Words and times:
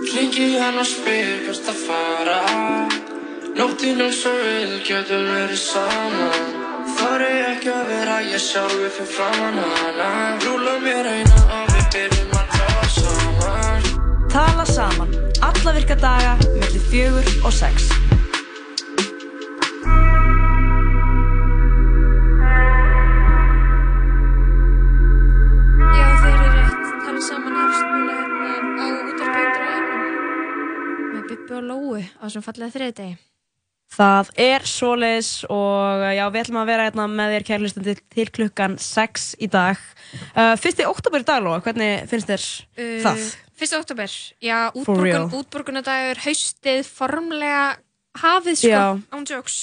Hringi 0.00 0.56
hann 0.56 0.78
og 0.80 0.86
spyr 0.88 1.42
hvert 1.44 1.66
að 1.68 1.80
fara. 1.84 2.38
Nóttin 3.58 4.00
eins 4.00 4.22
og 4.24 4.38
við 4.40 4.72
getum 4.86 5.26
verið 5.28 5.60
saman 5.60 6.54
Þar 6.96 7.24
er 7.26 7.42
ekki 7.50 7.68
að 7.74 7.90
vera 7.90 8.16
ég 8.24 8.40
sjálfi 8.40 8.88
fyrir 8.96 9.10
framann 9.12 9.60
hana. 9.60 10.08
Rúla 10.46 10.78
mér 10.80 11.10
eina 11.12 11.44
og 11.58 11.72
við 11.74 11.86
byrjum 11.94 12.36
að 12.40 12.56
tala 12.56 12.90
saman. 12.96 13.88
Tala 14.32 14.68
saman, 14.72 15.16
alla 15.50 15.76
virka 15.76 16.00
daga, 16.00 16.38
mellir 16.56 16.86
fjögur 16.88 17.34
og 17.44 17.52
sex. 17.52 17.92
á 32.06 32.22
þessum 32.26 32.46
fallega 32.46 32.74
þriðdegi. 32.76 33.18
Það 33.90 34.28
er 34.38 34.66
solis 34.70 35.28
og 35.50 36.04
eh, 36.04 36.14
já, 36.20 36.22
við 36.30 36.44
ætlum 36.44 36.60
að 36.60 36.68
vera 36.70 36.86
hérna 36.86 37.06
með 37.10 37.32
þér 37.34 37.46
kærlistandi 37.48 37.94
til 38.14 38.26
klukkan 38.30 38.76
6 38.78 39.24
í 39.42 39.48
dag. 39.50 39.80
Uh, 40.34 40.54
fyrsti 40.58 40.86
oktober 40.86 41.24
daglóa, 41.26 41.58
hvernig 41.64 42.06
finnst 42.10 42.30
þér 42.30 42.44
uh, 42.46 42.94
það? 43.02 43.24
Fyrsti 43.60 43.78
oktober, 43.80 44.14
já, 44.40 44.58
útborgunadagur, 44.78 46.22
haustið, 46.22 46.86
formlega 46.86 47.64
hafið 48.22 48.62
sko, 48.62 48.86
ándjóks. 49.18 49.58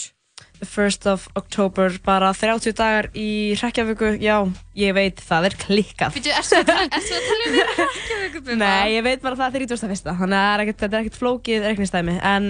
1st 0.64 1.08
of 1.12 1.28
October, 1.38 1.94
bara 2.06 2.32
30 2.34 2.74
dagar 2.78 3.10
í 3.18 3.56
Reykjavíku, 3.60 4.14
já, 4.22 4.36
ég 4.78 4.96
veit, 4.98 5.22
það 5.24 5.50
er 5.50 5.58
klikkað. 5.62 6.16
Þú 6.16 6.24
veist, 6.24 6.40
erstu 6.40 6.58
að 6.60 6.72
tala 6.72 6.88
um 6.88 7.60
Reykjavíku 7.82 8.42
búinn? 8.48 8.64
Nei, 8.64 8.96
ég 8.96 9.06
veit 9.06 9.22
bara 9.24 9.40
það 9.40 9.60
er 9.60 9.66
í 9.66 9.70
dórstafesta, 9.72 10.16
þannig 10.20 10.40
að 10.42 10.74
þetta 10.74 10.90
er 10.90 11.00
ekkert 11.04 11.20
flókið 11.22 11.68
reiknistæmi, 11.72 12.18
en, 12.22 12.50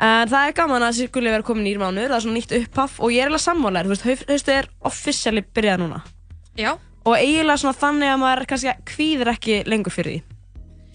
en 0.00 0.32
það 0.32 0.50
er 0.50 0.56
gaman 0.58 0.88
að 0.88 0.98
sirkuleg 1.00 1.36
vera 1.36 1.46
komin 1.46 1.68
í 1.68 1.74
írmánuður, 1.76 2.12
það 2.12 2.18
er 2.18 2.26
svona 2.26 2.40
nýtt 2.40 2.56
upphaff 2.62 2.98
og 3.00 3.14
ég 3.14 3.24
er 3.24 3.32
alveg 3.32 3.44
sammálar, 3.44 3.88
þú 3.88 3.94
veist, 3.94 4.26
haustu 4.32 4.56
er 4.56 4.68
officially 4.90 5.44
byrjað 5.56 5.84
núna. 5.84 6.02
Já. 6.58 6.74
Og 7.06 7.14
eiginlega 7.16 7.62
svona 7.62 7.78
þannig 7.78 8.12
að 8.12 8.20
maður 8.24 8.48
kannski 8.50 8.74
hvíðir 8.92 9.32
ekki 9.32 9.62
lengur 9.70 9.94
fyrir 9.94 10.18
því, 10.18 10.36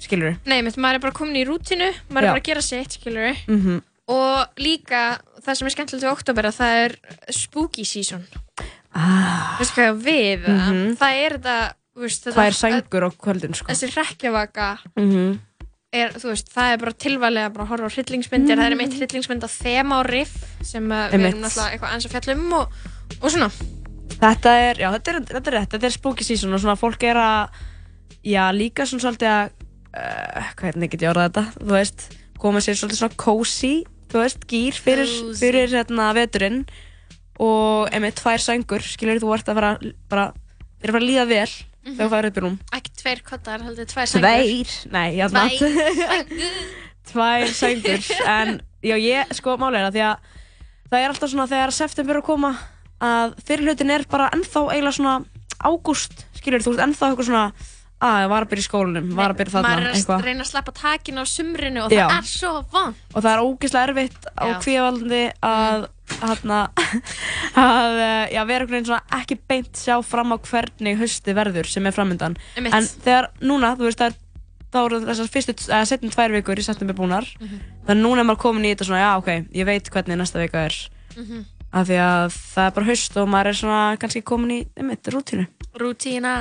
skilur 0.04 0.30
þú? 0.34 0.52
Nei, 0.52 0.60
maður 0.76 1.00
er 1.00 1.04
bara 1.08 1.18
komin 1.18 1.40
í 1.40 1.48
rútinu, 1.48 1.90
maður 2.12 2.28
já. 2.28 2.30
er 2.30 2.36
bara 2.36 2.44
að 2.44 2.50
gera 2.52 2.64
sitt, 2.66 3.00
skilur 3.00 3.30
þú? 3.30 3.34
Mm 3.48 3.60
-hmm. 3.64 3.82
Og 4.14 4.60
líka 4.60 5.22
það 5.46 5.58
sem 5.60 5.68
er 5.70 5.76
skemmtilegt 5.76 6.06
við 6.06 6.12
oktober, 6.14 6.50
að 6.50 6.60
það 6.60 6.82
er 6.84 6.98
spooky 7.36 7.86
season. 7.88 8.26
ah, 8.96 9.56
Veistu 9.60 9.80
hvað 9.82 10.04
við, 10.06 10.46
Mhm. 10.48 10.84
það 11.00 11.24
er 11.26 11.38
þetta, 11.38 11.58
veist, 11.98 12.24
þetta... 12.28 12.38
Tvær 12.38 12.60
sængur 12.60 13.08
á 13.08 13.10
kvöldin, 13.18 13.56
sko. 13.58 13.72
Þessi 13.74 13.92
hrekkjavaka 13.96 14.78
Mm 14.98 15.40
er, 15.94 16.10
þú 16.18 16.32
veist, 16.32 16.48
það 16.50 16.72
er 16.74 16.80
bara 16.82 16.94
tilvælega 17.04 17.50
bara 17.54 17.66
að 17.68 17.72
horfa 17.74 17.86
á 17.86 17.94
hryllingsmyndir, 17.94 18.58
það 18.58 18.72
er 18.72 18.78
meitt 18.80 18.96
hryllingsmynd 18.98 19.44
að 19.46 19.56
þema 19.62 20.00
og 20.02 20.08
riff 20.10 20.34
sem 20.66 20.88
uh, 20.90 21.04
við 21.12 21.28
erum 21.28 21.44
náttúrulega 21.44 21.76
eitthvað 21.76 21.94
eins 21.94 22.08
að 22.08 22.16
fjallum 22.16 22.56
og, 22.58 22.78
og 23.20 23.28
svona. 23.34 23.50
Þetta 24.24 24.54
er, 24.64 24.82
já, 24.82 24.88
þetta 24.96 25.12
er, 25.14 25.20
þetta 25.30 25.52
er 25.52 25.58
rétt, 25.60 25.72
þetta 25.76 25.90
er 25.90 25.94
spooky 25.94 26.26
season 26.26 26.56
og 26.58 26.64
svona 26.64 26.78
fólk 26.82 27.06
er 27.06 27.20
að, 27.22 27.62
já, 28.26 28.42
líka 28.58 28.88
svona 28.90 29.06
svolítið 29.06 29.32
að, 29.36 29.54
uh, 29.94 30.50
hvernig 30.64 30.94
get 30.96 31.06
ég 31.06 31.12
orðað 31.14 31.30
þetta, 31.30 31.46
þú 31.60 31.72
veist, 31.78 32.08
koma 32.42 32.64
sér 32.66 32.80
svolítið 32.80 33.02
svona 33.04 33.20
cozy, 33.28 33.74
þú 34.14 34.22
veist, 34.24 34.44
gýr 34.50 34.78
fyrir, 34.86 35.10
fyrir 35.40 35.72
hérna 35.74 36.12
veturinn 36.18 36.64
og 37.42 37.90
einmitt 37.94 38.20
tvær 38.22 38.42
sængur, 38.44 38.84
skilur 38.86 39.20
þú 39.24 39.32
ert 39.36 39.50
að 39.50 39.58
fara, 39.60 39.72
bara, 40.12 40.26
þér 40.80 40.86
er 40.86 40.92
að 40.92 40.98
fara 40.98 41.02
að 41.04 41.08
líða 41.10 41.26
vel 41.32 41.48
þegar 41.84 41.98
þú 42.06 42.10
færir 42.14 42.30
upp 42.30 42.38
í 42.38 42.44
rúm. 42.46 42.58
Ekki 42.78 42.94
tveir 43.02 43.22
kottar, 43.28 43.64
heldur 43.66 43.88
tvær 43.90 44.12
sængur. 44.12 44.28
Tveir, 44.30 44.76
nei, 44.94 45.08
já, 45.18 45.26
Tvær 45.34 45.56
sængur. 45.60 46.62
tvær 47.12 47.48
sængur, 47.58 48.06
en 48.38 48.54
já, 48.86 48.96
ég, 49.02 49.34
sko, 49.36 49.58
málega 49.60 49.90
því 49.96 50.06
að 50.08 50.30
það 50.94 51.00
er 51.02 51.10
alltaf 51.16 51.34
svona 51.34 51.50
þegar 51.52 51.74
september 51.76 52.16
er 52.16 52.22
að 52.22 52.28
koma 52.30 52.54
að 53.04 53.34
fyrir 53.50 53.66
hlutin 53.68 53.92
er 53.98 54.06
bara 54.08 54.30
ennþá 54.38 54.62
eiginlega 54.70 54.96
svona 55.00 55.16
ágúst, 55.64 56.24
skilur 56.38 56.64
þú, 56.64 56.76
ennþá 56.86 57.10
eitthvað 57.10 57.28
svona 57.32 57.46
að 58.02 58.30
var 58.30 58.44
að 58.44 58.50
byrja 58.50 58.64
í 58.64 58.68
skólanum, 58.68 59.12
var 59.16 59.32
að 59.32 59.38
byrja 59.38 59.54
þarna, 59.54 59.70
Maður 59.70 59.86
er 59.88 60.16
að 60.18 60.26
reyna 60.28 60.44
að 60.44 60.50
sleppa 60.52 60.72
takin 60.76 61.18
á 61.22 61.24
sumrinu 61.30 61.84
og 61.86 61.92
Já. 61.94 62.08
það 62.10 62.18
er 62.18 62.30
svo 62.32 62.54
vant. 62.74 62.96
og 63.14 63.24
það 63.24 63.32
er 63.34 63.44
ógeðslega 63.46 63.88
erfitt 63.88 64.26
á 64.36 64.44
Já. 64.50 64.56
kvíðavaldandi 64.64 65.22
að 65.44 65.88
hérna 66.24 66.58
að 67.64 68.00
eh, 68.04 68.34
já, 68.36 68.42
vera 68.46 68.66
einhvern 68.66 68.74
veginn 68.76 68.90
svona 68.90 69.20
ekki 69.22 69.38
beint 69.50 69.80
sjá 69.80 69.96
fram 70.06 70.34
á 70.36 70.38
hvernig 70.44 71.00
hausti 71.00 71.36
verður 71.38 71.70
sem 71.72 71.86
er 71.90 71.96
framöndan 71.96 72.36
Einmitt. 72.58 72.74
en 72.76 72.84
þegar 73.06 73.30
núna, 73.42 73.74
þú 73.80 73.88
veist, 73.88 74.02
það 74.04 74.12
er 74.12 74.20
þá 74.74 74.80
eru 74.88 75.00
þessar 75.06 75.30
fyrstu, 75.30 75.54
eða 75.70 75.86
setjum 75.86 76.12
tvær 76.16 76.34
vikur 76.34 76.60
í 76.60 76.66
september 76.66 76.96
búnar 76.98 77.28
Mhm. 77.40 77.60
þannig 77.88 78.00
að 78.00 78.04
núna 78.04 78.20
er 78.20 78.28
maður 78.30 78.42
komin 78.44 78.66
í 78.66 78.74
þetta 78.76 78.88
svona, 78.90 79.04
já 79.06 79.12
ok, 79.22 79.30
ég 79.54 79.66
veit 79.70 79.90
hvernig 79.94 80.18
næsta 80.18 80.42
vika 80.44 80.66
er 80.66 80.76
Mhm. 81.16 81.46
Af 81.74 81.88
því 81.90 81.98
að 82.06 82.36
það 82.38 82.68
er 82.70 82.74
bara 82.78 82.88
haust 82.92 83.18
og 83.18 83.30
maður 83.34 83.50
er 83.54 83.58
svona 83.60 83.82
kannski 84.02 84.22
komin 84.30 84.52
í, 84.56 84.60
einmitt, 84.78 85.10
rútínu 85.14 85.46
Rútína. 85.82 86.34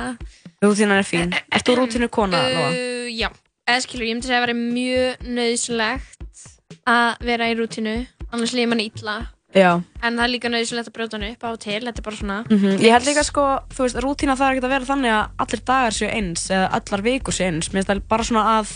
rútínan 0.61 0.99
er 1.01 1.07
fín, 1.09 1.33
ert 1.51 1.65
þú 1.67 1.77
rútínu 1.81 2.09
kona, 2.13 2.37
Lóa? 2.53 2.67
Uh, 2.69 3.07
já, 3.09 3.29
eða 3.67 3.81
skilur, 3.85 4.05
ég 4.07 4.13
myndi 4.17 4.29
segja 4.29 4.39
að 4.39 4.43
það 4.43 4.47
væri 4.47 4.57
mjög 4.61 5.23
nöðslegt 5.39 6.43
að 6.89 7.23
vera 7.29 7.47
í 7.49 7.55
rútínu, 7.57 7.95
annars 8.31 8.53
líður 8.53 8.69
manni 8.73 8.89
illa. 8.91 9.15
Já, 9.53 9.69
En 10.01 10.15
það 10.17 10.23
er 10.25 10.31
líka 10.33 10.49
nöðslegt 10.49 10.87
að 10.89 10.95
brjóta 10.95 11.17
hann 11.19 11.27
upp 11.29 11.43
á 11.45 11.49
til, 11.61 11.81
þetta 11.85 12.01
er 12.01 12.05
bara 12.07 12.17
svona. 12.17 12.37
Mhm, 12.49 12.79
Ég 12.81 12.91
held 12.95 13.05
líka 13.05 13.23
sko, 13.25 13.43
þú 13.69 13.83
veist, 13.85 13.99
rútína 14.01 14.33
það 14.37 14.47
er 14.47 14.55
ekki 14.57 14.65
að 14.65 14.73
vera 14.73 14.89
þannig 14.89 15.13
að 15.13 15.43
allir 15.45 15.61
dagar 15.69 15.93
séu 15.93 16.09
eins 16.09 16.45
eða 16.49 16.69
allar 16.79 17.03
vikur 17.05 17.33
séu 17.37 17.47
eins. 17.51 17.69
Mér 17.69 17.83
finnst 17.83 17.91
það 17.91 18.01
bara 18.09 18.23
svona 18.25 18.45
að 18.59 18.71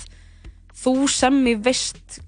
þú 0.78 0.94
sem 1.09 1.39
í 1.50 1.56
veist 1.66 2.19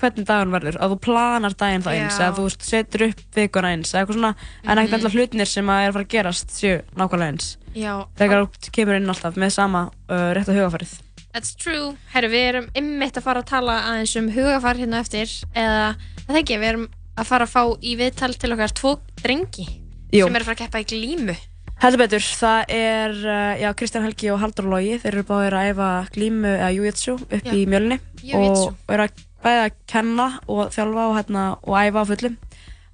hvernig 0.00 0.24
dagun 0.26 0.50
verður, 0.54 0.76
að 0.80 0.94
þú 0.94 0.98
planar 1.06 1.54
daginn 1.60 1.82
það 1.84 1.98
eins 2.00 2.18
eða 2.20 2.34
þú 2.38 2.44
veist, 2.48 2.62
setur 2.66 3.04
upp 3.08 3.20
vikuna 3.36 3.72
eins 3.74 3.92
eitthvað 3.94 4.16
svona, 4.18 4.34
en 4.64 4.78
ekkert 4.78 4.90
Mhm. 4.90 4.98
allar 5.00 5.14
hlutinir 5.16 5.46
sem 5.46 5.66
að 5.66 5.82
er 5.84 5.88
að 5.90 5.92
fara 5.98 6.04
að 6.04 6.14
gerast 6.16 6.48
séu 6.56 6.80
nákvæmlega 6.96 7.30
eins. 7.32 7.56
Já, 7.74 7.92
Þegar 8.18 8.46
þú 8.46 8.70
kemur 8.72 8.96
inn 8.96 9.08
alltaf 9.08 9.34
með 9.36 9.50
sama 9.52 9.82
uh, 10.08 10.32
rétta 10.34 10.52
hugafærið. 10.56 10.94
That's 11.32 11.54
true. 11.54 11.96
Herru, 12.12 12.28
við 12.28 12.48
erum 12.48 12.66
ymmit 12.74 13.14
að 13.16 13.22
fara 13.22 13.40
að 13.44 13.46
tala 13.52 13.76
aðeins 13.92 14.16
um 14.18 14.30
hugafar 14.34 14.74
hérna 14.76 14.98
eftir 15.04 15.28
eða, 15.54 15.94
það 16.26 16.40
ekki, 16.42 16.58
við 16.58 16.68
erum 16.72 16.88
að 17.16 17.26
fara 17.26 17.44
að 17.46 17.52
fá 17.54 17.62
í 17.82 17.92
viðtal 18.00 18.34
til 18.38 18.50
okkar 18.56 18.72
tvo 18.74 18.96
drengi 19.22 19.68
Jú. 20.12 20.24
sem 20.26 20.34
eru 20.34 20.42
að 20.42 20.48
fara 20.50 20.56
að 20.56 20.64
keppa 20.64 20.80
í 20.82 20.88
glímu. 20.90 21.36
Heldur 21.80 21.96
betur, 22.02 22.18
það 22.20 22.64
er, 22.68 23.10
uh, 23.24 23.54
já, 23.62 23.70
Kristján 23.78 24.02
Helgi 24.04 24.28
og 24.34 24.40
Haldur 24.42 24.66
Logi, 24.68 24.98
þeir 25.00 25.14
eru 25.14 25.22
báðir 25.30 25.54
að 25.56 25.70
æfa 25.70 25.86
glímu 26.12 26.50
eða 26.58 26.74
jujitsu 26.76 27.14
upp 27.14 27.44
Já. 27.46 27.52
í 27.54 27.62
mjölni 27.66 27.96
Jiu-jitsu. 28.20 28.66
og 28.68 28.92
eru 28.92 29.06
að 29.06 29.10
bæða 29.44 29.64
að 29.68 29.74
kenna 29.86 30.26
og 30.48 30.70
þjálfa 30.74 31.04
og, 31.08 31.16
hérna, 31.18 31.44
og 31.64 31.74
æfa 31.80 32.02
á 32.02 32.06
fullum. 32.12 32.38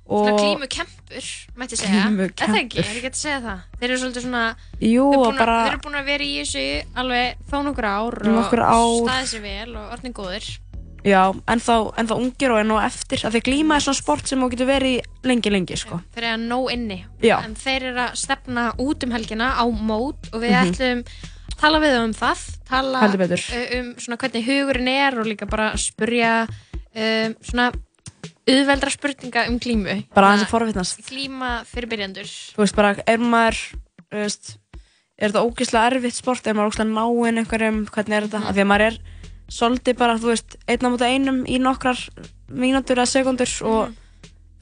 Svona 0.07 0.33
Og, 0.33 0.39
glímu 0.39 0.67
kempur, 0.71 1.25
mætti 1.59 1.77
segja. 1.81 2.05
Glímukempur. 2.07 2.31
Er 2.39 2.51
það 2.53 2.59
ekki? 2.61 2.79
Ekki 2.84 3.09
að 3.11 3.17
segja 3.19 3.39
það? 3.43 3.62
Þeir 3.81 3.89
eru 3.91 3.97
svolítið 4.03 4.23
svona, 4.23 4.43
jú, 4.79 5.07
þeir, 5.11 5.17
og 5.19 5.25
búin 5.27 5.41
bara, 5.41 5.57
þeir 5.65 5.73
eru 5.73 5.81
búin 5.89 5.99
að 5.99 6.07
vera 6.12 6.23
í 6.29 6.37
þessu 6.39 6.62
alveg 7.03 7.41
þó 7.51 7.57
nokkur 7.67 7.89
ár 7.91 8.19
og 8.31 8.47
staðið 8.55 9.27
sér 9.33 9.43
vel 9.43 9.75
og 9.81 9.97
orðin 9.97 10.15
góðir. 10.15 10.47
já, 11.07 11.21
ennþá, 11.51 11.75
ennþá 12.03 12.17
ungir 12.23 12.51
og 12.55 12.61
enn 12.63 12.71
og 12.77 12.81
eftir, 12.87 13.19
að 13.27 13.41
glíma 13.47 13.77
er 13.77 13.83
svona 13.89 13.99
sport 13.99 14.27
sem 14.31 14.41
þú 14.43 14.49
getur 14.55 14.67
verið 14.71 15.01
lengi, 15.27 15.51
lengi, 15.51 15.77
sko. 15.83 15.99
Þeir 16.15 16.25
eru 16.25 16.34
að 16.39 16.47
nóg 16.55 16.71
inni. 16.75 17.01
Já. 17.23 17.37
En 17.45 17.55
þeir 17.59 17.83
eru 17.91 18.01
að 18.07 18.15
stefna 18.23 18.69
út 18.78 19.03
um 19.07 19.11
helgina 19.15 19.53
á 19.59 19.65
mót 19.67 20.31
og 20.33 20.39
við 20.43 20.55
Mhm. 20.55 20.71
ætlum 20.71 21.05
tala 21.61 21.81
við 21.83 21.97
um 22.03 22.12
það, 22.17 22.44
tala 22.69 23.03
uh, 23.06 23.67
um 23.78 23.91
svona 24.03 24.19
hvernig 24.21 24.47
hugurinn 24.47 24.89
er 24.93 25.19
og 25.21 25.27
líka 25.28 25.49
bara 25.49 25.72
spurja 25.81 26.47
um, 26.47 27.34
svona 27.41 27.71
auðveldra 28.47 28.93
spurninga 28.94 29.47
um 29.50 29.59
glímu. 29.62 29.97
Bara 30.15 30.31
aðeins 30.31 30.47
að 30.47 30.53
forvitnast. 30.53 31.00
Glíma 31.09 31.50
fyrir 31.66 31.91
byrjandur. 31.91 32.28
Þú 32.55 32.62
veist, 32.62 32.77
bara, 32.78 32.93
er 33.11 33.19
maður, 33.19 33.59
veist, 34.15 34.53
er 35.19 35.33
þetta 35.33 35.43
ógeðslega 35.43 35.91
erfitt 35.97 36.19
sport, 36.21 36.47
er 36.47 36.55
maður 36.55 36.71
ógeðslega 36.71 36.95
náinn 36.95 37.43
einhverjum, 37.43 37.81
hvernig 37.91 38.16
er 38.21 38.28
þetta, 38.28 38.39
Mhm. 38.41 38.47
af 38.47 38.55
því 38.55 38.62
að 38.62 38.71
maður 38.71 38.87
er 38.87 38.99
svolítið 39.50 39.97
bara, 39.99 40.19
þú 40.19 40.31
veist, 40.31 40.56
einn 40.69 40.86
á 40.86 40.89
mútið 40.95 41.10
einum 41.15 41.45
í 41.47 41.59
nokkrar 41.59 41.98
mínútur 42.51 42.97
eða 43.01 43.10
sekundur 43.10 43.51
og 43.66 43.89
Mhm. 43.89 43.97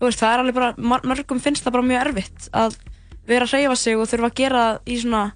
þú 0.00 0.08
veist, 0.08 0.20
það 0.20 0.32
er 0.32 0.40
alveg 0.40 0.54
bara, 0.54 0.74
mörgum 1.04 1.40
finnst 1.40 1.64
það 1.64 1.72
bara 1.72 1.88
mjög 1.90 2.06
erfitt 2.06 2.48
að 2.52 2.76
vera 3.26 3.44
að 3.44 3.52
hreyfa 3.52 3.76
sig 3.76 3.96
og 3.96 4.08
þurfa 4.08 4.30
að 4.30 4.34
gera 4.34 4.80
í 4.86 4.96
svona 5.00 5.32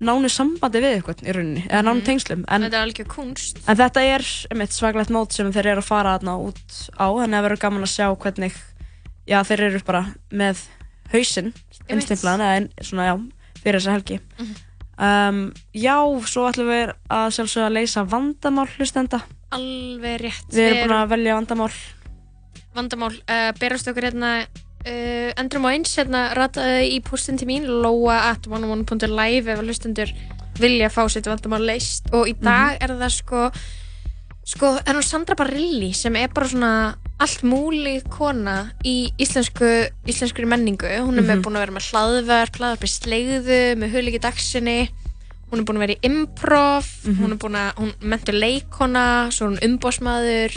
nánu 0.00 0.28
sambandi 0.30 0.78
við 0.82 0.92
eitthvað 0.98 1.22
í 1.26 1.32
rauninni, 1.34 1.62
eða 1.68 1.82
nánu 1.82 2.00
Mhm. 2.00 2.04
tengslum, 2.06 2.44
en 2.48 2.62
Þetta 2.62 2.76
er 2.78 2.86
alveg 2.86 3.08
kunst. 3.08 3.58
En 3.66 3.76
þetta 3.76 4.00
er 4.14 4.22
einmitt 4.52 4.70
svaglegt 4.76 5.10
mót 5.10 5.32
sem 5.32 5.52
þeir 5.52 5.66
eru 5.72 5.80
að 5.80 5.84
fara 5.90 6.18
þarna 6.18 6.36
út 6.38 6.90
á, 6.94 7.06
þannig 7.10 7.38
að 7.38 7.44
verður 7.48 7.60
gaman 7.64 7.82
að 7.82 7.94
sjá 7.96 8.06
hvernig, 8.16 8.54
já 9.26 9.42
þeir 9.42 9.60
eru 9.60 9.80
bara 9.84 10.04
með 10.30 10.62
hausinn, 11.12 11.52
einstimplaðan, 11.88 12.68
eða 12.68 12.84
svona 12.84 13.06
já, 13.08 13.16
fyrir 13.62 13.80
þessa 13.80 13.92
helgi. 13.96 14.20
Mhm. 14.38 14.54
um, 14.98 15.52
já, 15.74 15.96
svo 16.26 16.48
ætlum 16.50 16.68
við 16.70 16.94
að 17.10 17.28
sjálfsögða 17.34 17.66
að 17.66 17.76
leysa 17.78 18.04
vandamál 18.08 18.68
hlustenda. 18.76 19.22
Alveg 19.52 20.20
rétt. 20.20 20.48
Við 20.52 20.66
erum 20.72 20.88
búin 20.90 20.98
að 21.02 21.08
velja 21.08 21.34
vandamál. 21.38 21.72
vandamál 22.74 23.14
uh, 23.28 23.52
berast 23.58 23.88
okkur 23.88 24.02
hérna 24.10 24.46
uh, 24.88 25.30
endrum 25.40 25.68
á 25.68 25.74
eins 25.74 25.94
hérna 25.98 26.28
rataði 26.38 26.94
í 26.96 27.00
postin 27.04 27.38
til 27.40 27.48
mín 27.50 27.68
loa 27.68 28.22
at 28.32 28.48
101.live 28.48 29.52
ef 29.54 29.64
hlustendur 29.64 30.14
vilja 30.58 30.88
fá 30.90 31.04
sitt 31.12 31.28
vandamál 31.30 31.62
leist 31.68 32.08
og 32.16 32.26
í 32.30 32.34
dag 32.40 32.80
er 32.82 32.96
það 32.98 33.12
sko 33.20 33.50
Sko, 34.48 34.78
en 34.80 34.96
hún 34.96 35.04
Sandra 35.04 35.36
Barilli 35.36 35.90
sem 35.92 36.14
er 36.16 36.30
bara 36.32 36.48
svona 36.48 36.70
allt 37.20 37.42
múli 37.44 37.98
kona 38.08 38.70
í 38.80 39.10
íslensku, 39.20 39.68
íslensku 40.08 40.46
menningu. 40.48 40.88
Hún 41.04 41.20
er 41.20 41.26
með 41.26 41.42
búin 41.44 41.58
að 41.58 41.66
vera 41.66 41.74
með 41.76 41.88
hlaðverk, 41.90 42.56
hlaðverk 42.56 42.86
í 42.86 42.90
slegðu, 42.94 43.60
með 43.76 43.92
hulíki 43.98 44.22
dagsinni. 44.24 44.78
Hún 45.50 45.60
er 45.60 45.68
búin 45.68 45.80
að 45.80 45.84
vera 45.84 45.96
í 45.98 46.08
improv, 46.08 46.88
hún 47.20 47.34
er 47.36 47.40
búin 47.44 47.60
að, 47.60 47.68
hún 47.82 47.92
mentur 48.08 48.40
leikona, 48.40 49.04
svo 49.36 49.50
er 49.50 49.52
hún 49.52 49.62
umbósmaður 49.68 50.56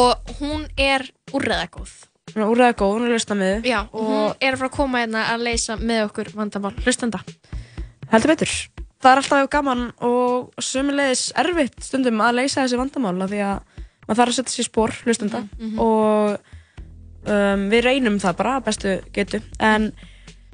og 0.00 0.32
hún 0.40 0.64
er 0.80 1.04
úrreðagóð. 1.36 2.09
Hún 2.34 2.44
er 2.44 2.50
úrræða 2.52 2.76
góð, 2.80 2.92
hún 2.96 3.06
er 3.08 3.14
lausna 3.14 3.36
með 3.40 3.66
Já, 3.70 3.78
og 3.90 4.04
hún 4.10 4.36
er 4.40 4.54
að 4.54 4.60
fara 4.60 4.70
að 4.70 4.76
koma 4.76 5.02
hérna 5.02 5.24
að 5.32 5.46
leysa 5.48 5.76
með 5.80 6.04
okkur 6.08 6.30
vandamál 6.36 6.74
hlustanda. 6.84 7.22
Heldur 8.10 8.34
betur. 8.34 8.54
Það 9.00 9.10
er 9.10 9.20
alltaf 9.22 9.50
gaman 9.54 9.84
og 10.04 10.50
sömulegis 10.60 11.30
erfitt 11.40 11.78
stundum 11.86 12.20
að 12.20 12.42
leysa 12.42 12.64
þessi 12.66 12.80
vandamál 12.80 13.16
af 13.24 13.30
því 13.32 13.42
að 13.46 13.60
maður 14.06 14.18
þarf 14.20 14.32
að 14.32 14.38
setja 14.40 14.56
sér 14.56 14.66
spór 14.68 14.94
hlustenda 15.06 15.40
og 15.80 16.40
um, 17.24 17.66
við 17.72 17.84
reynum 17.86 18.18
það 18.20 18.36
bara 18.40 18.56
bestu 18.66 18.96
getu 19.14 19.40
en 19.62 19.92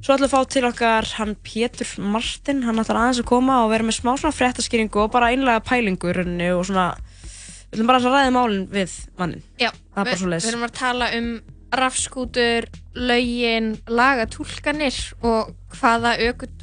svo 0.02 0.14
ætlum 0.14 0.28
við 0.28 0.28
að 0.28 0.34
fá 0.36 0.52
til 0.52 0.64
okkar 0.68 1.08
hann 1.16 1.34
Pétur 1.42 1.92
Martin, 1.98 2.62
hann 2.68 2.78
ætlar 2.82 3.00
aðeins 3.00 3.22
að 3.24 3.28
koma 3.32 3.62
og 3.64 3.72
vera 3.72 3.86
með 3.88 3.98
smá 3.98 4.12
svona 4.14 4.36
fréttaskýringu 4.36 5.02
og 5.02 5.10
bara 5.14 5.32
einlega 5.32 5.64
pælingu 5.66 6.12
í 6.12 6.14
rauninni 6.14 6.52
og 6.54 6.66
svona 6.68 6.90
við 7.00 7.80
ætlum 7.80 7.90
bara 7.90 7.98
að 7.98 8.14
ræða 8.14 8.34
málinn 8.36 8.68
við 8.70 8.94
mannin. 9.18 9.42
Já, 9.58 9.72
Það 9.96 10.12
er 10.12 10.20
við, 10.20 10.34
við 10.36 10.50
erum 10.52 10.66
að 10.68 10.76
tala 10.76 11.10
um 11.16 11.30
rafskútur, 11.74 12.68
lögin, 12.94 13.76
lagatúlkanir 13.88 14.96
og 15.26 15.54
hvaða 15.76 16.14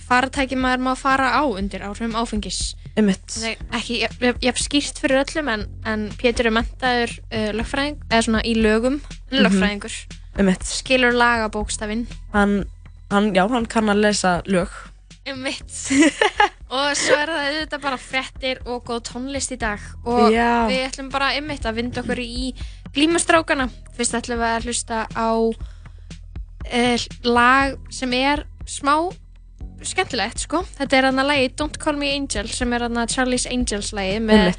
faratæki 0.03 0.57
maður 0.57 0.85
má 0.87 0.93
fara 0.97 1.33
á 1.35 1.43
undir 1.45 1.83
áhrifum 1.85 2.15
áfengis. 2.17 2.73
Einmitt. 2.93 3.25
Það 3.33 3.49
er 3.49 3.77
ekki 3.79 3.99
jafn 4.03 4.43
jaf 4.45 4.61
skýrt 4.61 5.01
fyrir 5.01 5.23
öllum 5.23 5.49
en, 5.49 5.65
en 5.89 6.07
Pétur 6.19 6.49
er 6.49 6.55
mentaður 6.59 7.15
uh, 7.33 7.49
lögfræðing, 7.57 7.99
eða 8.11 8.25
svona 8.27 8.43
í 8.45 8.53
lögum, 8.57 8.99
lögfræðingur, 9.33 9.95
Einmitt. 10.37 10.65
skilur 10.69 11.17
lagabókstafinn. 11.17 12.05
Hann, 12.35 12.59
hann, 13.11 13.31
já, 13.33 13.47
hann 13.49 13.69
kann 13.69 13.89
að 13.93 14.03
lesa 14.05 14.41
lög. 14.45 14.73
Um 15.29 15.39
mitt. 15.45 15.71
og 16.73 16.95
svo 16.97 17.15
er 17.15 17.29
það 17.29 17.43
auðvitað 17.47 17.83
bara 17.85 17.99
frettir 18.01 18.61
og 18.67 18.81
góð 18.87 19.03
tónlist 19.11 19.53
í 19.53 19.57
dag 19.61 19.81
og 20.03 20.33
Já. 20.33 20.65
við 20.67 20.87
ætlum 20.87 21.11
bara 21.13 21.29
um 21.37 21.45
mitt 21.47 21.67
að 21.69 21.77
vinda 21.79 22.01
okkur 22.01 22.21
í 22.23 22.49
glímustrákana. 22.95 23.69
Fyrst 23.97 24.15
ætlum 24.17 24.39
við 24.41 24.49
að 24.55 24.67
hlusta 24.67 25.03
á 25.13 25.29
uh, 25.37 27.05
lag 27.27 27.77
sem 27.93 28.13
er 28.17 28.45
smá 28.69 28.95
skemmtilegt 29.83 30.39
sko. 30.45 30.61
Þetta 30.77 30.97
er 31.01 31.07
hann 31.09 31.19
að 31.21 31.29
lagi 31.33 31.49
Don't 31.59 31.77
Call 31.81 31.97
Me 31.99 32.13
Angel 32.15 32.47
sem 32.53 32.71
er 32.73 32.85
hann 32.87 32.97
að 33.01 33.11
Charlie's 33.15 33.45
Angels 33.51 33.91
lagi 33.93 34.19
með 34.23 34.55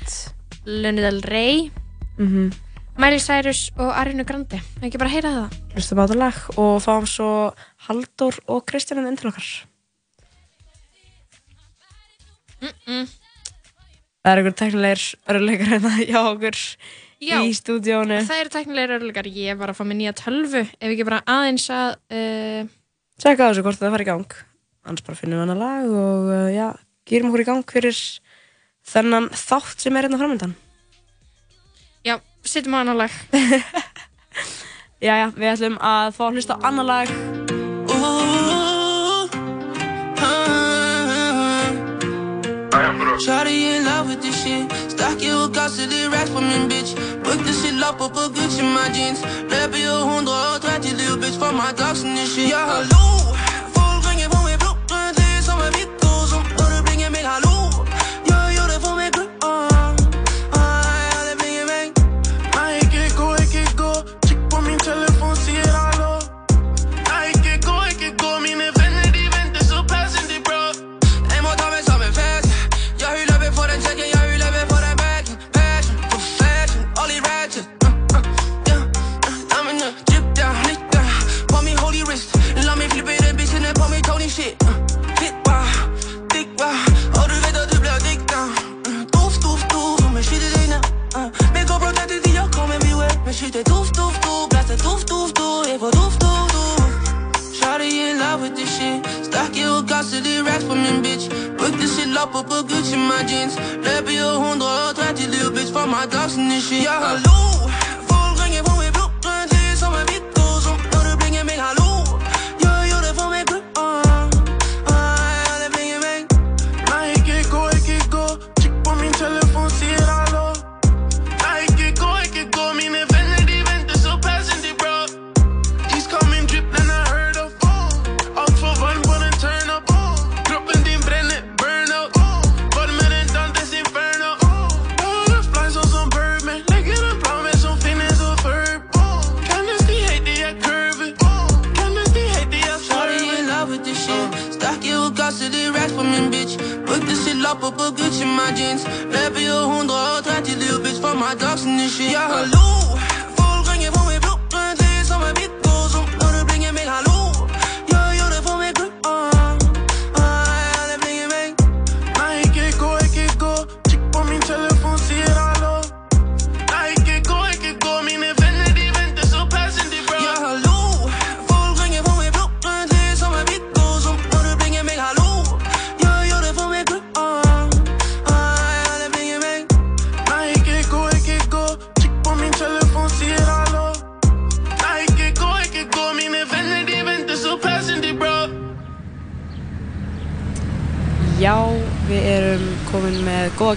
Del 0.65 1.21
Rey, 1.29 1.71
Mhm. 2.19 2.53
Miley 2.97 3.19
Cyrus 3.19 3.73
og 3.75 3.89
Ariana 3.91 4.23
Grande. 4.23 4.61
Ekki 4.81 4.99
bara 5.03 5.11
heyra 5.11 5.31
það? 5.35 5.55
hlustum 5.75 5.99
á 5.99 6.05
þetta 6.07 6.19
lag 6.21 6.37
og 6.63 6.77
fáum 6.85 7.07
svo 7.11 7.31
Halldór 7.89 8.39
og 8.47 8.63
Kristján 8.71 9.03
inn 9.09 9.17
til 9.19 9.33
okkar. 9.33 9.49
Mm. 12.87 13.09
Það 14.25 14.31
er 14.31 14.41
einhver 14.41 14.55
teknilegir 14.57 15.03
örleikar 15.29 15.73
hérna 15.75 15.91
hjá 16.07 16.21
okkur 16.31 16.61
Já. 17.23 17.39
í 17.43 17.53
stúdíónu. 17.57 18.23
Það 18.27 18.41
eru 18.43 18.53
teknilegir 18.55 18.97
örlegar. 18.99 19.29
Ég 19.29 19.61
var 19.61 19.73
að 19.73 19.79
fá 19.79 19.85
mér 19.87 19.99
nýja 20.01 20.15
tölvu. 20.19 20.65
Ef 20.65 20.89
ekki 20.91 21.07
bara 21.07 21.23
aðeins 21.31 21.69
að... 21.73 21.95
Uh, 22.11 22.73
Tjekka 23.23 23.47
á 23.47 23.51
þessu 23.51 23.65
hvort 23.67 23.81
það 23.81 23.95
fara 23.95 24.07
í 24.07 24.09
gang. 24.11 24.37
Annars 24.85 25.07
bara 25.07 25.19
finnum 25.19 25.39
við 25.39 25.45
hana 25.47 25.57
lag 25.61 25.95
og 25.95 26.33
uh, 26.33 26.49
já, 26.53 26.67
gýrum 27.09 27.31
okkur 27.31 27.45
í 27.45 27.49
gang 27.49 27.77
fyrir 27.77 28.01
þennan 28.85 29.31
þátt 29.33 29.87
sem 29.87 29.97
er 29.97 30.09
hérna 30.09 30.21
framöndan. 30.21 30.57
Já, 32.05 32.19
setjum 32.45 32.77
á 32.77 32.83
annar 32.83 33.01
lag. 33.05 33.23
Jæja, 35.05 35.31
við 35.37 35.55
ætlum 35.55 35.81
að 35.81 36.13
fá 36.19 36.29
að 36.29 36.37
hlusta 36.37 36.61
á 36.61 36.65
annar 36.69 36.91
lag. 36.91 37.34
Shawty 42.75 43.77
in 43.77 43.85
love 43.85 44.09
with 44.09 44.23
this 44.23 44.43
shit. 44.43 44.71
Stock 44.91 45.23
you 45.23 45.49
got 45.51 45.71
to 45.73 45.87
the 45.87 46.09
racks 46.11 46.31
for 46.31 46.41
me, 46.41 46.67
bitch. 46.69 46.95
Book 47.23 47.39
this 47.47 47.63
shit 47.63 47.81
up, 47.83 48.01
up 48.01 48.17
a 48.17 48.29
Gucci 48.29 48.61
in 48.61 48.73
my 48.75 48.89
jeans. 48.89 49.23
Lever 49.51 49.79
ju 49.79 49.95
hundra 50.11 50.55
och 50.55 50.63
trettio 50.63 50.97
little 50.97 51.17
bitch 51.17 51.39
för 51.39 51.53
my 51.53 51.73
dogs 51.73 52.03
and 52.03 52.17
this 52.17 52.35
shit. 52.35 52.51
Ja, 52.51 52.59
hallå! 52.59 53.05
Folk 53.25 53.44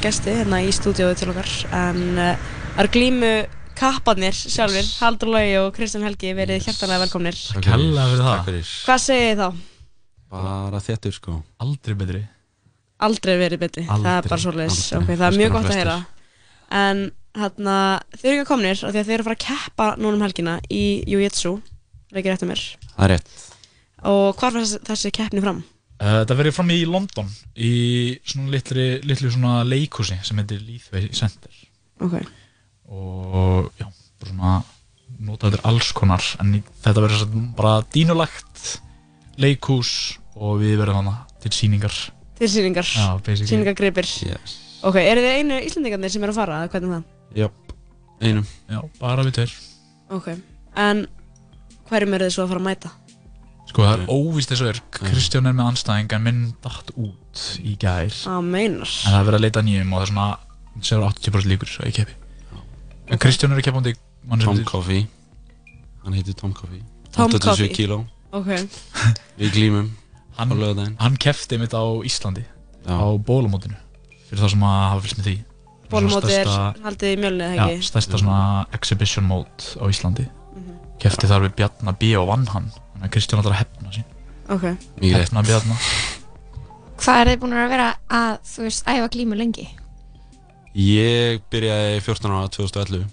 gesti 0.08 0.34
hérna 0.40 0.62
í 0.64 0.72
stúdíóðu 0.76 1.18
til 1.20 1.30
okkar 1.34 1.50
en 1.76 2.02
uh, 2.16 2.50
það 2.74 2.84
eru 2.84 2.92
glímu 2.98 3.32
kapparnir 3.78 4.34
sjálfur, 4.34 4.88
Haldur 5.04 5.30
Lógi 5.36 5.58
og 5.62 5.68
Kristján 5.76 6.06
Helgi 6.08 6.32
verið 6.34 6.64
hjertanlega 6.66 7.04
velkomnir. 7.04 7.36
Hella 7.68 8.06
fyrir 8.08 8.24
það. 8.24 8.32
Takk 8.32 8.48
fyrir. 8.48 8.72
Hvað 8.88 9.04
segið 9.04 9.28
þið 9.28 9.42
þá? 9.44 9.60
Bara 10.34 10.80
þéttur 10.84 11.14
sko. 11.16 11.36
Aldrei 11.64 11.96
betri. 12.00 12.22
Aldrei 13.06 13.36
verið 13.38 13.62
betri, 13.62 13.84
það 13.86 14.08
er 14.10 14.16
Aldrei, 14.18 14.32
bara 14.34 14.42
svolítið, 14.42 14.72
aldrei. 14.74 14.98
ok, 14.98 15.12
það 15.22 15.28
er 15.28 15.38
mjög 15.44 15.54
gott 15.54 15.70
að 15.70 15.78
heyra. 15.78 15.98
En 16.82 17.04
hérna, 17.38 17.76
þau 18.18 18.26
eru 18.32 18.40
ekki 18.40 18.48
komnir 18.50 18.82
af 18.82 18.96
því 18.96 19.02
að 19.04 19.06
þau 19.12 19.14
eru 19.18 19.22
að 19.24 19.30
fara 19.30 19.38
að 19.38 19.44
keppa 19.46 19.90
núna 20.02 20.18
um 20.18 20.26
helgina 20.26 20.56
í 20.74 20.82
Jiu-Jitsu, 21.14 21.52
ekki 22.18 22.32
rétt 22.34 22.46
um 22.48 22.50
mér 22.56 22.64
Það 22.96 23.04
er 23.06 23.14
rétt. 23.14 23.36
og 24.10 24.42
hvar 24.42 24.56
var 24.58 24.66
þessi, 24.66 24.82
þessi 24.90 25.12
keppni 25.20 25.44
fram? 25.46 25.62
Uh, 25.98 26.22
það 26.30 26.36
verið 26.44 26.54
fram 26.54 26.72
í 26.76 26.82
London 26.86 27.30
í 27.58 27.72
svona 28.22 28.52
litli, 28.54 28.84
litli 29.02 29.32
svona 29.34 29.64
leikhúsi 29.66 30.20
sem 30.22 30.38
heitir 30.38 30.60
Leithway 30.62 31.08
Center 31.18 31.56
Ok, 32.06 32.20
og 32.94 33.72
já, 33.80 33.88
bara 34.22 34.30
svona 34.30 34.52
notaður 35.26 35.64
alls 35.66 35.90
konar 35.98 36.22
en 36.44 36.60
þetta 36.84 37.10
svona 37.16 37.42
bara 37.58 37.72
dínulagt 37.96 38.76
leikhús 39.42 40.20
og 40.38 40.62
við 40.62 40.78
verðum 40.84 41.02
hana 41.02 41.16
til 41.42 41.54
síningar 41.58 41.98
til 42.38 42.52
síningar, 42.54 42.94
síningargripir 43.34 44.06
Yes. 44.28 44.60
Ok, 44.86 45.00
eru 45.02 45.26
þið 45.26 45.40
einu 45.40 45.60
Íslandingarnir 45.66 46.14
sem 46.14 46.22
eru 46.22 46.36
að 46.36 46.42
fara, 46.44 46.62
eða 46.62 46.72
hvernig 46.76 46.92
er 46.92 47.00
það? 47.00 47.42
Jöp. 47.42 47.76
Einum. 48.22 48.46
já, 48.70 48.80
bara 49.02 49.26
við 49.26 49.40
tveir 49.40 49.58
Ok, 50.14 50.30
en 50.78 51.04
hverjum 51.90 52.18
eru 52.20 52.30
þið 52.30 52.38
svo 52.38 52.46
að 52.46 52.54
fara 52.54 52.62
að 52.62 52.68
mæta? 52.70 52.96
Sko 53.68 53.84
það 53.84 53.94
er 53.94 54.06
óvíst 54.14 54.52
þess 54.54 54.64
að 54.64 54.70
er 54.74 54.82
Kristján 54.98 55.50
er 55.50 55.56
með 55.58 55.70
anstæðing 55.72 56.14
en 56.18 56.24
minn 56.28 56.42
dætt 56.64 56.92
út 56.96 57.44
í 57.62 57.76
gær 57.82 58.14
Að 58.32 58.42
meinar 58.48 58.88
en 58.88 59.12
það 59.12 59.20
er 59.20 59.28
verið 59.30 59.40
að 59.40 59.46
leita 59.48 59.60
að 59.64 59.68
nýjum 59.70 59.94
og 59.94 60.00
það 60.00 60.06
er 60.08 60.12
svona 60.14 60.28
segur 60.88 61.08
80% 61.10 61.52
líkur 61.52 61.72
svo 61.74 61.88
ég 61.90 61.98
keppi 62.00 62.16
en 63.08 63.22
Kristján 63.24 63.52
er 63.56 63.62
að 63.62 63.68
keppa 63.68 63.82
hundi 63.82 63.96
Tom 64.44 64.58
Coffey. 64.68 65.06
Hann 66.04 66.14
heitir 66.18 66.36
Tom 66.36 66.52
Coffey. 66.54 66.82
Tom 67.16 67.32
87 67.32 67.40
Coffey. 67.48 67.70
kíló. 67.72 68.02
Ok, 68.36 68.50
Við 69.40 69.54
glímum 69.56 69.88
á 70.38 70.44
hann, 70.44 70.98
hann 71.00 71.16
keppti 71.18 71.58
mitt 71.58 71.72
á 71.74 71.82
Íslandi 72.06 72.44
Já. 72.86 72.92
á 73.00 73.08
bólumótinu 73.24 73.78
fyrir 74.28 74.44
það 74.44 74.52
sem 74.54 74.66
að 74.68 74.76
hafa 74.92 75.02
fylgst 75.06 75.18
með 75.22 75.30
því 75.30 75.36
bólumóti 75.90 76.34
er 76.36 76.50
Stærsta- 76.52 76.84
haldið 76.84 77.14
í 77.14 77.20
mjölni, 77.24 77.46
eða 77.48 77.56
Já, 77.56 77.64
ekki? 77.72 77.88
stærsta 77.88 78.20
svona 78.20 78.42
exhibition 78.76 79.26
mode 79.32 79.72
á 79.80 79.86
Íslandi 79.88 80.28
Mhm. 80.28 80.76
Kefti 81.00 81.28
þar 81.32 81.46
við 81.48 81.56
Bjarnar 81.62 81.96
B 81.98 82.12
og 82.20 82.28
vann 82.28 82.46
hann 82.52 82.68
Þannig 82.98 83.08
að 83.08 83.12
Kristján 83.14 83.42
ætlar 83.44 83.54
að 83.54 83.60
hefna 83.62 83.92
sín 83.94 84.08
Ok, 84.48 84.64
Mikið 84.98 85.14
rétt. 85.14 85.28
Hefna 85.28 85.44
Bjarnar 85.46 85.88
Hvað 86.98 87.20
er 87.22 87.30
þið 87.30 87.40
búin 87.44 87.54
að 87.54 87.68
vera 87.70 87.88
að, 88.10 88.38
þú 88.50 88.64
veist, 88.66 88.88
æfa 88.90 89.10
glímu 89.14 89.38
lengi? 89.38 89.68
Ég 90.78 91.42
byrjaði 91.54 92.00
14 92.06 92.34
ára 92.34 92.50
2011. 92.54 93.04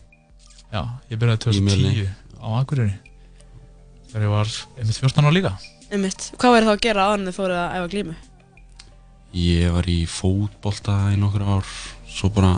Já, 0.73 0.81
ég 1.13 1.21
byrjaði 1.21 1.53
Í 1.59 1.65
Mjölni. 1.65 1.93
2010 2.01 2.41
á 2.41 2.47
Akureyri 2.61 2.95
Þegar 4.09 4.25
ég 4.25 4.33
var 4.35 4.53
einmitt 4.81 5.01
14 5.05 5.25
ára 5.29 5.35
líka 5.37 5.53
einmitt 5.93 6.31
Hvað 6.41 6.55
verður 6.57 6.71
þá 6.71 6.75
að 6.79 6.83
gera 6.89 7.05
áður 7.11 7.19
en 7.21 7.29
þið 7.29 7.37
fóruð 7.39 7.61
að 7.61 7.77
æfa 7.79 7.91
glímu? 7.93 8.17
Ég 9.35 9.75
var 9.75 9.91
í 9.91 9.99
fótbolta 10.07 10.97
í 11.13 11.17
nokkur 11.19 11.43
ár. 11.43 11.71
Svo 12.07 12.29
bara 12.31 12.53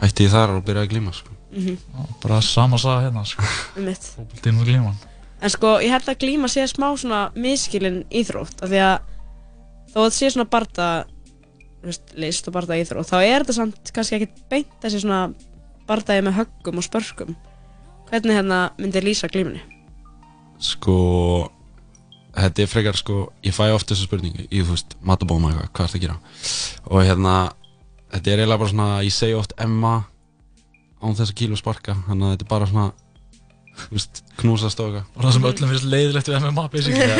hætti 0.00 0.28
ég 0.28 0.32
þar 0.32 0.52
og 0.56 0.64
byrjaði 0.66 0.86
að 0.86 0.92
glíma, 0.94 1.12
sko. 1.14 1.34
Mhm, 1.52 1.74
Já, 1.76 2.04
Bara 2.22 2.38
sama 2.40 2.78
saga 2.78 3.02
hérna 3.08 3.24
sko. 3.26 3.42
Fótboltinn 3.74 4.60
og 4.62 4.68
glíman 4.70 4.94
En 5.42 5.50
sko, 5.50 5.76
ég 5.82 5.90
held 5.90 6.10
að 6.10 6.20
glíma 6.22 6.50
sé 6.50 6.64
smá 6.70 6.92
svona 6.94 7.24
miskilinn 7.34 8.04
íþrótt 8.14 8.62
af 8.62 8.70
því 8.70 8.82
að 8.86 9.08
þó 9.92 9.96
að 9.96 10.04
þetta 10.04 10.18
sé 10.18 10.30
svona 10.34 10.50
barda 10.52 10.90
veist, 11.82 12.12
list 12.14 12.46
og 12.48 12.54
barda 12.56 12.78
íþrótt 12.78 13.10
þá 13.10 13.16
er 13.20 13.42
þetta 13.42 13.56
samt 13.58 13.94
kannski 13.94 14.20
ekkert 14.20 14.44
beint 14.52 14.76
þessi 14.84 15.02
svona 15.02 15.24
bardaði 15.88 16.28
með 16.28 16.38
höggum 16.38 16.78
og 16.78 16.86
spörkum 16.86 17.34
Hvernig 18.12 18.36
hérna 18.36 18.56
myndi 18.76 19.00
lýsa 19.00 19.28
glímunni? 19.32 19.62
Sko, 20.60 20.96
þetta 22.36 22.60
er 22.60 22.68
frekar 22.68 22.98
sko, 23.00 23.30
ég 23.40 23.54
fæ 23.56 23.70
oft 23.72 23.88
þessu 23.88 24.04
spurningu 24.04 24.44
í, 24.50 24.60
þú 24.60 24.74
veist, 24.74 24.98
matabóma 25.00 25.48
eitthvað, 25.48 25.70
hvað 25.72 25.86
ertu 25.86 25.96
að 25.96 26.02
gera? 26.02 26.16
Og 26.90 27.06
hérna, 27.08 27.36
þetta 28.12 28.34
er 28.34 28.42
eiginlega 28.42 28.60
bara 28.60 28.72
svona, 28.74 28.88
ég 29.06 29.16
segi 29.16 29.38
oft 29.38 29.56
Emma 29.64 29.94
án 31.00 31.16
þess 31.16 31.32
að 31.32 31.38
kílu 31.40 31.56
sparka, 31.56 31.96
þannig 32.04 32.26
að 32.28 32.34
þetta 32.34 32.46
er 32.46 32.50
bara 32.52 32.68
svona, 32.68 32.84
knúsast 34.40 34.80
og 34.82 34.88
eitthvað. 34.90 35.08
Og 35.16 35.24
það 35.24 35.34
sem 35.36 35.48
öllum 35.50 35.72
finnst 35.72 35.88
leiðilegt 35.88 36.30
við 36.30 36.38
MMA 36.42 36.64
basically 36.72 37.08
Já, 37.08 37.16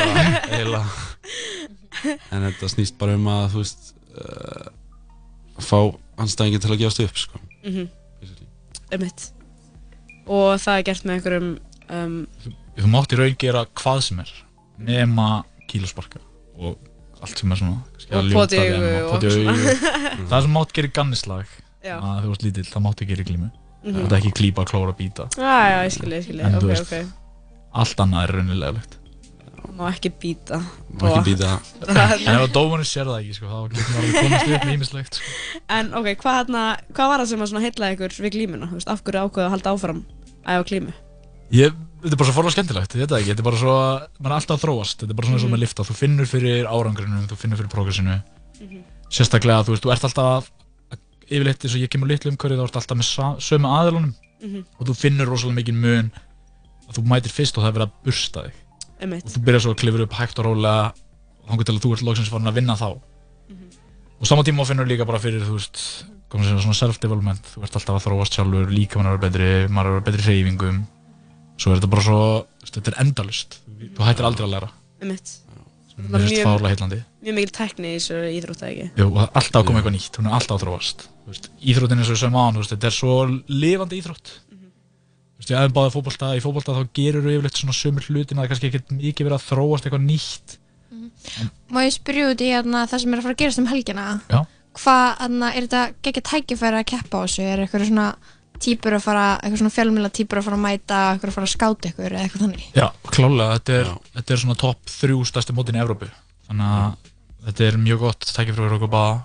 eiginlega. 0.53 0.87
En 2.33 2.47
þetta 2.49 2.71
snýst 2.73 2.97
bara 3.01 3.17
um 3.19 3.29
að, 3.31 3.45
þú 3.53 3.63
veist, 3.63 3.93
uh, 4.17 4.71
fá 5.63 5.79
anstæðingin 6.23 6.63
til 6.65 6.73
að 6.75 6.81
gefast 6.83 7.03
upp, 7.05 7.21
sko. 7.21 7.43
Mhm, 7.63 7.89
basically. 8.23 8.49
einmitt 8.93 9.29
Og 10.27 10.55
það 10.63 10.79
er 10.79 10.87
gert 10.87 11.07
með 11.07 11.17
einhverjum 11.19 11.49
um, 11.91 12.17
Þú 12.79 12.91
mátt 12.93 13.13
í 13.13 13.19
raun 13.19 13.37
gera 13.39 13.65
hvað 13.79 14.01
sem 14.07 14.21
er 14.23 14.31
nema 14.83 15.29
kílosparka 15.71 16.21
og 16.59 16.79
allt 17.23 17.39
sem 17.39 17.53
er 17.55 17.61
svona 17.61 17.83
poti 18.33 18.59
augu. 18.59 19.75
Það 20.31 20.39
sem 20.47 20.55
mátt 20.57 20.73
gera 20.77 20.91
í 20.91 20.95
gannislag 20.97 21.59
Já, 21.83 21.97
að 21.99 22.25
þú 22.25 22.33
varst 22.33 22.47
lítill, 22.47 22.69
það 22.71 22.85
máttu 22.87 23.07
gera 23.09 23.25
í 23.25 23.29
glímu 23.29 23.51
Mhm. 23.83 24.07
Það 24.07 24.13
er 24.13 24.19
ekki 24.21 24.35
klípa, 24.39 24.65
klóra, 24.69 24.97
býta. 24.97 25.29
Já, 25.37 25.55
já, 25.73 25.79
ég 25.87 25.95
skilji, 25.97 26.19
ég 26.21 26.27
skilji 26.29 26.45
En 26.47 26.55
Ok, 26.55 26.63
þú 26.63 26.73
veist, 26.73 26.93
ok, 26.93 27.71
Allt 27.83 28.03
annað 28.05 28.29
er 28.29 28.35
raunilegulegt 28.39 28.99
má 29.73 29.89
ekki 29.91 30.11
býta. 30.21 30.59
Má 31.01 31.07
ekki 31.09 31.33
býta. 31.33 31.53
En 31.89 32.35
ef 32.35 32.43
að 32.45 32.51
dómarinn 32.55 32.89
sér 32.89 33.09
það 33.09 33.21
ekki, 33.23 33.37
sko, 33.39 33.49
þá 33.49 33.59
getur 33.73 33.95
maður 33.95 34.17
komast 34.19 34.51
upp 34.57 34.67
með 34.67 34.75
ímislegt 34.77 35.19
sko. 35.19 35.33
En 35.77 35.93
ok, 35.99 36.09
hvað, 36.23 36.37
hérna, 36.41 36.65
hvað 36.93 37.13
var 37.13 37.23
það 37.23 37.31
sem 37.33 37.45
að 37.47 37.67
heillaði 37.67 37.97
ykkur 37.97 38.19
við 38.27 38.35
glímuna? 38.37 38.69
Þú 38.71 38.79
veist, 38.79 38.93
af 38.93 39.03
hverju 39.07 39.25
ákveðu 39.27 39.47
að 39.47 39.55
halda 39.57 39.75
áfram 39.77 40.03
að 40.43 40.59
æfa 40.59 40.69
glímu? 40.71 40.95
Ég, 41.53 41.77
þetta 42.03 42.15
er 42.15 42.21
bara 42.23 42.29
svo 42.31 42.37
forlega 42.39 42.57
skemmtilegt, 42.57 42.97
ég 42.97 43.03
veit 43.05 43.13
það 43.13 43.21
ekki, 43.23 43.33
þetta 43.33 43.43
er 43.45 43.49
bara 43.49 43.61
svo, 43.63 43.77
maður 44.19 44.33
er 44.33 44.37
alltaf 44.39 44.57
að 44.57 44.65
þróast, 44.65 44.99
þetta 45.03 45.13
er 45.13 45.19
bara 45.21 45.29
svona 45.29 45.39
eins 45.39 45.47
og 45.49 45.53
með 45.53 45.63
lifta, 45.63 45.87
þú 45.89 45.97
finnur 45.99 46.31
fyrir 46.31 46.69
árangrinum, 46.71 47.27
þú 47.29 47.39
finnur 47.43 47.61
fyrir 47.61 47.73
progressinu, 47.73 48.17
sérstaklega, 49.13 49.67
þú 49.67 49.75
veist, 49.75 49.85
þú 49.85 49.93
ert 49.93 50.07
alltaf, 50.09 50.49
yfirleitt 51.33 51.65
eins 51.67 51.75
og 51.77 51.83
ég 51.83 51.91
kemur 51.93 52.09
litlu 52.11 52.31
umhverju, 52.33 52.59
þá 52.61 52.65
ert 52.69 52.79
alltaf 52.81 52.99
með 52.99 53.09
sömu 53.49 53.69
aðilunum. 53.79 54.13
Mhm. 54.43 54.65
og 54.79 54.87
þú 54.89 54.95
finnur 54.99 55.29
rosalega 55.31 55.59
mikið 55.61 55.75
mun 55.79 56.09
að 56.89 56.97
þú 56.97 57.03
mætir 57.07 57.31
fyrst 57.31 57.57
og 57.59 57.63
það 57.63 57.69
er 57.71 57.77
verið 57.77 57.87
að 57.87 57.93
bursta 58.05 58.43
þig. 58.43 58.55
Einmitt. 59.03 59.25
og 59.27 59.31
þú 59.37 59.43
byrjar 59.47 59.61
svo 59.63 59.71
að 59.75 59.81
klifra 59.83 60.03
upp 60.07 60.13
hægt 60.19 60.39
og 60.39 60.45
rólega 60.47 60.93
og 60.93 61.47
þannig 61.51 61.67
til 61.69 61.75
að 61.77 61.83
þú 61.85 61.93
ert 61.95 62.03
loksins 62.09 62.29
farin 62.33 62.51
að 62.51 62.55
vinna 62.59 62.75
þá. 62.77 62.89
Og 64.23 64.27
sama 64.27 64.43
tíma 64.47 64.67
finnur 64.67 64.87
líka 64.87 65.07
bara 65.07 65.19
fyrir, 65.23 65.43
þú 65.47 65.57
veist, 65.59 65.79
komum 66.31 66.45
að 66.47 66.51
segja 66.53 66.63
svona 66.63 66.79
self-development, 66.79 67.43
þú 67.55 67.63
ert 67.67 67.79
alltaf 67.79 67.97
að 67.99 68.05
þróast 68.07 68.37
sjálfur, 68.39 68.69
líka 68.71 68.99
mann 68.99 69.07
er 69.11 69.17
að 69.17 69.23
vera 69.25 69.31
betri, 69.31 69.49
maður 69.69 69.87
er 69.87 69.91
að 69.91 69.97
vera 69.99 70.07
betri 70.11 70.27
hreyfingum. 70.27 70.83
Svo 71.59 71.73
er 71.73 71.79
þetta 71.81 71.91
bara 71.95 72.03
svo, 72.07 72.21
þetta 72.67 72.93
er 72.93 72.99
endalust 73.03 73.59
þú 73.97 74.07
hættir 74.07 74.27
aldrei 74.29 74.47
að 74.47 74.53
læra. 74.55 74.71
Sem 75.03 75.13
Það 75.13 76.07
er 76.07 76.13
mér 76.13 76.23
finnst 76.23 76.35
mjög- 76.35 76.47
fárlega 76.49 76.73
heillandi. 76.73 77.01
Mjög 77.23 77.35
mikil 77.37 77.53
tekni 77.53 77.89
í 77.93 77.97
þessu 77.99 78.21
íþrótt, 78.39 78.63
eða 78.63 78.71
ekki? 78.73 78.91
Jú, 78.97 79.07
og 79.11 79.19
það 79.19 79.35
alltaf 79.43 79.67
koma 79.67 79.79
eitthvað 79.83 79.97
nýtt, 79.99 80.17
hún 80.19 80.27
er 80.31 80.33
alltaf 80.39 80.57
að 80.57 80.63
þróast 80.67 81.03
Íþróttin 81.23 82.01
eins 82.01 82.11
og 82.11 82.17
við 82.17 82.23
sögum 82.25 82.39
á 82.39 82.43
hann, 82.43 82.59
þetta 82.67 82.89
er 82.89 82.97
svo 82.97 83.19
lifandi 83.47 84.01
íþrótt 84.01 84.33
Þú 84.43 85.43
veist, 85.43 85.53
ef 85.53 85.63
við 85.63 85.77
báðum 85.77 85.95
fótbolta, 85.95 86.33
í 86.35 86.43
fótbolta 86.43 86.75
þá 86.77 86.83
gerur 86.99 87.25
við 87.27 87.39
yfirleitt 87.39 87.61
svona 87.61 87.77
sömur 87.77 88.09
hlutin 88.09 88.39
að 88.39 88.43
það 88.43 88.45
er 88.45 88.53
kannski 88.53 88.69
ekkert 88.71 88.93
mikið 88.99 89.29
verið 89.29 89.39
að 89.39 89.47
þróast 89.49 89.87
eitthvað 89.87 90.05
nýtt 90.09 90.59
Má 91.73 91.81
ég 91.83 91.95
spyrja 91.95 92.29
út 92.33 92.43
í 92.43 92.51
hérna, 92.53 92.85
það 92.91 93.03
sem 93.03 93.15
er 93.15 93.21
að 93.21 93.27
fara 93.27 93.37
að 93.37 93.43
gerast 93.43 93.63
um 93.63 93.71
helgina? 93.71 94.07
Já. 94.31 94.41
Hvað, 94.79 95.03
hérna, 95.23 95.51
er 95.53 95.67
þetta 95.67 95.83
geggja 96.05 96.23
tækifæri 96.29 96.81
að 96.81 96.89
keppa 96.93 97.21
á 97.21 97.23
þessu? 97.25 97.45
Er 97.47 97.63
eitthvað 97.63 97.87
svona 97.89 98.07
típur 98.63 98.97
að 98.97 99.05
fara, 99.07 99.25
eitthvað 99.41 99.63
svona 99.63 99.75
fjölmjöla 99.77 100.13
típur 100.15 100.41
að 100.41 100.47
fara 100.49 100.59
að 100.59 100.65
mæta, 100.67 101.01
eitthvað 101.13 101.33
að 101.33 101.37
fara 101.37 101.49
að 101.49 101.55
skáta 101.55 101.91
ykkur 101.91 102.09
eða 102.11 102.25
eitthvað 102.27 102.45
þannig? 102.47 102.67
Já, 102.77 102.87
klálega, 103.09 103.59
þetta 103.59 103.79
er, 103.79 103.91
þetta 104.19 104.35
er 104.35 104.43
svona 104.45 104.59
topp 104.63 104.93
þrjú 104.93 105.25
stærsti 105.29 105.57
mótin 105.57 105.79
í 105.79 105.83
Evrópu 105.83 106.09
Þannig 106.49 106.77
að 106.77 107.11
þetta 107.49 107.67
er 107.69 107.79
mjög 107.83 108.05
gott 108.07 108.29
tækifæri 108.29 108.61
fyrir 108.61 108.77
okkur 108.79 108.93
báða 108.93 109.17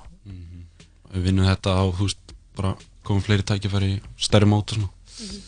Við 1.13 1.27
vinnum 1.29 1.47
þetta 1.47 1.73
á, 1.77 1.83
veist, 1.97 2.33
bara 2.57 2.75
komum 3.07 3.23
fleiri 3.23 3.45
tækifæri 3.47 3.91
í 3.95 3.99
stærri 4.19 4.49
mót 4.49 4.73
og 4.73 4.81
svona. 4.81 5.41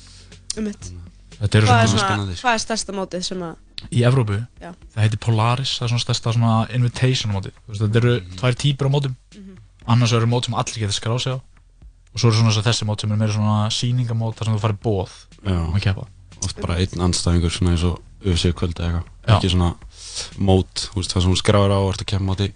Einmitt. 0.58 0.92
Þetta 1.40 1.60
eru 1.60 1.70
Hvað 1.70 1.82
er, 1.82 1.90
svona 1.92 2.06
sko. 2.20 2.38
hvað 2.42 2.54
er 2.58 2.62
stærsta 2.66 2.96
mótið 2.96 3.26
sem 3.30 3.44
að... 3.48 3.84
í 3.96 4.02
Evrópu 4.08 4.40
Já. 4.60 4.72
Það 4.92 5.04
heitir 5.06 5.22
Polaris, 5.24 5.76
það 5.78 5.86
er 5.86 5.92
svona 5.94 6.04
stærsta 6.04 6.34
svona 6.36 6.56
invitation 6.76 7.32
móti 7.32 7.54
Þú 7.54 7.72
veist, 7.72 7.84
Þetta 7.86 8.02
eru 8.02 8.16
tvær 8.42 8.58
típur 8.60 8.90
á 8.92 8.96
mótum 8.98 9.16
Annars 9.88 10.16
eru 10.18 10.28
mót 10.28 10.50
sem 10.50 10.58
allir 10.60 10.84
getur 10.84 10.98
skráð 10.98 11.22
sig 11.24 11.38
á 11.38 11.40
Og 11.40 12.20
svo 12.20 12.34
eru 12.34 12.42
svona 12.42 12.66
þessi 12.68 12.90
mót 12.90 13.06
sem 13.06 13.14
eru 13.14 13.22
meira 13.22 13.38
svona 13.38 13.72
sýningamót 13.72 14.36
þar 14.36 14.50
sem 14.50 14.58
þú 14.58 14.64
farir 14.66 14.82
bóð 14.84 15.16
um 15.46 15.78
að 15.80 15.86
keppa 15.88 16.10
oft 16.46 16.60
bara 16.62 16.78
einn 16.82 17.04
anstæðingur 17.08 17.54
svona 17.54 17.74
eins 17.76 17.86
og 17.88 18.00
UFC 18.26 18.52
kvöldi 18.56 18.84
eitthvað. 18.84 19.08
Ekki 19.30 19.52
svona 19.54 19.72
mót, 20.42 20.86
þú 20.90 21.02
veist, 21.02 21.14
það 21.14 21.24
sem 21.24 21.32
hún 21.32 21.40
skráir 21.40 21.74
á 21.74 21.80
og 21.80 21.92
ert 21.94 22.04
að 22.04 22.10
kemja 22.12 22.28
móti 22.28 22.50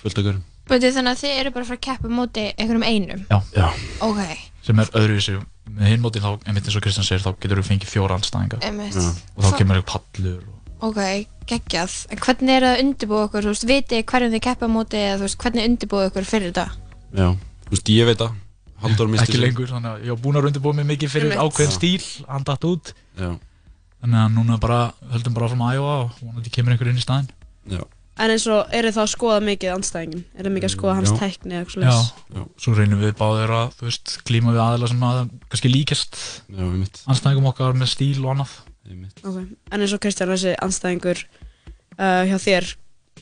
fullt 0.00 0.20
ykkur. 0.22 0.40
Bæti, 0.64 0.90
þannig 0.96 1.12
að 1.12 1.20
þið 1.22 1.40
eru 1.40 1.52
bara 1.54 1.64
að 1.64 1.70
fara 1.70 1.78
að 1.80 1.84
keppa 1.86 2.08
á 2.08 2.16
móti 2.18 2.44
einhverjum 2.54 2.86
einum? 2.88 3.24
Já, 3.28 3.38
Já. 3.52 3.66
Ok, 4.06 4.20
sem 4.64 4.80
er 4.80 4.92
öðruvísi 5.00 5.36
með 5.74 5.90
hinn 5.90 6.04
mótin 6.04 6.24
þá, 6.24 6.30
einmitt 6.48 6.68
eins 6.68 6.78
og 6.78 6.84
Kristján 6.84 7.08
segir, 7.08 7.24
þá 7.24 7.32
getur 7.42 7.60
þú 7.60 7.66
fengið 7.68 7.92
fjóra 7.92 8.18
anstæðinga 8.18 8.60
einmitt. 8.64 8.96
Já. 8.96 9.10
og 9.34 9.44
þá 9.44 9.58
kemur 9.58 9.80
eitthvað 9.80 10.06
pallur 10.14 10.38
og... 10.44 10.60
Ok, 10.84 11.02
geggjað. 11.48 11.98
En 12.12 12.20
hvernig 12.24 12.56
er 12.56 12.64
það 12.66 12.74
að 12.74 12.82
undirbúa 12.84 13.26
okkur, 13.28 13.44
þú 13.46 13.52
veist, 13.54 13.66
viti 13.68 14.00
hverjum 14.04 14.34
þið 14.34 14.42
keppa 14.48 14.68
á 14.68 14.74
móti 14.74 15.00
eða 15.00 15.20
þú 15.20 15.28
veist, 15.28 15.38
hvernig 15.44 15.68
undirbúa 15.70 16.08
okkur 16.10 16.28
fyrir 16.28 16.50
þetta? 16.52 16.66
Já, 17.14 17.28
þú 17.64 17.76
veist, 17.76 17.92
ég 17.94 18.10
veit 18.10 18.20
það. 18.20 18.40
Ekki 18.84 19.40
lengur, 19.40 19.70
þannig 19.70 19.90
að 19.90 20.04
ég 20.04 20.12
var 20.12 20.20
búinn 20.20 20.38
að 20.38 20.48
undirbúa 20.50 20.76
mig 20.76 20.86
mikið 20.90 21.12
fyrir 21.14 21.38
ákveðin 21.40 21.72
stíl, 21.72 22.04
hann 22.28 22.44
datt 22.44 22.66
út 22.68 22.90
Já, 23.16 23.30
þannig 24.02 24.18
að 24.20 24.34
núna 24.34 24.58
bara 24.60 24.80
höldum 25.14 25.36
bara 25.36 25.48
frá 25.48 25.56
að 25.56 25.78
æfa 25.78 25.94
og 26.02 26.18
vonandi 26.20 26.52
kemur 26.52 26.74
einhver 26.74 26.90
inn 26.90 27.00
í 27.00 27.04
staðinn 27.04 27.30
já. 27.70 27.80
En 28.16 28.30
eins 28.30 28.44
og, 28.46 28.68
eru 28.70 28.90
þá 28.94 29.00
að 29.02 29.08
skoða 29.10 29.40
mikið 29.42 29.70
andstæðingin? 29.74 30.20
Er 30.38 30.46
það 30.46 30.52
mikið 30.54 30.68
að 30.68 30.74
skoða 30.76 30.92
hans 31.00 31.10
Já. 31.10 31.16
tækni 31.18 31.54
eða 31.56 31.64
eitthvað 31.64 31.82
Já, 31.82 31.94
slags? 31.94 32.52
svo 32.62 32.74
reynum 32.78 33.00
við 33.02 33.14
báðir 33.18 33.50
að, 33.56 33.72
þú 33.80 33.88
veist, 33.88 34.12
glíma 34.28 34.52
við 34.54 34.60
aðila 34.62 34.90
sem 34.92 35.02
að 35.08 35.18
kannski 35.50 35.70
líkjast 35.72 36.18
Já, 36.54 36.62
einmitt, 36.62 37.00
anstæðingum 37.10 37.48
okkar 37.50 37.74
með 37.80 37.90
stíl 37.90 38.20
og 38.22 38.30
annað. 38.36 38.52
einmitt. 38.86 39.18
Ok, 39.26 39.40
en 39.72 39.80
eins 39.82 39.94
og 39.96 40.02
Kristján, 40.04 40.30
þessi 40.30 40.54
andstæðingur 40.62 41.24
uh, 41.98 42.22
hjá 42.30 42.36
þér, 42.46 42.70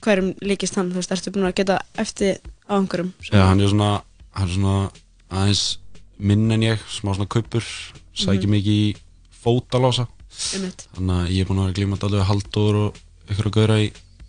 hverjum 0.05 0.29
líkist 0.45 0.77
hann? 0.77 0.93
Þú 0.93 1.01
veist, 1.01 1.15
ertu 1.17 1.33
búin 1.33 1.49
að 1.49 1.57
geta 1.63 1.79
eftir 2.05 2.43
á 2.69 2.73
einhverjum? 2.77 3.15
Já, 3.33 3.41
hann 3.49 3.61
er 3.65 3.73
svona, 3.73 3.91
hann 4.37 4.49
er 4.49 4.55
svona 4.59 4.77
aðeins 5.33 5.65
minn 6.21 6.51
en 6.53 6.69
ég, 6.69 6.85
smá 6.93 7.15
svona 7.17 7.31
kaupur, 7.33 7.65
sækir 8.13 8.45
Mhm. 8.45 8.53
mikið 8.59 8.77
í 8.77 8.97
fótalása. 9.43 10.05
Þannig 10.33 11.17
að 11.17 11.33
ég 11.33 11.41
er 11.41 11.49
búinn 11.49 11.65
að 11.65 11.73
vera 11.73 11.81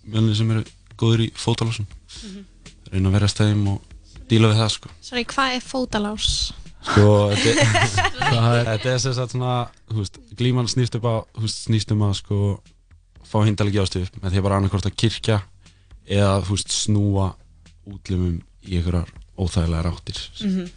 að 0.03 0.11
mjölni 0.13 0.35
sem 0.35 0.51
eru 0.51 0.63
góður 0.99 1.23
í 1.25 1.29
fótalásum. 1.35 1.87
Mhm. 2.23 2.43
Reyna 2.91 3.09
að 3.09 3.15
vera 3.17 3.27
stæðum 3.31 3.67
og 3.73 3.81
díla 4.29 4.51
við 4.51 4.59
það, 4.61 4.69
sko. 4.75 4.89
Sorry, 5.01 5.23
hvað 5.25 5.55
er 5.55 5.63
fótalás? 5.65 6.27
Sko, 6.83 7.07
þetta 7.31 7.53
Það 8.33 8.57
er, 8.59 8.65
þetta 8.67 8.91
er 8.91 8.99
sem 8.99 9.13
sagt 9.15 9.31
svona, 9.31 9.53
veist, 9.93 10.19
glíman 10.35 10.67
snýst 10.67 10.97
upp 10.99 11.05
á, 11.07 11.15
veist, 11.39 11.63
snýst 11.67 11.91
um 11.95 12.03
að 12.03 12.15
sko 12.19 12.39
fá 13.23 13.37
hindalegi 13.47 13.79
ástöf 13.79 14.11
með 14.19 14.33
því 14.33 14.41
að 14.41 14.45
bara 14.47 14.57
annarkort 14.59 14.87
að 14.89 14.97
kirkja 14.99 15.37
eða, 16.05 16.41
veist, 16.49 16.73
snúa 16.75 17.31
útlimum 17.87 18.41
í 18.67 18.77
einhverjar 18.77 19.07
óþægilegar 19.39 19.91
áttir. 19.93 20.19
Mhm. 20.43 20.67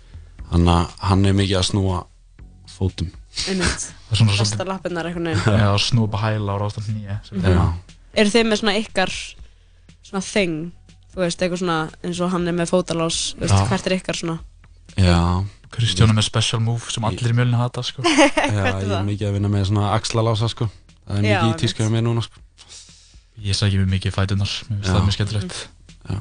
Þannig 0.46 0.72
að 0.76 0.94
hann 1.10 1.26
er 1.26 1.36
mikið 1.40 1.58
að 1.58 1.68
snúa 1.72 1.98
fótum. 2.70 3.10
Einmitt. 3.50 3.90
það 4.08 4.14
er 4.14 4.36
svolítið, 4.38 4.68
lappinnar 4.70 5.08
einhvern 5.10 5.28
veginn. 5.32 5.58
eða 5.58 5.78
snúpa 5.82 6.22
hæla 6.22 6.54
á 6.54 6.56
rástand 6.62 6.88
nýja. 6.94 7.18
Já. 7.42 7.66
Eru 8.16 8.32
þið 8.32 8.46
með 8.50 8.60
svona 8.62 8.74
ykkar 8.80 9.12
svona 10.06 10.22
þing? 10.24 10.56
Þú 11.12 11.22
veist, 11.24 11.42
eitthvað 11.42 11.60
svona 11.62 11.76
eins 12.04 12.18
og 12.24 12.32
hann 12.34 12.48
er 12.50 12.56
með 12.56 12.70
fótalás, 12.72 13.18
þú 13.36 13.44
veist, 13.44 13.54
Já. 13.56 13.66
hvert 13.70 13.86
er 13.90 13.94
ykkar 13.96 14.18
svona? 14.20 14.38
Já, 14.96 15.20
Kristján 15.76 16.12
er 16.12 16.16
með 16.16 16.26
special 16.28 16.60
move 16.64 16.92
sem 16.92 17.04
allir 17.08 17.32
í 17.32 17.36
mjölni 17.36 17.56
hata, 17.58 17.82
sko. 17.84 18.02
já, 18.04 18.12
Hvert 18.16 18.36
er 18.40 18.56
ég 18.56 18.82
er 18.86 18.90
það? 18.92 19.06
mikið 19.10 19.28
að 19.30 19.34
vinna 19.36 19.50
með 19.52 19.64
svona 19.70 19.88
axlalása, 19.96 20.48
sko. 20.52 20.68
Það 21.06 21.18
er 21.20 21.26
Já, 21.26 21.38
mikið 21.42 21.54
í 21.54 21.60
tíska 21.64 21.84
hjá 21.84 21.92
mér 21.96 22.04
núna, 22.06 22.24
sko. 22.26 22.42
Ég 23.46 23.56
sækja 23.58 23.80
mig 23.82 23.90
mikið 23.96 24.12
í 24.12 24.14
fætunar, 24.16 24.52
mér 24.68 24.76
finnst 24.76 24.88
Já. 24.88 24.92
það 24.96 25.06
mjög 25.08 25.16
skemmtilegt. 25.18 25.56
Já. 26.06 26.20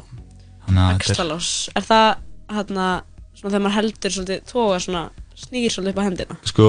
Þannig 0.66 0.82
að 0.82 0.90
þetta 0.96 1.06
er, 1.06 1.14
Axlalás. 1.14 1.52
Er 1.80 1.86
það, 1.88 2.08
hérna, 2.58 2.88
svona 3.36 3.52
þegar 3.54 3.64
maður 3.68 3.78
heldur 3.80 4.16
svolítið, 4.16 4.42
tóga 4.52 4.80
svona, 4.84 5.04
snýr 5.46 5.72
svolítið 5.76 5.94
upp 5.94 6.02
á 6.02 6.08
hendina? 6.10 6.38
Sko, 6.52 6.68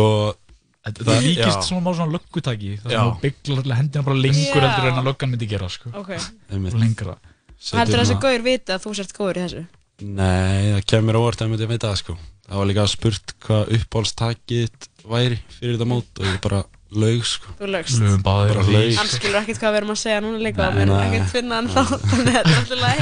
það- 0.95 1.23
líkist 1.26 1.62
svona 1.69 1.83
má 1.83 1.95
svona 1.97 2.12
löggutæki, 2.16 2.78
það 2.83 2.90
Já. 2.93 3.00
sem 3.00 3.11
þú 3.11 3.21
bygglar 3.47 3.76
hendina 3.76 4.02
bara 4.05 4.16
lengur 4.16 4.62
Já. 4.62 4.69
heldur 4.71 4.88
en 4.93 5.00
að 5.00 5.09
löggan 5.11 5.31
myndi 5.31 5.47
gera, 5.49 5.69
sko. 5.69 5.90
Ok. 5.95 6.11
einmitt. 6.52 6.75
Og 6.75 6.81
lengra. 6.81 7.16
setur 7.59 7.78
Heldur 7.81 7.99
þessi 7.99 8.12
svona- 8.12 8.23
gauður 8.23 8.43
viti 8.43 8.73
að 8.73 8.83
þú 8.85 8.95
sért 8.95 9.12
góður 9.16 9.37
í 9.37 9.43
þessu? 9.47 9.66
Nei, 10.02 10.73
það 10.76 10.85
kemur 10.87 11.14
óvart 11.16 11.40
að 11.40 11.49
myndi 11.50 11.64
að 11.64 11.69
vita 11.73 11.88
það 11.88 11.97
sko 12.02 12.16
Það 12.47 12.57
var 12.61 12.66
líka 12.66 12.83
spurt 12.87 13.33
hvað 13.43 13.71
uppáhaldstakið 13.75 14.69
þitt 14.69 14.88
væri 15.09 15.38
fyrir 15.59 15.73
þetta 15.78 15.87
mót 15.88 16.21
og 16.21 16.26
ég 16.26 16.40
bara 16.45 16.61
laug 16.93 17.25
sko 17.26 17.47
Þú 17.59 17.66
lögst. 17.73 17.99
Lögum 17.99 18.23
báðir 18.23 18.52
Bara 18.55 18.62
því. 18.62 18.73
laug. 18.76 18.97
Hann 18.97 19.07
skilur 19.11 19.40
ekkert 19.40 19.59
hvað 19.59 19.73
við 19.73 19.76
erum 19.81 19.90
að 19.90 19.99
segja 20.05 20.21
núna 20.23 20.38
líka 20.38 20.69
og 20.69 20.75
Nei, 20.75 20.76
við 20.76 20.83
erum 20.87 20.97
nei. 21.00 21.07
ekkert 21.09 21.33
finna 21.33 21.55
hann 21.57 21.69
þá, 21.69 21.83
þannig 22.12 22.28
að 22.28 22.37
þetta 22.37 22.52
er 22.52 22.61
alltaf 22.61 22.81
læg. 22.85 23.00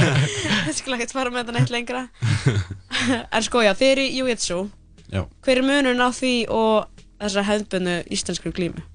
Við 0.65 0.73
skulum 0.79 0.97
ekkert 0.97 1.11
fara 1.13 1.29
með 1.29 1.43
þetta 1.45 1.53
neitt 1.59 1.69
lengra. 1.75 2.01
en 3.35 3.43
sko 3.45 3.61
já, 3.61 3.73
þið 3.77 3.91
eru 3.91 4.01
í 4.07 4.11
Jiu-Jitsu. 4.17 4.59
Já. 5.13 5.21
Hver 5.45 5.57
er 5.61 5.67
munurinn 5.67 6.01
á 6.01 6.09
því 6.09 6.33
og 6.49 6.94
þessar 7.27 7.49
hefðbundu 7.49 7.97
íslensku 8.15 8.53
glímu? 8.55 8.85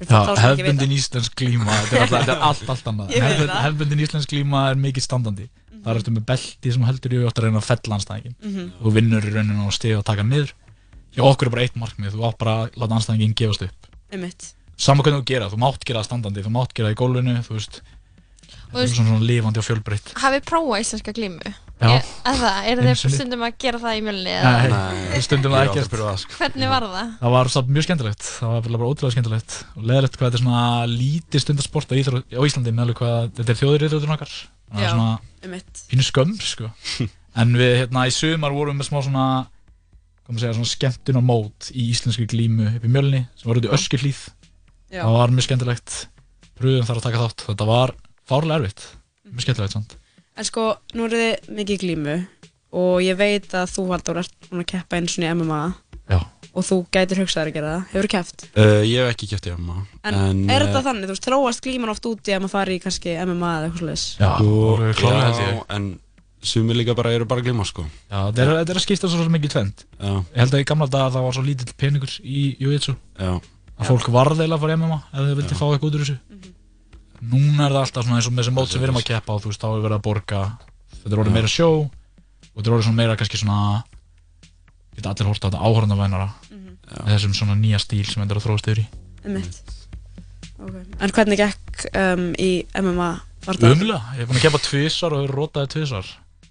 Já, 0.00 0.20
hefbundin 0.40 0.92
íslensk 0.96 1.34
glíma, 1.36 1.74
þetta 1.90 2.20
er, 2.22 2.30
allt, 2.40 2.62
allt 2.72 2.86
annað. 2.88 3.10
Hefbundin 3.66 4.00
íslensk 4.06 4.30
glíma 4.32 4.70
er 4.70 4.78
mikið 4.80 5.04
standandi. 5.04 5.48
Það 5.80 5.90
er 5.92 6.00
eftir 6.00 6.14
með 6.14 6.24
belti 6.28 6.72
sem 6.72 6.80
þú 6.82 6.88
heldur 6.88 7.14
í 7.14 7.20
og 7.20 7.28
átt 7.28 7.40
að 7.40 7.46
reyna 7.46 7.60
að 7.60 7.66
fella 7.68 7.96
anstæðingin. 7.98 8.34
Mhm. 8.40 8.70
Þú 8.80 8.92
vinnur 8.96 9.28
í 9.28 9.34
rauninu 9.34 9.66
og 9.66 9.76
stiga 9.76 10.00
og 10.00 10.06
taka 10.08 10.24
niður. 10.24 10.54
Hjá 11.16 11.22
okkur 11.26 11.48
er 11.48 11.54
bara 11.54 11.66
eitt 11.66 11.78
markmið, 11.80 12.16
þú 12.16 12.26
átt 12.28 12.38
bara 12.40 12.56
að 12.64 12.80
láta 12.80 12.98
anstæðingin 12.98 13.36
gefast 13.36 13.64
upp. 13.66 13.88
Einmitt. 14.12 14.50
Sama 14.80 15.04
hvernig 15.04 15.20
þú 15.20 15.28
gera, 15.28 15.48
þú 15.52 15.60
mátt 15.60 15.84
gera 15.88 16.04
standandi, 16.06 16.44
þú 16.46 16.52
mátt 16.54 16.72
gera 16.76 16.92
í 16.92 16.96
gólfinu, 16.96 17.36
þú 17.44 17.56
veist. 17.58 17.80
Og 18.70 18.76
Það 18.76 18.84
er 18.84 18.92
svona, 18.94 19.10
svona 19.10 19.28
lifandi 19.28 19.60
og 19.60 19.66
fjölbreytt. 19.66 20.12
Hafið 20.20 20.44
prófað 20.48 20.84
íslenska 20.84 21.14
glímu? 21.16 21.52
Já. 21.80 21.90
Er 22.28 22.36
það, 22.36 22.56
eru 22.68 22.92
sinni. 23.00 23.16
stundum 23.16 23.42
að 23.46 23.54
gera 23.62 23.78
það 23.80 23.94
í 23.96 24.00
mjölni? 24.04 24.32
eða? 24.36 24.50
Nei, 24.52 25.04
Nei, 25.10 25.20
stundum 25.24 25.54
pröfað 25.54 26.08
það 26.10 26.18
sko 26.20 26.34
Hvernig 26.36 26.72
var 26.72 26.86
það? 26.92 27.12
Það 27.22 27.32
var 27.34 27.50
samt 27.54 27.70
mjög 27.72 27.86
skemmtilegt, 27.86 28.26
það 28.36 28.52
var 28.52 28.66
bara 28.74 28.90
ótrúlega 28.90 29.14
skemmtilegt 29.14 29.54
og 29.72 29.86
leðilegt 29.88 30.18
hvað 30.18 30.26
þetta 30.26 30.38
er 30.40 30.44
svona 30.44 30.64
lítið 30.90 31.44
stundarsport 31.46 31.94
á, 31.96 32.40
Íslandi 32.44 32.74
með 32.74 32.84
alveg 32.84 33.00
hvað 33.00 33.30
þetta 33.38 33.54
er 33.54 33.60
þjóður 33.62 33.86
íþróttur 33.86 34.12
okkar 34.16 34.34
að 34.34 34.74
það 34.76 34.84
Já. 34.84 34.84
er 34.84 34.92
svona 34.92 35.14
Einmitt. 35.40 35.82
pínu 35.88 36.06
skömm 36.10 36.34
sko. 36.44 36.70
en 37.40 37.56
við 37.56 37.72
hérna 37.80 38.04
í 38.04 38.12
sumar 38.12 38.54
vorum 38.58 38.76
við 38.76 38.82
með 38.82 38.90
smá 38.90 39.00
svona 39.08 39.24
hvað 40.20 40.34
maður 40.34 40.44
segja, 40.44 40.58
svona 40.60 40.72
skemmtun 40.74 41.20
mót 41.24 41.70
í 41.72 41.88
íslenski 41.94 42.28
glímu 42.28 42.68
upp 42.76 42.84
í 42.84 42.92
mjölni 42.92 43.24
sem 43.40 43.48
var 43.48 43.62
út 43.62 43.70
í 43.70 43.72
öskilíð 43.72 44.20
Já. 44.92 45.00
það 45.00 45.16
var 45.16 45.34
mjög 45.34 45.48
skemmtilegt 45.48 45.96
pröfum 46.60 46.86
þar 46.90 47.00
að 47.00 47.06
taka 47.08 47.24
þátt, 47.24 47.46
þetta 47.48 47.70
var 47.72 47.94
fárlega 48.28 48.60
erfitt 48.60 48.84
mjög 49.30 49.46
skemmtilegt 49.46 49.78
samt 49.78 49.96
En 50.40 50.46
sko, 50.48 50.62
nú 50.96 51.04
eru 51.04 51.18
þið 51.20 51.48
mikið 51.58 51.80
glímu 51.82 52.12
og 52.80 53.00
ég 53.04 53.16
veit 53.18 53.50
að 53.58 53.72
þú 53.74 53.82
Halldór 53.90 54.20
ert 54.22 54.46
búin 54.48 54.62
að 54.62 54.68
keppa 54.70 54.96
einu 54.96 55.10
svona 55.12 55.28
í 55.28 55.34
MMA 55.36 55.58
Já. 56.10 56.18
og 56.56 56.64
þú 56.64 56.76
gætir 56.96 57.20
hugsaðar 57.20 57.50
að 57.50 57.56
gera 57.58 57.72
það. 57.74 57.82
Hefur 57.90 58.06
þú 58.06 58.10
keppt? 58.14 58.44
uh, 58.54 58.80
Ég 58.88 59.02
hef 59.02 59.10
ekki 59.12 59.28
kæft 59.34 59.48
í 59.50 59.52
MMA 59.58 59.76
En, 60.08 60.40
er 60.48 60.54
eh, 60.54 60.62
þetta 60.64 60.82
þannig? 60.86 61.08
Þú 61.10 61.12
veist, 61.16 61.26
þróast 61.26 61.64
glíman 61.66 61.92
oft 61.92 62.08
út 62.08 62.30
í 62.30 62.36
að 62.36 62.40
maður 62.46 62.54
fari 62.54 62.78
í 62.78 62.82
kannski 62.86 63.16
MMA 63.26 63.50
eða 63.58 63.68
eitthvað 63.68 63.82
slags? 63.84 64.04
Já, 64.16 64.30
voru 64.46 64.94
klálega 64.96 65.26
held 65.26 65.42
ég. 65.44 65.58
en 65.76 65.90
sumir 66.52 66.78
líka 66.80 66.96
bara 66.96 67.12
eru 67.12 67.26
bara 67.28 67.44
glíma 67.44 67.66
sko. 67.68 67.84
Já, 68.08 68.22
þetta 68.30 68.46
er, 68.46 68.52
þetta 68.62 68.72
er 68.72 68.80
að 68.80 68.86
skipta 68.86 69.10
svo 69.12 69.26
mikið 69.34 69.54
tvend 69.58 69.84
Já, 69.84 70.14
Ég 70.14 70.40
held 70.40 70.56
að 70.56 70.64
í 70.64 70.68
gamla 70.72 70.88
daga 70.94 71.10
það 71.18 71.26
var 71.28 71.36
svo 71.36 71.44
lítill 71.50 71.74
peningur 71.84 72.16
í 72.24 72.46
Jiu-Jitsu. 72.62 72.96
Já, 73.20 73.34
að 73.76 73.92
fólk 73.92 74.08
varð 74.14 74.40
eiginlega 74.40 74.56
að 74.56 74.64
fara 74.64 74.78
í 74.78 74.80
MMA 74.80 75.00
ef 75.04 75.20
þau 75.20 75.36
vildi 75.42 75.60
fá 75.60 75.66
eitthvað 75.68 75.90
út 75.90 76.00
úr 76.00 76.06
þessu 76.06 76.18
Núna 77.20 77.66
er 77.66 77.74
það 77.74 77.80
alltaf 77.84 78.04
svona 78.06 78.16
eins 78.20 78.28
og 78.30 78.32
með 78.34 78.42
þessi 78.44 78.54
mót 78.56 78.70
sem 78.72 78.80
við 78.80 78.86
erum 78.88 78.98
að 79.00 79.08
keppa 79.10 79.34
og 79.36 79.42
þú 79.44 79.50
veist, 79.50 79.60
þá 79.60 79.68
er 79.76 79.82
verið 79.84 79.96
að 79.98 80.04
borga 80.06 80.40
þetta 81.00 81.10
er 81.14 81.20
orðið 81.24 81.36
meira 81.36 81.50
sjó 81.52 81.66
og 81.80 81.90
þetta 82.56 82.66
er 82.70 82.74
orðið 82.76 82.86
svona 82.88 83.00
meira 83.02 83.16
kannski 83.20 83.40
svona 83.40 83.58
geta 84.96 85.12
allir 85.12 85.28
horta 85.30 85.46
á 85.46 85.48
þetta 85.50 85.64
áhörnavænara 85.68 86.28
með 86.90 87.12
þessum 87.14 87.34
svona 87.36 87.58
nýja 87.60 87.78
stíl 87.82 88.06
sem 88.08 88.22
er 88.24 88.32
að 88.40 88.44
þróast 88.46 88.70
yfir 88.72 88.80
í. 88.82 88.86
Okay. 90.60 90.82
En 91.00 91.12
hvernig 91.16 91.38
gekk 91.40 91.84
um, 91.96 92.24
í 92.40 92.50
MMA? 92.76 93.10
Var 93.46 93.56
það- 93.60 93.76
Umlega, 93.76 94.00
ég 94.16 94.24
er 94.24 94.28
búin 94.28 94.40
að 94.40 94.44
keppa 94.48 94.60
tvisar 94.64 95.14
og 95.16 95.22
hefur 95.22 95.36
rótaði 95.38 95.70
tvisar 95.76 96.10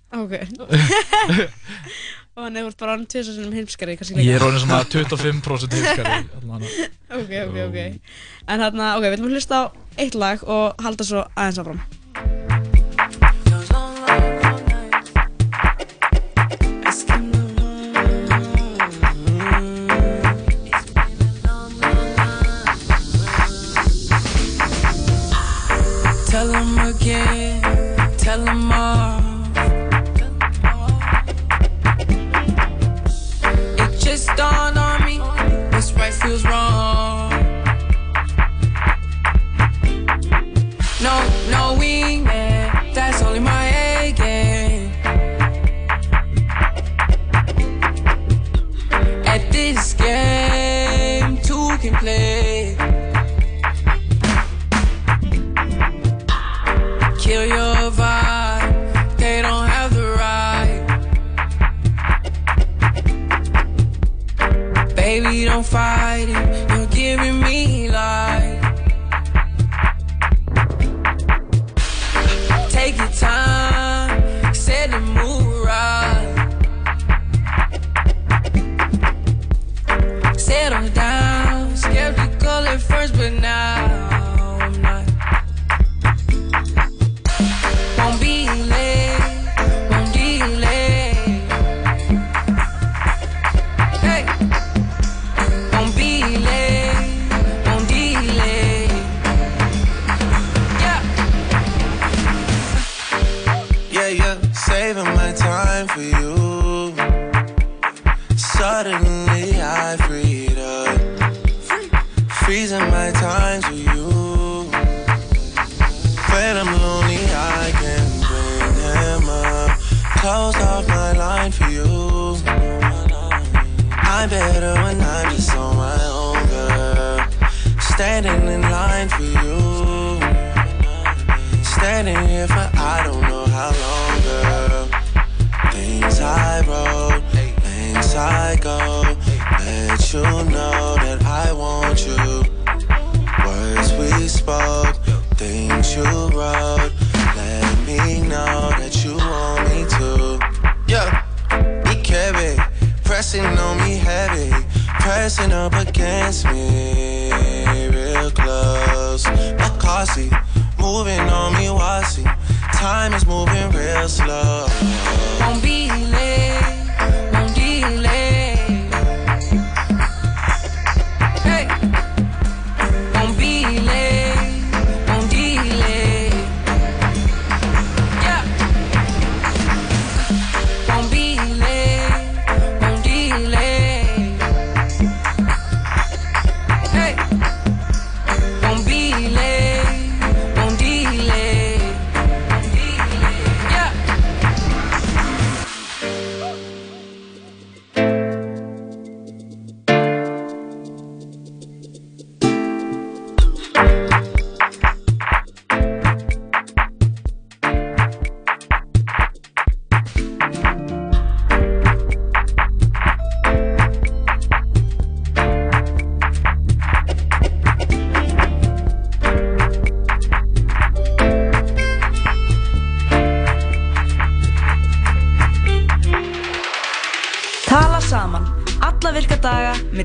Ok. 0.09 0.33
og 2.39 2.47
hann 2.47 2.57
hefur 2.59 2.75
bara 2.79 2.95
hann 2.95 3.05
tvisar 3.11 3.35
sinum 3.35 3.53
heimskari 3.57 3.97
Ég 4.23 4.37
er 4.37 4.45
orðin 4.45 4.63
svona 4.63 4.81
25% 4.87 5.75
hilskari 5.75 6.17
allavega. 6.39 6.89
Ok, 7.19 7.31
ok, 7.45 7.57
ok. 7.67 7.79
En 8.47 8.63
hérna, 8.63 8.93
ok, 8.97 9.07
við 9.09 9.19
að 9.19 9.33
hlusta 9.35 9.59
á 9.59 9.63
eitt 9.99 10.15
lag 10.15 10.43
og 10.47 10.79
halda 10.85 11.07
svo 11.07 11.25
aðeins 11.35 11.59
áfram. 11.61 11.81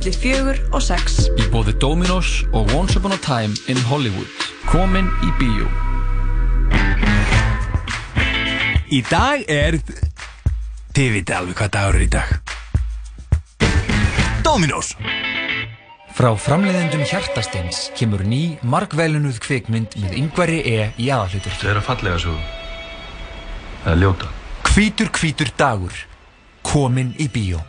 Millir 0.05 0.21
fjögur 0.21 0.59
og 0.77 0.83
sex. 0.85 1.31
Í 1.41 1.47
bóði 1.49 1.73
Dominos 1.81 2.43
og 2.53 2.69
Once 2.77 2.99
Upon 2.99 3.15
a 3.15 3.19
Time 3.25 3.57
in 3.73 3.79
Hollywood. 3.89 4.29
Komin 4.69 5.09
í 5.25 5.31
bíó. 5.41 5.65
Í 8.93 9.01
dag 9.09 9.47
er... 9.49 9.79
Þið 10.95 11.11
viti 11.17 11.35
alveg 11.35 11.57
hvað 11.57 11.73
dagur 11.79 11.97
er 11.97 12.05
í 12.05 12.11
dag. 12.13 12.53
Dominos! 14.45 14.93
Frá 16.15 16.31
framleiðendum 16.37 17.03
Hjartasteins 17.09 17.89
kemur 17.97 18.23
ný, 18.29 18.59
margvælunuð 18.63 19.41
kvikmynd 19.43 19.97
með 20.05 20.19
yngvari 20.21 20.61
E 20.69 20.81
í 21.01 21.09
aðalhutur. 21.09 21.57
Það 21.63 21.73
er 21.73 21.81
að 21.81 21.89
fallega 21.89 22.25
svo. 22.29 22.37
Það 23.87 23.95
er 23.97 24.03
ljóta. 24.05 24.35
Hvítur 24.69 25.15
hvítur 25.17 25.57
dagur. 25.57 26.05
Komin 26.65 27.17
í 27.17 27.33
bíó. 27.33 27.65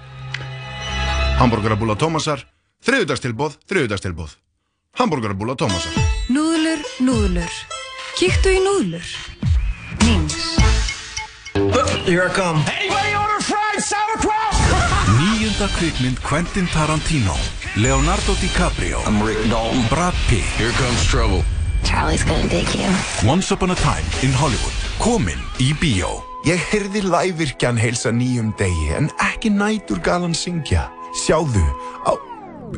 Hamburgerabúla 1.35 1.97
Tómasar, 1.99 2.45
þriðudagstilbóð, 2.87 3.57
þriðudagstilbóð. 3.67 4.37
Hamburgerabúla 4.95 5.57
Tómasar. 5.59 5.91
Núðlur, 6.31 6.79
núðlur. 7.03 7.57
Kíktu 8.15 8.53
í 8.55 8.61
núðlur. 8.63 9.09
Nings. 10.05 10.55
Here 12.07 12.23
I 12.23 12.31
come. 12.31 12.63
Anybody 12.71 13.11
order 13.19 13.41
fried 13.43 13.83
sauerkraut? 13.83 14.55
Nýjunda 15.19 15.67
kvikmynd 15.75 16.23
Quentin 16.23 16.71
Tarantino. 16.71 17.35
Leonardo 17.75 18.37
DiCaprio. 18.39 19.03
I'm 19.05 19.19
Rick 19.19 19.43
Dalton. 19.51 19.83
Brad 19.91 20.15
Pitt. 20.29 20.47
Here 20.55 20.71
comes 20.79 21.03
trouble. 21.11 21.43
Charlie's 21.83 22.23
gonna 22.23 22.47
dig 22.47 22.71
you. 22.73 22.87
Once 23.27 23.51
Upon 23.51 23.71
a 23.71 23.75
Time 23.75 24.07
in 24.23 24.31
Hollywood. 24.31 24.73
Komin 25.03 25.41
í 25.59 25.73
bíó. 25.75 26.23
Ég 26.47 26.61
heyrði 26.71 27.01
lævirkjan 27.03 27.75
heilsa 27.75 28.13
nýjum 28.13 28.53
degi 28.55 28.93
en 28.95 29.11
ekki 29.19 29.49
nætur 29.51 29.99
galan 29.99 30.33
syngja. 30.37 30.94
Sjáðu, 31.15 31.63
á... 32.03 32.11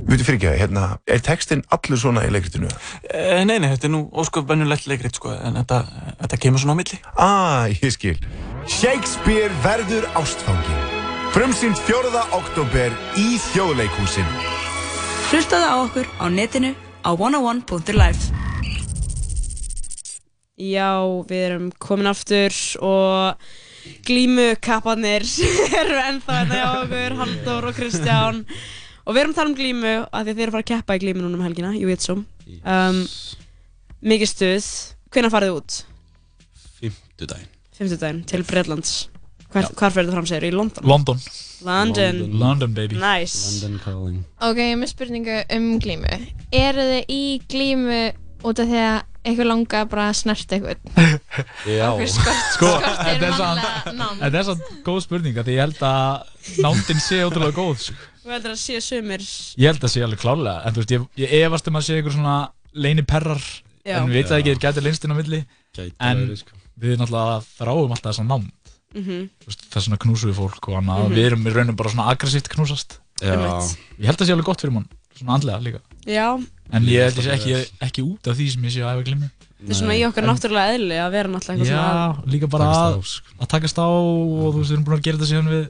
Veitu 0.07 0.25
fyrir 0.27 0.37
ekki, 0.37 0.49
hérna, 0.59 0.83
er 1.09 1.21
textin 1.25 1.63
allur 1.73 1.97
svona 1.99 2.25
í 2.27 2.31
leikritinu? 2.31 2.67
Eh, 3.09 3.41
Nei, 3.47 3.55
nei, 3.57 3.69
þetta 3.71 3.87
er 3.87 3.93
nú 3.95 4.01
ósköp 4.19 4.45
bennulegt 4.49 4.85
leikrit, 4.89 5.15
sko, 5.17 5.31
en 5.33 5.57
þetta, 5.57 5.79
þetta 6.21 6.39
kemur 6.43 6.61
svona 6.61 6.75
á 6.75 6.79
milli. 6.79 6.99
Ah, 7.15 7.65
ég 7.71 7.93
skil. 7.95 8.17
Shakespeare 8.69 9.49
verður 9.63 10.05
ástfangin. 10.19 10.83
Frumsýnd 11.33 11.79
4. 11.87 12.11
oktober 12.35 12.93
í 13.19 13.29
þjóðleikhúsinu. 13.49 14.43
Hlustaðu 15.31 15.67
á 15.71 15.75
okkur 15.87 16.11
á 16.19 16.25
netinu 16.31 16.73
á 17.03 17.11
101.life. 17.15 18.35
Já, 20.57 20.91
við 21.29 21.41
erum 21.47 21.65
komin 21.83 22.09
aftur 22.09 22.53
og 22.81 23.49
glímukapparnir 24.07 25.25
eru 25.81 25.97
ennþá 26.03 26.37
hérna 26.41 26.59
hjá 26.59 26.67
okkur, 26.83 27.17
Halldór 27.21 27.69
og 27.71 27.77
Kristján 27.77 28.43
og 29.07 29.15
við 29.15 29.21
erum 29.23 29.33
að 29.35 29.39
tala 29.39 29.51
um 29.51 29.57
glímu 29.57 29.93
af 30.05 30.23
því 30.23 30.31
að 30.31 30.33
þið 30.33 30.43
eru 30.45 30.51
að 30.51 30.55
fara 30.57 30.65
að 30.65 30.71
keppa 30.73 30.97
í 30.97 31.03
glímu 31.03 31.23
núna 31.23 31.39
um 31.39 31.45
helgina, 31.47 31.73
ég 31.77 31.89
veit 31.89 32.05
svo 32.05 32.17
um, 32.21 33.03
Mikið 34.07 34.29
stuð, 34.29 34.71
hvenær 35.11 35.33
farið 35.33 35.49
þið 35.51 35.59
út? 35.59 35.77
Fimmtudaginn. 36.77 37.53
Fimmtudaginn, 37.77 38.23
til 38.29 38.43
Breitlands 38.45 38.95
Hvar, 39.53 39.69
Hvar 39.79 39.93
fyrir 39.95 40.09
þið 40.09 40.15
fram 40.17 40.27
segir, 40.27 40.45
í 40.49 40.55
London? 40.55 40.87
London. 40.87 41.21
London 41.65 42.17
London, 42.37 42.73
baby. 42.75 42.97
Nice 42.99 43.63
London 43.63 43.79
calling. 43.81 44.17
Ok, 44.43 44.59
ég 44.59 44.73
er 44.75 44.81
með 44.81 44.91
spurningu 44.91 45.37
um 45.55 45.67
glímu. 45.81 46.17
Eru 46.53 46.83
þið 46.91 47.13
í 47.15 47.21
glímu 47.49 48.01
út 48.45 48.61
af 48.61 48.67
því 48.69 48.81
að 48.83 48.99
eitthvað 49.27 49.49
langar 49.51 49.87
bara 49.91 50.05
að 50.11 50.17
snerta 50.21 50.57
eitthvað? 50.57 50.77
Já. 51.77 51.89
Sko, 52.53 52.69
þetta 52.81 53.29
er 54.25 54.35
er 54.39 54.43
svo 54.47 54.55
góð 54.87 54.99
spurning 55.05 55.37
að 55.41 55.51
ég 55.53 55.61
held 55.63 55.81
að 55.87 56.61
nándin 56.63 57.01
sé 57.03 57.19
ótrúlega 57.27 57.55
góð 57.57 57.81
sko. 57.89 57.97
Þú 58.23 58.33
heldur 58.35 58.53
að 58.55 58.59
sé 58.59 58.81
sumir 58.83 59.23
Ég 59.57 59.69
held 59.71 59.83
að 59.87 59.91
sé 59.93 60.01
alveg 60.03 60.19
klárlega 60.19 60.65
En 60.67 60.75
þú 60.75 60.81
veist, 60.83 60.93
ég, 60.97 61.05
ég 61.23 61.35
efast 61.47 61.69
um 61.71 61.77
að 61.79 61.85
sé 61.87 61.95
einhver 61.99 62.15
svona 62.17 62.35
leini 62.75 63.05
perrar 63.07 63.39
Já. 63.87 64.01
En 64.01 64.09
við 64.11 64.17
veit 64.19 64.27
það 64.31 64.41
ekki, 64.41 64.49
Já. 64.51 64.55
þeir 64.57 64.63
gæti 64.65 64.83
leinst 64.83 65.05
inn 65.07 65.13
á 65.15 65.19
milli 65.21 65.39
Gæti 65.77 65.93
En 66.09 66.23
verið, 66.25 66.41
sko. 66.41 66.57
við 66.83 66.97
náttúrulega 66.99 67.37
þráum 67.55 67.93
alltaf 67.95 68.11
þessa 68.13 68.27
nánd 68.27 68.53
Mhm. 68.97 69.25
Þú 69.43 69.49
veist, 69.51 69.63
Þess 69.71 69.87
vegna 69.89 69.97
knúsum 69.99 70.29
við 70.31 70.37
fólk 70.39 70.67
og 70.71 70.75
annað 70.79 71.01
Mhm. 71.03 71.15
Við 71.17 71.25
erum 71.27 71.43
í 71.47 71.51
raunum 71.53 71.75
bara 71.77 71.89
svona 71.91 72.05
aggressíft 72.11 72.47
knúsast 72.53 72.95
Já. 73.21 73.33
Ég 73.35 74.07
held 74.07 74.15
að 74.15 74.21
það 74.23 74.27
sé 74.29 74.33
alveg 74.35 74.47
gott 74.47 74.61
fyrir 74.63 74.73
mann 74.73 74.87
Svona 75.19 75.35
andlega 75.37 75.59
líka 75.63 75.81
Já, 76.07 76.27
En 76.71 76.83
ég 76.87 76.99
held 77.07 77.17
að 77.19 77.23
sé 77.27 77.31
ekki, 77.37 77.51
ekki 77.87 78.01
út 78.03 78.27
af 78.31 78.35
því 78.39 78.45
sem 78.53 78.63
ég 78.67 78.73
sé 78.75 78.81
að 78.83 78.91
æfa 78.97 79.05
glimmu 79.07 79.27
þetta 79.57 79.71
er 79.73 79.77
svona 79.79 79.95
í 79.97 80.01
okkar 80.07 80.25
náttúrulega 80.27 80.73
eðli 80.77 80.97
að 81.01 81.11
vera 81.15 81.29
náttúrulega 81.33 81.57
eitthvað 81.57 81.71
Já, 81.71 81.79
svona 81.83 82.31
líka 82.33 82.47
bara 82.51 82.67
Takast 82.67 82.77
á, 82.77 82.87
að, 82.87 83.41
að 83.41 83.47
takast 83.53 83.77
á 83.79 83.87
og 83.87 84.51
þú 84.53 84.57
veist, 84.61 84.69
við 84.71 84.75
erum 84.77 84.85
búin 84.87 84.97
að 84.97 85.05
gera 85.07 85.17
þetta 85.17 85.29
síðan 85.31 85.49
við 85.53 85.63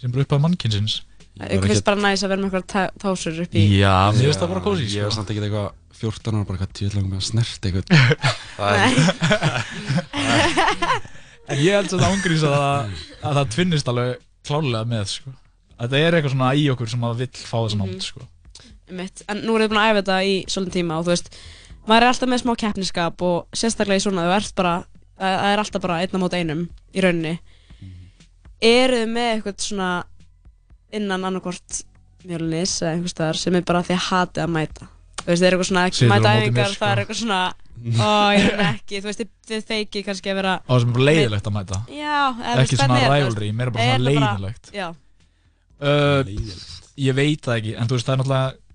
sem 0.00 0.10
bara 0.14 0.24
upp 0.26 0.34
að 0.36 0.44
mannkynsins 0.46 0.94
Ykkur 1.36 1.68
finnst 1.68 1.84
bara 1.84 2.00
næs 2.00 2.22
að 2.24 2.30
vera 2.32 2.40
með 2.40 2.48
eitthvað 2.48 2.68
tá- 2.72 2.92
tásur 3.02 3.42
upp 3.44 3.52
í 3.52 3.64
Já, 3.76 3.92
mér 4.16 4.22
finnst 4.24 4.40
það 4.40 4.52
bara 4.54 4.64
kósí 4.64 4.86
Ég 4.86 4.92
sko. 4.94 5.04
var 5.04 5.14
samt 5.18 5.30
ekki 5.34 5.42
eitthvað 5.44 5.68
14 5.96 6.32
ára 6.38 6.46
bara 6.48 6.60
hvað 6.62 6.72
tjóðlega 6.78 7.08
með 7.10 7.18
að 7.20 7.26
snert 7.28 7.62
eitthvað 7.68 7.86
Það 8.56 8.72
er 8.80 8.90
En 11.46 11.60
ég 11.62 11.76
held 11.76 11.92
að 11.94 12.00
það 12.02 12.08
ángrís 12.16 12.42
að, 12.46 12.54
það- 12.56 12.88
að 13.28 13.36
það 13.38 13.50
tvinnist 13.54 13.90
alveg 13.92 14.16
klálega 14.46 14.88
með 14.90 15.04
sko. 15.12 15.30
Þetta 15.76 15.98
er 16.00 16.16
eitthvað 16.16 16.32
svona 16.32 16.48
í 16.58 16.64
okkur 16.72 16.88
sem 16.90 17.04
að 17.06 17.20
vill 17.20 17.36
fá 17.36 17.56
þessa 17.60 17.78
nánd 17.82 18.02
sko. 18.06 18.24
Einmitt. 18.86 19.24
En 19.28 19.42
nú 19.42 19.56
erum 19.56 19.66
við 19.66 19.72
búin 19.74 19.82
að 19.82 19.90
æfa 19.92 20.00
þetta 20.02 20.18
í 20.30 20.34
svolítið 20.52 20.76
tíma 20.78 20.98
og 21.00 21.06
þú 21.08 21.14
veist, 21.14 21.30
maður 21.88 22.06
er 22.06 22.10
alltaf 22.12 22.30
með 22.32 22.42
smá 22.44 22.52
keppniskap 22.62 23.24
og 23.26 23.58
sérstaklega 23.62 23.98
í 24.00 24.04
svona, 24.06 24.26
þú 24.28 24.34
ert 24.36 24.54
bara, 24.58 24.74
það 25.18 25.50
er 25.52 25.62
alltaf 25.64 25.82
bara 25.86 26.00
einna 26.04 26.22
mót 26.22 26.36
einum 26.38 26.64
í 26.94 27.04
rauninni. 27.04 27.34
Eru 28.66 29.02
þið 29.02 29.10
með 29.12 29.30
eitthvað 29.34 29.64
svona 29.66 29.90
innan 30.96 31.26
annarkvort 31.28 31.82
Mjölnis 32.26 32.72
eða 32.82 32.92
einhvers 32.96 33.12
staðar 33.14 33.38
sem 33.38 33.54
er 33.58 33.64
bara 33.66 33.82
því 33.86 33.94
að 33.96 34.04
hati 34.08 34.42
að 34.42 34.52
mæta? 34.56 34.86
Þú 35.20 35.28
veist, 35.30 35.42
þeir 35.42 35.46
eru 35.46 35.58
eitthvað 35.58 35.68
svona 35.70 35.84
Situr 35.90 36.06
á 36.06 36.12
mæta 36.12 36.30
móti 36.30 36.36
mér, 36.36 36.46
æfingar, 36.46 36.72
sko. 36.72 36.80
það 36.82 36.92
er 36.94 37.00
eitthvað 37.02 37.18
svona 37.20 37.40
ó, 38.00 38.10
ég 38.34 38.46
er 38.46 38.62
ekki, 38.70 39.00
þú 39.02 39.08
veist, 39.10 39.20
þið, 39.22 39.30
þið 39.50 39.64
feiki 39.70 40.02
kannski 40.06 40.32
að 40.32 40.38
vera 40.40 40.54
Á 40.58 40.70
það 40.70 40.80
sem 40.82 40.88
er 40.90 40.96
bara 40.96 41.06
leiðilegt 41.10 41.50
að 41.50 41.56
mæta. 41.56 41.80
Já, 41.92 42.16
eða 42.32 42.54
þú 42.56 42.64
Ekki 42.64 42.78
svona 42.80 42.96
er 42.98 43.06
það, 43.06 43.16
rivalry, 43.20 43.50
meira 43.60 43.74
bara 43.76 43.86
svona 43.86 43.96
er 43.98 44.06
leiðilegt 44.08 44.70
Já, 44.74 44.86
uh, 45.90 46.32
Ég 47.06 47.18
veit 47.18 47.44
það 47.46 47.58
ekki, 47.60 47.74
en 47.76 47.90
þú 47.90 47.98
veist, 47.98 48.08
það 48.08 48.14
er 48.16 48.22
náttúrulega 48.22 48.65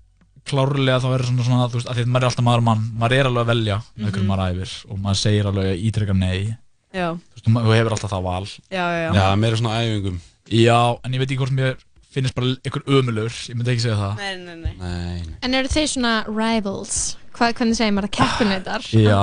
klárlega 0.48 0.98
þá 1.02 1.08
er 1.16 1.22
svona, 1.28 1.44
svona 1.46 1.68
þú 1.70 1.78
veist, 1.78 1.88
að 1.92 1.98
því 1.98 2.02
að 2.06 2.10
maður 2.12 2.24
er 2.24 2.30
alltaf 2.32 2.44
maður 2.48 2.64
mann, 2.66 2.82
maður 2.98 3.14
er 3.18 3.28
alveg 3.30 3.42
að 3.44 3.50
velja 3.52 3.76
með 3.96 4.10
hverju 4.10 4.22
Mhm. 4.22 4.30
maður 4.32 4.52
æfir 4.52 4.72
og 4.90 4.98
maður 4.98 5.20
segir 5.22 5.46
alveg 5.46 5.84
ítrekka 5.88 6.16
nei 6.18 6.56
já, 6.92 7.08
þú 7.14 7.34
veist, 7.36 7.46
þú 7.46 7.74
hefur 7.76 7.92
alltaf 7.96 8.10
það 8.12 8.22
val 8.26 8.44
já, 8.44 8.58
já, 8.70 9.00
já. 9.06 9.12
Já, 9.14 9.26
meira 9.36 9.56
svona 9.56 9.78
æfingum 9.82 10.20
Já, 10.52 10.98
en 11.04 11.12
ég 11.14 11.18
veit 11.22 11.30
ekki 11.30 11.38
hvort 11.38 11.54
mér 11.54 11.76
finnst 12.12 12.34
bara 12.34 12.46
einhver 12.66 12.82
ömulur, 12.90 13.30
ég 13.48 13.54
myndi 13.56 13.70
ekki 13.72 13.84
segja 13.86 13.96
það 13.96 14.16
Nei, 14.18 14.36
nei, 14.36 14.56
nei 14.56 14.74
Nei 14.76 15.36
En 15.46 15.54
eru 15.54 15.68
þeir 15.68 15.86
svona 15.88 16.14
rivals? 16.28 17.16
Hvað, 17.32 17.54
hvernig 17.56 17.76
segir 17.78 17.94
maður 17.96 18.10
það? 18.10 18.18
Keppinautar? 18.18 18.82
Já, 18.90 19.22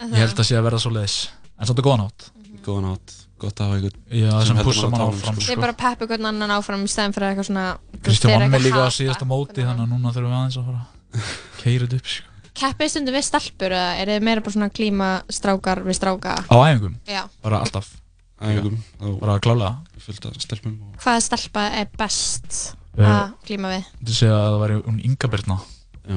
Er 0.00 0.08
ég 0.08 0.24
held 0.24 0.40
að 0.40 0.48
sé 0.48 0.56
að 0.58 0.64
verða 0.66 0.80
svo 0.80 0.90
leiðis 0.96 1.18
En 1.60 1.66
svolítið 1.68 1.86
góðan 1.86 2.06
átt 2.08 2.30
Góðan 2.64 2.88
átt, 2.96 3.14
gott 3.42 3.60
að 3.60 3.66
hafa 3.70 3.76
einhvern 3.80 4.20
Já, 4.20 4.32
sem 4.48 4.60
pussar 4.64 4.90
mann 4.92 5.04
áfram, 5.06 5.36
sko. 5.40 5.46
Þeir 5.50 5.62
bara 5.64 5.76
peppa 5.82 6.08
hvern 6.10 6.28
annan 6.30 6.54
áfram 6.56 6.84
í 6.86 6.90
stæðin 6.92 7.14
fyrir 7.16 7.30
eitthvað 7.32 7.48
svona 7.50 7.66
Kristján 8.04 8.34
vann 8.36 8.50
mig 8.54 8.64
líka 8.64 8.82
á 8.86 8.90
síðasta 8.94 9.28
móti 9.28 9.64
þannig 9.66 9.84
að 9.86 9.92
núna 9.94 10.12
þurfum 10.16 10.32
við 10.32 10.40
aðeins 10.40 10.58
að 10.60 10.68
fara 10.70 11.22
keira 11.62 11.86
þetta 11.88 12.00
upp 12.00 12.10
sko. 12.14 12.26
Keppið 12.60 12.90
stundum 12.92 13.14
við 13.16 13.24
stelpur 13.28 13.72
eða 13.76 13.92
er 14.02 14.10
þið 14.10 14.24
meira 14.26 14.42
bara 14.44 14.54
svona 14.56 14.70
klíma 14.74 15.08
strákar 15.32 15.80
við 15.86 15.96
stráka? 16.00 16.34
Á 16.50 16.56
æfingum? 16.66 16.96
Já. 17.08 17.22
Bara 17.44 17.60
alltaf 17.64 17.88
Æfingum 18.40 18.76
Bara 19.20 19.36
klálega 19.40 20.00
Fullt 20.02 20.26
af 20.28 20.36
stelpum 20.42 20.74
Hvaða 21.00 21.22
stelpa 21.28 21.68
er 21.80 21.88
best 22.00 22.76
Eh, 22.98 23.06
að 23.06 23.36
klíma 23.46 23.68
við? 23.70 23.84
Þú 24.02 24.14
segja 24.18 24.34
að 24.34 24.46
það 24.50 24.56
væri 24.64 24.76
hún 24.88 24.96
Inga 25.06 25.28
Birna 25.30 25.56
Já 26.10 26.16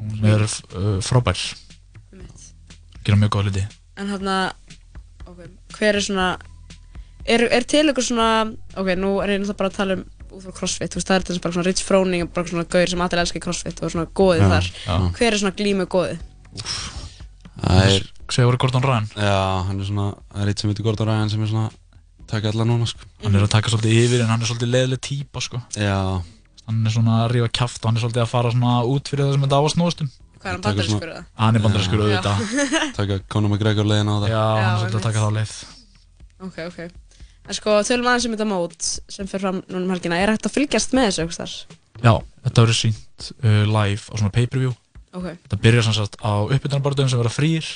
Hún 0.00 0.24
er 0.32 0.44
uh, 0.48 0.86
frábær 1.04 1.42
Gera 3.04 3.18
mjög 3.20 3.32
góð 3.36 3.48
hluti 3.50 3.64
En 4.00 4.10
hérna, 4.12 4.36
ok, 5.28 5.42
hver 5.76 5.96
er 6.00 6.04
svona 6.04 6.28
Er, 7.26 7.42
er 7.50 7.64
til 7.66 7.84
eitthvað 7.88 8.06
svona 8.10 8.28
Ok, 8.76 8.92
nú 9.00 9.16
er 9.22 9.32
ég 9.34 9.40
náttúrulega 9.42 9.58
bara 9.58 9.70
að 9.72 9.78
tala 9.80 9.96
um 9.98 10.04
út 10.36 10.44
frá 10.44 10.52
crossfit, 10.58 10.92
þú 10.92 10.98
veist, 11.00 11.08
það 11.08 11.16
er 11.16 11.24
þess 11.30 11.42
bara 11.44 11.54
svona 11.56 11.66
Rich 11.70 11.82
Froning 11.86 12.26
og 12.26 12.32
bara 12.36 12.50
svona 12.50 12.66
gaur 12.68 12.90
sem 12.92 13.00
allir 13.06 13.22
elskar 13.22 13.42
crossfit 13.46 13.80
og 13.82 13.92
svona 13.94 14.06
góðið 14.20 14.42
Já, 14.44 14.48
þar 14.52 14.68
já. 14.68 14.96
Hver 15.16 15.32
er 15.32 15.40
svona 15.40 15.56
glímu 15.56 15.86
góðið? 15.94 16.20
Það 17.56 17.80
er 17.94 18.46
voru 18.50 18.60
Gordon 18.60 18.84
Ryan 18.84 19.06
Já, 19.16 19.38
hann 19.70 19.80
er 19.80 19.88
svona 19.88 20.06
Það 20.32 20.42
er 20.44 20.50
eitt 20.52 20.62
sem 20.62 20.72
heitir 20.72 20.86
Gordon 20.86 21.08
Ryan 21.10 21.32
sem 21.32 21.44
er 21.46 21.52
svona 21.52 21.70
Takk 22.26 22.48
alla 22.50 22.66
núna 22.66 22.88
sko 22.90 23.06
Hann 23.22 23.38
er 23.38 23.46
að 23.46 23.52
taka 23.54 23.72
svolítið 23.72 24.00
yfir 24.02 24.24
en 24.24 24.32
hann 24.32 24.42
er 24.42 24.50
svolítið 24.50 24.72
leiðileg 24.74 25.02
típa 25.06 25.42
sko. 25.44 25.62
Já 25.78 25.96
Hann 26.66 26.82
er 26.82 26.94
svona 26.96 27.20
að 27.24 27.36
rífa 27.36 27.50
kjaft 27.60 27.80
og 27.84 27.88
hann 27.90 28.00
er 28.00 28.04
svolítið 28.04 28.24
að 28.26 28.30
fara 28.34 28.52
svona 28.52 28.76
út 28.90 29.10
fyrir 29.12 29.28
það 29.28 29.36
sem 29.36 29.46
þetta 29.46 29.56
á 29.56 29.62
að 29.62 29.72
snúast 29.76 30.02
um 30.04 30.10
Hvað 30.36 30.50
er 30.50 30.56
hann 30.56 30.64
Taka 30.66 30.74
bandarískur 30.76 30.98
svona- 30.98 31.14
eða? 31.14 31.24
Hann 31.38 31.56
er 31.56 31.64
bandarískur 31.64 32.02
Já. 32.02 32.06
auðvitað 32.06 32.94
Taka 32.98 33.18
Conor 33.30 33.52
McGregor 33.54 33.88
leiðin 33.88 34.10
á 34.10 34.16
það 34.18 34.28
Já, 34.34 34.42
hann 34.42 34.58
er 34.58 34.66
Já, 34.66 34.78
svolítið 34.82 34.98
að 35.00 35.06
taka 35.06 35.24
þá 35.24 35.30
leið 35.38 35.54
Ok, 36.46 36.58
ok 36.66 37.05
En 37.46 37.54
sko, 37.54 37.76
tölum 37.86 38.08
aðeins 38.10 38.26
um 38.26 38.34
þetta 38.34 38.48
mót 38.50 38.86
sem 39.12 39.28
fer 39.30 39.42
fram 39.42 39.60
núna 39.70 39.84
um 39.86 39.92
helgina 39.94 40.18
Er 40.18 40.32
hægt 40.34 40.48
að 40.48 40.56
fylgjast 40.56 40.94
með 40.96 41.10
þessu 41.12 41.36
þar? 41.38 41.52
Já, 42.02 42.12
þetta 42.46 42.64
verður 42.64 42.78
sínt 42.80 43.28
uh, 43.40 43.64
live 43.70 44.02
á 44.10 44.14
svona 44.18 44.32
pay-per-view 44.34 44.72
Ok. 45.16 45.28
Þetta 45.46 45.58
byrjar 45.62 45.86
sem 45.86 45.94
sagt 45.96 46.18
á 46.20 46.32
uppbytunarbarðum 46.44 47.08
sem 47.12 47.20
verða 47.22 47.32
frýr 47.36 47.68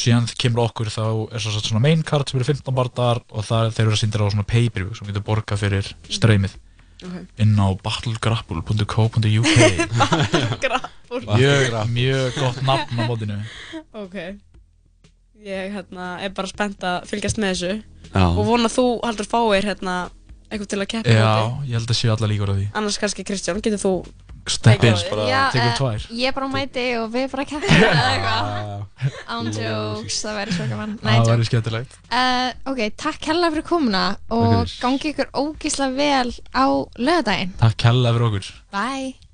síðan 0.00 0.26
kemur 0.38 0.64
okkur 0.68 0.88
þá 0.90 1.02
er 1.34 1.42
sem 1.42 1.52
sagt 1.54 1.66
svona 1.68 1.82
main 1.84 2.02
card 2.06 2.30
sem 2.30 2.38
eru 2.40 2.46
15 2.48 2.74
barðar 2.74 3.20
og 3.34 3.42
það 3.46 3.72
þeir 3.76 3.84
eru 3.88 3.94
að 3.96 4.00
sýndir 4.04 4.22
á 4.22 4.32
svona 4.32 4.46
pay-per-view 4.50 4.94
sem 4.98 5.08
getur 5.10 5.24
borgað 5.26 5.62
fyrir 5.66 5.92
streymið 6.10 6.56
Ok. 7.00 7.14
inn 7.40 7.54
á 7.56 7.68
battlegrapple.co.uk 7.80 9.54
Grapple. 10.64 11.20
mjög, 11.36 11.76
mjög 11.94 12.34
gott 12.38 12.60
nafn 12.66 13.00
á 13.00 13.02
mótinu 13.08 13.38
Ok 13.96 14.16
Ég 15.40 15.72
hérna, 15.72 16.06
er 16.20 16.32
bara 16.36 16.48
spennt 16.50 16.82
að 16.84 17.06
fylgjast 17.08 17.38
með 17.40 17.52
þessu. 17.54 17.76
Já. 18.12 18.24
Og 18.28 18.42
vona 18.44 18.68
að 18.68 18.74
þú 18.76 18.86
haldur 19.06 19.28
fáir 19.30 19.64
hérna 19.70 19.94
eitthvað 20.50 20.68
til 20.72 20.80
að 20.82 20.88
keppa 20.90 21.14
Já, 21.14 21.30
ég 21.68 21.76
held 21.78 21.92
að 21.94 21.96
séu 22.00 22.10
alla 22.12 22.28
líkur 22.28 22.50
á 22.52 22.54
því. 22.58 22.66
Annars 22.76 22.98
kannski 23.00 23.24
Kristján, 23.24 23.62
getur 23.64 23.80
þú 23.80 23.92
á 25.00 25.04
því? 25.06 25.14
bara 25.14 25.24
Já, 25.30 25.40
tekur 25.54 25.70
eh, 25.70 25.78
tvær. 25.78 26.04
Ég 26.20 26.34
bara 26.36 26.48
mæti 26.50 26.84
og 26.98 27.08
við 27.14 27.26
bara 27.32 27.46
keppum 27.48 27.84
eða 27.88 28.04
eitthvað. 28.10 29.16
Án 29.30 29.50
jokes, 29.56 30.18
það 30.26 30.38
væri 30.40 30.56
svo 30.58 30.68
gaman. 30.74 30.94
Nei, 31.00 31.08
Það 31.14 31.20
joke. 31.22 31.30
væri 31.32 31.48
skemmtilegt. 31.50 31.96
Uh, 32.10 32.50
ok, 32.74 32.82
takk 33.06 33.30
hella 33.30 33.52
fyrir 33.54 33.68
komuna 33.70 34.04
Takk 34.18 34.36
og 34.36 34.46
fyrir. 34.58 34.76
gangi 34.84 35.14
ykkur 35.14 35.32
ógísla 35.44 35.90
vel 35.96 36.34
á 36.52 36.64
lögadaginn 37.00 37.56
Takk 37.62 37.88
hella 37.88 38.12
fyrir 38.16 38.28
okkur. 38.28 38.52
Bye 38.74 39.29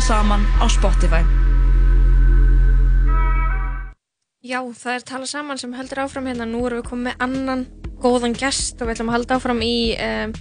Tala 0.00 0.16
Saman 0.24 0.42
á 0.56 0.64
Spotify. 0.64 1.20
Já, 4.40 4.64
það 4.72 4.94
er 4.96 5.02
tala 5.04 5.26
saman 5.28 5.58
sem 5.60 5.74
heldur 5.76 6.00
áfram 6.06 6.24
hérna. 6.30 6.46
Nú 6.48 6.62
erum 6.64 6.80
við 6.80 6.86
komið 6.88 7.04
með 7.10 7.24
annan 7.26 7.64
góðan 8.00 8.32
gest 8.32 8.80
og 8.80 8.88
við 8.88 8.94
ætlum 8.94 9.10
að 9.12 9.16
halda 9.18 9.36
áfram 9.36 9.60
í 9.60 9.74
um, 10.00 10.32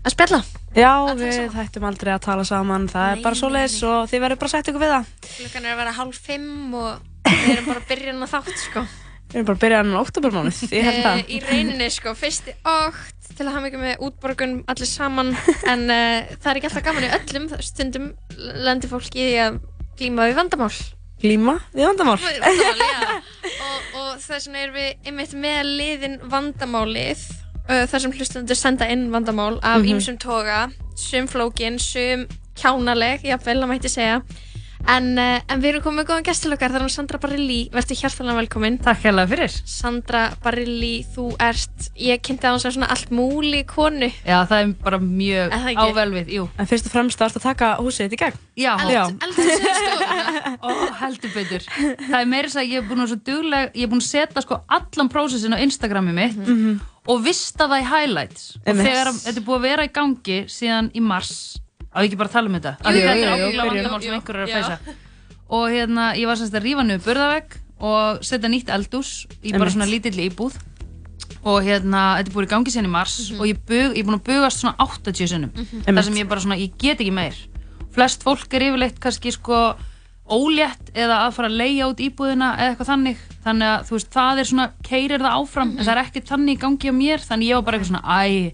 að 0.00 0.14
spjalla. 0.16 0.40
Já, 0.72 0.92
við 1.12 1.52
hættum 1.58 1.84
aldrei 1.90 2.14
að 2.14 2.24
tala 2.24 2.46
saman, 2.48 2.88
það 2.88 3.10
er 3.10 3.22
bara 3.26 3.40
svoleiðis 3.42 3.76
og 3.84 4.08
þið 4.08 4.24
verður 4.24 4.40
bara 4.40 4.48
að 4.48 4.56
setja 4.56 4.72
ykkur 4.72 4.84
við 4.86 4.94
það. 4.94 5.12
Klukkan 5.34 5.68
er 5.68 5.74
að 5.74 5.80
vera 5.82 5.96
hálf 6.00 6.22
fimm 6.30 6.80
og 6.80 7.28
við 7.28 7.52
erum 7.52 7.68
bara 7.68 7.82
að 7.82 7.88
byrja 7.92 8.08
hérna 8.14 8.30
þátt, 8.32 8.54
sko. 8.64 8.86
Við 9.26 9.42
erum 9.42 9.50
bara 9.50 9.58
að 9.58 9.64
byrja 9.66 9.82
hann 9.82 9.92
á 9.92 10.00
oktobermánuð, 10.06 10.64
ég 10.72 10.88
held 10.88 11.04
það. 11.04 11.20
Eh, 11.20 11.36
Í 11.36 11.44
rauninni, 11.44 11.92
sko, 11.92 12.16
fyrsti 12.16 12.56
okt 12.64 13.15
til 13.36 13.46
að 13.46 13.52
hafa 13.54 13.64
mikið 13.66 13.82
með 13.84 14.04
útborgun 14.06 14.54
allir 14.72 14.88
saman 14.90 15.32
en 15.72 15.82
uh, 15.92 16.36
það 16.40 16.50
er 16.52 16.60
ekki 16.60 16.68
alltaf 16.70 16.84
gaman 16.86 17.06
í 17.06 17.14
öllum 17.18 17.48
stundum 17.64 18.06
lendir 18.66 18.92
fólk 18.92 19.10
í 19.16 19.26
því 19.30 19.34
að 19.46 19.58
glíma 20.00 20.28
við 20.30 20.38
vandamál. 20.40 20.70
Glíma 21.22 21.54
við 21.72 21.86
vandamál. 21.88 22.18
vandamál, 22.20 22.80
já. 22.84 23.20
og, 23.66 23.92
og 24.00 24.10
þess 24.20 24.46
vegna 24.48 24.62
erum 24.66 24.76
við 24.76 25.08
einmitt 25.08 25.36
með 25.46 25.70
liðin 25.80 26.16
vandamálið 26.32 27.22
uh, 27.70 27.84
þar 27.88 28.02
sem 28.04 28.16
hlustundur 28.18 28.58
senda 28.60 28.88
inn 28.92 29.06
vandamál 29.14 29.54
af 29.62 29.80
Mhm. 29.80 29.88
ýmsum 29.94 30.18
toga, 30.20 30.66
sum 30.96 31.28
flókin, 31.28 31.78
sum 31.80 32.26
kjánaleg, 32.56 33.24
jafnvel 33.28 33.62
að 33.64 33.72
mætti 33.72 33.90
segja. 33.92 34.20
En, 34.86 35.06
uh, 35.18 35.40
en 35.50 35.60
við 35.62 35.70
erum 35.72 35.82
komið 35.86 35.96
með 36.02 36.06
góðan 36.10 36.24
gest 36.28 36.42
til 36.44 36.52
okkar, 36.54 36.70
það 36.70 36.76
er 36.76 36.84
hún 36.84 36.92
Sandra 36.94 37.18
Barilli, 37.22 37.58
verður 37.74 37.98
hjartalega 38.00 38.36
velkomin. 38.38 38.76
Takk 38.84 39.00
hérlega 39.06 39.30
fyrir. 39.32 39.54
Sandra 39.66 40.20
Barilli, 40.44 40.92
þú 41.14 41.24
ert, 41.42 41.88
ég 41.96 42.20
kynnti 42.22 42.46
á 42.46 42.52
hans 42.52 42.66
að 42.68 42.76
svona 42.76 42.90
allt 42.92 43.10
múli 43.10 43.64
konu. 43.66 44.10
Já, 44.26 44.38
það 44.46 44.60
er 44.62 44.74
bara 44.84 44.98
mjög 45.02 45.46
Er 45.48 45.56
það 45.64 45.70
ekki? 45.72 45.86
ável 45.88 46.12
við, 46.14 46.32
jú. 46.36 46.48
En 46.60 46.66
fyrst 46.70 46.86
og 46.86 46.92
fremst 46.92 47.18
það 47.18 47.26
ert 47.32 47.40
að 47.40 47.46
taka 47.48 47.70
húsið 47.80 48.06
þitt 48.06 48.16
í 48.18 48.20
gegn. 48.24 48.38
Já, 48.56 48.74
Já. 48.92 49.02
Ó, 50.66 50.70
heldur 51.00 51.32
betur. 51.34 51.66
Það 51.66 52.20
er 52.20 52.28
meira 52.30 52.48
þess 52.48 52.60
að 52.62 52.70
ég 52.70 52.80
er 52.82 52.86
búin 52.88 53.00
að 53.00 53.06
vera 53.06 53.12
svo 53.12 53.20
dugleg, 53.26 53.72
ég 53.76 53.86
er 53.86 53.90
búin 53.92 54.02
að 54.04 54.08
setja 54.10 54.44
sko 54.44 54.60
allan 54.78 55.10
prósessin 55.12 55.56
á 55.56 55.58
Instagrami 55.64 56.14
mitt 56.16 56.36
Mhm. 56.38 56.80
og 57.06 57.20
vista 57.24 57.66
það 57.68 57.82
í 57.82 57.86
highlights. 57.90 58.56
Og 58.56 58.62
Einmitt. 58.72 58.86
þegar 58.86 59.12
þetta 59.12 59.36
er 59.36 59.46
búið 59.46 59.58
að 59.58 59.66
vera 59.68 59.84
í 59.86 59.92
gangi 59.92 60.38
síðan 60.50 60.90
í 60.94 61.00
mars, 61.00 61.58
á 61.96 61.98
ég 62.04 62.10
ekki 62.10 62.18
bara 62.20 62.28
að 62.28 62.36
tala 62.36 62.50
um 62.52 62.56
þetta? 62.60 62.72
Jú, 62.76 62.92
jú, 62.92 63.08
þetta 63.08 63.26
er 63.26 63.42
byrjum. 63.42 63.66
vandamál 63.72 64.00
sem 64.02 64.10
Jú, 64.12 64.14
einhver 64.20 64.36
er 64.36 64.44
að 64.44 64.54
feysa. 64.54 64.78
Og 65.56 65.66
hérna, 65.72 66.04
ég 66.18 66.26
var 66.26 66.36
semst 66.36 66.54
að 66.58 66.64
rífa 66.66 66.84
niður 66.84 67.04
burðavegg 67.06 67.56
og 67.86 68.22
setja 68.26 68.48
nýtt 68.50 68.70
eldús 68.76 69.10
í 69.42 69.52
bara 69.56 69.70
svona 69.70 69.86
lítill 69.88 70.18
íbúð. 70.28 70.56
Og 71.46 71.60
hérna, 71.62 72.18
þetta 72.18 72.30
er 72.30 72.34
búið 72.34 72.46
í 72.48 72.50
gangi 72.50 72.72
síðan 72.74 72.88
í 72.88 72.94
mars 72.94 73.16
og 73.36 73.44
ég, 73.46 73.58
bug, 73.68 73.92
ég 73.94 74.00
er 74.02 74.06
búin 74.08 74.18
að 74.18 74.24
bugast 74.26 74.62
svona 74.62 74.74
80 74.82 75.28
sinnum. 75.30 75.52
Mhm. 75.54 75.84
Þar 75.86 76.02
sem 76.08 76.14
ég 76.18 76.28
bara 76.28 76.40
svona, 76.40 76.58
ég 76.58 76.72
get 76.78 76.98
ekki 76.98 77.12
meir. 77.14 77.36
Flest 77.94 78.22
fólk 78.26 78.52
er 78.54 78.66
yfirleitt 78.66 78.98
kannski 79.00 79.30
sko 79.32 79.76
ólétt 80.26 80.90
eða 80.92 81.20
að 81.28 81.34
fara 81.36 81.48
að 81.48 81.56
leia 81.60 81.86
út 81.86 82.00
íbúðina 82.02 82.48
eða 82.58 82.74
eitthvað 82.74 82.90
þannig. 82.90 83.18
Þannig 83.46 83.68
að 83.70 83.84
þú 83.86 83.94
veist, 83.94 84.10
það 84.10 84.38
er 84.42 84.48
svona, 84.50 84.66
keirir 84.82 85.22
það 85.22 85.36
áfram, 85.38 85.70
en 85.78 85.84
það 85.86 85.92
er 85.94 86.02
ekkert 86.02 86.30
þannig 86.32 86.56
í 86.56 86.60
gangi 86.64 86.90
á 86.90 86.94
mér. 86.98 87.20
Þannig 87.28 87.46
ég 87.52 87.54
var 87.60 87.62
bara 87.68 87.78
eitthvað 87.78 87.92
svona, 87.92 88.18
æ, 88.26 88.52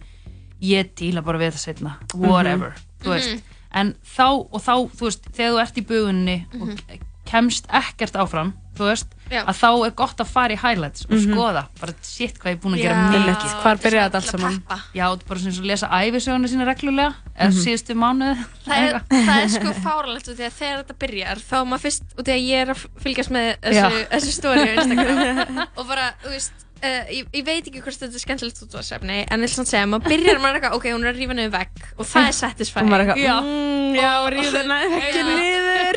ég 0.63 0.91
díla 1.01 1.23
bara 1.25 1.39
við 1.41 1.55
það 1.57 1.63
setna, 1.65 1.95
whatever, 2.15 2.75
þú 3.03 3.15
veist. 3.17 3.31
Mhm. 3.37 3.43
En 3.75 3.95
þá, 4.05 4.27
og 4.53 4.61
þá, 4.61 4.75
þú 4.99 5.07
veist, 5.09 5.31
þegar 5.33 5.53
þú 5.55 5.61
ert 5.63 5.79
í 5.81 5.87
bugunni 5.89 6.47
og 6.61 6.79
kemst 7.25 7.67
ekkert 7.73 8.13
áfram, 8.21 8.51
þú 8.77 8.85
veist, 8.91 9.07
Já. 9.31 9.47
að 9.49 9.57
þá 9.57 9.69
er 9.87 9.91
gott 9.97 10.19
að 10.21 10.27
fara 10.29 10.53
í 10.53 10.59
highlights 10.61 11.07
og 11.07 11.13
Mhm. 11.17 11.33
skoða, 11.33 11.63
bara 11.81 11.93
shit 12.03 12.37
hvað 12.39 12.51
ég 12.53 12.57
er 12.59 12.61
búin 12.61 12.75
að 12.77 12.83
gera 12.83 13.09
mikið. 13.09 13.55
Hvar 13.63 13.77
byrjaði 13.81 14.11
þetta 14.11 14.15
allt 14.21 14.31
saman? 14.33 14.63
Já, 14.95 15.07
bara 15.29 15.41
svona 15.41 15.49
eins 15.53 15.59
og 15.61 15.65
lesa 15.65 15.89
æfisöguna 15.89 16.49
sína 16.53 16.67
reglulega, 16.69 17.15
eða 17.33 17.49
Mhm. 17.49 17.63
síðustu 17.65 17.95
mánuði. 17.97 18.45
Það 18.67 18.77
er, 18.77 19.01
það 19.09 19.43
er 19.43 19.49
sko 19.49 19.73
fáralegt 19.89 20.29
því 20.29 20.45
að 20.45 20.59
þegar 20.61 20.85
þetta 20.85 20.99
byrjar 20.99 21.37
þá 21.41 21.57
er 21.61 21.65
maður 21.65 21.85
fyrst, 21.87 22.03
því 22.19 22.33
að 22.37 22.49
ég 22.49 22.61
er 22.61 22.69
að 22.75 22.87
fylgjast 23.01 23.31
með 23.31 23.57
þessu, 23.63 24.09
þessu 24.13 24.77
Instagram 24.77 25.67
og 25.79 25.87
bara, 25.89 26.13
þú 26.23 26.29
veist 26.29 26.53
uh, 26.83 27.13
ég, 27.15 27.29
ég 27.39 27.45
veit 27.47 27.67
ekki 27.71 27.83
hvort 27.85 27.99
þetta 28.03 28.19
er 28.19 28.23
skemmtilegt 28.25 28.63
útvarsefni 28.67 29.19
en 29.25 29.39
ég 29.39 29.47
vil 29.47 29.53
svona 29.55 29.71
segja, 29.73 29.87
maður 29.91 30.11
byrjar 30.13 30.41
maður 30.43 30.59
eitthvað 30.61 30.77
ok, 30.79 30.87
hún 30.95 31.07
er 31.07 31.13
að 31.13 31.21
rífa 31.23 31.37
niður 31.39 31.55
vegg 31.57 31.87
og 31.97 32.09
það 32.13 32.29
er 32.31 32.37
satisfying 32.41 32.89
Og 32.89 32.93
maður 32.93 33.05
er 33.05 33.13
eitthvað, 33.13 33.23
Já. 33.23 33.37
mm, 33.43 33.95
já, 34.01 34.13
rífa 34.35 34.63
henni 34.63 34.79
ekki 34.99 35.23
niður. 35.29 35.97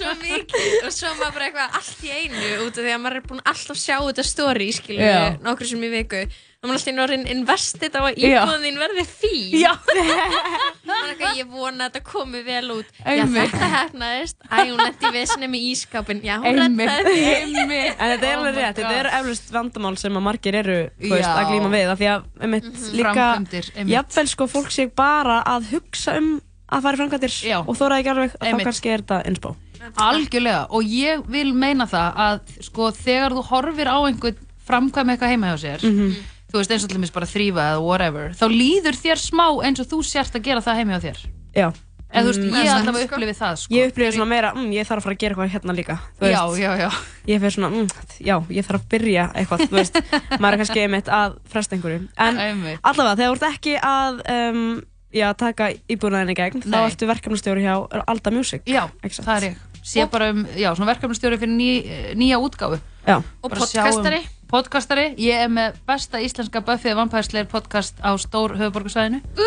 svo 0.00 0.12
mikið 0.20 0.86
og 0.86 0.92
svo 0.96 1.10
maður 1.20 1.34
bara 1.38 1.48
eitthvað 1.48 1.80
allt 1.80 2.04
í 2.04 2.12
einu 2.18 2.46
út 2.66 2.78
af 2.78 2.84
því 2.84 2.94
að 2.94 3.02
maður 3.04 3.18
er 3.22 3.26
búin 3.30 3.42
alltaf 3.54 3.80
sjá 3.80 3.96
þetta 4.06 4.24
story 4.30 4.70
skilur 4.76 5.04
Já. 5.10 5.18
nokkur 5.44 5.70
sem 5.70 5.84
í 5.86 5.90
viku 5.92 6.22
og 6.60 6.68
maður 6.68 6.74
er 6.74 6.80
alltaf 6.80 6.92
í 6.92 6.96
norðin 6.98 7.26
investið 7.32 7.94
á 7.96 8.02
að 8.04 8.18
íbúðin 8.20 8.80
verði 8.80 9.04
fín 9.08 9.54
Já. 9.60 9.72
er 11.40 11.44
ég 11.44 11.50
vona 11.54 11.86
að 11.88 11.94
þetta 11.96 12.02
komi 12.10 12.42
vel 12.46 12.70
út. 12.76 12.90
Já 13.00 13.24
þetta 13.34 13.70
hefnaðist 13.74 14.36
æ, 14.46 14.56
hún 14.70 14.76
lendi 14.80 15.12
vissinni 15.16 15.48
með 15.52 15.64
ískapin 15.70 16.20
já, 16.24 16.36
hún 16.42 16.60
reddaði. 16.60 17.24
En 17.30 18.12
þetta 18.12 18.28
er 18.28 18.36
Oh 18.36 18.40
alveg 18.40 18.54
my 18.54 18.60
rétt, 18.60 18.76
þetta 18.80 18.98
eru 19.00 19.14
eflust 19.20 19.50
vandamál 19.54 19.96
sem 20.00 20.20
að 20.20 20.26
margir 20.28 20.58
eru 20.60 20.78
veist, 21.00 21.30
að 21.30 21.50
glíma 21.50 21.72
við 21.74 21.90
af 21.94 21.98
því 22.00 22.10
að 22.12 22.28
einmitt, 22.46 22.70
líka 22.92 23.14
Framkvæmdir, 23.14 23.70
einmitt. 23.76 23.94
jafnvel 23.96 24.26
sko 24.34 24.46
fólk 24.50 24.70
sé 24.74 24.86
bara 24.96 25.40
að 25.56 25.70
hugsa 25.74 26.16
um 26.20 26.30
að 26.70 26.84
fara 26.86 26.94
í 26.94 27.00
framkvæmdir 27.00 27.34
og 27.66 27.74
þóra 27.80 27.96
ekki 27.98 28.10
alveg 28.12 28.34
að 28.38 28.52
þá 28.54 28.64
kannski 28.68 28.92
er 28.94 29.02
þetta 29.02 29.22
insbá 29.30 29.50
Algjörlega, 29.96 30.66
og 30.76 30.84
ég 30.84 31.22
vil 31.32 31.54
meina 31.56 31.86
það 31.88 32.18
að 32.26 32.40
sko 32.68 32.90
þegar 32.94 33.32
þú 33.38 33.44
horfir 33.48 33.88
á 33.90 33.96
einhvern 34.06 34.36
framkvæm 34.68 35.10
eitthvað 35.14 35.32
heima 35.34 35.50
hjá 35.54 35.58
sér 35.64 35.86
Mhm. 35.88 36.12
Þú 36.50 36.58
veist 36.60 36.70
eins 36.74 36.84
og 36.84 36.90
til 36.90 36.98
dæmis 36.98 37.12
bara 37.14 37.26
þrýfa 37.30 37.68
eða 37.72 37.84
whatever 37.84 38.32
þá 38.34 38.46
líður 38.50 38.98
þér 38.98 39.18
smá 39.22 39.46
eins 39.64 39.80
og 39.80 39.86
þú 39.92 40.02
sért 40.04 40.34
að 40.36 40.42
gera 40.50 40.60
það 40.60 40.76
heima 40.82 40.98
hjá 40.98 41.06
þér 41.10 41.22
Já 41.56 41.68
eða 42.10 42.24
þú 42.26 42.30
veist, 42.30 42.40
Mm. 42.40 42.54
ég 42.58 42.66
er 42.66 42.74
allavega 42.74 42.90
sant, 42.90 43.06
sko. 43.06 43.14
upplifi 43.14 43.34
það 43.38 43.52
sko. 43.60 43.74
Ég 43.74 43.90
upplifir 43.92 44.12
svona 44.16 44.26
meira, 44.26 44.48
mm, 44.50 44.70
ég 44.74 44.82
þarf 44.88 44.98
að 44.98 45.04
fara 45.04 45.14
að 45.14 45.18
gera 45.22 45.34
eitthvað 45.36 45.52
hérna 45.54 45.74
líka 45.78 45.94
þú 46.18 46.26
Já, 46.26 46.40
veist. 46.42 46.58
já, 46.58 46.70
já. 46.80 46.90
Ég 47.30 47.38
fyrir 47.40 47.54
svona, 47.54 47.68
mm, 47.70 47.86
já, 48.26 48.36
ég 48.50 48.64
þarf 48.66 48.80
að 48.80 48.88
byrja 48.90 49.26
eitthvað, 49.38 49.60
þú 49.70 49.76
veist 49.78 49.94
Maður 50.42 50.52
er 50.52 50.58
kannski 50.58 50.80
einmitt 50.82 51.06
að 51.06 51.36
fresta 51.46 51.76
einhverju 51.76 52.08
En 52.18 52.36
Einmitt. 52.42 52.80
allavega, 52.82 53.14
þegar 53.14 53.30
þú 53.30 53.36
ert 53.38 53.46
ekki 53.54 53.76
að 53.78 54.18
um, 54.34 54.82
já, 55.14 55.28
taka 55.38 55.70
íbúnaðinni 55.86 56.34
í 56.34 56.40
gegn 56.42 56.62
Nei. 56.64 56.66
þá 56.66 56.78
ertu 56.90 57.06
verkefnastjóri 57.12 57.62
hjá 57.62 57.74
Alda 58.10 58.30
Music 58.34 58.62
Já, 58.66 58.90
satt? 59.06 59.22
það 59.30 59.36
er 59.36 59.46
ég 59.52 59.56
sé 59.86 60.10
bara 60.10 60.30
um, 60.34 60.42
já, 60.58 60.74
svona 60.74 60.90
verkefnastjóri 60.90 61.38
fyrir 61.38 61.54
ný, 61.54 61.70
nýja 62.18 62.42
útgáfu 62.42 62.80
Já. 63.06 63.22
Og 63.42 63.50
Bara 63.54 63.62
um- 63.94 64.24
podcastari. 64.50 65.12
Ég 65.20 65.44
er 65.46 65.50
með 65.52 65.76
besta 65.86 66.20
íslenska 66.22 66.60
Buffy 66.66 66.90
Slayer 67.22 67.46
podcast 67.50 68.00
á 68.02 68.10
stór 68.18 68.56
höfuborgarsæðinu 68.58 69.20
Ú, 69.38 69.46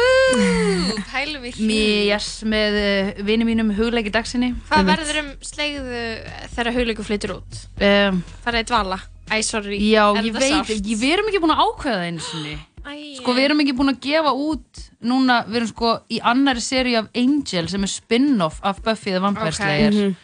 pælum 1.12 1.44
við 1.44 1.60
Yes, 2.08 2.44
með 2.48 2.78
uh, 2.80 3.24
vini 3.28 3.46
mínum 3.48 3.74
hugleiki 3.76 4.12
dagsinni. 4.14 4.54
Hvað 4.70 4.88
verður 4.88 5.20
um 5.24 5.32
slegðu 5.44 6.04
þegar 6.56 6.74
hugleiku 6.78 7.06
flytur 7.06 7.36
út? 7.40 7.60
Um, 7.84 8.22
farið 8.46 8.64
í 8.64 8.70
dvala. 8.72 9.00
Æ, 9.32 9.36
sorry. 9.46 9.80
Já, 9.92 10.06
Er 10.16 10.28
ég 10.28 10.36
þetta 10.36 10.44
veit 10.44 10.54
sárt? 10.56 10.72
ekki, 10.78 10.96
við 11.00 11.16
erum 11.18 11.32
ekki 11.32 11.42
búin 11.44 11.56
að 11.56 11.64
ákveða 11.66 11.98
það 12.00 12.08
einu 12.10 12.24
sinni. 12.28 12.56
Æ, 12.84 12.94
Sko, 13.20 13.36
við 13.38 13.48
erum 13.48 13.64
ekki 13.64 13.76
búin 13.80 13.94
að 13.94 14.00
gefa 14.04 14.34
út 14.36 14.84
núna, 15.04 15.40
við 15.48 15.60
erum 15.62 15.72
sko 15.72 15.92
í 16.12 16.20
annari 16.32 16.64
seri 16.64 16.96
af 17.00 17.10
Angel 17.16 17.68
sem 17.72 17.84
er 17.88 17.92
spin-off 17.92 18.60
af 18.64 18.82
Buffy 18.84 19.12
the 19.16 19.22
Vampire. 19.24 19.56
Slayer. 19.56 19.92
Mhm. 19.92 20.16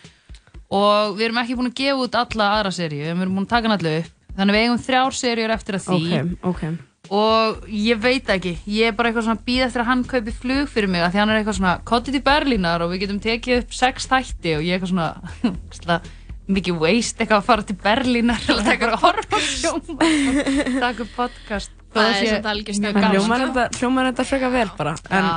og 0.69 1.15
við 1.17 1.25
erum 1.25 1.38
ekki 1.41 1.55
búin 1.57 1.71
að 1.71 1.77
gefa 1.80 2.03
út 2.05 2.15
alla 2.19 2.47
aðra 2.59 2.71
seríu, 2.75 3.01
við 3.01 3.09
erum 3.23 3.36
búin 3.39 3.47
að 3.47 3.53
taka 3.55 3.67
hann 3.67 3.77
allu 3.80 3.93
upp 4.03 4.18
þannig 4.39 4.53
að 4.53 4.57
við 4.57 4.67
eigum 4.67 4.85
þrjár 4.85 5.17
seríur 5.19 5.55
eftir 5.55 5.77
að 5.77 5.89
því. 5.89 6.21
Ok, 6.21 6.53
ok. 6.53 6.85
Og 7.09 7.63
ég 7.73 7.97
veit 7.97 8.27
ekki, 8.29 8.53
ég 8.69 8.91
er 8.91 8.95
bara 8.97 9.09
eitthvað 9.09 9.25
svona 9.25 9.45
býð 9.45 9.63
eftir 9.65 9.81
að 9.81 9.89
hann 9.89 10.01
kaupi 10.05 10.33
flug 10.35 10.69
fyrir 10.69 10.91
mig 10.91 11.01
af 11.01 11.13
því 11.13 11.21
hann 11.23 11.31
er 11.33 11.39
eitthvað 11.39 11.57
svona, 11.57 11.73
kottið 11.89 12.17
til 12.17 12.23
Berlínar 12.27 12.83
og 12.85 12.91
við 12.93 13.05
getum 13.05 13.21
tekið 13.23 13.63
upp 13.63 13.73
sex 13.73 14.05
þætti 14.11 14.53
og 14.59 14.65
ég 14.67 14.75
er 14.75 14.77
eitthvað 14.77 14.91
svona 14.93 15.99
mikið 16.59 16.77
waste 16.83 17.23
eitthvað 17.23 17.41
að 17.41 17.47
fara 17.49 17.65
til 17.65 17.77
Berlínar 17.81 18.45
og 18.53 18.61
taka 18.67 18.91
að 18.91 19.01
horfa 19.03 19.41
sjónvarp 19.47 20.39
og 20.43 20.79
taka 20.85 21.05
upp 21.07 21.17
podcast. 21.17 21.73
Það 21.93 22.11
er 22.11 22.17
sé 22.19 22.29
samt 22.29 22.49
algjör 22.51 22.79
gaman. 22.85 23.11
Hljómar 23.15 23.45
þetta, 23.47 23.67
hljómar 23.79 24.09
þetta 24.11 24.25
frekar 24.29 24.53
vel 24.53 24.71
bara? 24.77 24.95
En. 25.09 25.29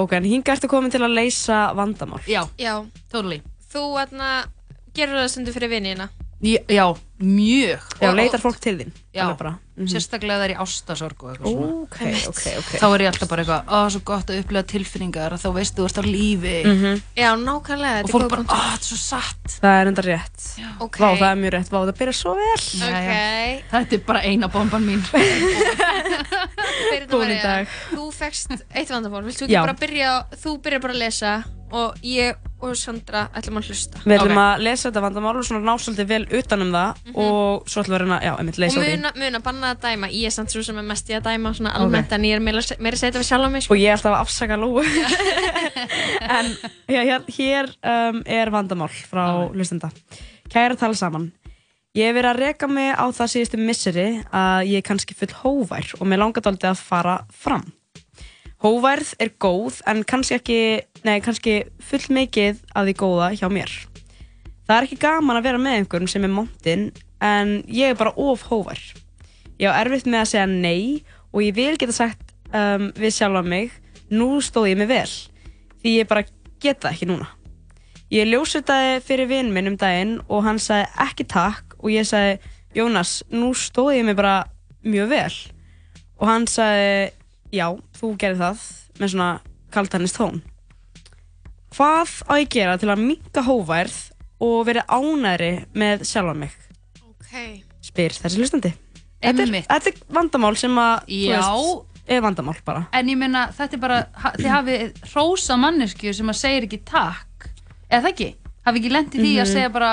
Ok, 0.00 0.16
en 0.20 0.28
hinga 0.28 0.54
ertu 0.54 0.68
komin 0.70 0.92
til 0.92 1.00
að 1.04 1.16
leysa 1.16 1.70
vandamál. 1.76 2.20
Já, 2.28 2.42
já, 2.60 2.74
totally. 3.08 3.40
Þú 3.72 3.86
atna, 4.02 4.32
gerur 4.96 5.22
það 5.22 5.30
stundu 5.32 5.54
fyrir 5.56 5.72
vinina? 5.72 6.10
Já, 6.44 6.60
já 6.68 6.84
mjög. 7.20 7.80
Já, 8.00 8.08
Og- 8.10 8.16
leitar 8.16 8.40
fólk 8.40 8.58
til 8.60 8.78
þín 8.78 8.92
Já, 9.12 9.36
bara. 9.36 9.58
Mhm. 9.76 9.88
sérstaklega 9.88 10.38
það 10.40 10.44
er 10.44 10.52
í 10.54 10.58
ástasorg 10.62 11.22
og 11.24 11.30
eitthvað 11.30 11.52
svona. 11.52 11.72
Ok, 11.82 12.00
ok, 12.28 12.44
ok. 12.60 12.70
Þá 12.80 12.86
er 12.94 13.00
ég 13.00 13.08
alltaf 13.10 13.28
bara 13.28 13.42
eitthvað, 13.44 13.64
ó, 13.66 13.78
svo 13.90 14.00
gott 14.04 14.26
að 14.30 14.38
upplega 14.44 14.66
tilfinningar 14.70 15.32
þá 15.40 15.48
veistu 15.54 15.82
þú 15.82 15.84
ert 15.88 15.98
á 16.00 16.04
lífi. 16.04 16.64
Mhm. 16.64 17.02
já, 17.16 17.30
nákvæmlega 17.36 18.00
og 18.00 18.08
þetta 18.08 18.08
er 18.08 18.14
fólk 18.14 18.30
bara, 18.30 18.42
ó, 18.42 18.56
þetta 18.70 18.80
er 18.80 18.88
svo 18.90 18.98
satt. 19.00 19.46
Það 19.60 19.80
er 19.80 19.86
enda 19.92 20.02
rétt. 20.02 20.40
Vá, 20.80 21.08
það 21.16 21.30
er 21.32 21.36
mjög 21.42 21.52
rétt, 21.56 21.70
vá, 21.70 21.78
það 21.84 21.98
byrjar 22.00 22.16
svo 22.20 22.34
vel. 22.34 22.62
Ok. 22.88 23.12
Þetta 23.70 23.92
er 23.92 24.02
bara 24.06 24.20
eina 24.22 24.48
bomban 24.48 24.84
mín. 24.84 25.02
María, 27.10 27.42
dag. 27.42 27.66
þú 27.92 28.10
fegst 28.14 28.52
eitt 28.74 28.90
vandamál, 28.90 29.24
vilt 29.26 29.38
þú 29.40 29.46
ekki 29.48 29.60
bara 29.60 29.74
byrja, 29.80 30.10
þú 30.40 30.54
byrjar 30.62 30.80
bara 30.84 30.94
að 30.94 31.02
lesa 31.04 31.32
og 31.70 31.98
ég 32.06 32.36
og 32.60 32.74
Sandra 32.76 33.22
ætlum 33.36 33.56
að 33.60 33.70
hlusta. 33.70 34.00
Við 34.04 34.18
ætlum 34.18 34.40
að 34.42 34.62
lesa 34.66 34.88
þetta 34.88 35.02
vandamál 35.04 35.32
og 35.40 35.46
svona 35.48 35.62
ná 35.64 35.80
svolítið 35.80 36.08
vel 36.10 36.26
utanum 36.40 36.72
það 36.74 37.14
og 37.14 37.70
svo 37.70 37.82
ætlum 37.82 37.94
við 37.94 37.96
að 37.96 38.02
reyna, 38.04 38.18
já, 38.26 38.32
einmitt 38.36 38.58
Og 38.58 38.64
leysa 38.64 38.80
úr 38.80 38.84
því. 38.84 38.96
muna, 38.98 39.12
muna 39.22 39.40
banna 39.46 39.70
að 39.72 39.80
dæma, 39.86 40.10
ég 40.12 40.28
er 40.28 40.34
samt 40.34 40.52
svo 40.52 40.64
sem 40.66 40.80
er 40.82 40.86
mest 40.90 41.08
í 41.08 41.16
að 41.16 41.26
dæma 41.30 41.54
svona 41.56 41.72
almennt 41.78 42.12
en 42.12 42.28
ég 42.28 42.36
er 42.36 42.44
meira, 42.44 42.64
meira 42.78 42.98
að 42.98 43.00
segja 43.00 43.14
þetta 43.14 43.22
við 43.22 43.30
sjálf 43.30 43.48
á 43.48 43.50
mig 43.54 43.64
sko. 43.64 43.74
Og 43.74 43.80
ég 43.80 43.88
er 43.88 43.96
alltaf 43.96 44.12
að 44.12 44.24
afsaka 44.26 44.60
lúu. 44.60 44.84
en 46.38 46.52
já, 46.90 47.00
hér, 47.00 47.26
hér 47.38 47.72
um, 47.80 48.22
er 48.26 48.52
vandamál 48.52 48.92
frá 48.92 49.24
hlustenda. 49.54 49.92
Kæra 50.52 50.76
tala 50.76 50.98
saman. 50.98 51.30
Ég 51.96 52.06
hef 52.06 52.14
verið 52.20 52.30
að 52.30 52.40
reka 52.44 52.68
mig 52.70 52.92
á 52.94 53.02
það 53.10 53.32
síðustu 53.32 53.58
misseri 53.58 54.08
að 54.30 54.68
ég 54.70 54.78
er 54.78 54.86
kannski 54.86 55.16
full 55.18 55.32
hóvær 55.40 55.88
og 55.98 56.06
mér 56.06 56.20
langar 56.22 56.44
dálítið 56.44 56.70
að 56.70 56.82
fara 56.86 57.16
fram. 57.34 57.64
Hóværð 58.60 59.14
er 59.24 59.32
góð 59.40 59.80
en 59.88 60.04
kannski 60.04 60.36
ekki, 60.36 60.58
nei, 61.06 61.20
kannski 61.24 61.62
full 61.84 62.02
mikið 62.16 62.60
af 62.74 62.86
því 62.88 62.96
góða 63.00 63.30
hjá 63.38 63.48
mér. 63.52 63.72
Það 64.66 64.76
er 64.76 64.86
ekki 64.86 65.00
gaman 65.02 65.38
að 65.40 65.46
vera 65.48 65.60
með 65.60 65.78
einhverjum 65.80 66.10
sem 66.12 66.26
er 66.26 66.34
montinn 66.34 66.90
en 67.24 67.56
ég 67.66 67.92
er 67.92 67.98
bara 67.98 68.14
of 68.16 68.44
hóvær. 68.50 68.80
Ég 69.60 69.68
á 69.68 69.80
erfitt 69.80 70.06
með 70.08 70.22
að 70.22 70.30
segja 70.32 70.46
nei 70.50 71.02
og 71.32 71.42
ég 71.44 71.56
vil 71.56 71.74
geta 71.80 71.96
sagt 71.96 72.34
um, 72.54 72.90
við 72.96 73.16
sjálfa 73.16 73.42
mig, 73.46 73.74
nú 74.10 74.38
stóð 74.44 74.70
ég 74.72 74.80
mig 74.80 74.90
vel, 74.90 75.10
því 75.82 75.96
ég 75.98 76.08
bara 76.10 76.24
geta 76.62 76.92
ekki 76.92 77.08
núna. 77.10 77.28
Ég 78.10 78.26
ljósutaði 78.26 78.98
fyrir 79.06 79.28
vinn 79.30 79.52
minn 79.54 79.70
um 79.70 79.76
daginn 79.78 80.16
og 80.26 80.42
hann 80.46 80.58
sagði 80.58 80.88
ekki 81.04 81.28
takk 81.30 81.76
og 81.78 81.92
ég 81.94 82.08
sagði, 82.08 82.40
Jónas, 82.74 83.20
nú 83.30 83.50
stóð 83.54 83.96
ég 83.96 84.06
mig 84.06 84.16
bara 84.18 84.44
mjög 84.86 85.10
vel. 85.10 85.34
Og 86.18 86.28
hann 86.30 86.46
sagði, 86.50 87.10
já, 87.54 87.66
þú 87.98 88.14
gerir 88.18 88.38
það 88.38 88.64
með 89.00 89.14
svona 89.14 89.30
kaltannist 89.74 90.18
tón. 90.18 90.42
Hvað 91.70 92.14
á 92.26 92.32
ég 92.40 92.46
að 92.48 92.54
gera 92.56 92.76
til 92.82 92.90
að 92.90 93.02
minka 93.04 93.42
hóværð 93.46 93.98
og 94.42 94.64
vera 94.66 94.82
ánæri 94.90 95.50
með 95.76 96.02
sjálfa 96.08 96.34
mig? 96.36 96.54
Ok. 97.04 97.62
Spyr 97.84 98.16
þessi 98.16 98.40
hlustandi. 98.40 98.72
Þetta 99.20 99.44
er, 99.44 99.52
þetta 99.68 99.92
er 99.92 100.00
vandamál 100.16 100.56
sem 100.58 100.74
að, 100.80 101.04
þú 101.06 101.20
Já. 101.28 101.40
veist, 101.44 102.04
er 102.10 102.22
vandamál 102.24 102.56
bara. 102.66 102.86
En 102.96 103.06
ég 103.12 103.18
meina, 103.20 103.46
þetta 103.54 103.76
er 103.76 103.82
bara, 103.82 103.98
ha- 104.16 104.32
þið 104.36 104.48
hafið 104.54 105.02
hrósa 105.12 105.58
mannesku 105.60 106.14
sem 106.16 106.26
að 106.32 106.38
segir 106.40 106.66
ekki 106.66 106.80
takk. 106.88 107.50
Eða 107.90 108.02
það 108.02 108.10
ekki? 108.14 108.30
Hafið 108.66 108.80
ekki 108.82 108.92
lent 108.96 109.14
í 109.14 109.18
því 109.20 109.32
að 109.36 109.44
Mhm. 109.46 109.52
segja 109.52 109.72
bara, 109.72 109.92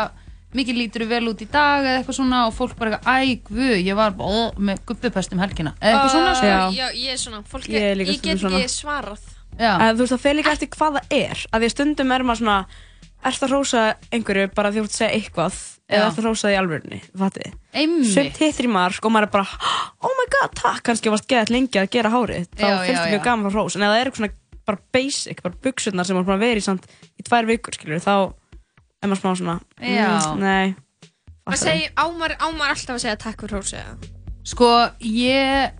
mikið 0.55 0.77
lítur 0.79 1.07
vel 1.07 1.27
út 1.27 1.41
í 1.43 1.51
dag 1.51 1.83
eða 1.85 1.99
eitthvað 2.01 2.15
svona 2.17 2.47
og 2.47 2.53
fólk 2.55 2.75
bara 2.79 2.97
eitthvað, 2.97 3.05
æ, 3.05 3.43
guð, 3.43 3.85
ég 3.85 3.95
var 3.95 4.11
bara 4.11 4.29
ó, 4.29 4.55
með 4.57 4.79
gubbupest 4.85 5.33
um 5.33 5.39
helgina. 5.39 5.75
Eða 5.81 5.93
eitthvað 5.93 6.09
svona, 6.15 6.35
sko. 6.35 6.47
Uh, 6.47 6.73
já, 6.73 6.87
ég 6.95 7.11
er 7.11 7.17
svona, 7.17 7.43
fólk, 7.43 7.67
Ég 7.67 7.97
líka 7.97 8.11
ég 8.11 8.21
get 8.21 8.37
ekki 8.37 8.39
svona. 8.39 8.63
svarað. 8.71 9.19
Já. 9.57 9.71
En 9.81 9.95
þú 9.95 10.03
veist, 10.03 10.13
það 10.15 10.23
fer 10.25 10.37
líka 10.37 10.53
eftir 10.55 10.69
hvað 10.75 10.99
það 10.99 11.17
er. 11.17 11.45
Að 11.51 11.63
því 11.63 11.69
að 11.69 11.73
stundum 11.75 12.13
er 12.15 12.25
maður 12.27 12.41
svona, 12.41 12.57
ert 13.27 13.43
að 13.43 13.53
hrósa 13.53 13.83
einhverju 14.13 14.51
bara 14.55 14.71
því 14.71 14.79
þú 14.79 14.87
ert 14.87 14.93
að 14.93 14.99
segja 15.01 15.17
eitthvað 15.17 15.59
eða 15.87 16.01
Já. 16.01 16.07
ert 16.07 16.17
að 16.21 16.25
hrósa 16.27 16.47
því 16.47 16.53
í 16.53 16.59
alvörunni. 16.61 16.99
Sumt 18.13 18.41
hittir 18.43 18.67
í 18.67 18.71
mark 18.73 19.05
og 19.07 19.13
maður 19.15 19.27
er 19.29 19.33
bara, 19.37 19.71
oh 20.03 20.13
my 20.19 20.27
god, 20.35 20.53
takk, 20.59 20.81
kannski 20.89 21.13
varst 21.13 21.27
geðað 21.31 21.53
lengi 21.55 21.79
að 21.81 21.89
gera 21.95 22.11
hárið. 22.13 22.49
Þá 22.53 22.65
finnst 22.85 23.01
það 23.01 23.13
mjög 23.15 23.23
gaman 23.29 23.51
frá 23.51 23.57
hrós. 23.61 23.77
En 23.79 23.85
ef 23.87 23.93
það 23.93 23.99
er 24.01 24.11
eitthvað 24.11 24.21
svona 24.21 24.35
bara 24.67 24.81
basic, 24.91 25.41
bara 25.45 25.55
buksurnar 25.63 26.05
sem 26.05 26.17
maður 26.17 26.33
er 26.33 26.35
að 26.37 26.43
vera 26.43 26.59
í 26.59 26.65
samt 26.65 26.87
í 27.15 27.23
tvær 27.23 27.47
vikur, 27.47 27.77
skilur, 27.77 28.01
þá 28.03 28.13
er 29.01 29.07
maður 29.07 29.21
smá 29.21 29.31
svona, 29.39 29.55
mm, 29.79 30.41
nei. 30.43 30.75
Segi, 31.55 31.85
ámar, 31.95 32.33
ámar 32.43 32.73
alltaf 32.73 32.97
að 32.97 33.03
segja 33.05 33.15
takk 33.21 33.39
fyrir 33.45 33.55
hrósi 33.61 33.77
eða? 33.79 33.95
Sko, 34.43 34.67
ég, 34.99 35.71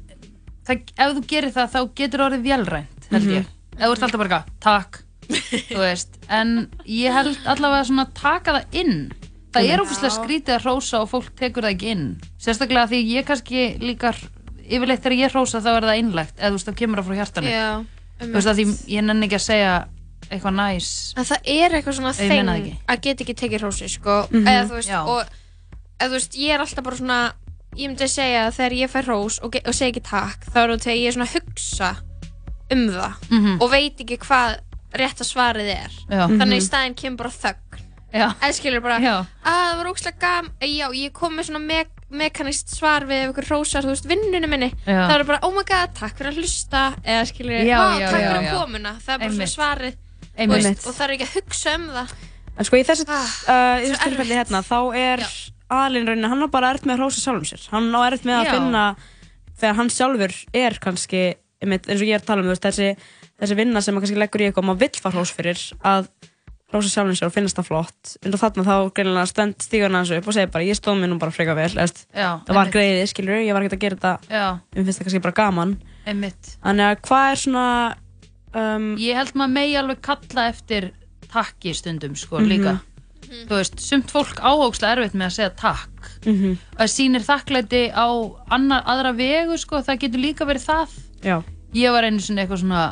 það, 0.70 0.94
ef 0.96 1.12
þú 1.18 1.24
gerir 1.28 1.52
það, 1.58 1.74
þá 1.76 1.80
getur 2.00 2.24
orðið 2.30 2.48
vélrænt, 2.48 3.10
held 3.12 3.28
ég. 3.36 3.50
Ef 3.78 3.84
þú 3.86 3.92
ert 3.94 4.04
alltaf 4.08 4.20
bara 4.22 4.30
eitthvað, 4.30 4.54
takk, 4.66 5.00
þú 5.72 5.80
veist. 5.84 6.16
En 6.34 6.54
ég 6.90 7.14
held 7.14 7.38
allavega 7.46 7.84
svona 7.90 8.06
að 8.08 8.14
taka 8.22 8.56
það 8.58 8.80
inn. 8.82 8.96
Það 9.54 9.68
er 9.72 9.80
Já. 9.80 9.84
ófæslega 9.86 10.14
skrítið 10.18 10.56
að 10.58 10.64
hrósa 10.66 11.02
og 11.02 11.10
fólk 11.12 11.30
tekur 11.40 11.66
það 11.66 11.76
ekki 11.76 11.92
inn. 11.94 12.06
Sérstaklega 12.42 12.88
því 12.92 13.00
ég 13.16 13.26
kannski 13.28 13.62
líka, 13.82 14.12
yfirleitt 14.68 15.04
þegar 15.06 15.18
ég 15.22 15.32
hrósa 15.34 15.62
þá 15.64 15.70
er 15.78 15.88
það 15.88 16.02
innlegt, 16.02 16.36
eða 16.38 16.50
þú 16.52 16.58
veist, 16.58 16.68
þá 16.72 16.80
kemur 16.82 17.00
það 17.02 17.08
frá 17.12 17.20
hjartanu. 17.22 17.54
Já, 17.54 17.68
Þú 18.18 18.32
veist, 18.34 18.50
að 18.50 18.58
því 18.58 18.66
ég 18.96 19.04
nenni 19.06 19.28
ekki 19.30 19.38
að 19.38 19.46
segja 19.46 19.74
eitthvað 20.28 20.56
næs. 20.58 20.88
En 21.22 21.28
það 21.30 21.50
er 21.54 21.76
eitthvað 21.78 21.98
svona 22.00 22.14
þeng 22.18 22.50
ekki. 22.54 22.72
að 22.90 23.02
geta 23.06 23.24
ekki 23.24 23.36
tekið 23.44 23.62
hrósi, 23.62 23.90
sko. 23.94 24.16
Mhm. 24.32 24.48
Eða 24.50 24.64
þú 24.72 24.78
veist, 24.80 24.90
Já. 24.90 25.02
og 25.06 25.22
eða 26.02 26.08
þú 26.10 26.16
veist, 26.18 26.38
ég 26.42 26.54
er 26.56 26.64
alltaf 26.66 26.84
bara 26.88 26.98
svona, 26.98 27.20
ég 27.78 27.88
myndi 27.92 28.08
segja 28.10 28.48
að 28.48 28.56
þegar 28.58 28.76
ég 28.82 28.90
fær 28.92 29.06
hrós 29.08 29.40
og, 29.46 29.56
og 29.64 29.74
segi 29.78 29.92
ekki 29.94 30.04
takk, 30.10 30.46
þá 30.50 30.58
er 30.64 30.74
það 30.74 30.84
þegar 30.88 30.98
ég 30.98 31.08
er 31.08 31.16
svona 31.18 31.30
að 31.30 31.36
hugsa 31.38 31.92
um 32.72 32.88
það 32.90 33.14
Mhm. 33.32 33.62
og 33.62 33.70
veit 33.72 33.98
ekki 34.04 34.18
hvað 34.20 34.60
rétta 34.94 35.24
svarið 35.28 35.70
er. 35.76 35.92
Já. 36.10 36.28
Þannig 36.28 36.48
Mhm. 36.48 36.58
í 36.58 36.68
staðinn 36.70 36.96
kemur 36.96 37.18
bara 37.18 37.30
þögn. 37.30 37.84
Eða 38.14 38.54
skilur 38.56 38.82
bara, 38.82 39.00
Já. 39.00 39.26
að 39.46 39.72
það 39.72 39.78
var 39.78 39.86
ógslag 39.92 40.20
gam, 40.20 40.50
já, 40.62 40.88
ég 40.96 41.12
kom 41.14 41.34
með 41.38 41.50
svona 41.50 41.62
me 41.66 41.86
mekanist 42.10 42.70
svar 42.72 43.02
við 43.04 43.28
ef 43.28 43.36
ykkur 43.36 43.46
hrósar, 43.50 43.84
þú 43.84 43.92
veist, 43.92 44.06
vinnunum 44.08 44.50
minni. 44.50 44.74
Já. 44.88 45.08
Það 45.10 45.20
er 45.20 45.24
bara, 45.26 45.40
oh 45.44 45.52
my 45.52 45.64
god, 45.68 45.94
takk 45.94 46.16
fyrir 46.18 46.32
að 46.32 46.38
hlusta, 46.40 46.96
eða 47.04 47.26
skilur, 47.28 47.66
Já, 47.68 47.78
"Vá, 47.78 48.00
já, 48.00 48.10
takk 48.10 48.22
já, 48.22 48.32
fyrir 48.32 48.48
já. 48.48 48.54
komuna, 48.58 48.94
það 49.04 49.14
er 49.14 49.20
bara 49.20 49.30
svona 49.30 49.56
svarið. 49.58 49.96
Veist, 50.38 50.88
Og 50.88 50.94
það 50.96 51.02
er 51.10 51.18
ekki 51.18 51.28
að 51.28 51.42
hugsa 51.42 51.76
um 51.76 51.88
það. 51.90 52.12
En 52.58 52.66
sko 52.66 52.78
í 52.78 52.86
þessu, 52.86 53.06
Ah, 53.10 53.78
uh, 53.78 53.98
tilfelli 53.98 54.36
hérna, 54.36 54.62
þá 54.64 54.96
er 54.96 55.20
aðlinn 55.70 56.08
raunin, 56.08 56.30
hann 56.30 56.44
á 56.44 56.48
bara 56.50 56.74
erfitt 56.74 56.86
með 56.86 56.96
að 56.96 57.00
hrósa 57.00 57.20
sjálfum 57.20 57.46
sér. 57.46 57.70
Hann 57.72 57.92
á 57.92 58.00
erfitt 58.10 58.24
með 58.24 58.40
að 58.40 58.46
Já. 58.46 58.52
finna, 58.52 58.96
þegar 59.60 59.76
hann 59.76 59.90
sjálfur 59.90 60.46
er 60.54 60.72
kannski, 60.80 61.36
einmitt, 61.64 61.88
eins 61.90 62.02
og 62.02 62.08
ég 62.08 62.16
er 62.18 62.22
að 62.22 62.26
tala 62.30 62.42
um, 62.44 62.48
veist, 62.52 62.64
þessi, 62.66 62.90
þessi 63.42 63.56
vinna 63.58 63.82
sem 63.82 63.94
hann 63.96 64.04
kannski 64.04 64.20
leggur 64.20 64.42
í 64.44 64.48
eitthvað 64.50 64.64
og 64.64 64.70
maður 64.72 64.84
vill 64.86 65.02
fara 65.04 65.16
hrós 65.18 65.32
fyrir, 65.34 65.62
að 65.84 66.10
hrósa 66.68 66.90
sjálfum 66.92 67.16
sér 67.16 67.30
og 67.30 67.34
finnast 67.34 67.56
það 67.58 67.68
flott. 67.70 68.16
En 68.28 68.34
þarna 68.36 68.64
þá 68.68 68.74
greinilega 68.94 69.30
stend 69.32 69.56
stígur 69.64 69.88
hann 69.88 69.96
hans 70.02 70.12
upp 70.12 70.28
og 70.28 70.36
segir 70.36 70.50
bara, 70.52 70.66
ég 70.68 70.76
stóð 70.76 70.98
mér 71.00 71.10
nú 71.14 71.18
bara 71.22 71.32
freka 71.32 71.56
vel, 71.56 71.70
Já, 71.72 71.88
það 72.44 72.52
var 72.52 72.58
einmitt. 72.68 72.74
greiði, 72.76 73.06
skilur, 73.08 73.40
ég 73.40 73.54
var 73.56 73.64
ekkert 73.64 73.78
að 73.78 73.86
gera 73.86 73.96
þetta, 73.96 74.34
Já. 74.36 74.48
mér 74.76 74.84
finnst 74.84 75.00
það 75.00 75.08
kannski 75.08 75.22
bara 75.24 75.38
gaman. 75.40 75.78
Einmitt. 76.08 76.52
Þannig 76.66 76.90
að 76.92 77.02
hvað 77.08 77.32
er 77.32 77.42
svona, 77.46 77.96
um, 78.54 78.90
Ég 79.00 79.16
held 79.16 79.34
maður 79.40 79.56
megi 79.56 79.78
alveg 79.80 80.02
kalla 80.02 80.48
eftir 80.52 80.92
takki 81.32 81.74
stundum 81.76 82.16
sko 82.16 82.40
Mhm. 82.40 82.48
líka 82.52 82.80
Þú 83.28 83.50
veist, 83.58 83.80
sumt 83.84 84.08
fólk 84.12 84.38
áhókslega 84.40 84.96
erfitt 84.96 85.16
með 85.20 85.26
að 85.28 85.36
segja 85.36 85.56
takk 85.56 85.90
Mhm. 86.24 86.58
Það 86.78 86.92
sýnir 86.94 87.24
þakklæti 87.28 87.82
á 87.92 88.08
annar, 88.52 88.84
aðra 88.88 89.12
vegu 89.16 89.58
sko, 89.60 89.82
það 89.84 90.00
getur 90.00 90.20
líka 90.24 90.46
verið 90.48 90.64
það 90.68 90.90
Já. 91.28 91.38
Ég 91.76 91.92
var 91.92 92.08
einu 92.08 92.24
svona 92.24 92.44
eitthvað 92.46 92.62
svona 92.64 92.84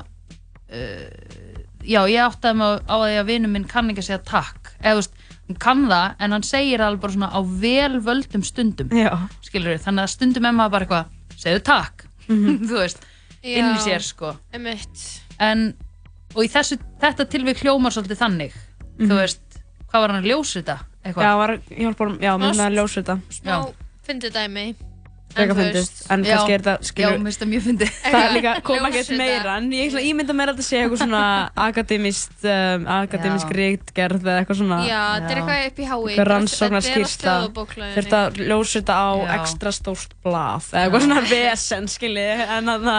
uh, 0.70 1.44
Já, 1.86 2.02
ég 2.10 2.18
áttaði 2.26 2.58
mig 2.58 2.66
á, 2.66 2.72
á 2.90 2.96
því 2.98 3.18
að 3.22 3.28
vinur 3.30 3.52
minn 3.54 3.68
kann 3.70 3.90
ekki 3.94 4.02
að 4.02 4.08
segja 4.10 4.24
takk 4.26 4.72
Eða 4.82 4.96
þú 4.96 5.02
veist, 5.02 5.18
hann 5.46 5.60
kann 5.62 5.84
það 5.92 6.16
en 6.26 6.34
hann 6.36 6.46
segir 6.48 6.82
það 6.82 6.88
alveg 6.90 7.04
bara 7.04 7.16
svona 7.16 7.30
á 7.30 7.40
vel 7.62 8.00
völdum 8.08 8.46
stundum 8.48 8.90
Já. 8.98 9.12
Skilur 9.46 9.78
þannig 9.84 10.08
að 10.08 10.14
stundum 10.16 10.48
er 10.50 10.56
maður 10.58 10.74
bara 10.76 10.88
eitthvað 10.88 11.42
segðu 11.46 11.64
takk, 11.72 12.06
Mhm. 12.26 12.56
þú 12.70 12.80
veist 12.82 13.04
Já. 13.46 13.52
inn 13.60 13.68
í 13.76 13.82
sér 13.86 14.02
sko 14.02 14.32
Einmitt. 14.54 15.04
en, 15.40 15.76
og 16.34 16.42
í 16.42 16.50
þessu, 16.50 16.80
þetta 17.04 17.28
tilvík 17.30 17.62
hljómar 17.62 17.94
svolítið 17.94 18.18
þannig 18.24 18.56
Mhm. 18.98 19.06
þú 19.12 19.20
veist, 19.20 19.60
hvað 19.92 20.02
var 20.02 20.12
hann 20.16 20.24
að 20.24 20.30
ljósa 20.32 20.62
þetta 20.64 20.78
eitthvað? 21.06 21.22
Já, 21.28 21.32
var, 21.38 21.54
ég 21.70 21.82
hjálpa 21.86 22.06
honum, 22.08 22.18
já, 22.24 22.32
með 22.42 22.62
að 22.66 22.78
ljósa 22.80 23.02
þetta. 23.04 23.16
Smá 23.30 23.56
fyndið 24.08 24.34
dæmi. 24.40 24.66
En 25.36 25.50
veist- 25.76 26.12
en 26.12 26.24
Já. 26.24 26.36
kannski 26.36 26.54
er 26.56 26.62
þetta, 26.64 26.74
Já, 26.80 26.88
skilur, 26.90 27.24
finnst 27.26 27.42
það 27.44 27.50
það 28.06 28.26
er 28.26 28.34
líka, 28.36 28.54
kom 28.68 28.78
Ljósa 28.80 28.90
ekkert 28.90 29.18
meira, 29.20 29.56
en 29.60 29.70
ég 29.76 29.90
svona 29.92 30.06
ímynda 30.10 30.36
mér 30.40 30.52
að 30.52 30.56
þetta 30.56 30.66
sé 30.70 30.80
eitthvað 30.82 31.02
svona 31.04 31.22
akademist, 31.66 32.36
um, 32.46 32.86
akademisk 32.96 33.52
ríktgerð 33.60 34.22
eða 34.24 34.38
eitthvað 34.44 34.60
svona. 34.62 34.80
Já, 34.88 35.02
þetta 35.20 35.32
er 35.36 35.42
eitthvað 35.42 35.66
upp 35.70 35.80
í 35.80 35.88
hái. 35.92 35.98
Eitthvað 36.06 36.30
rannsóknar 36.32 36.86
skýrsla, 36.88 37.36
þurft 37.98 38.16
að 38.20 38.40
ljósa 38.48 38.80
þetta 38.80 38.96
á 38.96 39.10
Já. 39.20 39.34
ekstra 39.40 39.76
stórt 39.76 40.16
blað, 40.24 40.70
eða 40.72 40.84
eitthvað 40.86 41.06
svona 41.08 41.26
vesen, 41.30 41.90
skiljið, 41.96 42.46
en 42.60 42.74
að, 42.76 42.90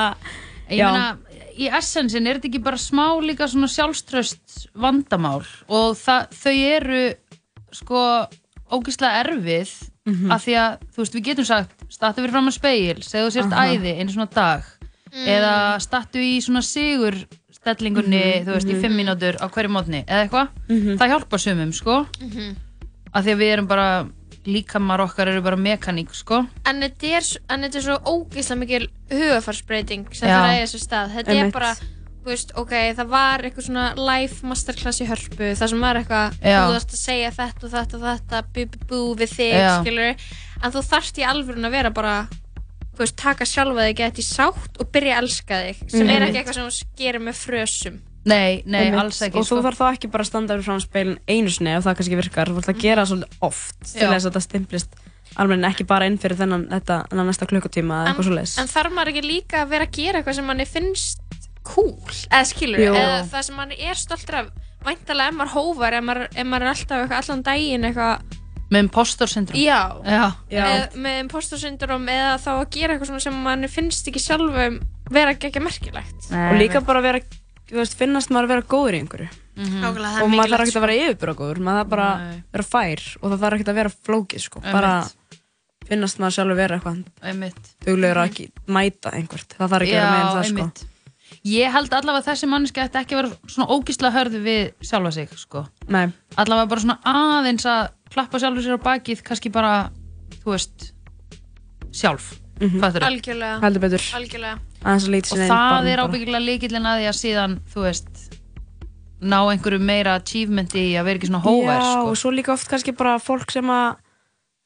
Ég 0.66 0.82
meina, 0.82 1.16
í 1.56 1.68
essensin 1.78 2.26
er 2.26 2.36
þetta 2.40 2.48
ekki 2.50 2.62
bara 2.64 2.76
smá 2.76 3.04
líka 3.22 3.46
svona 3.48 3.68
sjálfströst 3.70 4.64
vandamál 4.74 5.44
og 5.70 5.94
það, 5.96 6.26
þau 6.34 6.56
eru 6.76 7.02
sko 7.72 8.00
ógeðslega 8.74 9.20
erfið 9.24 9.70
Mhm. 10.06 10.30
af 10.30 10.44
því 10.44 10.52
að, 10.54 10.74
þú 10.94 11.00
veist, 11.02 11.14
við 11.16 11.24
getum 11.26 11.44
sagt 11.48 11.75
startu 11.88 12.22
fyrir 12.22 12.30
fram 12.34 12.48
að 12.48 12.56
speil, 12.58 12.96
segðu 13.02 13.30
sérst 13.36 13.52
Aha. 13.52 13.66
æði 13.74 13.98
einu 14.00 14.10
svona 14.12 14.30
dag 14.34 14.62
Mm. 15.16 15.24
eða 15.32 15.80
startu 15.80 16.18
í 16.18 16.40
svona 16.42 16.60
sigur 16.66 17.14
stellingunni, 17.54 18.42
Mhm, 18.42 18.44
þú 18.44 18.52
veist, 18.52 18.68
í 18.68 18.74
mhm. 18.74 18.80
fimm 18.82 18.96
mínútur 18.98 19.36
á 19.40 19.46
hverju 19.48 19.70
mótni, 19.70 20.04
eða 20.04 20.28
eitthvað 20.28 20.48
Mhm. 20.68 20.98
það 20.98 21.08
hjálpar 21.12 21.40
sumum, 21.40 21.72
sko 21.72 22.06
Mhm. 22.20 22.56
af 23.14 23.24
því 23.24 23.30
að 23.32 23.38
við 23.38 23.52
erum 23.52 23.66
bara 23.68 24.08
líkamar 24.44 25.00
okkar 25.00 25.28
eru 25.28 25.40
bara 25.42 25.56
mekaník, 25.56 26.10
sko 26.14 26.46
En 26.66 26.80
þetta 26.82 27.06
er, 27.16 27.38
en 27.50 27.62
þetta 27.62 27.76
er 27.76 27.82
svo 27.82 27.98
ógeðslega 28.04 28.58
mikil 28.58 28.88
hugafarsbreyting 29.10 30.06
sem 30.14 30.28
það 30.28 30.54
er 30.54 30.66
þessu 30.66 30.80
stað. 30.84 31.10
Þetta 31.14 31.28
er 31.28 31.36
Einmitt. 31.36 31.52
bara, 31.52 31.74
þú 31.74 32.26
veist, 32.26 32.50
ok, 32.56 32.70
það 32.96 33.08
var 33.08 33.38
eitthvað 33.46 33.66
svona 33.68 33.86
live 33.96 34.34
masterclass 34.42 35.00
í 35.00 35.06
hörpu, 35.06 35.52
það 35.56 35.68
sem 35.70 35.80
var 35.80 35.94
eitthvað, 35.96 36.34
þú 36.42 36.74
þarfst 36.74 36.94
að 36.94 37.04
segja 37.06 37.30
þetta 37.30 37.64
og 37.64 37.70
þetta 37.70 37.94
og 37.94 38.02
þetta, 38.02 38.42
bú 38.52 38.66
bú 38.66 38.86
bú 38.86 39.16
við 39.16 39.30
þig, 39.38 39.54
skilur 39.80 40.16
en 40.62 40.72
þú 40.74 40.82
þarft 40.90 41.18
í 41.20 41.24
alvörun 41.28 41.68
að 41.68 41.74
vera 41.76 41.90
bara, 41.94 42.16
þú 42.96 43.02
veist, 43.04 43.16
taka 43.20 43.44
sjálfa 43.48 43.86
þig 43.88 43.96
gett 44.02 44.20
í 44.20 44.26
sátt 44.26 44.80
og 44.80 44.90
byrja 44.94 45.16
að 45.18 45.22
elska 45.24 45.62
þig, 45.66 45.82
sem 45.90 46.02
er 46.06 46.12
Einmitt. 46.14 46.28
ekki 46.28 46.38
eitthvað 46.42 46.58
sem 46.60 46.68
þú 46.70 47.00
gerir 47.02 47.24
með 47.26 47.40
frösum. 47.44 47.98
Nei, 48.26 48.62
nei, 48.66 48.80
Einmitt. 48.88 49.00
alls 49.00 49.20
ekki 49.22 49.38
Og 49.38 49.44
þú 49.46 49.58
sko. 49.60 49.62
þarf 49.62 49.78
þá 49.78 49.86
ekki 49.94 50.08
bara 50.10 50.24
að 50.24 50.30
standa 50.32 50.54
fyrir 50.56 50.66
frá 50.66 50.80
speilin 50.82 51.18
einu 51.30 51.50
sinni 51.54 51.74
ef 51.76 51.84
það 51.86 51.96
kannski 52.00 52.16
virkar, 52.18 52.48
þú 52.50 52.56
þarf 52.58 52.72
að 52.74 52.80
gera 52.82 53.04
það 53.04 53.10
svolítið 53.12 53.44
oft 53.46 53.76
til 53.92 54.00
Já. 54.02 54.08
þess 54.10 54.24
að 54.24 54.30
þetta 54.32 54.42
stimplist 54.46 54.96
alveg 55.36 55.64
ekki 55.68 55.84
bara 55.86 56.06
inn 56.08 56.16
fyrir 56.18 56.36
þennan, 56.40 56.64
þetta, 56.72 56.96
þennan 57.10 57.26
næsta 57.30 57.46
klukkutíma 57.46 58.00
eða 58.02 58.10
eitthvað 58.10 58.26
svoleiðis. 58.30 58.58
En 58.58 58.70
þarf 58.72 58.92
maður 58.96 59.12
ekki 59.12 59.22
líka 59.26 59.62
að 59.62 59.68
vera 59.76 59.84
að 59.86 59.92
gera 60.00 60.18
eitthvað 60.22 60.34
sem 60.40 60.46
manni 60.50 60.66
finnst 60.66 61.20
cool? 61.62 61.94
Eða 62.30 62.46
skilur, 62.50 62.80
Jú. 62.82 62.94
eða 62.94 63.20
það 63.30 63.42
sem 63.46 63.56
manni 63.60 63.76
er 63.78 63.94
stoltur 63.94 64.40
af 64.42 64.50
Væntalega 64.86 65.32
ef 65.32 65.34
maður 65.34 65.52
hóvar, 65.56 65.94
ef 65.98 66.04
maður, 66.06 66.26
ef 66.30 66.46
maður 66.46 66.62
er 66.62 66.70
alltaf 66.70 67.00
eitthvað 67.00 67.22
allan 67.24 67.40
daginn 67.42 67.86
eitthvað 67.88 68.35
Með 68.66 68.82
impostor 68.82 69.30
syndrom 69.30 69.60
Já, 69.60 69.80
Já. 70.02 70.24
Með, 70.50 70.96
með 71.04 71.18
impostor 71.22 71.60
syndrom 71.62 72.06
eða 72.10 72.36
þá 72.42 72.50
að 72.56 72.68
gera 72.74 72.94
eitthvað 72.94 73.10
svona 73.12 73.24
sem 73.26 73.36
manni 73.46 73.70
finnst 73.70 74.08
ekki 74.10 74.22
sjálfum 74.24 74.80
vera 75.14 75.34
ekki 75.36 75.62
merkilegt 75.62 76.30
og 76.34 76.56
líka 76.58 76.82
bara 76.86 77.02
vera, 77.04 77.20
þú 77.68 77.78
veist, 77.78 77.94
finnast 77.98 78.32
maður 78.34 78.48
að 78.48 78.54
vera 78.56 78.66
góður 78.74 78.96
í 78.96 79.02
einhverju. 79.04 79.28
Nákvæmlega, 79.56 80.10
það 80.10 80.18
er 80.18 80.24
Og 80.26 80.32
maður 80.34 80.52
þarf 80.52 80.66
ekki 80.66 80.76
að 80.76 80.84
vera 80.84 80.96
yfirbúra 81.04 81.34
góður, 81.38 81.60
maður 81.64 81.78
þarf 81.80 81.92
bara 81.94 82.08
að 82.16 82.34
vera 82.56 82.66
fær 82.72 83.04
og 83.20 83.30
það 83.30 83.44
þarf 83.44 83.56
ekki 83.56 83.70
að 83.70 83.78
vera 83.78 83.94
flókið, 84.08 84.42
sko. 84.44 84.60
Einmitt. 84.60 84.76
Bara 84.76 84.92
finnast 85.86 86.20
maður 86.20 86.36
sjálfur 86.36 86.58
vera 86.58 86.76
eitthvað 86.76 87.62
duglegur 87.86 88.20
að 88.20 88.28
ekki 88.32 88.46
mæta 88.76 89.14
einhvert. 89.16 89.56
Það 89.56 89.72
þarf 89.72 89.86
ekki 89.86 89.96
að 89.96 90.02
vera 90.02 90.12
meira 90.12 90.26
en 90.26 90.36
það, 90.36 90.50
sko. 90.50 90.66
einmitt. 90.66 90.84
Ég 91.46 91.72
held 91.74 91.94
allavega 91.94 92.22
að 92.22 92.28
þessi 92.28 92.48
manneski 92.50 92.82
ætti 92.82 93.00
ekki 93.00 93.16
að 93.16 93.20
vera 93.22 93.50
svona 93.54 93.68
ógísla 93.74 94.12
hörðu 94.14 94.40
við 94.44 94.62
sjálfa 94.86 95.12
sig 95.14 95.32
sko. 95.38 95.64
Nei. 95.90 96.04
Allavega 96.38 96.70
bara 96.70 96.84
svona 96.84 96.98
aðeins 97.06 97.66
að 97.70 97.88
klappa 98.12 98.40
sjálfur 98.40 98.64
sér 98.64 98.78
á 98.78 98.86
bakið 98.86 99.22
kannski 99.26 99.52
bara, 99.52 99.90
þú 100.42 100.54
veist 100.54 100.92
sjálf, 101.92 102.36
mm 102.60 102.68
-hmm. 102.68 102.80
fattur 102.80 103.04
Algjörlega 103.04 103.60
Heldur 103.60 103.80
betur. 103.80 104.02
Algjörlega 104.14 104.58
og 104.86 105.38
það 105.50 105.86
er 105.90 106.02
ábyggilega 106.04 106.42
líkillin 106.42 106.86
að 106.86 106.98
því 107.00 107.06
að 107.10 107.20
síðan 107.20 107.60
þú 107.72 107.80
veist 107.82 108.36
ná 109.20 109.38
einhverju 109.50 109.80
meira 109.80 110.16
achievementi 110.20 110.92
í 110.92 110.94
að 110.98 111.04
vera 111.08 111.18
ekki 111.18 111.30
svona 111.30 111.42
hóver 111.44 111.80
Já, 111.80 111.82
sko. 111.82 112.08
og 112.10 112.16
svo 112.20 112.30
líka 112.30 112.52
oft 112.52 112.68
kannski 112.68 112.92
bara 112.92 113.16
fólk 113.18 113.50
sem 113.50 113.64
að, 113.64 113.96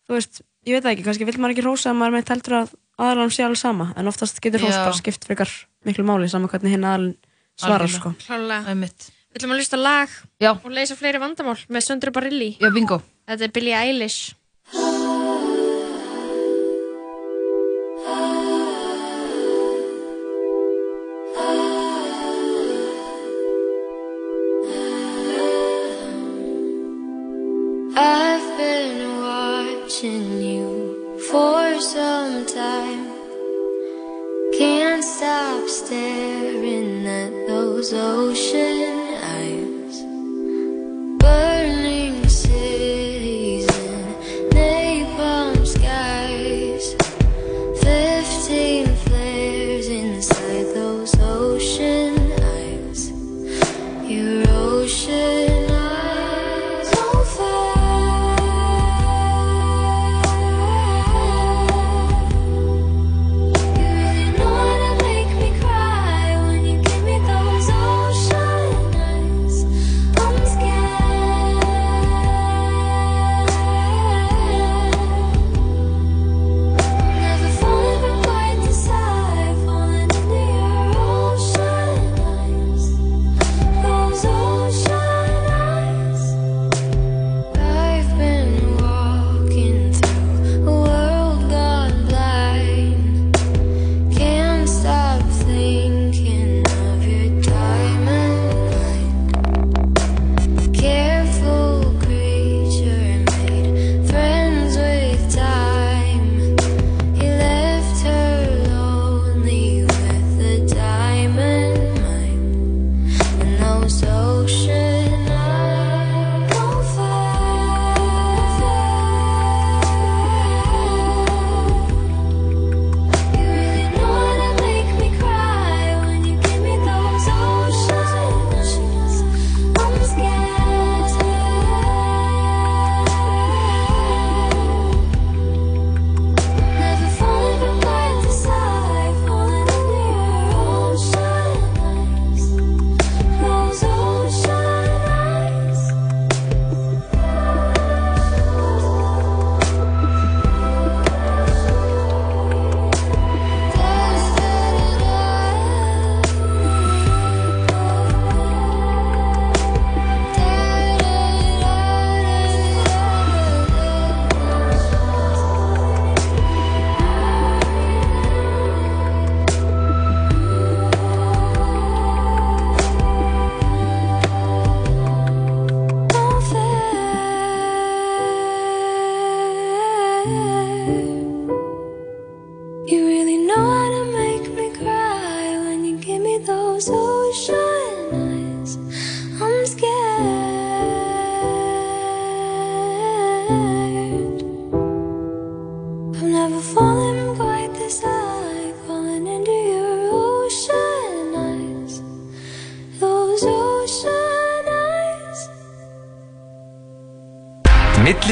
þú 0.08 0.16
veist, 0.18 0.42
ég 0.66 0.74
veit 0.74 0.84
það 0.84 0.92
ekki, 0.92 1.06
kannski 1.06 1.28
vill 1.28 1.38
maður 1.38 1.54
ekki 1.54 1.66
rósa 1.66 1.90
að 1.90 2.00
maður 2.00 2.16
meitt 2.16 2.32
heldur 2.34 2.56
að 2.58 2.74
aðalann 3.00 3.30
sé 3.30 3.46
alveg 3.46 3.62
sama, 3.62 3.92
en 3.96 4.10
oftast 4.10 4.40
getur 4.42 4.60
hrós 4.64 4.74
Já. 4.74 4.84
bara 4.84 4.98
skipt 4.98 5.24
frekar 5.24 5.50
miklu 5.86 6.04
máli 6.04 6.28
saman 6.28 6.50
hvernig 6.50 6.74
hinn 6.74 6.84
aðalann 6.84 7.14
svarar, 7.60 7.88
sko. 7.88 8.12
Klálega. 8.26 8.74
Við 9.30 9.38
ætlum 9.38 9.54
að 9.54 9.60
hlusta 9.62 9.78
lag 9.78 10.10
Já. 10.42 10.50
og 10.58 10.70
leysa 10.74 10.96
fleiri 10.98 11.20
vandamál 11.22 11.58
með 11.70 11.86
Söndru 11.86 12.10
Barilli 12.10 12.56
Já, 12.58 12.72
bingo 12.74 12.98
Er 13.30 13.36
Billie 13.46 13.76
Eilish 13.76 14.34
I've 27.96 28.48
been 28.58 29.16
watching 29.20 30.42
you 30.42 31.20
for 31.30 31.80
some 31.80 32.46
time. 32.46 33.06
Can't 34.58 35.04
stop 35.04 35.68
staring 35.68 37.06
at 37.06 37.46
those 37.46 37.92
ocean 37.92 39.14
eyes. 39.22 39.70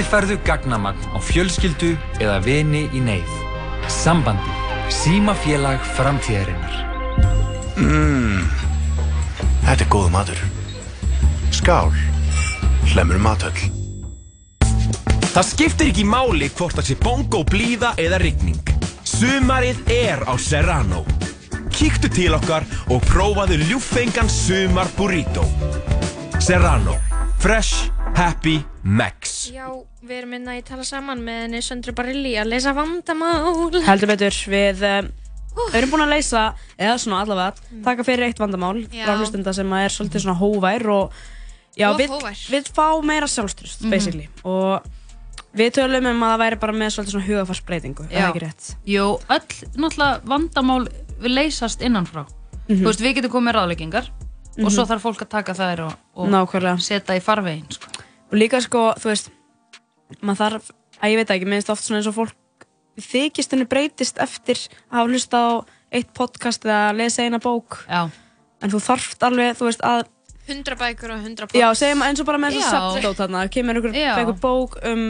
Millifærðu 0.08 0.38
gagnamagn 0.40 1.02
á 1.12 1.20
fjölskyldu 1.20 1.90
eða 2.16 2.38
vini 2.40 2.86
í 2.96 3.00
neyð. 3.04 3.32
Sambandi. 3.92 4.54
Símafélag 4.88 5.82
framtíðarinnar. 5.98 6.78
Mmm, 7.76 8.46
þetta 9.66 9.84
er 9.84 9.90
góð 9.92 10.08
matur. 10.14 10.40
Skál, 11.52 11.92
hlemur 12.88 13.20
matöll. 13.20 13.68
Það 15.34 15.44
skiptir 15.50 15.92
ekki 15.92 16.08
máli 16.08 16.48
hvort 16.56 16.80
það 16.80 16.88
sé 16.88 16.96
bongo, 17.04 17.44
blíða 17.44 17.92
eða 18.00 18.24
rigning. 18.24 18.74
Sumarið 19.04 19.84
er 19.92 20.24
á 20.24 20.32
Serrano. 20.40 21.04
kíktu 21.68 22.08
til 22.08 22.32
okkar 22.32 22.64
og 22.88 23.04
prófaðu 23.12 23.60
ljúffengan 23.68 24.32
sumar 24.32 24.88
burrito. 24.96 25.44
Serrano. 26.40 26.96
Fresh, 27.44 27.92
happy, 28.16 28.64
max. 28.82 29.17
Já, 29.48 29.68
við 30.04 30.12
erum 30.18 30.30
minna 30.34 30.56
í 30.58 30.62
tala 30.66 30.84
saman 30.86 31.20
með 31.24 31.40
henni 31.46 31.60
Söndru 31.64 31.94
Barilli 31.96 32.34
að 32.40 32.50
leysa 32.52 32.74
vandamál. 32.76 33.70
Heldur 33.86 34.10
betur, 34.10 34.36
við 34.52 34.82
um, 34.88 35.08
erum 35.74 35.92
búin 35.92 36.04
að 36.04 36.12
leysa, 36.16 36.42
eða 36.76 36.98
svona 37.00 37.22
allavega, 37.24 37.80
taka 37.86 38.04
fyrir 38.06 38.28
eitt 38.28 38.38
vandamál 38.42 38.82
hlustenda 38.92 39.54
sem 39.56 39.72
er 39.78 39.94
svolítið 39.94 40.24
svona 40.26 40.38
hóvær 40.40 40.86
og 40.94 41.18
já, 41.78 41.88
við, 41.98 42.14
við 42.52 42.70
fá 42.76 42.86
meira 43.02 43.28
sjálfstrust, 43.30 43.82
Mhm. 43.84 43.90
basically. 43.90 44.28
Og 44.44 44.82
við 45.56 45.72
tölum 45.78 46.06
um 46.10 46.22
að 46.26 46.34
það 46.34 46.42
væri 46.44 46.60
bara 46.60 46.72
með 46.72 46.92
svolítið 46.94 47.14
svona 47.16 47.28
hugafarsbreytingu, 47.30 48.04
er 48.10 48.14
það 48.14 48.20
Já. 48.20 48.28
ekki 48.30 48.44
rétt? 48.44 48.76
Jú, 48.86 49.06
öll 49.30 49.46
náttúrulega 49.80 50.20
vandamál 50.24 50.88
við 51.18 51.34
leysast 51.34 51.80
innanfrá. 51.80 52.26
Mhm. 52.68 52.82
Þú 52.82 52.84
veist, 52.90 53.00
við 53.00 53.14
getum 53.16 53.30
komið 53.30 53.48
með 53.48 53.56
ráðleggingar 53.58 54.06
og 54.58 54.64
Mhm. 54.66 54.70
svo 54.74 54.84
þarf 54.84 55.02
fólk 55.02 55.22
að 55.24 55.28
taka 55.28 55.54
þær 55.54 55.80
og, 55.86 55.94
og 56.14 56.80
setja 56.82 57.16
í 57.16 57.22
farvegin. 57.22 57.64
Sko. 57.72 57.86
Og 58.30 58.36
líka 58.38 58.60
sko, 58.60 58.92
þú 59.00 59.08
veist, 59.08 59.30
maður 60.20 60.40
þarf, 60.42 60.70
að 60.98 61.12
ég 61.12 61.20
veit 61.20 61.28
það 61.30 61.36
ekki, 61.38 61.50
minnst 61.54 61.72
oft 61.72 61.86
svona 61.86 62.00
eins 62.00 62.10
og 62.10 62.16
fólk 62.18 62.68
þykist 62.98 63.54
henni 63.54 63.68
breytist 63.70 64.18
eftir 64.22 64.60
að 64.88 64.96
hafa 64.98 65.12
hlusta 65.12 65.38
á 65.38 65.48
eitt 65.94 66.12
podcast 66.16 66.66
eða 66.66 66.92
lesa 66.98 67.24
eina 67.24 67.40
bók. 67.42 67.82
Já. 67.86 68.08
En 68.58 68.72
þú 68.72 68.80
þarft 68.82 69.22
alveg, 69.28 69.56
þú 69.58 69.68
veist, 69.68 69.84
að 69.86 70.06
100 70.48 70.78
bækur 70.80 71.12
og 71.12 71.24
100 71.24 71.56
Já, 71.56 71.68
segjum 71.76 72.02
eins 72.06 72.22
og 72.22 72.28
bara 72.28 72.40
með 72.40 72.56
þess 72.56 72.72
Já. 72.72 72.78
að 72.78 72.94
svefndót 72.96 73.20
þarna, 73.20 73.42
kemur 73.52 73.78
einhver, 73.78 73.98
einhver 74.16 74.38
bók 74.40 74.78
um 74.88 75.02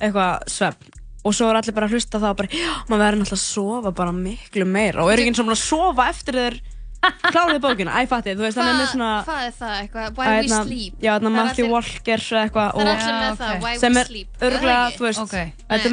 eitthvað 0.00 0.50
svefn 0.50 0.96
og 1.20 1.36
svo 1.36 1.50
er 1.50 1.58
allir 1.60 1.76
bara 1.76 1.88
að 1.88 1.96
hlusta 1.96 2.20
það 2.20 2.32
og 2.32 2.38
bara, 2.38 2.50
já, 2.56 2.70
maður 2.88 3.02
verður 3.04 3.20
náttúrulega 3.20 3.36
að 3.36 3.42
sofa 3.44 3.90
bara 3.98 4.12
miklu 4.16 4.66
meira 4.68 5.04
og 5.04 5.10
er 5.12 5.20
ekki 5.20 5.32
eins 5.34 5.40
og 5.42 5.48
búin 5.48 5.56
að 5.56 5.62
sofa 5.66 6.06
eftir 6.08 6.38
þeir 6.40 6.56
kláruðu 7.00 7.60
bókina, 7.64 7.90
æ, 7.96 8.06
fatti, 8.10 8.34
þú 8.36 8.42
veist, 8.44 8.58
þannig 8.58 8.76
með 8.80 8.88
svona 8.92 9.10
Hvað 9.24 9.40
er 9.46 9.52
það 9.56 9.74
eitthvað? 9.80 10.04
að 10.04 10.12
Why 10.18 10.26
we 10.26 10.34
hérna- 10.36 10.64
sleep? 10.66 10.92
Já, 11.00 11.10
þarna 11.14 11.30
Það 11.30 11.30
er 11.30 11.36
Matthew 11.40 11.66
Walker 11.70 12.20
eða 12.20 12.40
eitthvað 12.44 12.68
Það 12.70 12.80
er 12.80 12.86
og- 12.90 13.00
allir 13.00 13.16
með 13.20 13.32
það, 13.40 13.54
Why 13.64 13.72
sem 13.80 13.92
we 13.94 14.00
er 14.00 14.04
sleep. 14.10 14.28
örgulega, 14.40 14.60
Er 14.60 14.90
það 14.90 14.96
þú 14.96 15.02
veist 15.06 15.20
Ok. 15.20 15.30
þetta, 15.30 15.88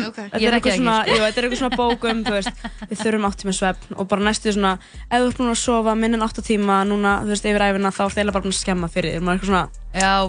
er 0.48 0.54
eitthvað 0.58 0.74
það 0.74 0.78
svona, 0.78 0.98
jú, 1.08 1.18
þetta 1.24 1.38
er 1.38 1.44
eitthvað 1.48 1.62
svona 1.62 1.78
bókum, 1.78 2.18
þú 2.28 2.34
veist 2.38 2.54
við 2.92 2.98
þurfum 3.04 3.26
átt 3.30 3.40
tíma 3.44 3.54
svefn 3.56 3.92
og 3.98 4.04
bara 4.08 4.22
næstu 4.28 4.48
svona 4.58 4.74
ef 5.12 5.18
þú 5.22 5.28
ert 5.28 5.38
búin 5.38 5.52
að 5.56 5.62
sofa 5.64 5.92
minn 5.96 6.14
en 6.14 6.22
8 6.28 6.42
tíma 6.44 6.76
núna, 6.88 7.12
þú 7.24 7.30
veist, 7.32 7.46
yfir 7.48 7.64
æfina 7.68 7.92
þá 7.96 8.04
ertu 8.08 8.18
eiginlega 8.20 8.34
bara 8.34 8.44
að 8.48 8.60
skemma 8.60 8.88
fyrir 8.92 9.12
þér, 9.16 9.22
maður 9.24 9.34
er 9.34 9.40
eitthvað 9.40 9.52
svona 9.52 9.70
Já, 9.98 10.28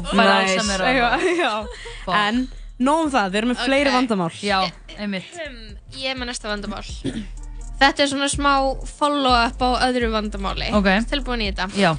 Ok. 7.79 7.85
Þetta 7.85 8.03
er 8.03 8.09
svona 8.11 8.27
smá 8.27 8.53
follow-up 8.91 9.61
á 9.63 9.69
öðru 9.87 10.11
vandamáli. 10.11 10.73
Ok. 10.75 10.89
Tilbúin 11.13 11.45
í 11.47 11.53
þetta? 11.53 11.69
Já. 11.79 11.93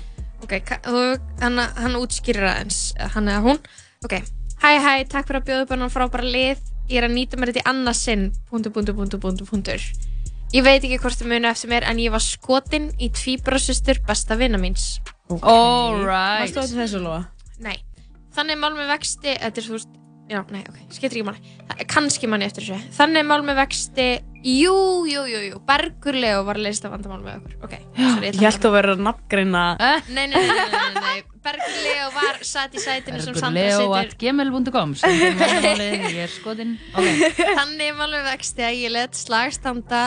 Ok, 0.43 0.57
þú, 0.83 1.03
hann, 1.39 1.59
hann 1.59 1.95
útskýrir 1.99 2.47
aðeins, 2.47 2.79
hann 3.15 3.31
eða 3.31 3.43
hún. 3.43 3.61
Ok, 4.03 4.19
hæ 4.59 4.69
hæ, 4.79 4.91
takk 5.07 5.27
fyrir 5.27 5.39
að 5.41 5.47
bjóða 5.49 5.65
upp 5.65 5.73
hann 5.75 5.91
frábæra 5.91 6.27
lið. 6.27 6.61
Ég 6.89 6.99
er 6.99 7.07
að 7.07 7.15
nýta 7.15 7.39
mér 7.39 7.51
þetta 7.51 7.63
í 7.63 7.69
annað 7.69 7.97
sinn, 7.99 8.23
punktur, 8.49 8.73
punktur, 8.75 8.95
punktur, 8.97 9.21
punktur, 9.23 9.47
punktur. 9.47 9.83
Ég 10.55 10.65
veit 10.65 10.81
ekki 10.81 10.97
hvort 11.03 11.19
það 11.19 11.31
muni 11.31 11.47
eftir 11.51 11.69
mér, 11.69 11.85
en 11.85 11.99
ég 12.01 12.11
var 12.11 12.23
skotin 12.23 12.89
í 12.97 13.11
tvíbrásistur 13.13 13.99
besta 14.07 14.35
vinna 14.39 14.57
míns. 14.59 14.97
Alright. 15.29 16.49
Varstu 16.49 16.63
þetta 16.63 16.81
þessu 16.81 17.03
lofa? 17.03 17.27
Nei. 17.61 17.77
Þannig 18.35 18.59
mál 18.59 18.73
með 18.73 18.89
vexti, 18.95 19.35
þetta 19.35 19.61
er 19.61 19.67
þú 19.67 19.75
veist, 19.75 19.93
já, 20.31 20.39
nei, 20.55 20.63
ok, 20.63 20.79
skiptir 20.95 21.19
ekki 21.19 21.27
máli. 21.29 21.53
Kannski 21.91 22.31
manni 22.31 22.47
eftir 22.49 22.65
þessu. 22.65 22.95
Þannig 22.97 23.27
mál 23.29 23.41
með 23.45 23.61
vexti, 23.61 24.09
jú, 24.43 24.73
jú, 25.09 25.23
jú, 25.27 25.39
jú, 25.49 25.57
Bergur 25.67 26.15
Leo 26.15 26.43
var 26.47 26.55
að 26.59 26.67
leysa 26.69 26.89
vandamál 26.91 27.19
með 27.25 27.39
okkur. 27.41 27.55
Ok, 27.67 27.73
sorry, 27.97 28.29
Ég 28.31 28.45
held 28.45 28.67
að 28.69 28.75
vera 28.77 28.93
að 28.95 29.01
nafngreina 29.07 29.63
Nei, 29.79 30.27
nei, 30.27 30.27
nei, 30.27 30.45
nei, 30.47 30.69
nei, 30.71 31.01
nei. 31.03 31.23
Bergur 31.43 31.81
Leo 31.83 32.07
var 32.15 32.39
satt 32.47 32.75
í 32.75 32.83
sætinu 32.83 33.19
sem 33.23 33.35
Sandra 33.35 33.65
Leo 33.67 33.81
situr. 33.81 33.97
at 33.99 34.15
gmail.com 34.21 34.95
sendir 34.99 35.35
vandamálið, 35.39 36.07
ég 36.13 36.23
er 36.27 36.31
skotin 36.33 36.73
Ok, 36.93 37.09
Þannig 37.59 37.85
er 37.91 37.99
mál 37.99 38.09
með 38.15 38.25
vexti 38.31 38.65
að 38.67 38.79
ég 38.83 38.95
let 38.95 39.19
slagstanda 39.19 40.01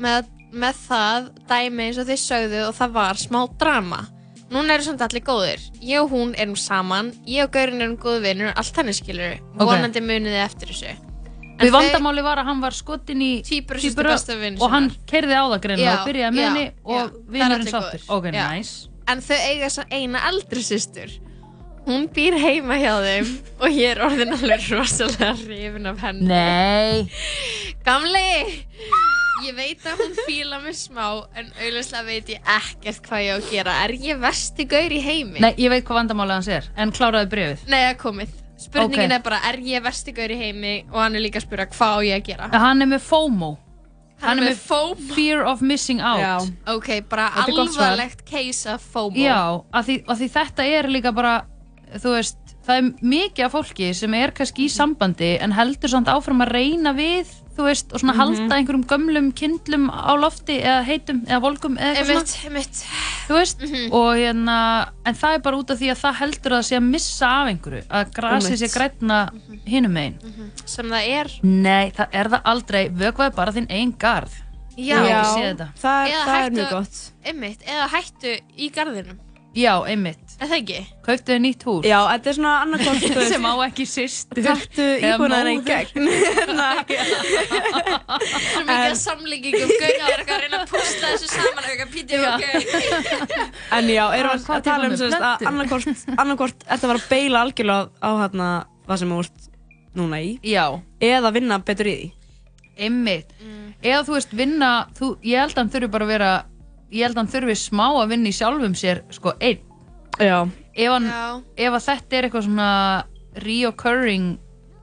með, 0.00 0.28
með 0.52 0.84
það 0.88 1.32
dæmi 1.50 1.88
eins 1.88 1.98
og 2.04 2.08
þið 2.12 2.22
sögðu 2.26 2.62
og 2.68 2.76
það 2.78 2.94
var 3.00 3.20
smá 3.24 3.40
drama. 3.60 4.04
Núna 4.48 4.78
eru 4.78 4.86
samt 4.86 5.02
allir 5.04 5.20
góðir. 5.26 5.60
Ég 5.84 6.00
og 6.00 6.08
hún 6.14 6.30
erum 6.40 6.54
saman, 6.56 7.10
ég 7.28 7.44
og 7.44 7.50
Gaurin 7.52 7.82
erum 7.84 7.98
góðu 8.00 8.22
vinnur, 8.24 8.54
allt 8.56 8.72
þannig 8.78 8.96
skilur. 8.96 9.34
Ok. 9.58 9.66
Vonandi 9.68 10.00
munið 10.00 10.32
þið 10.38 10.44
eftir 10.46 10.72
þessu. 10.72 10.94
Við 11.58 11.72
vandamáli 11.74 12.22
var 12.22 12.40
að 12.42 12.50
hann 12.52 12.60
var 12.62 12.76
skotin 12.76 13.22
í 13.24 13.32
vin 13.42 14.60
og 14.60 14.70
hann 14.70 14.90
kerði 15.10 15.34
á 15.34 15.44
það 15.48 15.62
greinilega 15.64 15.96
og 15.96 16.06
byrjaði 16.08 16.36
með 16.36 16.46
henni 16.48 16.66
og 16.84 17.16
vinnurinn 17.34 17.72
sáttur. 17.72 18.04
Ok, 18.14 18.30
nice 18.34 18.88
En 19.08 19.22
þau 19.24 19.36
eiga 19.40 19.70
svo 19.72 19.86
eina 19.88 20.20
eldri 20.28 20.60
systur. 20.60 21.12
Hún 21.88 22.10
býr 22.12 22.34
heima 22.36 22.76
hjá 22.76 22.98
þeim 23.00 23.28
og 23.62 23.72
ég 23.72 23.94
er 23.94 24.02
orðin 24.04 24.34
alveg 24.36 24.66
rosalega 24.74 25.30
hrifin 25.40 25.88
af 25.88 26.02
henni. 26.04 26.28
Nei 26.28 27.06
Gamli! 27.86 28.26
Ég 29.46 29.54
veit 29.54 29.84
að 29.86 30.00
hún 30.02 30.16
fíla 30.26 30.58
mig 30.60 30.74
smá 30.76 31.06
en 31.38 31.48
auðvitað 31.62 32.08
veit 32.10 32.32
ég 32.34 32.50
ekkert 32.58 33.06
hvað 33.06 33.22
ég 33.22 33.30
á 33.30 33.36
að 33.38 33.50
gera. 33.52 33.76
Er 33.86 33.94
ég 34.02 34.20
versti 34.20 34.66
gaur 34.68 34.92
í 34.92 34.98
heimi? 35.00 35.38
Nei, 35.40 35.52
ég 35.62 35.72
veit 35.72 35.86
hvað 35.86 36.02
vandamálið 36.02 36.40
hans 36.40 36.50
er 36.58 36.68
En 36.76 36.92
kláraði 36.92 37.30
brefið 37.32 37.64
Nei, 37.70 37.80
það 37.86 37.96
komið. 38.02 38.36
Spurningin 38.58 39.12
Ok. 39.12 39.16
er 39.18 39.22
bara, 39.22 39.38
er 39.48 39.58
ég 39.62 39.82
versti 39.84 40.12
gaur 40.16 40.32
í 40.34 40.38
heimi 40.40 40.74
og 40.90 40.98
hann 41.00 41.14
er 41.14 41.22
líka 41.22 41.38
að 41.38 41.46
spura 41.46 41.66
hvað 41.70 41.94
á 41.94 41.98
ég 42.08 42.16
að 42.18 42.26
gera? 42.32 42.48
Hann 42.58 42.82
er 42.82 42.90
með 42.90 43.04
FOMO 43.06 43.52
Hann 44.18 44.40
er 44.42 44.48
með 44.50 44.58
FOMO? 44.66 45.12
Fear 45.14 45.44
of 45.46 45.60
missing 45.62 46.00
out 46.02 46.18
Já. 46.18 46.34
Ok, 46.74 46.88
bara 47.08 47.28
alvarlegt 47.44 48.24
case 48.26 48.66
af 48.74 48.82
FOMO. 48.82 49.14
Já, 49.16 49.62
af 49.72 49.86
því, 49.86 50.00
af 50.08 50.18
því 50.18 50.28
þetta 50.34 50.66
er 50.66 50.88
líka 50.90 51.12
bara 51.14 51.36
þú 52.02 52.16
veist, 52.16 52.38
það 52.66 52.80
er 52.80 52.88
mikið 53.14 53.44
af 53.46 53.52
fólki 53.54 53.92
sem 53.94 54.14
er 54.18 54.34
kannski 54.36 54.66
í 54.66 54.72
sambandi 54.74 55.30
en 55.40 55.54
heldur 55.56 55.88
samt 55.94 56.10
áfram 56.12 56.42
að 56.44 56.50
reyna 56.58 56.92
við 56.98 57.30
þú 57.58 57.64
veist, 57.66 57.92
og 57.92 57.98
svona 58.00 58.14
Mhm. 58.14 58.20
halda 58.22 58.54
einhverjum 58.56 58.84
gömlum 58.86 59.32
kindlum 59.34 59.88
á 59.90 60.12
lofti 60.14 60.60
eða 60.62 60.84
heitum 60.86 61.24
eða 61.26 61.40
volgum 61.42 61.76
eða 61.76 61.96
eitthvað 61.96 62.14
Einmitt, 62.14 62.32
svona 62.32 62.48
einmitt. 62.48 62.84
þú 63.28 63.34
veist, 63.34 63.58
Mhm. 63.60 63.92
og 63.92 64.14
hérna 64.16 64.88
en 65.04 65.14
það 65.14 65.34
er 65.34 65.38
bara 65.40 65.56
út 65.58 65.70
af 65.70 65.78
því 65.78 65.90
að 65.90 66.00
það 66.04 66.14
heldur 66.22 66.52
að 66.52 66.58
það 66.58 66.68
sé 66.70 66.76
að 66.78 66.82
missa 66.88 67.26
af 67.26 67.48
einhverju, 67.48 67.82
að 67.90 68.12
grasið 68.14 68.50
Einmitt. 68.52 68.62
sé 68.62 68.68
grætna 68.78 69.30
hinum 69.66 69.92
megin 69.92 70.18
Sem 70.64 70.86
það 70.86 71.08
er. 71.08 71.26
Nei, 71.42 71.90
það 71.90 72.06
er 72.12 72.24
það 72.28 72.42
aldrei, 72.44 72.88
vökvaði 72.90 73.34
bara 73.34 73.52
þinn 73.52 73.66
einn 73.70 73.92
garð 73.98 74.30
Já. 74.78 75.02
Þetta. 75.34 75.68
það, 75.74 76.08
Eða 76.08 76.24
það 76.24 76.46
er 76.46 76.50
mjög 76.50 76.70
gott 76.70 77.10
Einmitt, 77.26 77.58
eða 77.66 77.88
hættu 77.88 78.40
í 78.56 78.70
garðinum. 78.72 79.18
Já, 79.56 79.82
einmitt 79.88 80.27
það 80.46 80.54
ekki? 80.58 80.80
Kauptu 81.06 81.32
þið 81.32 81.40
nýtt 81.42 81.64
hús. 81.66 81.86
Já, 81.88 81.98
þetta 82.12 82.30
er 82.30 82.36
svona 82.36 82.52
veist. 82.78 83.30
sem 83.32 83.46
á 83.48 83.52
ekki 83.64 83.84
sýstur 83.90 84.44
Taktu 84.46 84.84
Eða 84.84 85.08
íbúðina 85.16 85.38
í 85.38 85.56
móður. 85.58 85.66
gegn? 85.68 85.98
Svo 88.38 88.62
mikið 88.68 88.84
að 88.84 88.98
samlíkingum. 89.02 89.72
Gauga 89.72 89.88
að 89.88 90.08
vera 90.08 90.18
eitthvað 90.18 90.36
að 90.36 90.42
reyna 90.44 90.58
að 90.60 90.70
púsla 90.72 91.06
þessu 91.12 91.28
saman 91.32 91.64
eitthvað 91.72 91.90
pítið 91.96 92.18
ok. 92.28 92.44
En 93.78 93.90
já, 93.90 94.04
erum 94.18 94.30
við 94.36 94.46
hvað 94.46 94.58
að 94.60 94.66
tala 94.68 94.84
um 94.88 94.96
sagt, 95.00 95.18
að 95.18 95.48
annarkort 96.22 96.66
þetta 96.68 96.92
var 96.92 97.00
að 97.00 97.08
beila 97.10 97.42
algjörlega 97.46 97.82
á, 97.98 98.10
hérna, 98.22 98.48
það 98.86 99.02
sem 99.02 99.14
þú 99.14 99.20
ert 99.24 99.48
núna 99.98 100.22
í. 100.22 100.30
Já. 100.46 100.64
Eða 101.02 101.34
vinna 101.34 101.58
betur 101.66 101.90
í 101.90 101.96
því. 101.98 102.08
Einmitt. 102.78 103.34
Eða 103.82 104.04
þú 104.06 104.14
veist 104.14 104.32
vinna 104.38 104.70
þú, 104.98 105.12
Ég 105.26 105.42
held 105.42 105.54
að 105.56 105.60
hann 105.64 105.72
þurfi 105.74 105.90
bara 105.94 106.06
að 106.06 106.12
vera 106.14 106.30
Ég 106.94 107.04
held 107.04 107.16
að 107.16 107.20
hann 107.20 107.32
þurfi 107.34 107.54
smá 107.58 107.86
að 107.90 108.12
vinna 108.14 108.30
í 108.30 108.34
sjálfum 108.34 108.74
sér 108.78 109.02
Sko 109.14 109.34
einn 109.38 109.67
Já. 110.18 110.38
Ef, 110.78 110.90
hann, 110.92 111.08
ef 111.58 111.72
að 111.78 111.84
þetta 111.88 112.16
er 112.18 112.26
eitthvað 112.28 112.46
svona 112.48 112.70
Reoccurring 113.44 114.28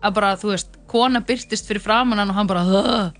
Að 0.05 0.13
bara 0.17 0.33
þú 0.39 0.51
veist 0.53 0.75
Kona 0.91 1.21
byrtist 1.25 1.67
fyrir 1.69 1.81
framann 1.83 2.19
hann 2.21 2.31
og 2.31 2.37
hann 2.37 2.49
bara 2.49 2.63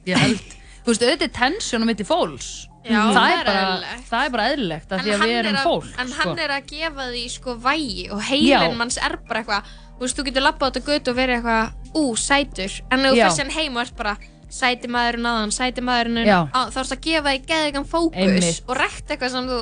Ég 0.08 0.20
held 0.22 0.42
Þú 0.86 0.92
veist 0.94 1.02
auðvitað 1.06 1.26
er 1.26 1.32
tension 1.34 1.82
á 1.82 1.86
mitti 1.90 2.06
fólks. 2.06 2.50
Já, 2.86 3.00
það, 3.10 3.32
er 3.34 3.48
bara, 3.48 3.94
það 4.06 4.26
er 4.28 4.34
bara 4.36 4.44
eðlilegt 4.52 4.92
af 4.94 5.00
En 5.00 5.06
Því 5.08 5.14
að 5.16 5.24
við 5.24 5.32
er 5.34 5.40
erum 5.40 5.56
að- 5.58 5.66
fólk 5.66 5.96
En 6.04 6.12
sko. 6.12 6.18
hann 6.20 6.42
er 6.44 6.52
að 6.54 6.68
gefa 6.70 7.08
því 7.10 7.24
sko 7.34 7.56
vægi 7.64 8.04
og 8.14 8.22
heilin 8.28 8.76
manns 8.78 9.00
er 9.02 9.16
bara 9.26 9.42
eitthvað 9.42 9.72
Þú 9.96 10.04
veist, 10.06 10.20
þú 10.20 10.26
getur 10.28 10.46
labbað 10.46 10.70
át 10.70 10.78
að 10.78 10.92
götu 10.92 11.10
og 11.14 11.18
verið 11.18 11.40
eitthvað 11.40 11.96
Ú, 11.96 12.04
sætur. 12.20 12.76
En 12.92 13.02
þú 13.02 13.12
fyrir 13.16 13.34
sér 13.40 13.52
heim 13.56 13.80
og 13.80 13.82
ert 13.88 13.98
bara 13.98 14.14
Sæti 14.56 14.88
maðurinn 14.94 15.26
aðan, 15.26 15.52
sæti 15.56 15.82
maðurinn 15.82 16.30
á, 16.30 16.70
Þá 16.70 16.78
erst 16.84 16.94
að 16.94 17.02
gefa 17.08 17.32
því 17.34 17.42
geðigan 17.50 17.88
fókus 17.90 18.22
Einmitt. 18.22 18.62
Og 18.70 18.78
rekta 18.78 19.16
eitthvað 19.16 19.34
sem 19.34 19.50
þú 19.50 19.60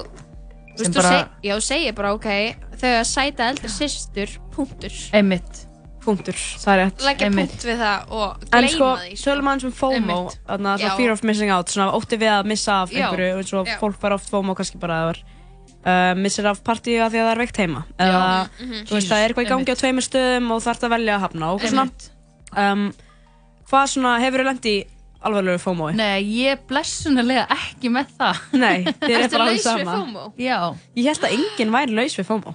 Þú 0.74 0.80
veist, 0.84 0.94
bara- 0.98 1.10
seg, 1.10 1.28
já, 1.44 1.54
segir 1.62 1.94
bara 1.94 2.14
ok 2.14 2.28
Þau 2.82 2.90
að 3.00 3.06
sæta 3.06 3.50
eldri 3.52 3.70
systur, 3.70 4.28
punktur 4.56 4.92
Einmitt 5.14 5.68
Punktur, 6.04 6.34
það 6.36 6.74
er 6.74 6.80
rétt 6.90 7.22
Einmitt. 7.24 7.52
punkt 7.54 7.64
við 7.64 7.78
það 7.80 8.10
og 8.12 8.42
En 8.44 8.48
gleyma 8.52 8.72
sko, 8.74 8.88
því 9.00 9.14
sko. 9.16 9.24
tölum 9.30 9.48
aðeins 9.48 9.64
um 9.64 9.72
FOMO 9.72 9.96
Einmitt. 10.18 10.40
þarna, 10.50 10.74
Já. 10.78 10.82
svona 10.84 10.98
fear 10.98 11.12
of 11.14 11.24
missing 11.24 11.52
out, 11.52 11.68
svona 11.72 11.94
ótti 11.96 12.18
við 12.20 12.32
að 12.34 12.46
missa 12.52 12.74
af 12.82 12.90
Já. 12.92 13.06
einhverju 13.08 13.38
eins 13.38 13.54
og 13.54 13.68
fólk 13.80 14.02
var 14.02 14.12
oft 14.18 14.30
FOMO 14.30 14.56
kannski 14.56 14.80
bara 14.80 14.94
að 14.94 15.00
það 15.00 15.08
var 15.08 15.22
uh, 15.86 16.14
missir 16.20 16.46
af 16.48 16.60
partíu 16.64 17.00
af 17.06 17.12
því 17.14 17.22
að 17.22 17.28
það 17.28 17.32
er 17.32 17.42
veikt 17.46 17.58
heima 17.58 17.86
eða 18.00 18.50
Mhm. 18.60 18.84
þú 18.88 18.92
veist 18.98 19.10
það 19.14 19.22
er 19.24 19.30
eitthvað 19.34 19.46
í 19.46 19.52
gangi 19.54 19.72
á 19.72 19.76
tveimur 19.80 20.06
stöðum 20.10 20.52
og 20.52 20.62
þarf 20.64 20.84
að 20.84 20.94
velja 20.98 21.16
að 21.16 21.24
hafna 21.24 21.54
og 21.54 21.62
svona 21.62 21.88
um, 22.58 22.94
hvað 23.72 23.88
svona 23.94 24.20
hefur 24.20 24.40
þú 24.44 24.46
lendi 24.52 24.76
alvarlegu 25.28 25.62
FOMO-i? 25.64 25.96
Nei, 25.98 26.24
ég 26.40 26.56
er 26.56 26.60
blessunarlega 26.70 27.46
ekki 27.56 27.92
með 27.94 28.12
það. 28.20 28.42
Nei, 28.60 28.84
þið 29.06 29.16
er 29.18 29.26
bara 29.34 29.48
alveg 29.48 29.54
laus 29.54 29.56
við 29.56 29.70
sama. 29.70 29.96
FOMO? 29.98 30.26
Já. 30.42 30.58
Ég 31.00 31.10
held 31.12 31.28
að 31.28 31.36
enginn 31.38 31.74
væri 31.78 31.98
laus 32.00 32.18
við 32.20 32.30
FOMO. 32.30 32.54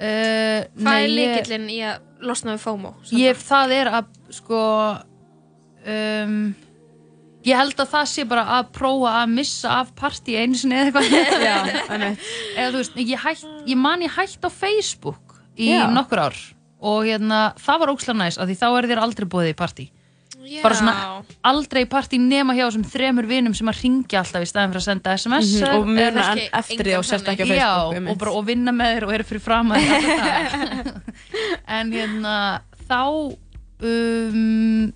Uh, 0.00 0.58
Hvað 0.80 1.04
er 1.04 1.12
líkillinn 1.12 1.68
í 1.68 1.78
að 1.84 2.24
losna 2.24 2.54
við 2.56 2.62
FOMO? 2.64 2.94
Ég, 3.16 3.40
það 3.50 3.74
er 3.76 3.90
að, 3.98 4.10
sko, 4.32 4.60
um, 5.94 6.38
ég 7.46 7.60
held 7.60 7.82
að 7.84 7.90
það 7.94 8.06
sé 8.14 8.24
bara 8.30 8.46
að 8.58 8.70
prófa 8.76 9.12
að 9.22 9.34
missa 9.34 9.74
af 9.82 9.92
partí 9.98 10.38
einu 10.40 10.56
sinni 10.60 10.78
eða 10.80 11.02
eitthvað. 11.04 11.44
Já, 11.50 11.58
einmitt. 11.92 12.30
Eða 12.54 12.70
þú 12.72 12.80
veist, 12.82 12.96
ég, 13.04 13.20
hætt, 13.26 13.44
ég 13.68 13.80
man 13.80 14.06
ég 14.06 14.16
hætt 14.16 14.44
á 14.44 14.50
Facebook 14.52 15.36
í 15.60 15.68
Já. 15.74 15.84
nokkur 15.92 16.24
ár 16.30 16.40
og 16.80 17.04
hérna, 17.04 17.50
það 17.60 17.80
var 17.82 17.90
ókslega 17.92 18.16
næs 18.22 18.38
af 18.40 18.48
því 18.48 18.54
þá 18.56 18.66
er 18.70 18.86
þér 18.88 19.00
aldrei 19.04 19.26
búið 19.28 19.50
í 19.52 19.56
partí. 19.58 19.84
Bara 20.62 20.74
svona 20.74 20.94
aldrei 21.44 21.84
partí 21.86 22.18
nema 22.18 22.54
hjá 22.56 22.64
þessum 22.70 22.84
þremur 22.90 23.26
vinum 23.28 23.54
sem 23.54 23.68
að 23.68 23.82
ringja 23.84 24.22
alltaf 24.22 24.42
í 24.42 24.48
staðin 24.48 24.72
fyrir 24.72 24.80
að 24.80 24.86
senda 24.88 25.12
SMS 25.18 25.50
Mhm, 25.60 25.74
og 25.76 25.86
muna 25.86 26.24
eftir 26.60 26.84
því 26.86 26.94
og 26.98 27.04
sérst 27.04 27.28
ekki 27.28 27.44
á 27.44 27.48
Já, 27.50 27.68
Facebook, 27.70 27.94
einmitt. 27.94 28.10
og, 28.10 28.18
bara, 28.18 28.32
og 28.32 28.46
vinna 28.46 28.72
með 28.72 28.94
þér 28.96 29.06
og 29.06 29.12
eru 29.18 29.24
fyrir 29.24 29.44
fram 29.44 29.72
að 29.72 29.80
þér 29.90 31.02
en 31.78 31.92
hérna 31.92 32.36
þá 32.88 33.02
um, 33.82 34.92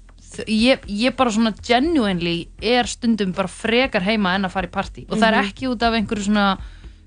ég, 0.50 0.86
ég 0.90 1.16
bara 1.16 1.30
svona 1.34 1.52
genuinely 1.64 2.48
er 2.62 2.88
stundum 2.90 3.32
bara 3.36 3.48
frekar 3.50 4.02
heima 4.06 4.34
en 4.38 4.48
að 4.48 4.54
fara 4.56 4.66
í 4.68 4.72
partí. 4.74 5.04
Og 5.10 5.18
það 5.18 5.28
er 5.28 5.36
Mhm. 5.42 5.48
ekki 5.50 5.68
út 5.70 5.82
af 5.82 5.94
einhverju 5.94 6.24
svona 6.30 6.58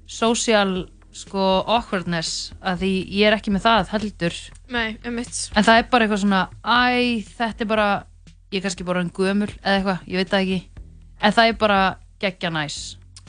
social 0.08 0.88
sko 1.12 1.64
awkwardness 1.66 2.54
að 2.62 2.78
því 2.84 2.92
ég 3.10 3.28
er 3.28 3.34
ekki 3.34 3.52
með 3.52 3.64
það 3.66 3.88
heldur. 3.90 4.36
Nei, 4.70 4.98
um 5.06 5.18
en 5.18 5.26
það 5.26 5.78
er 5.80 5.84
bara 5.90 6.06
eitthvað 6.08 6.22
svona 6.24 6.50
æ, 6.64 7.26
þetta 7.26 7.62
er 7.62 7.66
bara 7.66 8.04
ég 8.52 8.60
er 8.60 8.68
kannski 8.68 8.86
bara 8.88 9.04
en 9.04 9.12
gömul 9.14 9.50
eða 9.62 9.78
eitthvað, 9.78 10.06
ég 10.08 10.22
veit 10.22 10.30
það 10.34 10.46
ekki. 10.46 10.60
En 11.18 11.34
það 11.34 11.50
er 11.52 11.58
bara 11.64 11.82
geggja 12.22 12.54
næs. 12.54 12.78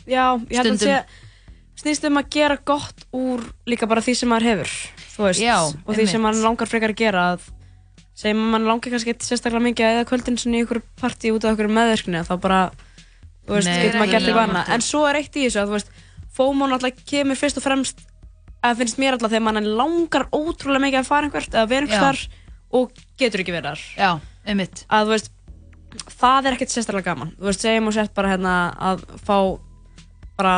Já, 0.09 0.25
ég 0.49 0.57
held 0.61 0.73
að 0.73 0.77
Stundum. 0.77 0.89
sé 0.89 1.27
snýst 1.79 2.07
um 2.09 2.19
að 2.19 2.31
gera 2.35 2.57
gott 2.67 3.05
úr 3.15 3.45
líka 3.69 3.87
bara 3.91 4.03
því 4.03 4.15
sem 4.19 4.31
maður 4.33 4.49
hefur 4.49 4.73
veist, 5.19 5.43
Já, 5.43 5.57
og 5.63 5.95
því 5.95 6.07
sem 6.11 6.23
maður 6.25 6.47
langar 6.49 6.71
frekar 6.71 6.95
að 6.95 7.01
gera 7.03 7.25
að 7.35 7.47
að 8.19 8.41
mann 8.41 8.67
langar 8.67 8.91
kannski 8.91 9.13
ekki 9.15 9.29
sérstaklega 9.29 9.63
mikið 9.63 9.87
að 9.87 9.97
eða 9.97 10.07
kvöldin 10.09 10.39
svona 10.43 10.59
í 10.59 10.63
ykkur 10.65 10.81
partí 10.99 11.31
út 11.31 11.45
af 11.47 11.55
ykkur 11.55 11.71
meðverkni 11.71 12.25
þá 12.27 12.35
bara, 12.43 12.61
þú 13.47 13.55
veist, 13.55 13.71
getur 13.71 14.01
maður 14.01 14.15
gert 14.17 14.27
eitthvað 14.27 14.49
annað. 14.49 14.73
en 14.75 14.85
svo 14.89 15.05
er 15.07 15.21
eitt 15.21 15.39
í 15.39 15.45
þessu 15.45 15.61
að 15.63 15.69
þú 15.71 15.77
veist, 15.77 15.93
FOMO 16.35 16.67
náttúrulega 16.73 17.07
kemur 17.13 17.39
fyrst 17.39 17.61
og 17.61 17.67
fremst 17.69 18.03
að 18.67 18.83
finnst 18.83 18.99
mér 18.99 19.15
alltaf 19.15 19.31
þegar 19.31 19.47
mann 19.47 19.71
langar 19.79 20.27
ótrúlega 20.35 20.83
mikið 20.83 20.99
að 21.05 21.11
fara 21.13 21.29
einhvert 21.29 21.55
eða 21.55 21.71
vera 21.71 21.87
einhvers 21.87 22.25
og 22.75 22.91
getur 23.21 23.45
ekki 23.45 23.55
verið 23.55 23.79
þar 23.79 23.85
einmitt. 24.49 24.85
Að 24.91 25.07
þú 25.11 25.15
veist, 25.15 25.31
það 26.19 26.49
er 26.51 26.57
ekkert 26.57 26.73
sérstaklega 26.75 27.11
gaman. 27.13 27.31
Þú 27.39 27.49
veist, 27.51 27.65
segjum 27.65 27.91
og 27.91 27.97
sett 27.97 28.15
bara 28.17 28.33
hérna 28.35 28.57
að 28.91 29.05
fá 29.25 29.39
bara 30.39 30.57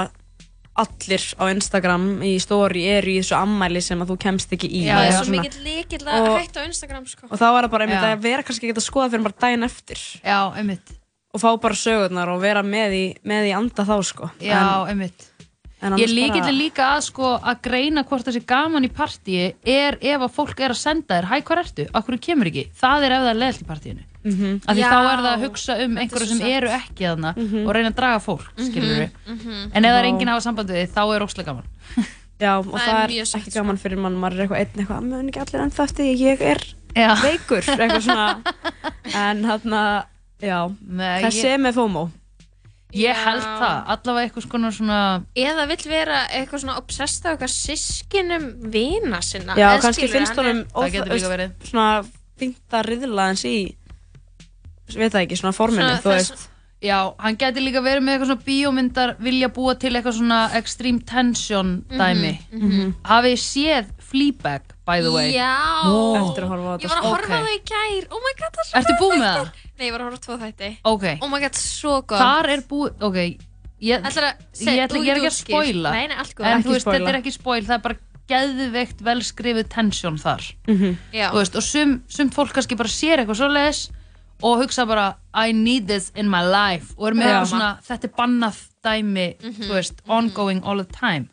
allir 0.80 1.24
á 1.36 1.44
Instagram 1.50 2.04
í 2.24 2.34
story 2.40 2.84
eru 2.88 3.10
í 3.12 3.18
þessu 3.20 3.36
ammæli 3.36 3.82
sem 3.84 4.00
að 4.00 4.12
þú 4.14 4.16
kemst 4.22 4.52
ekki 4.56 4.70
í. 4.70 4.84
Já, 4.86 4.94
það 4.96 5.06
er 5.08 5.12
svo 5.16 5.24
svona. 5.26 5.42
mikill 5.42 5.64
líkill 5.66 6.06
að 6.06 6.20
Og- 6.28 6.38
hætta 6.40 6.62
á 6.62 6.64
Instagram, 6.70 7.06
sko. 7.10 7.26
og 7.30 7.36
þá 7.38 7.46
er 7.50 7.64
það 7.66 7.70
bara 7.70 7.84
einmitt 7.86 8.00
Já. 8.06 8.14
að 8.16 8.22
vera 8.22 8.42
kannski 8.42 8.68
ekki 8.70 8.78
að 8.78 8.86
skoða 8.86 9.10
fyrir 9.10 9.26
bara 9.28 9.40
daginn 9.40 9.64
eftir. 9.66 9.98
Já, 10.24 10.38
einmitt. 10.56 10.94
Og 11.34 11.40
fá 11.40 11.50
bara 11.60 11.74
sögurnar 11.74 12.28
og 12.28 12.40
vera 12.40 12.62
með 12.62 12.90
í, 12.96 13.04
með 13.24 13.50
í 13.50 13.52
anda 13.54 13.84
þá 13.84 13.96
sko. 14.02 14.30
Já, 14.40 14.86
einmitt 14.88 15.29
Ég 15.80 16.10
líkilega 16.12 16.44
bara- 16.44 16.52
líka 16.52 16.86
að 16.96 17.00
sko 17.06 17.28
að 17.40 17.60
greina 17.64 18.02
hvort 18.04 18.26
það 18.26 18.34
sé 18.36 18.42
gaman 18.46 18.84
í 18.84 18.90
partíi 18.92 19.54
er 19.64 19.96
ef 20.02 20.20
að 20.20 20.34
fólk 20.36 20.60
er 20.60 20.70
að 20.74 20.76
senda 20.76 21.16
þér 21.20 21.24
Hæ, 21.30 21.40
hvað 21.48 21.62
ertu? 21.64 21.86
Akkur 21.94 22.18
kemur 22.20 22.46
ekki? 22.50 22.66
Það 22.76 23.04
er 23.06 23.12
ef 23.16 23.22
það 23.24 23.30
er 23.30 23.40
leðalt 23.40 23.62
í 23.62 23.68
partíinu 23.70 24.04
Mhm. 24.20 24.60
Af 24.68 24.76
því 24.76 24.80
Já, 24.84 24.90
þá 24.92 24.98
er 25.00 25.20
það 25.24 25.32
að 25.32 25.44
hugsa 25.46 25.72
um 25.84 25.96
er 25.96 26.02
einhverju 26.02 26.26
sem 26.28 26.40
eru 26.46 26.68
ekki 26.68 27.04
þarna 27.08 27.30
Mhm. 27.36 27.62
og 27.66 27.72
reyna 27.74 27.88
að 27.90 27.96
draga 27.96 28.18
fólk, 28.20 28.44
skilur 28.58 29.10
mhm. 29.26 29.70
En 29.74 29.84
ef 29.84 29.90
það 29.90 30.00
er 30.00 30.04
enginn 30.10 30.28
að 30.28 30.34
hafa 30.36 30.44
samband 30.44 30.68
við 30.68 30.76
þig, 30.84 30.92
þá 30.92 31.02
er 31.16 31.24
óslega 31.24 31.46
gaman 31.46 31.64
Já, 32.40 32.58
og 32.58 32.64
Það 32.66 32.80
það, 32.80 33.00
er 33.00 33.04
er, 33.04 33.08
mjög 33.08 33.34
ekki 33.40 33.52
gaman 33.54 33.76
fyrir 33.78 33.98
mann, 33.98 34.14
maður 34.20 34.32
er 34.36 34.44
eitthvað 34.44 34.60
einn 34.60 34.76
eitthvað, 34.84 35.02
mun 35.08 35.28
ekki 35.28 35.40
allir 35.40 35.60
ennþá 35.64 35.84
eftir 35.88 36.04
því, 36.04 36.14
ég 36.20 36.40
er 36.40 36.60
Já. 36.96 37.14
veikur, 37.24 37.62
eitthvað 37.64 38.02
svona 38.04 38.42
en 39.24 39.42
þarna, 39.44 40.04
já 40.40 40.68
ég- 40.68 41.44
er 41.44 41.58
með 41.58 41.74
FOMO 41.80 42.10
Ég 42.92 43.14
held 43.24 43.42
það, 43.42 43.76
allavega 43.94 44.26
eitthvað 44.28 44.46
skona 44.48 44.70
svona 44.74 45.00
Eða 45.36 45.66
vill 45.70 45.84
vera 45.90 46.20
eitthvað 46.28 46.62
svona 46.64 46.76
obsessed 46.80 47.24
á 47.26 47.30
eitthvað 47.36 47.52
sískinum 47.54 48.46
vina 48.72 49.20
sinna. 49.22 49.54
Já, 49.54 49.68
Eða 49.76 49.82
kannski 49.84 50.08
skilurðu, 50.08 50.16
finnst 50.18 50.36
hann 50.36 50.46
er- 50.46 50.52
honum 50.52 50.64
Það 50.74 50.92
getur 50.96 51.14
líka 51.14 51.30
verið. 51.36 51.50
svona 51.70 52.04
fínt 52.40 52.78
að 52.80 52.86
riðla 52.90 53.26
hans 53.30 53.44
í 53.44 53.56
veit 54.96 55.12
það 55.14 55.22
ekki, 55.26 55.36
svona 55.38 55.54
forminu, 55.54 55.84
Svona 55.86 56.00
þú 56.02 56.14
þess- 56.16 56.32
veist 56.34 56.48
Já, 56.80 56.96
hann 57.20 57.36
geti 57.36 57.60
líka 57.60 57.82
verið 57.84 58.02
með 58.06 58.14
eitthvað 58.16 58.30
svona 58.30 58.44
bíómyndar 58.46 59.10
vilja 59.20 59.48
búa 59.52 59.74
til 59.78 59.90
eitthvað 59.92 60.16
svona 60.16 60.38
extreme 60.56 61.00
tension 61.04 61.84
dæmi 61.90 62.38
Mhm, 62.50 62.70
mhm. 62.70 62.94
Hafið 63.04 63.34
þið 63.36 63.42
séð 63.44 63.90
Fleabag, 64.00 64.62
by 64.90 64.98
the 65.06 65.12
way? 65.14 65.30
Já. 65.32 65.50
Eftir 66.20 66.44
að 66.46 66.50
horfa 66.54 66.70
á 66.70 66.76
Ég 66.82 66.90
var 66.90 66.98
að 67.00 67.08
horfa 67.10 67.26
Ok. 67.26 67.30
á 67.30 67.40
það 67.40 67.54
í 67.54 67.60
gær. 67.70 68.08
Oh 68.10 68.20
my 68.26 68.34
god, 68.40 68.50
það 68.56 68.64
er 68.64 68.68
svo 68.70 68.80
Ertu 68.80 68.96
búin 69.00 69.20
með 69.22 69.30
það? 69.38 69.52
Nei, 69.78 69.86
ég 69.86 69.92
var 69.94 70.00
að 70.00 70.08
horfa 70.10 70.18
á 70.20 70.24
tvo 70.26 70.38
þætti. 70.44 70.70
Ok. 70.94 71.06
Oh 71.22 71.28
my 71.32 71.40
god, 71.46 71.54
svo 71.60 71.94
góð. 72.02 72.18
Þar 72.24 72.50
er 72.56 72.60
búið, 72.74 72.92
ok 73.10 73.18
Ég, 73.80 74.02
ætla, 74.04 74.34
er 74.76 75.16
ekki 75.16 75.30
að 75.30 75.36
spoila 75.38 75.90
Nei, 75.94 76.06
nei, 76.10 76.16
allt 76.20 76.34
góð. 76.36 76.46
En 76.50 76.62
þú 76.66 76.74
veist, 76.74 76.86
þetta 76.90 77.08
er 77.14 77.16
ekki 77.22 77.32
spoil 77.32 77.62
Það 77.64 77.76
er 77.78 77.84
bara 77.86 77.96
geðveikt 78.30 79.00
vel 79.06 79.20
skrifið 79.24 79.68
tension 79.72 80.18
þar 80.20 80.44
Mhm. 80.68 80.96
Já. 81.16 81.30
Þú 81.32 81.38
veist, 81.40 81.56
Og 81.56 81.62
sum, 81.64 81.94
fólk 82.30 82.52
kannski 82.52 82.76
bara 82.76 82.88
sér 82.92 83.22
eitthvað 83.24 83.40
svoleiðis 83.40 83.90
Og 84.42 84.60
hugsa 84.62 84.86
bara 84.86 85.16
I 85.34 85.52
need 85.52 85.86
this 85.88 86.12
in 86.14 86.28
my 86.28 86.42
life 86.44 86.92
Og 86.98 87.08
er 87.08 87.14
með 87.14 87.24
Já. 87.24 87.32
eitthvað 87.40 87.50
svona, 87.54 87.70
þetta 87.88 88.04
er 88.04 88.14
bannað 88.20 88.60
dæmi 88.84 89.26
Mhm. 89.40 89.66
Þú 89.66 89.72
veist, 89.76 89.98
ongoing 90.08 90.62
all 90.64 90.82
the 90.82 90.92
time 90.92 91.28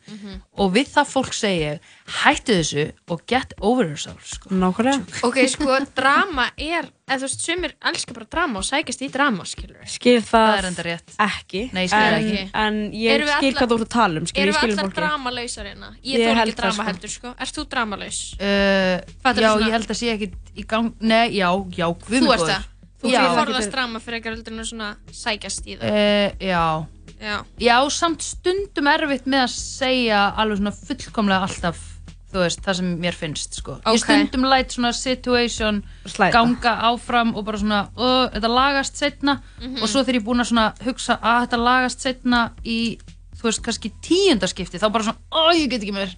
Og 0.58 0.72
við 0.74 0.88
það 0.92 1.06
fólk 1.12 1.32
segi 1.32 1.78
Hættu 2.22 2.54
þessu 2.58 2.92
og 3.08 3.22
get 3.26 3.52
over 3.60 3.84
yourself 3.86 4.24
sko. 4.26 4.50
Nákvæmlega 4.50 5.24
Ok, 5.24 5.36
sko, 5.48 5.78
drama 5.96 6.50
er, 6.58 6.88
eða 7.08 7.18
þú 7.18 7.26
veist, 7.28 7.40
sumir 7.44 7.72
elskar 7.84 8.14
bara 8.14 8.26
drama 8.30 8.58
og 8.58 8.64
sækist 8.64 9.02
í 9.04 9.10
drama, 9.12 9.44
skilur 9.44 9.76
við. 9.80 9.88
skil 9.88 10.20
það, 10.20 10.46
Það 10.48 10.58
er 10.58 10.68
enda 10.70 10.82
rétt 10.88 11.16
ekki 11.18 11.62
Nei, 11.72 11.84
ég 11.84 11.88
skil 11.88 11.98
en, 11.98 12.24
ekki. 12.24 12.50
en 12.54 12.78
ég 12.92 13.26
skil 13.38 13.54
hvað 13.54 13.68
þú 13.68 13.78
ert 13.78 13.86
að 13.88 13.92
tala 13.96 14.20
um 14.20 14.26
skil, 14.26 14.42
Erum 14.42 14.54
ég 14.54 14.60
við 14.68 14.78
allar 14.78 14.94
dramalausar 15.00 15.64
hérna? 15.70 15.90
Ég, 16.04 16.18
Ég 16.18 16.34
held 16.34 16.48
ekki 16.48 16.56
það, 16.56 16.62
drama 16.62 16.74
sko. 16.74 16.88
heldur, 16.92 17.10
sko. 17.16 17.34
Ert 17.38 17.54
þú 17.58 17.66
dramalaus? 17.68 18.20
uh, 18.40 19.00
Já, 19.38 19.50
ég 19.66 19.70
held 19.72 19.88
að 19.88 19.98
sé 20.00 20.12
ekki 20.16 20.32
í 20.56 20.66
gang 20.66 20.92
Nei, 21.00 21.30
já, 21.36 21.48
já, 21.76 21.86
guð 21.94 22.20
Þú 22.20 22.26
góður. 22.28 22.48
það? 22.48 22.64
Þú 22.98 23.10
fyrir 23.14 23.36
forðast 23.38 23.70
drama 23.70 24.00
fyrir 24.02 24.18
eitthvað 24.18 24.34
heldur 24.34 24.52
en 24.52 24.58
að 24.58 24.70
svona 24.72 24.96
sækjast 25.12 25.66
í 25.70 25.76
það. 25.78 25.86
Uh, 25.86 26.30
já. 26.42 26.86
Já. 27.20 27.44
Já, 27.58 27.76
samt 27.90 28.22
stundum 28.22 28.86
erfitt 28.86 29.26
með 29.26 29.44
að 29.48 29.54
segja 29.58 30.20
alveg 30.38 30.58
svona 30.60 30.72
fullkomlega 30.78 31.48
alltaf 31.48 31.80
þú 32.28 32.42
veist, 32.44 32.60
það 32.60 32.74
sem 32.76 32.88
mér 33.00 33.16
finnst 33.16 33.54
sko. 33.56 33.78
Ok. 33.80 33.94
Ég 33.96 34.02
stundum 34.04 34.42
læt 34.44 34.74
svona 34.74 34.90
situation 34.92 35.78
Slæta. 36.04 36.32
ganga 36.36 36.74
áfram 36.90 37.30
og 37.34 37.44
bara 37.46 37.56
svona 37.58 37.78
uh, 37.96 38.28
þetta 38.34 38.50
lagast 38.52 38.96
setna 39.00 39.38
Mhm. 39.60 39.82
og 39.82 39.88
svo 39.88 40.02
þegar 40.04 40.14
ég 40.14 40.22
er 40.22 40.26
búin 40.28 40.40
að 40.44 40.50
svona 40.52 40.66
hugsa 40.84 41.16
að 41.22 41.46
þetta 41.46 41.58
lagast 41.64 42.00
setna 42.04 42.42
í, 42.64 42.98
þú 43.40 43.42
veist, 43.48 43.62
kannski 43.64 43.92
tíundaskipti 44.04 44.78
þá 44.78 44.92
bara 44.92 45.04
svona, 45.04 45.18
ó, 45.32 45.50
ég 45.56 45.70
get 45.70 45.82
ekki 45.82 45.94
meir 45.96 46.14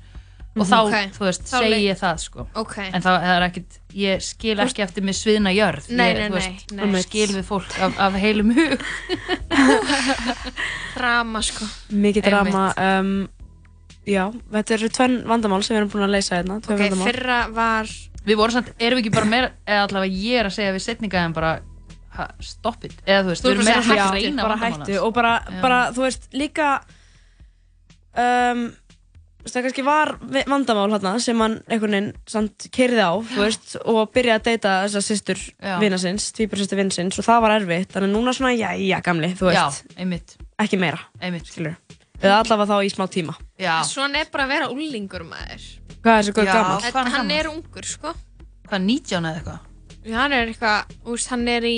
og 0.61 0.68
þá, 0.68 0.76
Ok. 0.84 0.96
þú 1.16 1.24
veist, 1.26 1.44
Þá 1.48 1.56
segi 1.64 1.80
ég 1.86 1.98
það 2.00 2.18
sko. 2.24 2.44
Ok. 2.61 2.76
en 2.90 3.02
það, 3.06 3.26
er 3.32 3.46
ekkit 3.48 3.78
ég 3.96 4.22
skil 4.22 4.56
ekki 4.62 4.84
eftir 4.84 5.06
mig 5.08 5.16
sviðna 5.18 5.50
jörð 5.56 5.88
Nei, 5.90 6.11
ég, 6.12 6.18
nei, 6.20 6.28
veist, 6.36 6.74
nei. 6.76 7.02
skil 7.02 7.28
við 7.32 7.44
fólk 7.48 7.72
af, 7.82 7.96
af 8.06 8.18
heilum 8.20 8.52
hug 8.54 8.84
Drama, 10.96 11.42
sko. 11.44 11.66
mikið 11.94 12.26
drama 12.28 12.64
um, 12.76 13.11
já, 14.08 14.24
þetta 14.52 14.76
eru 14.76 14.90
tvenn 14.94 15.18
vandamál 15.28 15.62
sem 15.64 15.74
við 15.76 15.80
erum 15.82 15.90
búin 15.94 16.06
að 16.06 16.14
leysa 16.16 16.38
hérna 16.38 16.61
tvö 16.64 16.76
Ok, 16.76 16.84
vandamál. 16.84 17.11
fyrra 17.11 17.40
var... 17.56 17.90
Við 18.20 18.36
vorum 18.36 18.52
samt, 18.58 18.72
erum 18.76 18.98
við 19.00 19.06
ekki 19.06 19.14
bara 19.16 19.28
meira, 19.30 19.50
eða 19.64 19.84
allavega 19.86 20.18
ég 20.20 20.40
er 20.42 20.48
að 20.50 20.56
segja 20.58 20.72
við 20.76 20.82
setninga 20.84 21.22
en 21.24 21.32
bara 21.36 21.52
ha, 22.18 22.26
stop 22.44 22.84
it, 22.84 22.96
eða 23.06 23.22
þú 23.24 23.30
veist, 23.32 23.44
Þú 23.46 23.48
við 23.48 23.54
erum 23.54 23.68
meira 23.70 23.84
hættu, 23.86 24.18
reyna 24.18 24.44
bara 24.44 24.58
vandamál 24.61 24.84
hættu 24.84 24.98
og 25.06 25.14
bara, 25.16 25.32
bara, 25.62 25.78
þú 25.96 26.04
veist, 26.04 26.26
líka 26.36 26.68
um, 28.20 28.66
það 29.47 29.66
kannski 29.66 29.84
var 29.86 30.12
vandamál 30.51 30.88
hérna 30.93 31.14
sem 31.22 31.41
hann 31.41 31.57
einhvern 31.66 31.97
veginn 31.97 32.11
samt 32.28 32.66
keirði 32.74 33.05
á, 33.07 33.12
veist, 33.36 33.76
og 33.84 34.11
byrjaði 34.14 34.36
að 34.36 34.49
deyta 34.51 34.74
þessa 34.84 35.03
systur 35.07 35.41
Já. 35.41 35.76
vina 35.80 35.99
sinns, 36.01 36.28
tvíbur 36.36 36.61
systur 36.61 36.80
vina 36.80 36.93
sinns 36.95 37.20
og 37.20 37.26
það 37.26 37.41
var 37.47 37.57
erfitt, 37.61 37.95
þannig 37.95 38.12
núna 38.14 38.34
svona, 38.36 38.53
já, 38.59 38.70
já, 38.76 38.99
gamli, 39.07 39.32
þú 39.38 39.49
veist, 39.49 39.80
Já, 39.86 39.97
einmitt, 40.05 40.36
ekki 40.61 40.80
meira, 40.80 41.01
eða 41.20 42.43
allavega 42.43 42.68
þá 42.68 42.84
í 42.84 42.93
smá 42.93 43.07
tíma. 43.09 43.36
Svona 43.88 44.20
er 44.20 44.28
bara 44.32 44.45
að 44.45 44.53
vera 44.57 44.68
úlingur 44.74 45.24
maður. 45.24 45.64
Hvað 46.01 46.12
er 46.12 46.22
þessi 46.22 46.36
góð 46.36 46.53
gammal? 46.53 47.11
Hann 47.16 47.32
er 47.32 47.49
ungur, 47.49 47.88
sko. 47.88 48.12
Hvað, 48.68 48.86
19 48.86 49.24
eða 49.24 49.41
eitthvað? 49.41 49.69
Já, 50.01 50.14
hann 50.16 50.32
er 50.32 50.48
eitthvað, 50.48 50.92
úst, 51.12 51.28
hann 51.28 51.42
er 51.53 51.64
í 51.68 51.74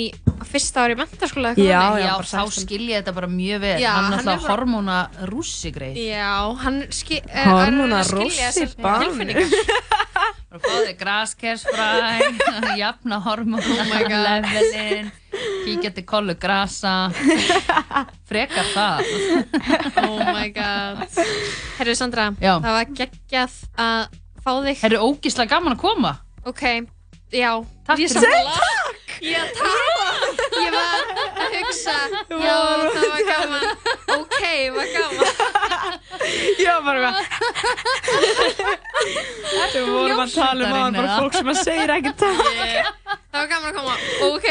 fyrsta 0.47 0.85
ári 0.85 0.95
í 0.95 0.99
mentaskóla 0.99 1.49
Já, 1.59 1.79
þannig. 1.81 2.03
já, 2.05 2.13
þá 2.29 2.51
skil 2.55 2.85
ég 2.87 3.01
þetta 3.01 3.13
bara 3.17 3.27
mjög 3.31 3.59
vel, 3.65 3.73
Já, 3.83 3.89
hann 3.97 4.05
hann 4.05 4.13
er 4.13 4.19
er 4.21 4.21
alltaf 4.23 4.41
bara- 4.45 4.53
hormóna 4.53 4.99
rússigreið. 5.27 5.97
Já, 6.07 6.29
hann 6.63 6.77
skil... 6.95 7.19
Hormóna 7.33 7.99
að 7.99 8.11
skilja 8.13 8.51
þessar 8.55 9.03
tilfinningar. 9.03 9.47
Fóði 10.63 10.93
graskersfræ, 10.99 11.85
jafna 12.81 13.17
hormóna 13.25 13.63
Oh 13.73 13.87
my 13.89 14.01
God. 14.05 14.45
levelin, 14.45 15.07
Kíkja 15.65 15.89
til 15.95 16.03
kollu 16.05 16.35
grasa 16.39 16.91
Frekar 18.29 18.67
það 18.75 19.01
Oh 20.03 20.19
my 20.29 20.49
god 20.53 21.01
Herru 21.79 21.95
Sandra, 21.97 22.27
Já. 22.37 22.59
það 22.61 22.77
var 22.77 22.91
geggjað 23.01 23.57
að 23.81 24.19
fá 24.45 24.51
þig 24.67 24.83
Herru, 24.85 25.01
ógíslega 25.09 25.55
gaman 25.57 25.73
að 25.75 25.81
koma 25.87 26.13
Ok, 26.45 26.63
já. 27.33 27.51
Takk 27.87 27.99
Ég 27.99 28.09
sammála. 28.13 28.53
Takk. 28.53 28.99
Já, 29.23 29.41
takk. 29.55 30.39
Ég 30.63 30.71
var 30.73 31.01
að 31.43 31.49
hugsa. 31.57 31.95
Já, 32.43 32.57
það 32.93 33.07
var 33.13 33.23
gaman. 33.29 33.63
Ok, 34.17 34.41
var 34.75 34.87
gaman. 34.93 35.27
Já, 36.63 36.73
bara 36.85 37.11
Við 39.73 39.87
vorum 39.89 40.21
að 40.23 40.33
tala 40.35 40.67
um 40.67 40.73
áðan 40.77 40.97
bara 40.97 41.17
fólk 41.19 41.33
sem 41.37 41.49
að 41.53 41.59
segir 41.63 41.93
ekki 41.97 42.13
takk. 42.19 42.41
Það 43.33 43.39
var 43.39 43.47
gaman 43.51 43.69
að 43.69 43.75
koma. 43.79 43.95
Ok. 44.29 44.47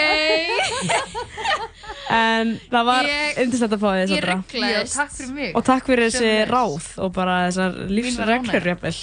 En 2.12 2.46
það 2.72 2.84
var 2.90 3.04
Ég- 3.08 3.38
yndislegt 3.44 3.72
að 3.76 3.80
fá 3.82 3.88
því 3.88 4.00
Ég 4.02 4.08
Sandra. 4.12 4.34
rugglaðist 4.36 4.96
Takk 4.98 5.12
fyrir 5.16 5.32
mig. 5.36 5.50
Og 5.56 5.62
takk 5.64 5.84
fyrir 5.88 6.10
þessi 6.10 6.32
ráð 6.50 6.84
og 6.98 7.12
bara 7.16 7.36
þessar 7.48 7.70
lífsreglur 7.88 8.66
jafnvel 8.72 8.96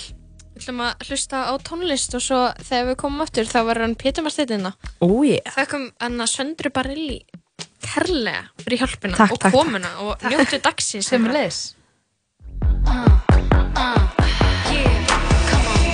Við 0.60 0.66
ætlum 0.66 0.82
að 0.84 1.04
hlusta 1.08 1.40
á 1.48 1.54
tónlist 1.64 2.16
og 2.18 2.22
svo 2.26 2.38
þegar 2.68 2.88
við 2.90 2.96
komum 3.00 3.24
aftur 3.24 3.48
þá 3.48 3.60
var 3.64 3.80
hann 3.80 3.94
Pétur 3.96 4.26
Marsteinina 4.26 4.74
Ó 5.00 5.08
ég 5.24 5.46
Þakkum 5.56 5.86
hann 6.04 6.20
að 6.20 6.32
Söndru 6.34 6.72
Barilli 6.76 7.22
kærlega 7.80 8.42
fyrir 8.60 8.82
hjálpina 8.82 9.16
Takk, 9.16 9.38
og 9.38 9.40
takk, 9.40 9.56
komuna 9.56 9.94
og 10.04 10.26
njóttu 10.28 10.60
dagsins. 10.60 11.08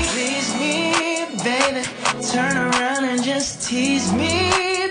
Please 0.09 0.57
me, 0.57 1.29
baby. 1.45 1.85
Turn 2.25 2.57
around 2.57 3.05
and 3.05 3.21
just 3.21 3.69
tease 3.69 4.11
me, 4.17 4.33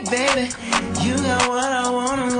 baby. 0.06 0.54
You 1.02 1.18
got 1.18 1.48
what 1.50 1.66
I 1.66 1.90
want 1.90 2.33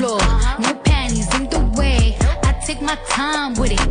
floor. 0.00 0.20
No 0.58 0.72
panties 0.88 1.28
in 1.36 1.44
the 1.54 1.60
way. 1.78 2.16
I 2.48 2.52
take 2.66 2.80
my 2.80 2.96
time 3.08 3.52
with 3.60 3.72
it, 3.76 3.84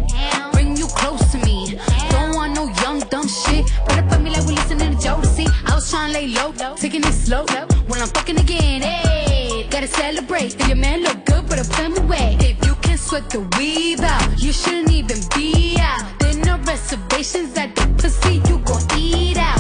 bring 0.54 0.76
you 0.76 0.88
close 1.00 1.24
to 1.34 1.38
me. 1.46 1.78
Don't 2.10 2.36
want 2.36 2.56
no 2.56 2.66
young 2.82 3.00
dumb 3.12 3.28
shit. 3.28 3.64
Up 3.92 4.12
on 4.14 4.24
me 4.24 4.30
like 4.32 4.46
we 4.48 4.54
listening 4.56 4.92
to 4.92 4.98
Jodeci. 5.06 5.46
I 5.70 5.76
was 5.76 5.90
trying 5.92 6.12
to 6.12 6.20
lay 6.20 6.28
low, 6.38 6.50
taking 6.76 7.04
it 7.04 7.14
slow. 7.26 7.46
When 7.90 8.02
I'm 8.02 8.12
fucking 8.18 8.40
again, 8.40 8.82
hey, 8.82 9.68
gotta 9.70 9.88
celebrate. 9.88 10.56
If 10.60 10.68
your 10.68 10.82
man 10.88 11.04
look 11.04 11.26
good, 11.26 11.44
but 11.48 11.60
a 11.60 11.64
family 11.64 12.06
way. 12.14 12.38
If 12.40 12.58
you 12.66 12.74
can 12.86 12.98
sweat 12.98 13.30
the 13.30 13.42
weave 13.58 14.02
out, 14.02 14.42
you 14.44 14.52
shouldn't 14.52 14.92
even 14.92 15.20
be 15.36 15.78
out. 15.80 16.04
There 16.20 16.36
no 16.50 16.58
reservations 16.72 17.56
at 17.58 17.76
the 17.76 17.86
pussy, 18.00 18.36
you 18.48 18.58
gon' 18.70 18.82
eat 18.98 19.38
out. 19.38 19.59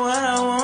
What 0.00 0.24
I 0.24 0.40
want 0.40 0.61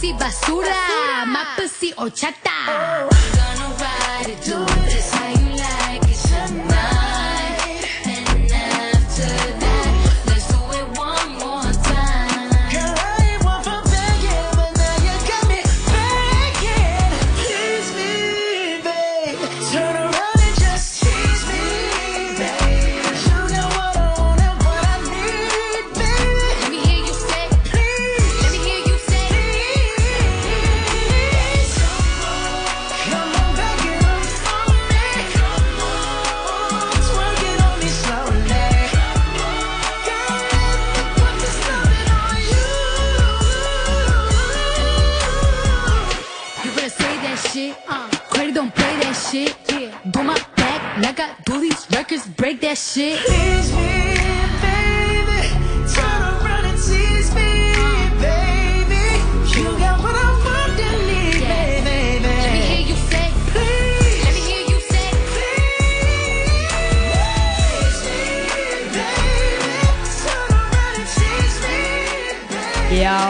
si 0.00 0.14
basura, 0.14 1.26
mapa 1.26 1.68
si 1.68 1.92
horchata. 1.94 2.50
Oh. 2.68 3.20
Break 52.40 52.60
that 52.60 52.78
shit. 52.78 53.18
Tease 53.26 53.72
me, 53.76 54.16
baby. 54.64 55.40
Turn 55.92 56.20
around 56.24 56.64
and 56.70 56.78
tease 56.80 57.30
me, 57.36 57.50
baby. 58.24 59.04
You 59.54 59.68
got 59.78 59.96
what 60.04 60.16
I 60.16 60.28
want 60.44 60.80
and 60.88 61.00
need, 61.08 61.42
baby. 61.44 62.00
Let 62.24 62.52
me 62.56 62.60
hear 62.70 62.84
you 62.90 62.96
say, 63.10 63.26
Please, 63.52 64.24
let 64.24 64.32
me 64.36 64.42
hear 64.50 64.64
you 64.72 64.78
say. 64.92 65.08
please, 66.80 67.98
baby. 68.08 69.04
Turn 70.24 70.50
around 70.56 70.94
and 70.96 71.08
tease 71.16 71.58
me, 71.64 71.78
baby. 72.48 72.96
Já, 73.00 73.20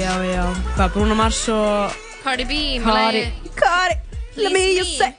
já, 0.00 0.14
já 0.34 0.44
Hvað, 0.76 0.88
Bruno 0.94 1.14
Mars 1.14 1.42
og 1.48 1.92
Cardi 2.24 2.44
B 2.48 2.52
með 2.80 2.84
Cardi 2.96 3.22
Cardi, 3.60 3.94
let 4.40 4.52
me 4.52 4.58
hear 4.60 4.76
you 4.80 4.84
Please 4.84 4.98
say 4.98 5.12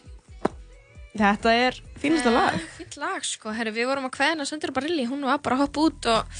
Þetta 1.15 1.49
er 1.55 1.77
fínasta 2.01 2.31
lag 2.33 2.57
Fýnt 2.95 3.03
lag 3.03 3.23
sko, 3.27 3.51
herru 3.51 3.73
við 3.75 3.89
vorum 3.89 4.05
að 4.07 4.13
kveðina 4.15 4.45
Söndru 4.47 4.71
Barilli, 4.71 5.03
hún 5.09 5.25
var 5.27 5.41
bara 5.43 5.57
að 5.57 5.65
hoppa 5.65 5.81
út 5.83 6.05
og 6.07 6.37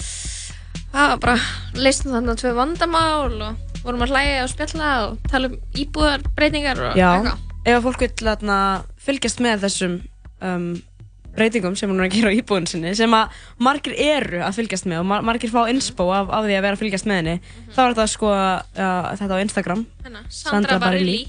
það 0.93 1.09
var 1.11 1.17
bara 1.25 1.33
leystum 1.75 2.13
þarna 2.13 2.35
tvö 2.39 2.53
vandamál 2.55 3.33
og 3.43 3.81
vorum 3.83 4.05
að 4.05 4.13
hlæja 4.13 4.45
og 4.45 4.51
spjalla 4.53 4.91
og 5.09 5.17
tala 5.27 5.49
um 5.51 5.57
íbúðarbreytingar 5.75 6.79
og 6.79 6.95
Já, 6.95 7.09
eitthvað. 7.09 7.43
ef 7.65 7.75
að 7.75 7.83
fólk 7.89 8.05
vil 8.05 8.09
þarna, 8.21 8.61
fylgjast 9.09 9.43
með 9.43 9.65
þessum 9.65 9.99
um, 10.47 10.71
breytingum 11.35 11.75
sem 11.75 11.91
hún 11.91 11.99
er 11.99 12.07
að 12.07 12.15
gera 12.15 12.31
á 12.31 12.37
íbúðin 12.39 12.71
sinni 12.71 12.95
sem 13.01 13.19
að 13.19 13.35
margir 13.67 13.99
eru 14.07 14.41
að 14.47 14.61
fylgjast 14.61 14.87
með 14.87 15.03
og 15.03 15.11
mar 15.11 15.27
margir 15.33 15.51
fá 15.51 15.61
inspo 15.67 16.07
af, 16.07 16.31
af 16.31 16.47
því 16.47 16.55
að 16.55 16.65
vera 16.69 16.79
að 16.79 16.85
fylgjast 16.85 17.11
með 17.11 17.23
henni 17.23 17.37
þá 17.75 17.83
er 17.83 17.97
þetta 17.97 18.09
sko 18.15 18.31
uh, 18.31 19.11
þetta 19.11 19.35
á 19.35 19.43
Instagram. 19.43 19.87
Hérna, 20.07 20.27
Sandra 20.31 20.79
Barilli. 20.79 21.19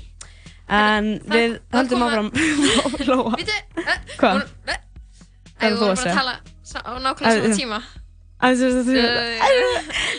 En 0.70 1.16
við 1.26 1.60
það 1.66 1.78
höldum 1.82 2.10
áfram. 2.10 2.34
Lóa. 3.10 3.38
Býtu, 3.38 3.62
eh, 3.82 3.96
Hvað? 4.18 4.46
Hún- 5.56 5.66
eh, 5.66 5.66
Hvað 5.66 5.66
Æ, 5.66 5.70
við 5.70 5.76
þú 5.76 5.82
að 5.82 5.86
vorum 5.86 5.96
bara 5.96 6.10
að 6.10 6.18
tala 6.20 6.34
á 6.76 6.92
nákvæmlega 7.06 7.40
svona 7.40 7.56
tíma. 7.56 7.78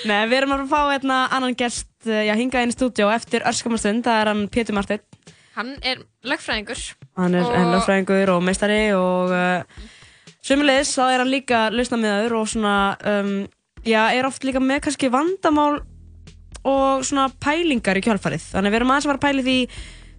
Nei, 0.07 0.21
við 0.29 0.37
erum 0.39 0.53
að 0.55 0.63
fá 0.71 0.79
hérna 0.89 1.17
annan 1.35 1.55
gest 1.59 1.87
uh, 2.07 2.23
já, 2.25 2.33
hingað 2.39 2.63
inn 2.65 2.71
í 2.73 2.75
stúdíó 2.77 3.09
eftir 3.13 3.43
örskamastund 3.45 4.05
það 4.07 4.21
er 4.23 4.31
hann 4.31 4.47
Pétur 4.53 4.73
Martin 4.77 5.03
Hann 5.57 5.71
er 5.81 6.03
lögfræðingur. 6.25 6.81
Hann 7.17 7.33
er 7.35 7.41
Og- 7.45 7.55
ennlöfræðingur 7.57 8.29
og 8.35 8.43
meistari 8.45 8.91
og 8.93 9.31
uh, 9.33 9.85
sömulegis 10.45 10.91
þá 10.97 11.03
er 11.15 11.21
hann 11.23 11.31
líka 11.33 11.61
lausnamiðaður 11.73 12.35
og 12.39 12.49
svona 12.51 12.73
um, 13.09 13.31
já, 13.85 14.01
er 14.13 14.25
oft 14.29 14.45
líka 14.45 14.61
með 14.61 14.83
kannski 14.85 15.09
vandamál 15.13 15.79
og 16.67 17.05
svona 17.07 17.29
pælingar 17.41 17.97
í 17.97 18.03
kjálfarið 18.05 18.49
þannig 18.53 18.73
við 18.73 18.79
erum 18.81 18.91
aðeins 18.93 19.07
að 19.07 19.11
fara 19.13 19.21
að 19.21 19.27
pæli 19.27 19.45
því 19.47 19.57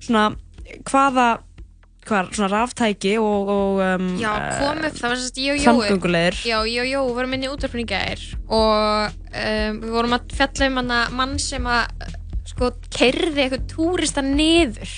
svona 0.06 0.24
hvaða 0.90 1.28
hvað, 2.08 2.30
svona 2.36 2.48
ráftæki 2.52 3.14
og, 3.22 3.50
og 3.52 3.82
um, 3.84 4.08
Já, 4.20 4.30
kom 4.58 4.80
upp, 4.82 4.96
það 4.98 5.12
var 5.12 5.20
sérst 5.22 5.40
ég 5.42 5.52
og 5.52 5.60
Jói 5.60 5.66
Samgönguleiðir. 5.66 6.40
Já, 6.48 6.56
ég 6.68 6.80
og 6.82 6.88
Jói 6.92 7.16
vorum 7.18 7.36
inn 7.36 7.46
í 7.46 7.50
í 7.52 7.86
gær 7.88 8.24
og 8.48 9.18
um, 9.28 9.82
við 9.84 9.94
vorum 9.94 10.16
að 10.18 10.34
fjalla 10.38 10.70
um 10.70 10.80
hana 10.82 11.02
mann 11.14 11.36
sem 11.42 11.68
að 11.68 12.08
sko 12.48 12.72
keirði 12.94 13.44
eitthvað 13.44 13.68
túrista 13.70 14.24
niður 14.24 14.96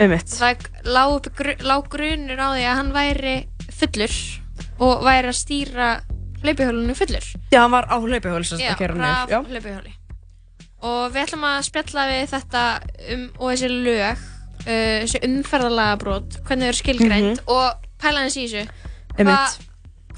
Einmitt. 0.00 0.32
Það 0.32 0.68
lá, 0.88 1.02
upp, 1.12 1.28
gru, 1.36 1.56
lá 1.60 1.76
grunur 1.92 2.40
á 2.40 2.48
því 2.54 2.64
að 2.64 2.78
hann 2.78 2.92
væri 2.94 3.34
fullur 3.80 4.18
og 4.80 5.04
væri 5.04 5.28
að 5.32 5.40
stýra 5.40 5.88
hlaupihjólunum 6.40 6.96
fullur 6.96 7.26
Já, 7.52 7.60
hann 7.60 7.74
var 7.74 7.88
á 7.88 7.96
hlaupihjóli 8.00 8.48
sem 8.48 8.60
Já, 8.62 8.74
Já. 9.28 9.40
hlaupihjóli 9.44 9.96
og 10.80 11.12
við 11.12 11.24
ætlum 11.26 11.44
að 11.44 11.58
spjalla 11.68 12.06
við 12.08 12.22
þetta 12.30 12.62
um, 13.12 13.24
og 13.36 13.50
þessi 13.52 13.68
lög 13.84 14.22
uh, 14.66 15.00
þessi 15.04 15.22
umferðalagabrót 15.26 16.38
hvernig 16.46 16.68
þau 16.68 16.70
eru 16.70 16.80
skilgreind 16.80 17.42
og 17.46 17.90
pæla 18.00 18.24
hans 18.24 18.38
í 18.38 18.46
þessu. 18.46 19.66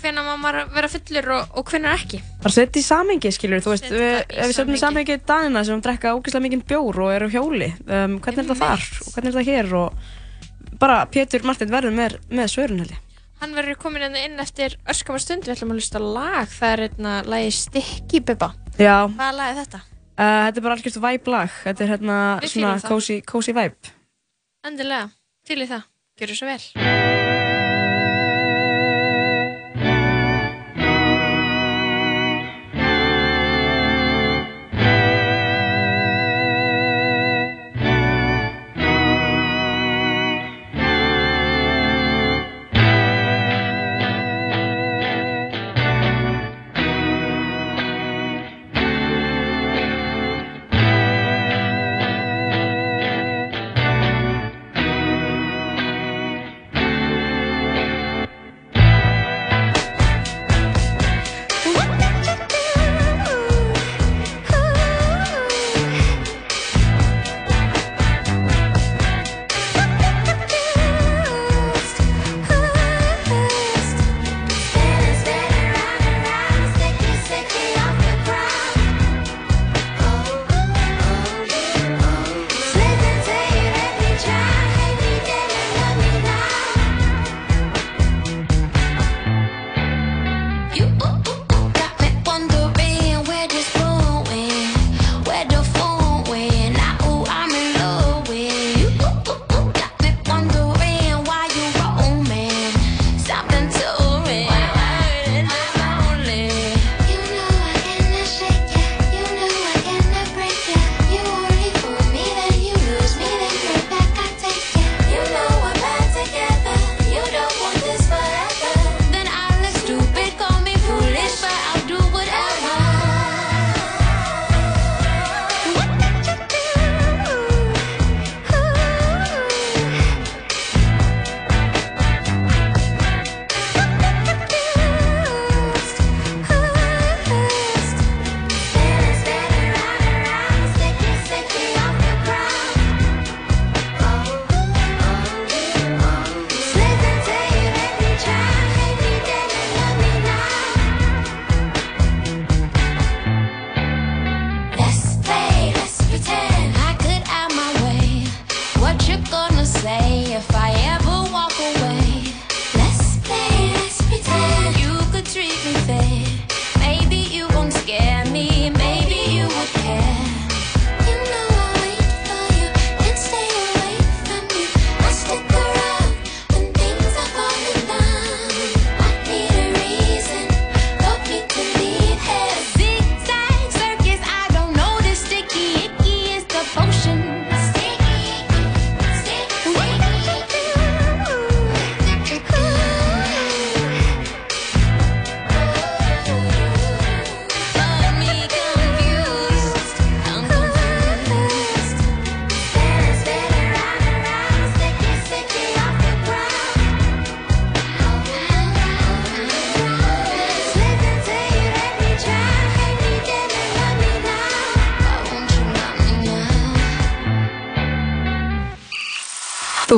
Hvenær 0.03 0.24
má 0.26 0.32
maður 0.40 0.72
vera 0.74 0.88
fullur 0.90 1.28
og, 1.36 1.53
og 1.61 1.68
hvenær 1.70 2.01
ekki? 2.01 2.18
Bara 2.43 2.55
setja 2.57 2.80
í 2.80 2.86
samhengi, 2.86 3.30
skilur, 3.36 3.61
þú 3.62 3.70
veist, 3.70 3.84
við, 3.86 4.16
ef 4.34 4.49
við 4.49 4.57
setjum 4.57 4.74
í 4.74 4.80
samhengi. 4.80 5.18
Danina 5.28 5.62
sem 5.68 5.82
drekka 5.84 6.16
ógeðslega 6.16 6.43
mikinn 6.49 6.64
bjór 6.66 6.99
og 7.05 7.12
eru 7.14 7.28
hjóli, 7.30 7.68
um, 7.86 8.16
hvernig 8.24 8.43
er 8.43 8.49
þetta 8.49 8.59
þar 8.59 8.88
og 9.05 9.12
hvernig 9.14 9.30
er 9.30 9.36
þetta 9.36 9.47
hér 9.47 9.76
og 9.78 10.80
bara 10.82 10.99
Pétur 11.07 11.47
Martin 11.47 11.70
verður 11.70 11.95
með, 11.95 12.18
með 12.34 12.51
svörun 12.51 12.82
held 12.82 12.97
ég. 12.97 12.99
hann 13.43 13.55
verður 13.55 13.78
komin 13.78 14.03
hérna 14.03 14.24
inn 14.26 14.43
eftir 14.43 14.74
öskamar 14.90 15.22
stund. 15.22 15.47
Við 15.47 15.55
ætlum 15.55 15.76
að 15.76 15.80
hlusta 15.82 16.03
lag. 16.03 16.51
Það 16.51 16.74
er 16.74 16.84
hérna 16.88 17.14
lagi 17.26 17.55
Stikki 17.55 18.20
Bubba 18.26 18.53
Já, 18.78 19.05
uh, 19.07 19.14
hvaða 19.14 19.32
lag 19.38 19.49
er 19.53 19.59
þetta? 19.62 19.82
þetta 20.16 20.61
er 20.61 20.64
bara 20.66 20.76
algjörst 20.76 21.03
vibe 21.03 21.32
lag, 21.32 21.59
þetta 21.62 21.84
er 21.84 21.90
hérna 21.95 22.18
svona 22.47 22.76
cozy, 22.86 23.20
cozy 23.26 23.55
vibe. 23.55 23.95
Endilega, 24.66 25.10
til 25.46 25.62
í 25.64 25.70
það, 25.70 25.88
gjör 26.18 26.36
svo 26.38 26.52
vel 26.52 27.11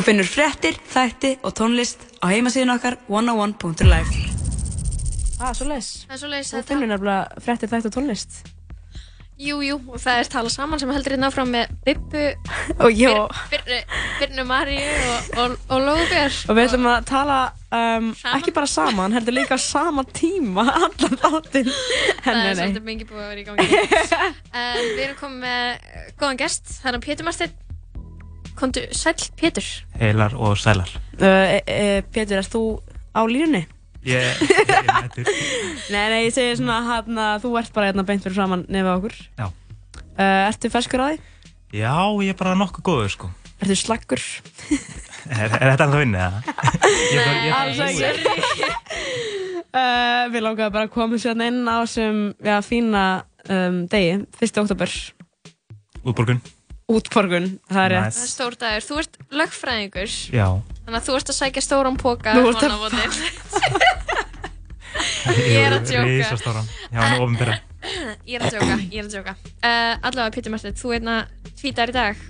Þú 0.05 0.11
finnur 0.11 0.27
fréttir, 0.29 0.75
þætti 0.93 1.29
og 1.49 1.55
tónlist 1.57 2.03
á 2.21 2.29
heimasíðun 2.29 2.75
okkar 2.75 2.99
101.life 3.09 4.19
Ah, 5.41 5.55
svo 5.57 5.65
leis. 5.71 6.05
Það 6.05 6.13
er 6.13 6.21
svoleiðis 6.21 6.51
Þú 6.51 6.59
að 6.59 6.67
finnur 6.69 6.91
nefnilega 6.91 7.41
fréttir 7.47 7.71
þætti 7.73 7.89
og 7.89 7.95
tónlist. 7.95 8.37
Jú, 9.41 9.63
jú, 9.65 9.79
og 9.89 9.97
það 10.05 10.21
er 10.21 10.29
tala 10.35 10.53
saman 10.53 10.83
sem 10.83 10.93
heldur 10.93 11.17
hérna 11.17 11.33
áfram 11.33 11.49
með 11.57 11.73
Bibbu, 11.89 12.27
Og 12.85 12.93
já. 12.93 13.15
Birnu, 14.21 14.45
Maríu 14.45 14.93
og, 15.09 15.33
og, 15.41 15.57
og 15.73 15.83
Lóðbjörn. 15.89 16.39
Og 16.53 16.61
við 16.61 16.69
ætlum 16.69 16.93
að 16.93 17.09
tala 17.09 17.41
um, 17.73 18.13
ekki 18.37 18.57
bara 18.61 18.69
saman, 18.77 19.17
heldur 19.17 19.39
líka 19.41 19.57
sama 19.57 20.05
tíma, 20.13 20.69
allan 20.85 21.21
þáttinn. 21.25 21.73
Það 21.73 22.29
er 22.29 22.43
nei, 22.43 22.45
nei. 22.45 22.61
svolítið 22.61 22.89
mikið 22.93 23.15
búið 23.15 23.25
að 23.25 23.33
vera 23.33 23.41
í 23.41 23.49
gangi. 23.49 23.83
en 24.69 24.85
við 24.85 25.05
erum 25.09 25.21
komið 25.25 25.45
með 25.49 25.93
góðan 26.21 26.45
gest, 26.45 26.77
það 26.85 26.93
er 26.93 27.07
Pétur 27.09 27.33
Marsteinn. 27.33 27.61
Kondu, 28.65 28.81
sæl 28.97 29.15
Pétur. 29.37 29.65
Heilar 30.01 30.33
og 30.41 30.57
sælar. 30.57 30.89
Uh, 31.21 31.61
e, 31.69 32.01
Pétur, 32.15 32.39
erst 32.41 32.55
þú 32.55 32.81
á 33.13 33.21
línunni? 33.29 33.67
Ég 34.09 34.25
er 34.25 34.87
mættur. 34.89 35.29
Nei, 35.93 36.05
nei, 36.09 36.21
ég 36.25 36.33
segi 36.33 36.55
svona 36.57 36.79
hann 36.87 37.21
að 37.21 37.45
þú 37.45 37.51
ert 37.61 37.75
bara 37.77 37.91
hérna 37.91 38.07
beint 38.09 38.25
fyrir 38.25 38.39
framann 38.39 38.63
nefið 38.73 38.89
okkur. 38.95 39.19
Já. 39.37 39.51
Uh, 40.17 40.49
ertu 40.49 40.71
ferskur 40.73 41.05
á 41.05 41.07
því? 41.11 41.21
Já, 41.77 41.93
ég 42.25 42.33
er 42.33 42.41
bara 42.41 42.57
nokkuð 42.57 42.87
góður 42.89 43.13
sko. 43.13 43.31
Ertu 43.61 43.77
slaggur? 43.83 44.25
Er, 45.29 45.45
er 45.45 45.69
þetta 45.75 45.85
alltaf 45.85 46.01
vinni, 46.01 46.25
eða? 46.25 46.41
Bara- 47.21 47.61
Alls 47.61 47.85
ekki. 47.85 48.73
uh, 49.77 50.25
við 50.33 50.41
langaðum 50.49 50.77
bara 50.81 50.89
að 50.89 50.95
koma 50.97 51.21
sérna 51.21 51.53
inn 51.53 51.63
á 51.69 51.85
sem 51.85 52.27
já, 52.41 52.57
fína 52.65 53.07
um, 53.45 53.85
degi, 53.93 54.23
1. 54.41 54.61
oktober, 54.65 54.97
Útborgun? 56.05 56.41
Útborgun, 56.91 57.47
það 57.71 57.85
er 57.85 57.93
rétt. 57.95 58.15
Það 58.17 58.25
er 58.27 58.31
stór 58.35 58.57
dagur. 58.61 58.85
Þú 58.85 58.99
ert 59.03 59.15
lögfræðingur. 59.41 60.15
Já. 60.35 60.47
Þannig 60.85 60.99
að 61.01 61.07
þú 61.09 61.15
ert 61.19 61.31
að 61.33 61.39
sækja 61.39 61.63
stóran 61.65 61.97
póka 62.01 62.35
Þú 62.37 62.51
ert 62.51 62.65
að-. 62.69 63.21
Ég 65.35 65.65
er 65.65 65.75
að 65.79 65.87
djóka. 65.89 66.05
Rísastóran. 66.09 66.67
Já, 66.93 66.99
hann 67.01 67.15
er 67.17 67.23
ofinbyrra. 67.25 67.55
Ég 68.29 68.37
er 68.39 68.45
að 68.47 68.55
djóka, 68.55 68.77
ég 68.93 69.01
er 69.01 69.07
að 69.09 69.15
djóka. 69.17 69.33
Uh, 69.59 69.95
allavega, 70.09 70.33
Pétur 70.37 70.53
Martið, 70.55 70.77
þú 70.81 70.93
einna 70.97 71.17
tvítar 71.59 71.91
í 71.93 71.95
dag 71.97 72.21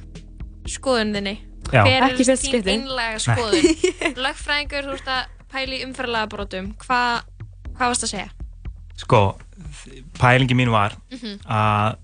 skoðunðinni. 0.74 1.34
Já. 1.74 1.82
Hver 1.84 2.06
er 2.08 2.16
þín 2.18 2.38
skipti. 2.40 2.74
einlega 2.74 3.20
skoðun? 3.22 3.68
Lögfræðingur, 4.24 4.88
þú 4.88 4.96
ert 4.98 5.10
að 5.14 5.36
pæla 5.54 5.76
í 5.76 5.82
umferðalega 5.86 6.30
brotum. 6.34 6.70
Hva, 6.86 7.00
hvað 7.76 7.92
varst 7.92 8.06
að 8.08 8.12
segja? 8.14 8.30
Sko, 9.04 9.20
pælingi 10.20 10.54
mín 10.58 10.70
var 10.74 10.94
Mhm. 11.12 11.38
að 11.46 12.00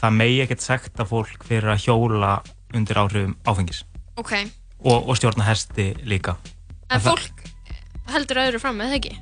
það 0.00 0.16
megi 0.18 0.40
ekkert 0.44 0.60
sagt 0.64 1.00
að 1.00 1.10
fólk 1.12 1.44
fyrir 1.48 1.70
að 1.74 1.82
hjóla 1.86 2.32
undir 2.74 2.98
áhrifum 3.00 3.36
áfengis 3.46 3.84
Ok, 4.16 4.32
og, 4.84 5.08
og 5.08 5.16
stjórna 5.18 5.44
hesti 5.48 5.92
líka. 6.06 6.36
en 6.90 6.98
Að 6.98 7.02
það- 7.02 7.10
fólk 7.18 7.44
heldur 8.14 8.36
öðru 8.44 8.60
fram, 8.60 8.80
eða 8.84 8.98
ekki? 9.00 9.14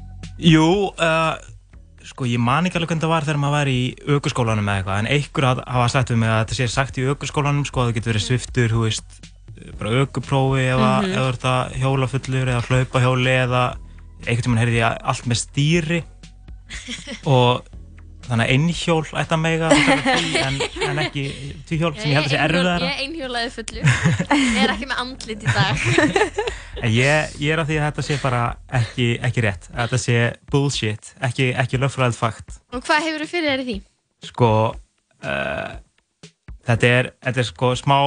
Jú, 0.42 0.66
uh, 0.98 1.36
sko 2.04 2.24
ég 2.26 2.38
man 2.42 2.66
ekki 2.66 2.76
alveg 2.80 2.88
hvernig 2.90 3.04
það 3.04 3.12
var 3.14 3.22
þegar 3.28 3.40
maður 3.42 3.56
var 3.56 3.68
í 3.70 3.80
aukurskólanum 4.08 4.68
eða 4.68 4.78
eitthvað 4.82 4.98
en 4.98 5.10
einhver 5.16 5.44
haf- 5.48 5.64
hafa 5.68 5.88
sagt 5.92 6.10
við 6.10 6.18
mig 6.18 6.28
að 6.32 6.40
þetta 6.42 6.58
sé 6.58 6.66
sagt 6.68 6.98
í 6.98 7.06
aukurskólanum 7.08 7.64
sko 7.68 7.80
að 7.80 7.86
það 7.92 7.94
getur 8.00 8.12
verið 8.12 8.26
sviftur, 8.26 8.68
þú 8.74 8.82
veist 8.88 9.20
bara 9.78 9.90
aukuprófi 10.02 10.64
eða 10.66 10.90
Mhm. 11.02 11.12
eða 11.12 11.22
þú 11.22 11.28
ert 11.32 11.44
að 11.52 11.76
hjóla 11.82 12.08
fullur 12.10 12.48
eða 12.50 12.64
hlaupa 12.66 13.00
hjóli 13.04 13.34
eða 13.46 13.62
einhvern 14.26 14.42
tímann 14.42 14.62
heyrði 14.62 14.80
ég 14.82 14.98
allt 15.12 15.24
með 15.30 15.38
stýri 15.46 16.00
og 17.26 17.62
þannig 18.26 18.46
að 18.46 18.52
einhjól 18.54 19.04
ætti 19.20 19.34
að 19.36 19.40
mega 19.42 19.70
en, 20.42 20.58
en 20.88 21.00
ekki 21.02 21.24
tvíhjól 21.68 21.92
sem 21.96 22.10
ég 22.12 22.18
held 22.18 22.28
að 22.28 22.32
sé 22.32 22.40
erfiðara 22.40 22.88
Ég 22.88 22.92
er 22.92 23.04
einhjólaði 23.06 23.52
fullu. 23.56 23.84
Ég 24.42 24.58
er 24.62 24.74
ekki 24.74 24.88
með 24.90 25.00
andlit 25.04 25.46
í 25.46 25.54
dag. 25.56 25.86
En 26.82 26.90
ég, 26.90 27.34
ég 27.42 27.54
er 27.54 27.62
á 27.62 27.64
því 27.68 27.78
að 27.78 27.86
þetta 27.88 28.04
sé 28.06 28.18
bara 28.22 28.42
ekki, 28.80 29.08
ekki 29.28 29.44
rétt, 29.44 29.68
að 29.72 29.82
þetta 29.82 30.00
sé 30.02 30.18
bullshit, 30.50 31.12
ekki, 31.28 31.48
ekki 31.62 31.80
lögfræðið 31.82 32.18
fakt. 32.18 32.60
Og 32.72 32.84
hvað 32.86 33.04
hefur 33.08 33.24
þú 33.24 33.30
fyrir 33.32 33.50
þér 33.52 33.62
í 33.62 33.66
því? 33.68 33.76
Sko, 34.30 34.50
uh, 35.26 35.74
þetta, 36.70 36.92
er, 36.98 37.10
þetta 37.26 37.42
er 37.44 37.48
sko 37.50 37.72
smá, 37.78 37.98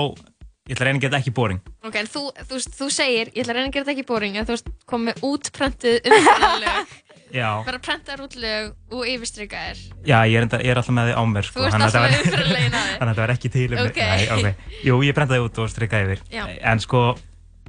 ég 0.65 0.75
ætla 0.75 0.85
að 0.85 0.89
reyna 0.89 0.99
að 0.99 1.05
geta 1.05 1.21
ekki 1.21 1.35
boring. 1.37 1.61
Ok, 1.85 1.99
en 2.01 2.11
þú, 2.11 2.25
þú, 2.49 2.61
þú 2.81 2.89
segir, 2.97 3.31
ég 3.35 3.45
ætla 3.45 3.55
að 3.55 3.59
reyna 3.61 3.69
að 3.69 3.77
gera 3.77 3.87
þetta 3.87 3.95
ekki 3.95 4.07
boring, 4.11 4.39
að 4.41 4.51
þú 4.51 4.75
komið 4.91 5.25
útprentuð 5.29 6.11
umfæðanlög, 6.11 6.95
Já, 7.35 7.49
bara 7.67 7.79
prentaðar 7.83 8.21
út 8.23 8.35
lög 8.39 8.71
og 8.95 9.03
yfirstrykkaðir. 9.11 9.79
já 10.07 10.17
ég, 10.23 10.37
er 10.39 10.45
enda, 10.47 10.59
ég 10.63 10.71
er 10.71 10.79
alltaf 10.79 10.95
með 10.95 11.09
því 11.11 11.15
á 11.19 11.23
mér. 11.35 11.43
Sko, 11.49 11.59
Þú 11.59 11.65
ert 11.65 11.73
þannig 11.75 11.85
að 11.85 11.95
alltaf 11.95 12.01
með 12.01 12.15
var- 12.15 12.23
umferðarlögin 12.23 12.71
á 12.71 12.81
þér. 12.85 12.95
Þannig 12.95 13.05
að 13.05 13.15
þetta 13.15 13.25
var 13.25 13.33
ekki 13.35 13.51
til 13.51 13.67
um 13.75 13.83
Ok. 13.85 13.99
Nei, 13.99 14.25
ok. 14.31 14.55
Jú, 14.87 14.97
ég 15.03 15.13
prentaði 15.19 15.43
út 15.49 15.59
og 15.59 15.69
strikkaði 15.73 16.05
yfir. 16.07 16.21
Já. 16.31 16.43
En 16.71 16.79
sko, 16.79 17.01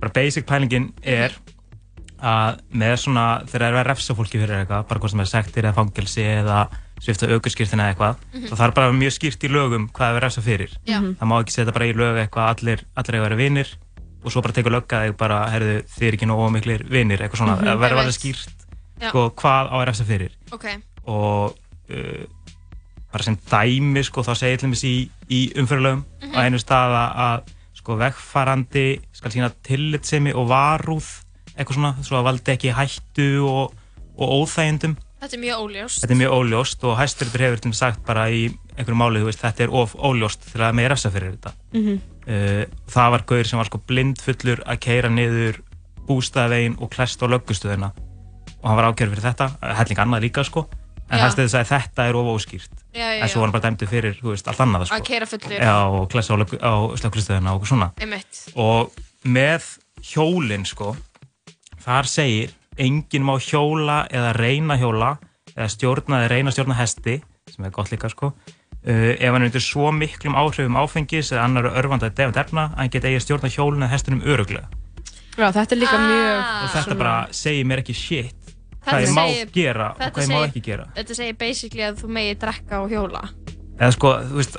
bara 0.01 0.13
basic 0.15 0.47
pælingin 0.47 0.93
er 1.03 1.33
að 2.17 2.61
með 2.73 2.95
svona, 3.03 3.25
þegar 3.45 3.61
það 3.61 3.69
er 3.69 3.79
að 3.83 3.87
refsa 3.91 4.15
fólki 4.17 4.39
fyrir 4.41 4.57
eitthvað, 4.63 4.87
bara 4.89 5.01
hvort 5.03 5.13
sem 5.13 5.21
er 5.21 5.29
sektir 5.31 5.67
eða 5.69 5.75
fangelsi 5.77 6.23
eða 6.25 6.61
svifta 7.05 7.29
aukurskýrtin 7.29 7.83
eða 7.83 7.91
eitthvað, 7.93 8.17
Mhm. 8.33 8.47
þá 8.49 8.55
þarf 8.57 8.75
bara 8.75 8.87
að 8.87 8.93
vera 8.93 9.01
mjög 9.03 9.15
skýrt 9.19 9.45
í 9.45 9.51
lögum 9.53 9.89
hvað 9.93 10.07
það 10.07 10.17
er 10.17 10.25
refsa 10.25 10.41
fyrir. 10.47 10.71
Já. 10.87 11.01
Mhm. 11.01 11.17
Það 11.21 11.29
má 11.29 11.35
ekki 11.43 11.53
setja 11.53 11.73
bara 11.77 11.85
í 11.85 11.93
lög 11.93 12.17
eitthvað 12.23 12.49
allir, 12.55 12.81
allir 12.97 13.19
að 13.21 13.25
vera 13.29 13.37
vinir 13.37 13.69
og 14.25 14.33
svo 14.33 14.41
bara 14.43 14.53
tekur 14.55 14.73
lögga 14.73 15.03
þig 15.05 15.17
bara, 15.17 15.47
herðu, 15.51 15.85
þið 15.85 16.09
er 16.09 16.13
ekki 16.17 16.27
nógu 16.27 16.51
miklir 16.57 16.89
vinir, 16.89 17.19
eitthvað 17.21 17.37
svona. 17.43 17.57
Mhm. 17.61 17.67
Það 17.69 17.79
verður 17.85 18.01
alveg 18.01 18.17
skýrt. 18.17 18.49
Sko, 19.01 19.31
hvað 19.37 19.71
á 19.73 19.75
að 19.81 19.87
refsa 19.91 20.05
fyrir 20.09 20.33
Ok. 20.53 20.67
og 21.07 21.57
uh, 21.91 22.25
bara 23.13 23.23
sem 23.23 23.37
dæmi 23.51 24.03
sko, 24.05 24.23
þá 24.27 24.33
segir 24.37 24.59
til 24.59 24.69
dæmis 24.69 24.85
í, 24.85 24.95
í 25.31 25.41
umfyrirlögum 25.57 26.05
Mhm. 26.23 26.35
á 26.35 26.39
einu 26.45 26.59
stað 26.59 26.97
að, 27.17 27.43
sko, 27.75 27.97
vegfarandi 27.97 29.01
skal 29.13 29.31
sína 29.31 29.51
tillitsemi 29.63 30.33
og 30.35 30.49
varúð 30.51 31.07
eitthvað 31.57 31.75
svona, 31.79 31.95
svo 32.05 32.19
að 32.19 32.25
valdi 32.29 32.53
ekki 32.53 32.73
hættu 32.77 33.29
og, 33.49 33.75
og 34.19 34.29
óþægindum 34.43 34.97
Þetta 35.17 35.33
er 35.37 35.41
mjög 35.41 35.61
óljóst. 35.65 36.01
þetta 36.05 36.13
er 36.13 36.19
mjög 36.21 36.35
óljóst 36.37 36.85
og 36.85 36.99
hæsturður 36.99 37.41
hefur 37.47 37.61
dæmis 37.65 37.79
sagt 37.81 38.03
bara 38.07 38.27
í 38.29 38.43
einhverju 38.77 38.99
máli, 39.01 39.21
þú 39.23 39.25
veist, 39.31 39.41
þetta 39.41 39.63
er 39.65 39.71
of 39.73 39.95
óljóst 39.97 40.45
til 40.53 40.61
að 40.61 40.75
með 40.77 40.89
refsa 40.93 41.11
fyrir 41.11 41.33
þetta 41.37 41.53
Mhm. 41.73 42.01
uh, 42.29 42.65
það 42.89 43.11
var 43.11 43.23
gaur 43.27 43.45
sem 43.45 43.57
var 43.59 43.67
sko 43.67 43.79
blindfullur 43.87 44.61
að 44.67 44.79
keira 44.81 45.09
niður 45.09 45.61
bústæðvegin 46.07 46.77
og 46.81 46.91
klest 46.91 47.23
á 47.23 47.27
löggustöðuna 47.27 47.93
og 48.63 48.69
hann 48.71 48.77
var 48.81 48.89
ákjörð 48.93 49.15
fyrir 49.15 49.27
þetta, 49.29 49.49
helling 49.81 50.03
annað 50.05 50.27
líka 50.27 50.45
sko. 50.45 50.67
En 51.07 51.21
Já. 51.21 51.23
hæsturður 51.29 51.51
sagði 51.53 51.69
þetta 51.71 52.07
er 52.11 52.17
of 52.19 52.27
óskýrt. 52.35 52.73
Já, 52.91 53.05
já, 53.15 53.23
en 53.23 53.29
svo 53.31 53.39
var 53.41 53.47
hann 53.47 53.53
bara 53.55 53.67
dæmdur 53.69 53.89
fyrir, 53.93 54.17
veist, 54.27 54.49
allt 54.51 54.63
annað 54.65 54.89
sko. 54.89 54.97
Að 54.97 55.05
keyra 55.07 55.27
fullur. 55.31 55.53
Já, 55.63 55.75
og 55.87 56.09
klest 56.11 56.31
á, 56.35 56.73
slöggustöðuna 56.99 57.53
og 57.55 57.67
svona. 57.71 57.93
Einmitt. 58.03 58.41
og 58.59 58.91
með 59.27 59.69
hjólinn 60.03 60.67
sko 60.67 60.97
þar 61.85 62.09
segir 62.11 62.53
enginn 62.79 63.25
má 63.27 63.37
hjóla 63.41 64.03
eða 64.13 64.33
reyna 64.37 64.77
hjóla 64.81 65.17
eða 65.55 65.69
stjórna 65.73 66.21
eða 66.25 66.31
reyna 66.35 66.53
að 66.53 66.57
stjórna 66.59 66.79
hesti 66.81 67.17
sem 67.51 67.65
er 67.65 67.73
gott 67.75 67.91
líka 67.93 68.11
sko 68.13 68.33
uh, 68.33 69.13
ef 69.17 69.31
hann 69.33 69.41
er 69.43 69.49
undir 69.49 69.65
svo 69.65 69.91
miklum 69.95 70.37
áhrifum 70.39 70.77
áfengis 70.83 71.33
eða 71.33 71.47
annar 71.47 71.71
örfanda 71.73 72.11
defend 72.11 72.37
efna 72.43 72.69
að 72.73 72.83
hann 72.83 72.93
geti 72.97 73.11
eigi 73.13 73.21
að 73.23 73.25
stjórna 73.27 73.53
hjólinn 73.55 73.87
eða 73.87 73.95
hestinum 73.95 74.25
öruglega 74.27 74.69
Já, 75.37 75.51
þetta 75.53 75.75
er 75.75 75.81
líka 75.83 75.99
mjög... 76.01 76.37
og 76.37 76.69
þetta 76.73 76.85
svona- 76.87 77.01
bara 77.03 77.17
segir 77.37 77.67
mér 77.69 77.83
ekki 77.85 77.97
shit 77.97 78.46
hvað 78.87 79.05
ég 79.07 79.13
má 79.17 79.25
segir- 79.27 79.53
gera 79.57 79.89
og 79.93 80.01
hvað 80.17 80.23
ég 80.25 80.33
má 80.33 80.41
ekki 80.47 80.63
gera 80.71 80.87
Þetta 80.97 81.19
segir 81.19 81.37
basically 81.43 81.83
að 81.89 82.01
þú 82.03 82.09
megi 82.17 82.35
drekka 82.45 82.81
og 82.85 82.91
hjóla. 82.95 83.23
eða 83.77 83.93
sko, 83.93 84.13
þú 84.31 84.39
veist? 84.41 84.57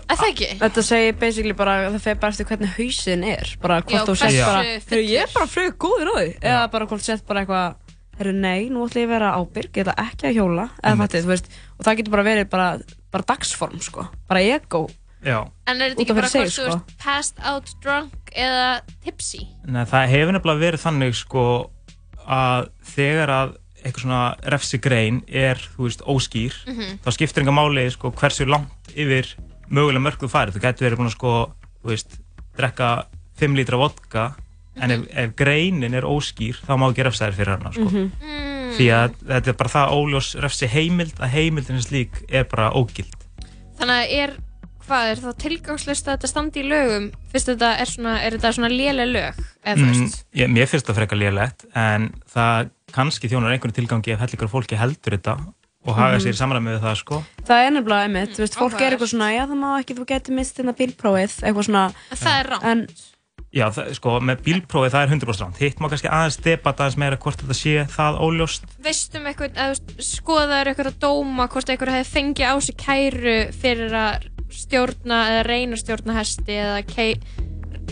Þetta 0.61 0.83
segir 0.85 1.15
basically 1.19 1.53
bara, 1.57 1.75
það 1.95 1.99
fer 2.05 2.15
bara 2.21 2.31
eftir 2.35 2.45
hvernig 2.51 2.75
hausin 2.77 3.23
er 3.23 3.55
bara 3.61 3.81
hvort 3.81 4.07
þú 4.11 4.15
sett 4.15 4.45
bara. 4.45 4.61
"Heyrðu, 4.63 5.09
ég 5.09 5.21
er 5.23 5.31
bara 5.33 5.47
frög 5.47 5.77
góður 5.77 6.11
á 6.13 6.15
því 6.21 6.39
eða 6.41 6.71
bara 6.71 6.85
hvort 6.85 7.01
sett 7.01 7.25
bara 7.25 7.45
eitthvað 7.45 7.75
herru 8.17 8.33
nei, 8.33 8.69
nú 8.69 8.85
ætlum 8.85 9.01
ég 9.01 9.07
að 9.07 9.13
vera 9.13 9.31
ábyrg 9.37 9.71
ég 9.77 9.85
ætla 9.85 9.93
ekki 10.05 10.27
að 10.29 10.37
hjóla 10.37 10.69
þú 10.83 11.25
veist 11.27 11.49
og 11.79 11.85
það 11.85 11.97
getur 11.97 12.11
bara 12.11 12.23
verið 12.23 12.49
bara, 12.49 12.79
bara 13.11 13.23
dagsform 13.23 13.79
sko 13.81 14.07
bara 14.27 14.41
ego 14.41 14.87
Já. 15.25 15.49
En 15.65 15.81
er 15.81 15.91
þetta 15.95 16.01
ekki 16.05 16.13
bara 16.15 16.27
hvort 16.29 16.45
þú 16.45 16.51
sko. 16.53 16.63
veist 16.77 16.97
passed 17.01 17.39
out 17.43 17.69
drunk 17.81 18.13
eða 18.35 18.81
tipsy? 19.03 19.47
Nei, 19.65 19.83
það 19.83 20.07
hefur 20.13 20.31
nefnilega 20.37 20.61
verið 20.61 20.83
þannig 20.85 21.15
sko 21.17 21.43
að 22.27 22.69
þegar 22.95 23.29
að 23.33 23.55
eitthvað 23.87 24.03
svona 24.05 24.35
refsi 24.53 24.77
grein 24.83 25.21
er, 25.27 25.55
þú 25.77 25.87
veist, 25.87 26.01
óskýr 26.05 26.53
Mhm. 26.67 26.99
þá 27.05 27.11
skiptir 27.15 27.41
enga 27.43 27.51
máli 27.55 27.89
sko 27.91 28.11
hversu 28.11 28.45
langt 28.47 28.91
yfir 28.95 29.35
mögulega 29.69 30.03
mörg 30.03 30.19
þú 30.21 30.29
farið 30.31 30.55
þú 30.57 30.61
getur 30.61 30.87
verið 30.89 30.97
búin 30.99 31.09
að 31.11 31.15
sko, 31.17 31.33
þú 31.83 31.89
veist 31.93 32.19
drekka 32.57 33.05
5 33.39 33.55
lítra 33.55 33.77
vodka 33.77 34.35
en 34.81 34.91
ef, 34.91 35.01
ef 35.13 35.35
greinin 35.35 35.93
er 35.97 36.03
óskýr 36.05 36.55
þá 36.67 36.77
má 36.77 36.89
ekki 36.91 37.03
refsa 37.03 37.27
þér 37.27 37.33
fyrir 37.33 37.57
hana 37.57 37.71
sko. 37.73 37.85
Mhm. 37.89 38.11
því 38.77 38.87
að 38.93 39.13
þetta 39.27 39.47
er 39.47 39.53
bara 39.57 39.69
það 39.69 39.93
óljós 39.95 40.27
refsi 40.41 40.67
heimild 40.67 41.15
að 41.19 41.29
heimildin 41.33 41.81
sem 41.81 41.85
slík 41.91 42.23
er 42.29 42.43
bara 42.45 42.71
ógild 42.75 43.13
Þannig 43.79 43.97
að 44.03 44.11
er, 44.17 44.31
hvað 44.87 45.11
er 45.11 45.15
þá 45.21 45.31
tilgangslist 45.37 46.07
að 46.07 46.17
þetta 46.17 46.27
standi 46.27 46.59
í 46.63 46.67
lögum? 46.67 47.11
Fyrst 47.31 47.47
þetta 47.51 47.69
er 47.79 47.85
svona, 47.85 48.13
er 48.25 48.31
þetta 48.37 48.53
svona 48.55 48.69
léleg 48.73 49.11
lög? 49.11 49.35
Eða 49.65 49.75
þú 49.77 49.85
Mm, 49.85 50.01
veist? 50.01 50.23
ég, 50.35 50.47
mér 50.49 50.67
finnst 50.67 50.87
það 50.87 50.95
frekar 50.97 51.17
lélegt 51.21 51.65
en 51.75 52.09
það 52.33 52.69
kannski 52.95 53.27
þjónar 53.31 53.51
einhvern 53.55 53.75
tilgangi 53.75 54.13
ef 54.15 54.21
hellingar 54.23 54.51
fólki 54.51 54.77
heldur 54.79 55.17
þetta 55.17 55.37
og 55.87 55.95
haga 55.95 56.17
Mhm. 56.17 56.23
sér 56.23 56.33
í 56.35 56.39
samræmi 56.39 56.71
við 56.75 56.81
það 56.83 56.95
sko 57.01 57.23
það 57.47 57.65
er 57.67 57.71
nefnilega 57.71 58.05
einmitt, 58.07 58.31
þú 58.35 58.41
veist, 58.43 58.55
fólk 58.55 58.81
er 58.81 58.91
eitthvað 58.95 59.11
svona 59.13 59.29
já 59.35 59.43
það 59.47 59.59
má 59.59 59.69
ekki, 59.81 59.95
þú 59.97 60.05
getur 60.07 60.35
mist 60.35 60.57
þetta 60.57 60.73
bílprófið 60.79 61.35
eitthvað 61.43 61.67
svona 61.67 61.93
Það 62.15 62.39
er 62.39 62.49
rátt 62.51 62.63
en 62.63 62.87
Já, 63.53 63.69
það, 63.71 63.93
sko, 63.95 64.19
með 64.19 64.41
bílprófi 64.43 64.89
það 64.91 65.03
er 65.03 65.07
100% 65.07 65.39
ránt. 65.41 65.57
Hitt 65.57 65.77
má 65.79 65.87
kannski 65.89 66.09
aðeins 66.11 66.37
debata 66.43 66.83
aðeins 66.83 66.97
meira 66.99 67.17
hvort 67.17 67.37
þetta 67.39 67.55
sé 67.55 67.85
það 67.87 68.17
óljóst. 68.19 68.63
Veistum 68.83 69.23
eitthvað, 69.25 69.53
eða 69.55 69.71
þú 69.71 69.95
veist, 69.95 70.19
skoðaður 70.19 70.67
eitthvað 70.67 70.89
að 70.91 70.99
dóma 70.99 71.47
hvort 71.47 71.69
eitthvað 71.71 71.93
hefði 71.95 72.11
fengið 72.11 72.51
á 72.51 72.55
sig 72.59 72.75
kæru 72.77 73.37
fyrir 73.55 73.95
að 73.95 74.27
stjórna 74.51 75.17
eða 75.31 75.45
reyna 75.47 75.73
að 75.79 75.81
stjórna 75.85 76.13
hesti 76.19 76.53
eða 76.59 76.83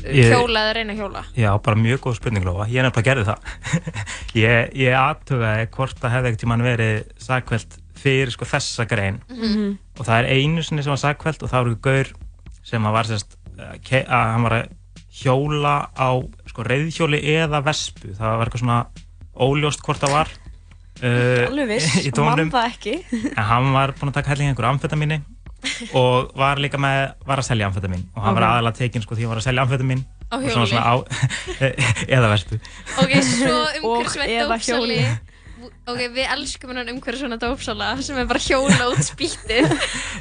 hjóla 0.06 0.62
eða 0.66 0.76
reyna 0.78 0.94
að 0.94 1.02
hjóla? 1.02 1.24
Já, 1.38 1.50
bara 1.66 1.80
mjög 1.80 2.04
góð 2.06 2.18
spurning, 2.20 2.46
Lóa. 2.46 2.68
Ég 2.72 2.86
nefnilega 2.86 3.08
gerði 3.10 3.26
það. 3.30 3.50
ég, 4.44 4.72
ég 4.82 4.98
aðtugaði 5.00 5.68
hvort 5.76 6.00
það 6.02 6.16
hefði 6.16 6.32
ekkert 6.32 6.44
tímann 6.46 6.66
verið 6.66 7.02
sakvelt 7.26 7.78
fyrir 8.06 8.34
sko 8.34 8.48
þessa 8.50 8.88
grein. 8.90 9.20
Mhm. 9.32 9.76
Og 9.98 10.08
það 10.08 10.22
er 10.22 10.32
einu 10.36 10.66
sinni 10.66 10.86
sem 10.86 10.94
var 10.94 11.02
sakvelt 11.02 11.44
og 11.46 11.52
það 11.52 11.62
var 11.62 11.72
einhver 11.74 11.86
gaur 11.90 12.14
sem 12.66 12.88
að 12.88 12.98
var 12.98 13.10
sérst, 13.10 13.38
að 13.56 14.02
að 14.04 14.32
hann 14.34 14.48
var 14.48 14.58
að 14.60 14.74
hjóla 15.16 15.76
á 15.96 16.10
sko 16.50 16.66
reyðhjóli 16.68 17.22
eða 17.36 17.62
vespu. 17.66 18.14
Það 18.18 18.40
var 18.40 18.50
eitthvað 18.50 18.66
svona 18.66 18.82
óljóst 19.36 19.86
hvort 19.86 20.04
það 20.04 20.18
var. 20.20 20.34
Uh, 21.04 21.44
alveg 21.50 21.74
viss, 21.74 21.90
í 22.08 22.12
mann 22.16 22.38
tónum. 22.40 22.50
það 22.54 22.68
ekki 22.70 22.92
En 23.34 23.48
hann 23.50 23.66
var 23.76 23.92
búinn 23.98 24.14
að 24.14 24.16
taka 24.16 24.32
helling 24.32 24.54
einhver 24.54 24.70
amfetamíni 24.70 25.18
og 26.00 26.32
var 26.40 26.62
líka 26.64 26.80
með, 26.82 27.14
var 27.28 27.42
að 27.42 27.48
selja 27.50 27.70
amfetamin. 27.70 28.04
Og 28.16 28.24
hann 28.26 28.36
var 28.38 28.44
Ok. 28.48 28.52
aðalega 28.56 28.80
tekinn 28.82 29.06
sko 29.06 29.16
því 29.18 29.26
hann 29.28 29.34
var 29.36 29.42
að 29.44 29.48
selja 29.50 29.66
amfetamin. 29.68 30.04
Á 30.26 30.36
og 30.36 30.42
hjóli. 30.42 30.54
svona 30.56 30.68
svona 30.72 30.86
á, 30.90 30.96
eða 32.18 32.34
verstu. 32.34 32.60
Ok, 33.04 33.16
svo 33.22 33.56
umhverfisvænt 33.86 34.36
eða 34.36 34.52
dópsali. 34.56 35.00
Ok, 35.86 36.00
við 36.14 36.26
elskum 36.34 36.72
hennan 36.74 36.90
umhverfisvæna 36.96 37.38
dópsala 37.42 37.88
sem 38.06 38.18
er 38.22 38.26
bara 38.30 38.42
hjóla 38.42 38.88
út 38.92 39.02
spýtið. 39.06 39.70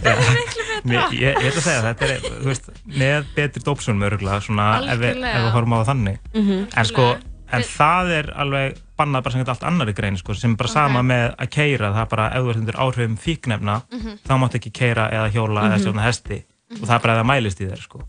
Það 0.04 0.10
er 0.12 0.34
miklu 0.36 0.66
betra. 0.70 1.04
Ég, 1.16 1.38
ég 1.40 1.48
ætla 1.48 1.60
að 1.60 1.66
segja 1.66 1.78
að 1.80 1.86
þetta 1.88 2.08
er, 2.14 2.26
þú 2.44 2.50
veist, 2.50 2.68
með 3.00 3.30
betri 3.36 3.64
dópsunum 3.64 4.04
öruglega, 4.08 4.40
svona 4.44 4.68
ef 4.92 5.00
við, 5.00 5.22
ef 5.24 5.40
við 5.46 5.50
horfum 5.56 5.76
á 5.76 5.80
þannig. 5.88 6.20
Mhm. 6.36 6.60
En 6.80 6.88
sko, 6.92 7.06
en 7.54 7.66
það 7.74 8.12
er 8.18 8.30
alveg 8.44 8.83
bannað 8.98 9.22
bara 9.24 9.32
sem 9.32 9.44
allt 9.48 9.62
annari 9.64 9.92
grein, 9.92 10.16
sko, 10.16 10.34
sem 10.34 10.54
bara 10.56 10.68
sama 10.68 11.02
með 11.02 11.34
að 11.36 11.50
keira, 11.50 11.92
það 11.92 12.02
er 12.04 12.10
bara, 12.12 12.26
ef 12.30 12.42
þú 12.44 12.50
ert 12.50 12.56
undir 12.62 12.80
áhrifum 12.84 13.16
fíknefna, 13.18 13.82
Mhm. 13.92 14.18
þá 14.26 14.32
máttu 14.38 14.58
ekki 14.60 14.72
keira 14.72 15.10
eða 15.10 15.30
hjóla 15.32 15.60
eða 15.64 15.74
Mhm. 15.76 15.80
stjórna 15.82 16.02
hesti 16.02 16.44
og 16.72 16.88
það 16.88 16.94
er 16.94 17.00
bara 17.00 17.22
það 17.22 17.26
mælist 17.26 17.60
í 17.60 17.68
þér, 17.70 17.82
sko. 17.82 18.00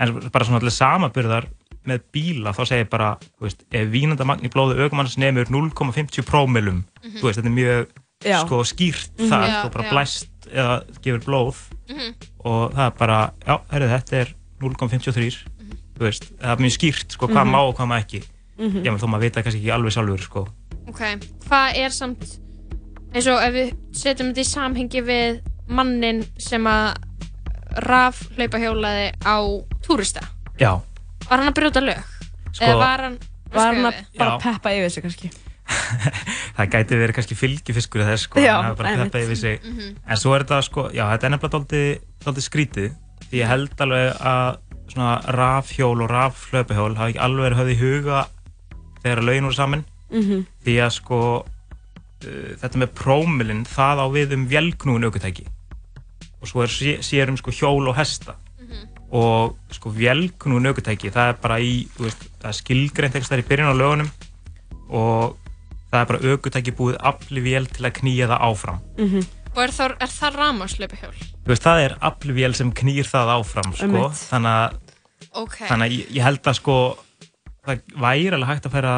En 0.00 0.30
bara 0.32 0.44
svona 0.44 0.58
allir 0.60 0.70
samaburðar 0.72 1.46
með 1.86 2.00
bíla, 2.12 2.52
þá 2.54 2.64
segir 2.66 2.88
bara, 2.90 3.16
þú 3.38 3.42
veist, 3.48 3.62
ef 3.72 3.88
vínandamagn 3.88 4.42
í 4.44 4.48
blóðu 4.50 4.80
aukumanns 4.80 5.16
nefnir 5.18 5.48
0,50 5.50 6.22
prómilum, 6.24 6.84
Mhm. 7.04 7.18
þú 7.18 7.22
veist, 7.22 7.38
þetta 7.40 7.46
er 7.46 7.58
mjög, 7.60 7.86
sko, 8.46 8.64
skýrt 8.64 9.10
Mhm. 9.18 9.28
það, 9.28 9.48
Já, 9.48 9.60
sko, 9.60 9.70
bara 9.70 9.84
já. 9.84 9.90
blæst 9.90 10.28
eða 10.54 10.84
gefur 11.02 11.20
blóð 11.24 11.56
Mhm. 11.88 12.14
og 12.44 12.72
það 12.74 12.86
er 12.86 12.90
bara, 12.98 13.32
já, 13.46 13.60
herru, 13.70 13.88
þetta 13.88 14.12
er 14.20 14.34
0,53 14.60 15.44
þú 15.96 16.00
veist, 16.00 16.24
það 16.38 16.52
er 16.52 16.56
mjög 16.56 16.76
skýrt 16.78 17.08
sko, 17.12 17.26
hvað 17.28 17.44
Mhm. 17.46 17.52
má 17.52 17.58
og 17.68 17.76
hvað 17.76 17.88
má 17.88 18.04
ekki 18.04 18.24
Mhm. 18.60 18.84
ég 18.84 18.92
með 18.92 19.00
þó 19.02 19.08
maður 19.08 19.24
vita 19.26 19.42
kannski 19.42 19.60
ekki 19.62 19.72
alveg 19.74 19.92
sjálfur 19.96 20.20
sko. 20.24 20.42
Ok, 20.88 21.00
hvað 21.48 21.76
er 21.80 21.90
samt 21.90 22.24
eins 23.14 23.26
og 23.26 23.40
ef 23.42 23.52
við 23.54 23.74
setjum 23.96 24.28
þetta 24.30 24.40
í 24.44 24.48
samhengi 24.50 25.02
við 25.02 25.40
mannin 25.68 26.24
sem 26.38 26.64
að 26.66 26.96
raf 27.86 28.22
hlaupa 28.36 28.58
hjólaði 28.58 29.12
á 29.24 29.36
túrista 29.86 30.20
já, 30.58 30.80
Var 31.30 31.38
hann 31.38 31.48
að 31.52 31.54
brjóta 31.54 31.80
lög? 31.84 32.00
Sko- 32.52 32.64
Eða 32.66 32.78
var 32.78 33.00
hann 33.06 33.18
Var 33.52 33.66
hann 33.74 33.84
að 33.86 33.94
bara 34.18 34.30
Já. 34.30 34.38
peppa 34.42 34.70
yfir 34.74 34.90
sig 34.90 35.02
kannski? 35.04 35.30
það 36.56 36.70
gæti 36.74 36.98
verið 36.98 37.14
kannski 37.14 37.36
fylgifiskur 37.38 38.02
þess 38.06 38.24
sko, 38.26 38.40
Já, 38.42 38.56
hann 38.56 38.64
hafi 38.70 38.78
bara 38.82 38.88
einmitt. 38.90 39.12
peppað 39.12 39.24
yfir 39.26 39.36
sig 39.36 39.60
Mhm. 39.64 39.96
en 40.06 40.16
svo 40.16 40.34
er 40.34 40.42
þetta 40.44 40.62
sko, 40.66 40.88
já, 40.94 41.04
þetta 41.14 41.24
er 41.24 41.30
nefnilega 41.30 42.00
dálítið 42.24 42.44
skrítið 42.48 42.90
því 43.30 43.38
ég 43.42 43.46
held 43.48 43.76
alveg 43.86 44.16
að 44.20 44.58
svona 44.90 45.22
rafhjól 45.38 46.02
og 46.02 46.10
rafhlöpuhjól 46.10 46.96
hafi 46.98 47.12
ekki 47.14 47.22
alveg 47.22 47.44
verið 47.46 47.58
höfð 47.60 47.74
í 47.74 47.78
huga 47.78 48.26
þegar 49.04 49.22
lögin 49.24 49.44
voru 49.48 49.54
saman 49.58 49.84
Mhm. 50.10 50.46
því 50.64 50.74
að 50.82 50.90
sko 50.90 51.18
uh, 52.26 52.52
þetta 52.60 52.78
með 52.82 52.88
prómilinn, 52.98 53.64
það 53.64 53.96
á 54.02 54.06
við 54.10 54.32
um 54.34 54.46
vélknúin 54.50 55.04
aukutæki 55.06 55.46
og 56.42 56.48
svo 56.48 56.62
er 56.64 56.68
sé- 56.72 56.98
sér 57.04 57.28
um 57.28 57.36
sko 57.36 57.50
hjól 57.50 57.88
og 57.88 57.96
hesta 57.96 58.34
og 59.12 59.56
sko 59.74 59.90
vélknúin 59.90 60.66
aukutæki 60.70 61.10
það 61.10 61.28
er 61.32 61.38
bara 61.42 61.58
í, 61.58 61.86
þú 61.96 62.04
veist, 62.06 62.26
það 62.40 62.48
er 62.48 62.58
skilgreint 62.58 63.14
eitthvað 63.14 63.32
þar 63.32 63.42
í 63.42 63.48
byrjun 63.48 63.70
á 63.70 63.80
lögunum 63.80 64.10
og 64.90 65.36
það 65.90 66.00
er 66.00 66.06
bara 66.10 66.20
aukutæki 66.30 66.74
búið 66.78 66.96
afli 67.10 67.40
vél 67.42 67.66
til 67.70 67.84
að 67.86 67.96
knýja 68.00 68.28
það 68.30 68.44
áfram 68.50 68.80
Mhm. 68.98 69.26
Og 69.50 69.58
er 69.64 69.70
það, 69.74 69.96
er 69.98 70.06
það 70.06 70.36
rámaslöpa 70.38 70.96
hjól? 71.00 71.14
þú 71.42 71.48
veist, 71.50 71.62
það 71.64 71.80
er 71.84 71.96
afli 72.00 72.32
vél 72.32 72.54
sem 72.54 72.70
knýr 72.72 73.02
það 73.10 73.32
áfram 73.38 73.72
sko, 73.74 74.10
þannig 74.30 74.54
að 74.54 74.74
Ok. 75.34 75.56
þannig 75.68 75.86
að 75.86 75.94
ég, 75.98 76.06
ég 76.16 76.22
held 76.22 76.42
að 76.42 76.54
sko 76.54 76.76
það 77.66 77.82
væri 78.04 78.32
alveg 78.36 78.50
hægt 78.50 78.68
að 78.68 78.76
færa 78.76 78.94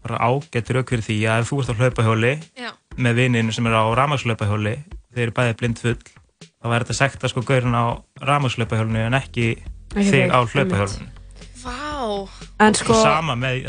bara 0.00 0.20
ágættir 0.24 0.80
auk 0.80 0.92
fyrir 0.92 1.04
því 1.04 1.18
að 1.28 1.42
ef 1.42 1.50
þú 1.50 1.60
ert 1.60 1.72
á 1.72 1.78
hlaupahjóli 1.80 2.32
Já. 2.56 2.70
með 2.96 3.20
vinninu 3.20 3.52
sem 3.52 3.68
er 3.68 3.76
á 3.76 3.84
rafmagnslaupahjóli 4.00 4.74
þeir 5.12 5.24
eru 5.26 5.36
bæði 5.36 5.56
blind 5.60 5.82
full 5.82 5.96
þá 6.00 6.66
væri 6.72 6.84
þetta 6.86 6.98
sagt 7.00 7.24
að 7.24 7.34
sko 7.34 7.44
gaurin 7.48 7.76
á 7.76 7.84
rafmagnslaupahjólinu 8.24 9.02
en 9.06 9.18
ekki, 9.20 9.48
Ekki 9.92 10.08
þig, 10.08 10.32
á 10.32 10.40
hlaupahjólinu 10.40 11.19
Vá. 11.60 12.28
En 12.62 12.76
sko, 12.78 12.94
og 12.96 13.04
sama 13.04 13.36
með 13.36 13.66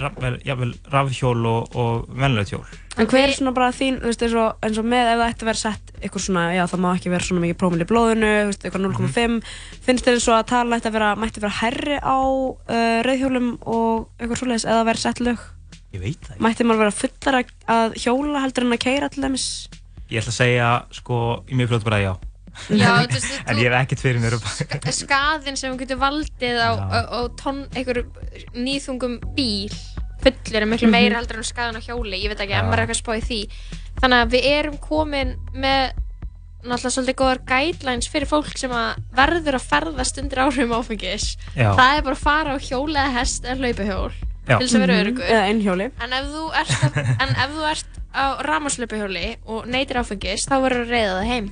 rafhjól 0.92 1.42
og, 1.50 1.76
og 1.76 2.08
venlega 2.16 2.56
hjól 2.56 2.66
en 3.00 3.08
hver 3.08 3.30
er 3.30 3.34
svona 3.36 3.54
bara 3.56 3.72
þín, 3.74 4.00
þú 4.02 4.10
veist, 4.10 4.24
eins 4.26 4.36
og, 4.36 4.58
eins 4.66 4.80
og 4.82 4.88
með 4.92 5.14
ef 5.14 5.20
það 5.22 5.30
ætti 5.30 5.46
að 5.46 5.50
vera 5.50 5.62
sett 5.62 5.92
eitthvað 6.02 6.24
svona, 6.26 6.44
já 6.56 6.62
það 6.68 6.82
má 6.84 6.88
ekki 6.92 7.12
vera 7.14 7.28
svona 7.28 7.44
mikið 7.46 7.60
prómil 7.62 7.84
í 7.84 7.88
blóðinu, 7.88 8.32
þú 8.32 8.50
veist, 8.50 8.66
eitthvað 8.68 8.86
0,5 8.88 9.38
finnst 9.86 10.08
þér 10.08 10.18
eins 10.18 10.28
og 10.28 10.38
að 10.38 10.50
tala 10.52 10.80
ætti 10.80 10.90
að 10.90 10.98
vera, 10.98 11.12
mætti 11.22 11.44
vera 11.44 11.60
herri 11.62 12.00
á 12.04 12.20
uh, 12.20 12.98
rauðhjólum 13.08 13.52
og 13.64 14.10
eitthvað 14.20 14.42
svoleiðis, 14.42 14.68
eða 14.68 14.88
vera 14.90 15.04
sett 15.06 15.24
lög? 15.24 15.46
Ég 15.96 16.04
veit 16.04 16.28
það 16.28 16.44
mætti 16.44 16.68
maður 16.68 16.84
vera 16.84 16.98
fullar 16.98 17.40
að, 17.40 17.54
að 17.78 17.96
hjóla 18.04 18.44
heldur 18.44 18.68
en 18.68 18.76
að 18.76 18.84
keira 18.84 19.12
til 19.12 19.24
dæmis? 19.24 19.48
Ég 20.12 20.20
ætla 20.20 20.36
að 20.36 20.40
segja 20.42 20.74
sko 21.00 21.22
í 21.48 21.56
mjög 21.56 21.72
fljótt 21.72 21.88
bara 21.88 22.04
já 22.04 22.14
Já, 22.70 22.92
þú 23.08 23.16
veist, 23.16 23.32
en 23.48 23.58
ég 23.58 23.72
hef 23.72 23.78
ekkert 23.82 24.02
fyrir 24.04 24.20
mér 24.22 24.36
Skaðin 24.92 25.58
sem 25.58 25.72
hún 25.72 25.80
getur 25.80 25.98
valdið 26.02 26.60
á, 26.60 26.72
á, 26.78 27.00
á 27.08 27.20
tonn, 27.40 27.64
einhver 27.76 28.04
nýþungum 28.56 29.20
bíl 29.38 29.72
fullur 30.22 30.62
er 30.62 30.68
miklu 30.70 30.88
Mhm. 30.88 30.92
meira 30.94 31.18
heldur 31.18 31.38
en 31.42 31.48
skaðan 31.48 31.80
á 31.80 31.82
hjóli 31.82 32.20
ég 32.22 32.30
veit 32.30 32.40
ekki, 32.44 32.54
en 32.54 32.66
maður 32.70 32.84
er 32.84 32.88
eitthvað 32.88 33.00
að 33.00 33.04
spá 33.04 33.14
í 33.18 33.24
því 33.26 33.40
þannig 34.02 34.20
að 34.26 34.32
við 34.36 34.46
erum 34.52 34.78
komin 34.78 35.32
með 35.56 35.94
náttúrulega 36.62 36.94
svolítið 36.94 37.18
góðar 37.18 37.40
guidelines 37.50 38.08
fyrir 38.12 38.28
fólk 38.30 38.52
sem 38.58 38.70
að 38.70 39.00
verður 39.18 39.58
að 39.58 39.66
ferðast 39.72 40.20
undir 40.22 40.44
áhrifum 40.44 40.76
áfengis 40.78 41.38
Já. 41.58 41.72
það 41.74 41.96
er 41.98 42.02
bara 42.06 42.16
að 42.16 42.22
fara 42.28 42.54
á 42.54 42.58
hjóli 42.62 43.00
eða 43.02 43.14
hest 43.18 43.44
eða 43.50 43.58
hlaupahjól 43.64 44.12
til 44.46 44.60
þess 44.62 44.76
að 44.76 44.80
vera 44.86 44.94
Mhm. 44.94 45.02
örugur 45.02 45.26
Eða 45.26 45.48
einhjóli. 45.50 45.92
en 46.02 46.14
ef 46.14 46.26
þú 46.26 46.44
ert, 46.62 46.98
en 47.22 47.30
ef 47.30 47.50
þú 47.56 47.66
ert 47.72 47.86
á 48.14 48.26
ramaslöpahjóli 48.46 49.38
og 49.48 49.66
neytir 49.66 49.98
áfengis 49.98 50.46
þá 50.46 50.56
verður 50.62 50.86
það 50.92 51.26
heim 51.26 51.52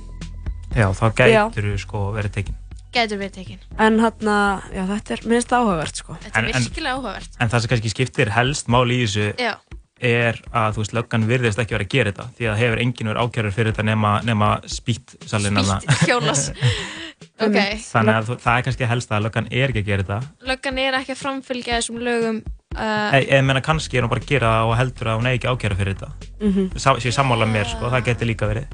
já, 0.76 0.86
þá 0.94 1.06
gætur 1.22 1.70
þú 1.72 1.78
sko 1.84 2.04
verið 2.16 2.36
tekinn 2.38 2.58
getur 2.94 3.20
við 3.20 3.34
tekin. 3.34 3.58
En 3.78 4.00
hann 4.02 4.30
já 4.74 4.84
þetta 4.88 5.14
er 5.16 5.26
minnst 5.30 5.52
áhugavert 5.54 6.00
sko. 6.00 6.16
Þetta 6.22 6.38
er 6.38 6.44
En- 6.44 6.54
en- 6.54 6.64
virkilega 6.64 6.94
áhugavert. 6.96 7.36
En 7.40 7.48
það 7.48 7.60
sem 7.60 7.70
kannski 7.70 7.90
skiptir 7.94 8.30
helst 8.34 8.66
máli 8.68 9.00
í 9.00 9.04
þessu 9.06 9.34
Já. 9.38 9.54
er 10.00 10.40
að 10.52 10.74
þú 10.74 10.82
veist, 10.82 10.94
löggan 10.96 11.26
virðist 11.28 11.58
ekki 11.60 11.76
vera 11.76 11.84
að 11.84 11.92
gera 11.94 12.12
þetta 12.12 12.26
því 12.38 12.46
að 12.50 12.56
hefur 12.56 12.78
enginn 12.80 13.10
verið 13.10 13.22
ákjörður 13.22 13.52
fyrir 13.52 13.72
þetta 13.72 13.84
nema, 13.84 14.12
nema 14.24 14.48
spýtsalinn 14.64 15.60
hjólas 16.08 16.50
ok, 17.44 17.58
Þannig 17.84 18.14
að 18.16 18.30
það 18.40 18.56
er 18.56 18.62
kannski 18.64 18.88
helst 18.88 19.12
að 19.12 19.22
löggan 19.28 19.48
er 19.52 19.68
ekki 19.68 19.82
að 19.84 19.90
gera 19.90 20.02
þetta. 20.02 20.20
Löggan 20.48 20.78
er 20.78 20.94
ekki 20.94 21.12
að 21.12 21.20
framfylgja 21.20 21.78
þessum 21.78 22.00
lögum 22.00 22.42
uh, 22.76 23.12
Eða 23.12 23.22
ég 23.28 23.44
meina 23.44 23.60
kannski 23.60 23.98
er 24.00 24.02
hún 24.08 24.10
bara 24.10 24.24
að 24.24 24.32
gera 24.32 24.54
það 24.56 24.70
og 24.72 24.76
heldur 24.80 25.06
að 25.12 25.20
hún 25.20 25.26
er 25.30 25.36
ekki 25.36 25.52
ákjörður 25.52 25.80
fyrir 25.84 25.94
þetta. 26.00 26.12
Mhm. 26.40 26.78
Sá, 26.80 26.90
Sér 26.96 27.12
sammála 27.12 27.46
mér, 27.46 27.68
sko, 27.68 27.92
það 27.92 28.06
getur 28.08 28.26
líka 28.32 28.48
verið 28.48 28.72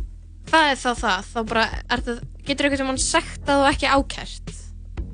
hvað 0.51 0.70
er 0.73 0.81
þá 0.81 0.90
það? 1.02 1.31
þá 1.32 1.39
bara, 1.52 1.66
er 1.90 2.02
það, 2.06 2.20
getur 2.47 2.68
einhvern 2.68 2.90
veginn 2.90 3.05
sagt 3.05 3.51
að 3.52 3.62
þú 3.62 3.68
ekki 3.73 3.93
ákært 3.97 4.52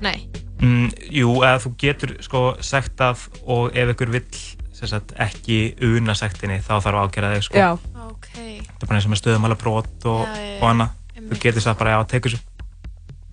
nei, 0.03 0.17
mm, 0.61 0.89
Jú, 1.13 1.29
eða 1.41 1.61
þú 1.63 1.73
getur 1.83 2.15
sko 2.25 2.43
sektað 2.63 3.27
og 3.45 3.77
ef 3.77 3.93
ykkur 3.95 4.13
vill 4.13 4.27
sem 4.73 4.89
sagt, 4.89 5.13
ekki 5.21 5.59
una 5.85 6.15
sektinni 6.17 6.57
þá 6.63 6.73
þarf 6.81 6.97
að 6.97 7.05
ákjæra 7.07 7.33
þig 7.35 7.45
sko. 7.47 7.59
Já. 7.61 7.69
ok 8.09 8.29
Það 8.33 8.81
er 8.81 8.87
bara 8.89 8.97
eins 8.97 9.05
og 9.07 9.13
með 9.13 9.21
stöðumæla 9.21 9.57
brot 9.61 10.07
og, 10.09 10.23
Já, 10.27 10.41
já. 10.43 10.57
og 10.59 10.65
annað. 10.71 10.99
Þú 11.23 11.39
getur 11.39 11.63
sagt 11.63 11.79
bara 11.79 11.93
já, 11.93 11.99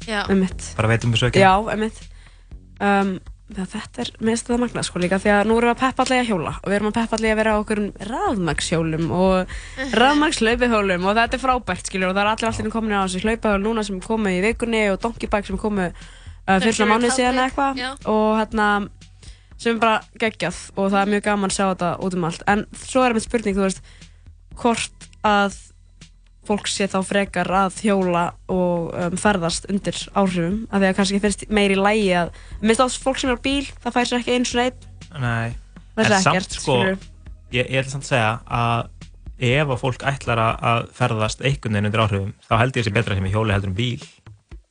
já, 0.06 0.22
Einmitt. 0.30 0.66
bara 0.76 0.88
veitum 0.92 1.12
við 1.14 1.22
sökja 1.24 1.42
Já, 1.42 1.52
einmitt 1.72 1.98
um, 2.80 3.12
það, 3.18 3.29
Þetta 3.50 4.04
er 4.04 4.10
minnst 4.22 4.46
það 4.46 4.60
magna 4.62 4.82
sko 4.86 5.00
líka 5.02 5.18
því 5.18 5.32
að 5.34 5.48
nú 5.50 5.56
erum 5.58 5.72
við 5.72 5.74
að 5.74 5.80
peppa 5.80 6.04
allega 6.04 6.26
hjóla 6.28 6.52
og 6.60 6.68
við 6.68 6.76
erum 6.76 6.90
að 6.90 6.96
peppa 7.00 7.16
allega 7.18 7.34
að 7.34 7.40
vera 7.40 7.54
á 7.54 7.60
okkur 7.60 7.80
rafmagshjólum 8.10 9.10
og 9.16 9.54
rafmagslaupihjólum 10.00 11.08
og 11.10 11.18
þetta 11.18 11.38
er 11.38 11.42
frábært 11.42 11.90
skiljur 11.90 12.12
og 12.12 12.16
það 12.16 12.22
er 12.22 12.30
allir 12.34 12.50
allir 12.50 12.74
komin 12.76 12.94
á 12.94 13.02
þessi 13.02 13.24
hlaupahjól 13.24 13.64
núna 13.64 13.84
sem 13.86 13.98
komu 14.04 14.34
í 14.36 14.40
vikunni 14.44 14.84
og 14.92 15.00
donkeybike 15.02 15.50
sem 15.50 15.58
komu 15.60 15.88
uh, 15.90 16.58
fyrir 16.62 16.90
mánuð 16.90 17.16
síðan 17.16 17.42
eitthvað. 17.46 17.82
og 18.06 18.38
hérna 18.38 18.68
sem 19.60 19.74
er 19.74 19.82
bara 19.82 19.98
geggjað 20.20 20.60
og 20.76 20.92
það 20.92 21.00
er 21.02 21.12
mjög 21.14 21.26
gaman 21.26 21.52
að 21.52 21.56
sjá 21.58 21.64
þetta 21.66 21.90
út 22.06 22.16
um 22.16 22.28
allt. 22.30 22.46
En 22.48 22.64
svo 22.80 23.02
er 23.04 23.16
mitt 23.16 23.26
spurning, 23.26 23.58
þú 23.58 23.66
veist 23.66 23.82
hvort 24.60 25.10
að 25.26 25.58
fólk 26.48 26.66
sé 26.70 26.86
þá 26.90 26.98
frekar 27.04 27.50
að 27.52 27.80
hjóla 27.84 28.22
og 28.50 28.90
um, 28.96 29.16
ferðast 29.20 29.66
undir 29.70 29.96
áhrifum 30.16 30.62
af 30.70 30.80
því 30.80 30.88
að 30.90 30.96
kannski 30.98 31.20
finnst 31.22 31.44
meiri 31.52 31.76
lægi 31.78 32.08
að 32.16 32.30
minnst 32.62 32.80
á 32.80 32.86
fólk 33.02 33.20
sem 33.20 33.30
er 33.30 33.36
á 33.36 33.44
bíl, 33.44 33.66
það 33.84 33.96
fær 33.98 34.08
sér 34.08 34.22
ekki 34.22 34.36
eins 34.38 34.54
og 34.54 34.60
neitt 34.62 34.86
Nei, 35.20 35.50
Það 35.98 36.06
er 36.06 36.16
ekkert, 36.20 36.56
sko 36.56 36.76
ég, 36.86 37.04
ég 37.66 37.76
ætla 37.82 37.90
samt 37.92 38.06
að 38.06 38.12
segja 38.12 38.32
að 38.46 38.88
ef 39.50 39.70
að 39.74 39.80
fólk 39.80 40.02
ætlar 40.10 40.38
að- 40.46 40.58
að 40.70 40.88
ferðast 40.96 41.40
einhvern 41.44 41.72
veginn 41.76 41.88
undir 41.90 42.02
áhrifum 42.04 42.32
þá 42.48 42.52
held 42.60 42.76
ég 42.76 42.84
þessi 42.84 42.94
betra 42.96 43.14
sem 43.18 43.26
í 43.28 43.32
hjóli 43.34 43.54
heldur 43.56 43.72
um 43.72 43.76
bíl 43.78 44.04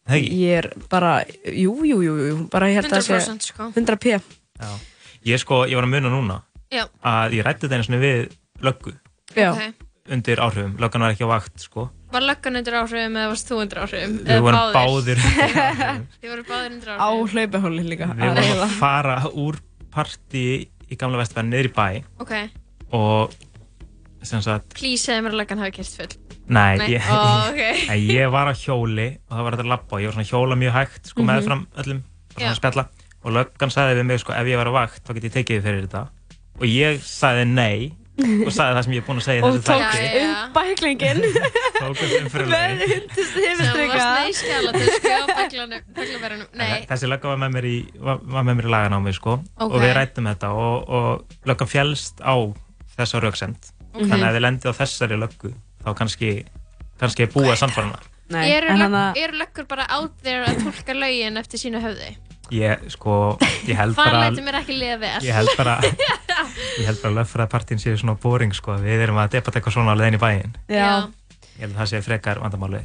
Það 0.09 0.15
ekki? 0.17 0.37
ég 0.41 0.57
er 0.63 0.67
bara, 0.89 1.11
jú, 1.53 1.73
jú, 1.85 1.97
jú, 2.01 2.13
jú 2.29 2.37
bara 2.49 2.69
ég 2.71 2.79
held 2.79 2.89
að 2.89 3.03
100% 3.13 3.45
sko. 3.51 3.69
100 3.75 3.99
p 4.01 4.15
Já. 4.15 4.69
Ég 5.25 5.37
sko, 5.43 5.65
ég 5.69 5.75
var 5.77 5.85
að 5.85 5.93
muna 5.93 6.09
núna 6.09 6.39
Já. 6.73 6.87
að 7.05 7.35
ég 7.37 7.45
rætti 7.45 7.67
þetta 7.67 7.77
einu 7.77 7.85
svona 7.89 8.01
við 8.01 8.31
löggu 8.65 8.93
Já. 9.37 9.51
Undir 10.09 10.39
áhrifum, 10.41 10.71
löggan 10.81 11.03
var 11.05 11.11
ekki 11.13 11.25
á 11.27 11.29
vakt 11.29 11.59
sko. 11.61 11.83
Var 12.09 12.23
löggan 12.25 12.55
undir 12.57 12.73
áhrifum 12.79 13.17
eða 13.19 13.27
varst 13.29 13.49
þú 13.51 13.57
undir 13.61 13.81
áhrifum? 13.83 14.15
Við 14.25 14.39
vorum 14.41 14.71
báðir? 14.73 15.19
þið 16.21 16.31
voru 16.31 16.45
báðir 16.49 16.71
undir 16.73 16.89
á 16.89 16.95
áhrifum. 17.05 17.27
hlaupahjóli 17.35 17.83
líka 17.91 18.07
Við 18.17 18.31
vorum 18.39 18.63
að 18.65 18.73
fara 18.79 19.17
úr 19.29 19.59
partí 19.93 20.45
í 20.89 20.97
gamla 20.97 21.19
vestfæðin 21.21 21.51
niður 21.53 21.69
í 21.69 21.73
bæ. 21.77 21.85
Ok, 22.25 22.33
og 22.97 23.35
sem 24.25 24.41
sagt 24.43 24.73
please 24.75 25.05
segðu 25.05 25.27
mér 25.27 25.35
að 25.35 25.41
löggan 25.43 25.61
hafi 25.61 25.75
kert 25.77 25.93
full. 25.99 26.17
Nei, 26.49 26.77
Nei, 26.81 26.87
Ég, 26.95 27.05
ó, 27.05 27.21
ok. 27.51 27.61
en 27.93 28.01
ég 28.09 28.31
var 28.33 28.49
á 28.49 28.53
hjóli 28.57 29.05
og 29.29 29.35
það 29.37 29.45
var 29.45 29.53
þetta 29.59 29.65
að 29.67 29.71
labba 29.75 29.93
og 29.93 30.01
ég 30.01 30.09
var 30.09 30.15
svona 30.17 30.25
að 30.25 30.33
hjóla 30.33 30.57
mjög 30.63 30.73
hægt 30.79 31.11
sko, 31.11 31.21
Mhm. 31.21 31.29
meðfram 31.29 31.61
öllum, 31.83 31.99
bara 32.33 32.39
svona 32.39 32.55
að 32.55 32.59
spjalla. 32.63 32.85
Og 33.19 33.33
löggan 33.35 33.73
sagði 33.75 33.99
við 33.99 34.05
mig 34.09 34.19
sko, 34.23 34.33
ef 34.33 34.47
ég 34.49 34.57
var 34.57 34.71
á 34.71 34.73
vakt 34.79 35.03
þá 35.05 35.13
get 35.19 35.23
ég 35.29 35.33
tekið 35.37 35.59
þið 35.59 35.65
fyrir 35.69 35.85
þetta. 35.85 36.01
Og 36.59 36.65
ég 36.65 36.99
sagði 37.05 37.45
nei 37.53 37.91
og 38.19 38.51
sagði 38.53 38.73
það 38.77 38.83
sem 38.85 38.93
ég 38.95 39.01
er 39.01 39.05
búinn 39.07 39.19
að 39.21 39.25
segja 39.25 39.39
í 39.39 39.43
Og 39.43 39.55
þessu 39.55 39.65
tókst 39.69 39.95
þætti 39.95 40.19
upp 40.25 40.57
bæklingin 40.57 41.21
tók 41.79 41.89
upp 41.89 42.13
umfyrirlegi 42.19 42.75
með 42.79 42.93
hundust 42.93 43.33
Sem 43.39 43.55
var 43.59 44.29
skjóða 44.39 45.79
beglaverunum. 45.95 46.47
Nei, 46.59 46.85
þessi 46.89 47.09
lögga 47.09 47.31
var 47.31 47.39
með 47.43 47.55
mér 47.55 47.67
í, 47.69 47.75
var, 47.99 48.21
var 48.35 48.45
með 48.47 48.59
mér 48.59 48.69
í 48.69 48.73
laganámi 48.75 49.13
sko, 49.15 49.37
Ok. 49.57 49.65
og 49.71 49.77
við 49.83 49.93
rættum 49.97 50.29
þetta 50.29 50.51
og, 50.55 50.93
og 50.99 51.49
löggan 51.49 51.71
fjælst 51.71 52.23
á 52.23 52.35
þessa 52.97 53.23
rauksend 53.23 53.71
Ok. 53.93 54.05
þannig 54.05 54.23
að 54.23 54.29
ef 54.29 54.37
þið 54.37 54.45
lendið 54.45 54.69
á 54.71 54.79
þessari 54.83 55.19
löggu 55.23 55.53
þá 55.83 55.89
kannski, 55.97 56.31
kannski 57.01 57.29
búið 57.33 57.53
að 57.55 57.61
samfara 57.63 57.89
hana. 57.89 59.03
Eru, 59.17 59.37
löggur 59.39 59.65
bara 59.69 59.87
out 59.97 60.13
there 60.21 60.45
að 60.45 60.59
tólka 60.67 60.93
lögin 60.93 61.39
eftir 61.41 61.61
sínu 61.63 61.81
höfði? 61.81 62.11
Ég 62.55 62.85
sko, 62.93 63.15
ég 63.67 63.75
held 63.77 63.95
Það 63.97 64.05
bara 64.09 64.21
lætur 64.29 64.45
mér 64.47 64.59
ekki 64.61 64.77
liða 64.79 64.99
vel. 65.01 65.17
ég 65.25 65.33
held 65.37 65.51
bara 65.57 65.77
ég 66.79 66.85
held 66.87 67.01
bara 67.01 67.11
að 67.13 67.17
lögfræðpartín 67.21 67.81
séu 67.81 67.97
svona 67.99 68.15
boring 68.21 68.53
sko, 68.57 68.77
við 68.81 69.03
erum 69.07 69.19
að 69.21 69.35
debata 69.37 69.59
eitthvað 69.59 69.75
svona 69.77 69.93
á 69.93 69.99
leiðin 69.99 70.17
í 70.19 70.23
bæinn 70.23 70.55
Já. 70.69 70.87
ég 71.59 71.65
held 71.65 71.73
að 71.75 71.81
það 71.83 71.91
sé 71.93 72.01
frekar 72.05 72.41
vandamáli 72.43 72.81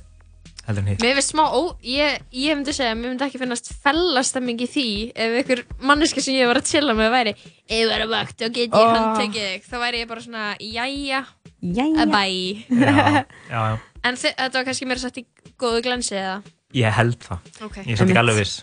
heldur 0.65 0.81
en 0.81 0.89
hitt 0.95 1.03
Mér 1.05 1.19
finnst 1.19 1.33
smá, 1.35 1.43
ó, 1.53 1.61
ég, 1.85 2.21
ég 2.33 2.57
myndi 2.57 2.73
segja, 2.73 2.95
mér 2.97 3.11
myndi 3.13 3.25
ekki 3.27 3.41
finnast 3.43 3.67
fellastemming 3.85 4.63
í 4.65 4.69
því 4.73 4.85
ef 5.13 5.35
ykkur 5.43 5.61
manneska 5.85 6.23
sem 6.25 6.39
ég 6.39 6.49
var 6.49 6.61
að 6.63 6.71
chilla 6.71 6.95
með 6.97 7.11
væri 7.13 7.35
ég 7.69 7.89
var 7.91 8.05
að 8.07 8.15
vakt 8.15 8.45
og 8.47 8.55
get 8.57 8.73
ég 8.73 8.79
Oh. 8.81 8.95
handtekið 8.97 9.49
þig 9.51 9.67
þá 9.69 9.77
væri 9.85 10.01
ég 10.05 10.09
bara 10.09 10.25
svona, 10.25 10.47
jæja, 10.61 11.21
Jæja. 11.61 12.07
bye 12.09 12.65
já, 12.85 13.27
já, 13.53 13.65
En 14.05 14.17
þi- 14.21 14.35
þetta 14.37 14.59
var 14.59 14.65
kannski 14.69 14.89
meira 14.89 15.01
satt 15.05 15.21
í 15.21 15.27
góðu 15.61 15.85
glensi 15.85 16.17
eða? 16.21 16.39
ég 16.75 16.97
held 16.97 17.21
það 17.29 17.63
Ok. 17.69 17.77
ég 17.85 17.93
er 17.95 18.01
samt 18.01 18.11
ekki 18.15 18.23
alveg 18.25 18.41
viss 18.41 18.57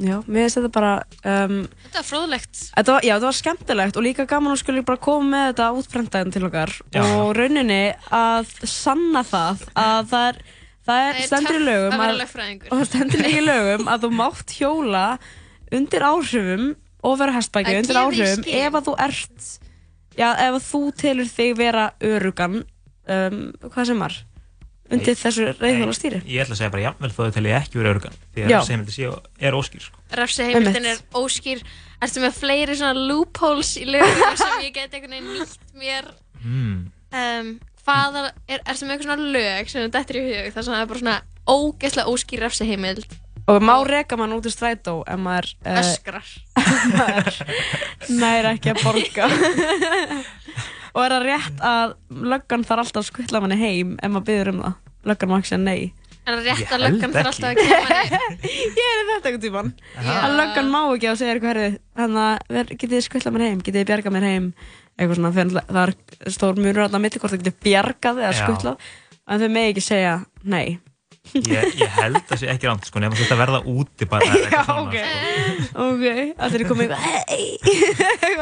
Já, 0.00 0.16
mér 0.24 0.46
finnst 0.46 0.56
þetta 0.56 0.70
bara 0.72 0.92
um, 1.28 1.56
Þetta 1.84 1.98
var 2.00 2.06
fróðlegt. 2.08 2.60
þetta 2.76 2.94
var, 2.94 3.04
Já, 3.04 3.12
þetta 3.18 3.28
var 3.28 3.36
skemmtilegt 3.40 3.98
og 4.00 4.04
líka 4.06 4.24
gaman 4.30 4.54
að 4.54 4.60
skulle 4.62 4.84
bara 4.88 5.00
koma 5.04 5.26
með 5.34 5.44
þetta 5.50 5.66
útprentaðin 5.80 6.32
til 6.32 6.42
okkar 6.48 6.72
Já. 6.96 7.02
og 7.20 7.32
rauninni 7.36 7.80
að 8.16 8.54
sanna 8.64 9.22
það 9.28 9.66
að 9.76 10.08
það 10.14 10.28
er, 10.30 10.40
það 10.88 11.02
er 11.04 11.12
Það 11.12 11.20
er 11.20 11.26
stendur 11.28 11.50
í 11.50 11.58
töff 11.60 11.66
lögum 11.68 11.92
að 11.92 12.00
vera 12.00 12.12
að, 12.14 12.20
lögfræðingur. 12.22 12.70
og 12.72 12.80
það 12.80 12.88
stendur 12.92 13.24
líka 13.26 13.40
í 13.42 13.44
lögum 13.50 13.90
að 13.92 14.06
þú 14.06 14.10
mátt 14.22 14.56
hjóla 14.56 15.04
undir 15.80 16.06
áhrifum 16.08 16.64
og 17.10 17.18
vera 17.20 17.36
hestbæki 17.36 17.70
Það 17.70 17.80
undir 17.82 17.98
gefur 18.00 18.00
í 18.00 18.24
áhrifum 18.24 18.44
skyn. 18.44 18.58
ef 18.64 18.78
að 18.80 18.88
þú 18.88 18.96
ert 19.04 19.50
já, 20.20 20.28
ef 20.32 20.56
að 20.56 20.64
þú 20.70 20.80
telur 21.04 21.30
þig 21.36 21.52
vera 21.60 21.84
örugan 22.00 22.56
um, 22.64 23.38
hvað 23.68 23.90
sem 23.92 24.00
var 24.06 24.16
undir 24.90 25.16
þessu 25.20 25.46
reyðhjóla 25.60 25.94
stýri 25.96 26.20
ég 26.26 26.42
ætla 26.44 26.56
að 26.56 26.60
segja 26.60 26.72
bara 26.74 26.84
jafnvel 26.88 27.10
þó 27.14 27.20
þau 27.20 27.34
telji 27.36 27.54
ekki 27.56 27.80
verið 27.80 27.92
örgan 27.94 28.18
því 28.34 28.44
að 28.46 28.70
þessi 28.70 28.96
sé 28.96 29.10
er 29.48 29.56
óskýr 29.58 29.84
sko. 29.86 30.02
Refsiheimildin 30.20 30.88
er 30.90 31.02
óskýr. 31.20 31.64
Ertu 32.00 32.22
með 32.24 32.36
fleiri 32.40 32.76
svona 32.80 33.06
loopholes 33.08 33.74
í 33.78 33.86
lögum 33.88 34.36
sem 34.40 34.62
ég 34.64 34.74
get 34.74 34.94
einhvern 34.96 35.16
veginn 35.16 35.34
nýtt 35.38 35.74
mér? 35.78 36.10
mm. 36.42 36.78
Um, 37.10 37.50
hvaða, 37.84 38.28
er, 38.46 38.60
ertu 38.64 38.86
með 38.86 38.94
eitthvað 38.96 39.08
svona 39.08 39.32
lög 39.34 39.72
sem 39.72 39.86
þetta 39.86 40.02
er 40.04 40.20
í 40.20 40.24
hug? 40.28 40.52
Það 40.54 40.70
er 40.78 40.90
bara 40.92 41.02
svona 41.02 41.18
ógeðslega 41.50 42.12
óskýr 42.14 42.44
refsiheimild. 42.46 43.16
og 43.50 43.64
má 43.66 43.74
reka 43.86 44.16
mann 44.18 44.34
út 44.36 44.46
í 44.46 44.52
strætó 44.52 45.00
ef 45.10 45.18
maður 45.18 45.48
uh, 45.64 45.80
Öskrar. 45.80 46.28
nær 48.20 48.50
ekki 48.52 48.74
að 48.74 48.84
borga 48.84 49.30
og 50.94 51.00
er 51.04 51.14
það 51.14 51.24
rétt 51.28 51.64
að 51.70 51.94
löggan 52.32 52.64
þarf 52.68 52.84
alltaf 52.84 53.00
að 53.02 53.08
skvilla 53.10 53.40
manni 53.44 53.58
heim 53.60 53.96
ef 54.00 54.10
maður 54.14 54.26
byður 54.30 54.50
um 54.54 54.60
það? 54.64 54.76
Löggan 55.10 55.30
má 55.30 55.36
ekki 55.40 55.50
segja 55.52 55.62
nei. 55.64 55.92
En 56.28 56.34
að 56.36 56.48
Ég 56.50 56.58
rétt 56.60 56.74
að 56.76 56.82
löggan 56.84 57.14
þarf 57.14 57.30
alltaf 57.30 57.48
að 57.48 57.60
kemur 57.60 57.94
henni. 57.96 58.18
ég 58.80 58.90
er 58.90 59.00
þetta 59.10 59.30
einhvern 59.30 59.44
tíman 59.46 59.70
að 60.20 60.36
löggan 60.40 60.68
má 60.74 60.80
ekki 60.92 61.08
að 61.10 61.18
segja 61.22 61.34
eitthvað 61.36 61.52
herrið 61.54 61.78
þannig 62.00 62.26
að 62.26 62.54
ver- 62.58 62.74
getið 62.74 62.96
þið 62.98 63.06
skvilla 63.08 63.32
mér 63.36 63.46
heim? 63.46 63.62
Getið 63.64 63.80
þið 63.80 63.88
bjargað 63.92 64.16
mér 64.18 64.28
heim? 64.28 64.50
Eitthvað 65.00 65.16
svona 65.20 65.32
fyrir, 65.38 65.64
það 65.70 65.82
er 65.86 66.34
stór 66.36 66.60
mjörur 66.60 66.84
að 66.84 66.92
það 66.96 67.02
milli 67.06 67.22
hvort 67.22 67.32
það 67.34 67.42
getið 67.44 67.58
bjargað 67.64 68.20
eða 68.20 68.32
skvillað. 68.42 68.88
En 69.30 69.40
þau 69.40 69.50
megi 69.56 69.72
ekki 69.72 69.84
segja 69.86 70.14
nei 70.44 70.66
ég, 71.34 71.74
ég 71.80 71.90
held 71.96 72.16
að 72.20 72.28
það 72.30 72.40
sé 72.42 72.48
ekki 72.52 72.68
rámt 72.70 72.86
sko, 72.88 73.02
nema 73.02 73.16
þú 73.18 73.24
ert 73.26 73.34
að 73.36 73.42
verða 73.42 73.60
úti 73.74 74.08
bara 74.10 74.28
Já, 74.30 74.62
ok. 74.76 74.96
svona, 74.96 75.84
ok, 75.86 76.06
að 76.36 76.54
þeir 76.54 76.60
eru 76.60 76.70
komið 76.70 76.94
Er, 78.20 78.40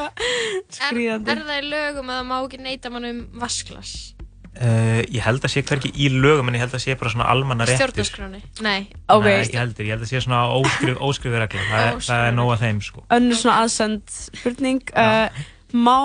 skrýðandi 0.74 1.32
er 1.34 1.42
það 1.48 1.58
í 1.58 1.66
lögum 1.72 2.08
að 2.12 2.20
það 2.20 2.28
má 2.30 2.36
ekki 2.44 2.60
neyta 2.64 2.92
mann 2.94 3.08
um 3.08 3.20
vasklas? 3.42 3.92
Uh, 4.58 5.04
ég 5.14 5.22
held 5.22 5.44
að 5.46 5.52
sé 5.52 5.60
hverki 5.62 5.90
í 6.02 6.08
lögum 6.10 6.48
en 6.50 6.56
ég 6.58 6.64
held 6.64 6.72
að 6.74 6.82
sé 6.82 6.96
bara 6.98 7.12
svona 7.12 7.28
almanna 7.30 7.66
réttur 7.68 7.92
Stjórnarskráni? 7.92 8.40
Nei. 8.66 8.88
Ok. 9.06 9.28
Nei, 9.28 9.36
ekki 9.44 9.60
heldur, 9.60 9.86
ég 9.86 9.94
held 9.94 10.02
að 10.02 10.10
sé 10.10 10.22
svona 10.24 10.40
óskrif, 10.56 10.96
óskrifið 10.98 11.38
regla 11.44 11.62
það, 11.68 11.84
er- 11.92 12.00
það 12.08 12.24
er 12.26 12.34
nóg 12.40 12.50
að 12.56 12.64
þeim 12.64 12.80
sko 12.88 13.04
önnur 13.14 13.38
svona 13.38 13.60
aðsend 13.62 14.16
spurning 14.16 14.82
uh, 14.98 15.44
má 15.78 15.98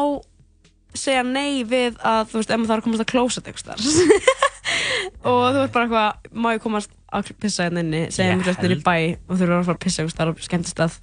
segja 0.93 1.23
nei 1.25 1.63
við 1.65 1.97
að 2.05 2.27
þú 2.29 2.37
veist 2.43 2.51
ef 2.53 2.59
maður 2.61 2.69
þarf 2.75 2.83
að 2.83 2.85
komast 2.91 3.05
að 3.07 3.11
klósa 3.15 3.41
textar 3.47 3.81
og 5.27 5.41
þú 5.53 5.59
veist 5.63 5.73
bara 5.75 5.85
eitthvað 5.87 6.39
má 6.43 6.53
ég 6.55 6.63
komast 6.63 6.93
að 7.13 7.33
pissa 7.43 7.67
hérna 7.67 7.83
inni 7.85 8.05
segja 8.13 8.33
Ég 8.33 8.39
mér 8.41 8.53
eftir 8.55 8.73
í 8.77 8.79
bæ 8.83 8.95
og 9.29 9.35
þú 9.37 9.43
eru 9.45 9.59
að 9.59 9.67
fara 9.69 9.77
að 9.77 9.83
pissa 9.85 10.01
eitthvað 10.03 10.15
starf 10.17 10.41
skemmtist 10.47 10.79
að 10.87 10.97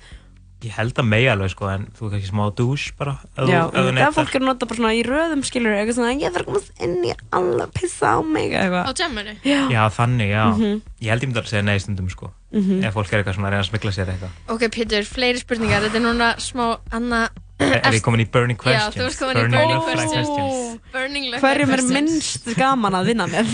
ég 0.60 0.74
held 0.76 0.98
að 1.00 1.06
megi 1.08 1.28
alveg 1.32 1.52
sko 1.54 1.68
en 1.72 1.86
þú 1.96 2.04
er 2.04 2.10
kannski 2.12 2.28
smá 2.28 2.42
douche 2.52 2.90
bara 2.98 3.14
ef 3.32 3.48
já, 3.48 3.60
ef 3.72 3.86
neytar 3.96 4.12
fólk 4.12 4.34
er 4.36 4.42
að 4.42 4.48
nota 4.50 4.66
bara 4.68 4.76
svona 4.76 4.90
í 4.92 5.00
röðum 5.06 5.44
skilur 5.48 5.72
eitthvað 5.72 5.96
svona 5.96 6.10
ég 6.20 6.34
þarf 6.34 6.42
að 6.42 6.50
komast 6.50 6.82
inn 6.84 6.98
í 7.08 7.14
að 7.32 7.62
pissa 7.78 8.10
á 8.12 8.18
mig 8.20 8.52
Á 8.52 8.60
eitthvað 8.66 9.00
jamminu? 9.00 9.32
já. 9.40 9.60
já 9.72 9.80
þannig, 9.96 10.28
já 10.34 10.44
Mhm. 10.52 10.74
ég 11.00 11.08
held 11.14 11.22
ég 11.24 11.28
myndi 11.30 11.40
að 11.40 11.48
segja 11.48 11.64
nei 11.64 11.78
stundum 11.80 12.10
sko 12.12 12.28
Mhm. 12.52 12.84
ef 12.84 12.92
fólk 12.92 13.08
er 13.14 13.22
eitthvað 13.22 13.36
svona 13.38 13.48
að 13.48 13.52
reyna 13.56 13.64
að 13.64 13.70
smigla 13.70 13.92
sér 13.96 14.12
eitthvað 14.12 14.52
Ok, 14.52 14.62
Pétur, 14.74 15.04
fleiri 15.06 15.38
spurningar. 15.40 15.80
Þetta 15.86 15.96
er 15.96 16.04
núna 16.04 16.28
smá 16.36 16.78
Anna... 16.92 17.28
er, 17.60 17.94
ég 17.94 18.02
komin 18.04 18.22
í 18.24 18.26
burning 18.32 18.58
Já, 18.60 18.86
questions 18.90 18.96
þú 18.96 19.06
ert 19.06 19.18
komin 19.20 19.38
í 19.38 19.42
burning 19.44 19.72
lögfræði 19.74 20.06
questions. 20.14 20.84
Burning 20.94 21.26
lögfræði 21.32 21.44
hverjum 21.46 21.74
er 21.76 21.82
minnst 21.96 22.48
gaman 22.58 22.96
að 23.00 23.10
vinna 23.12 23.26
með 23.30 23.50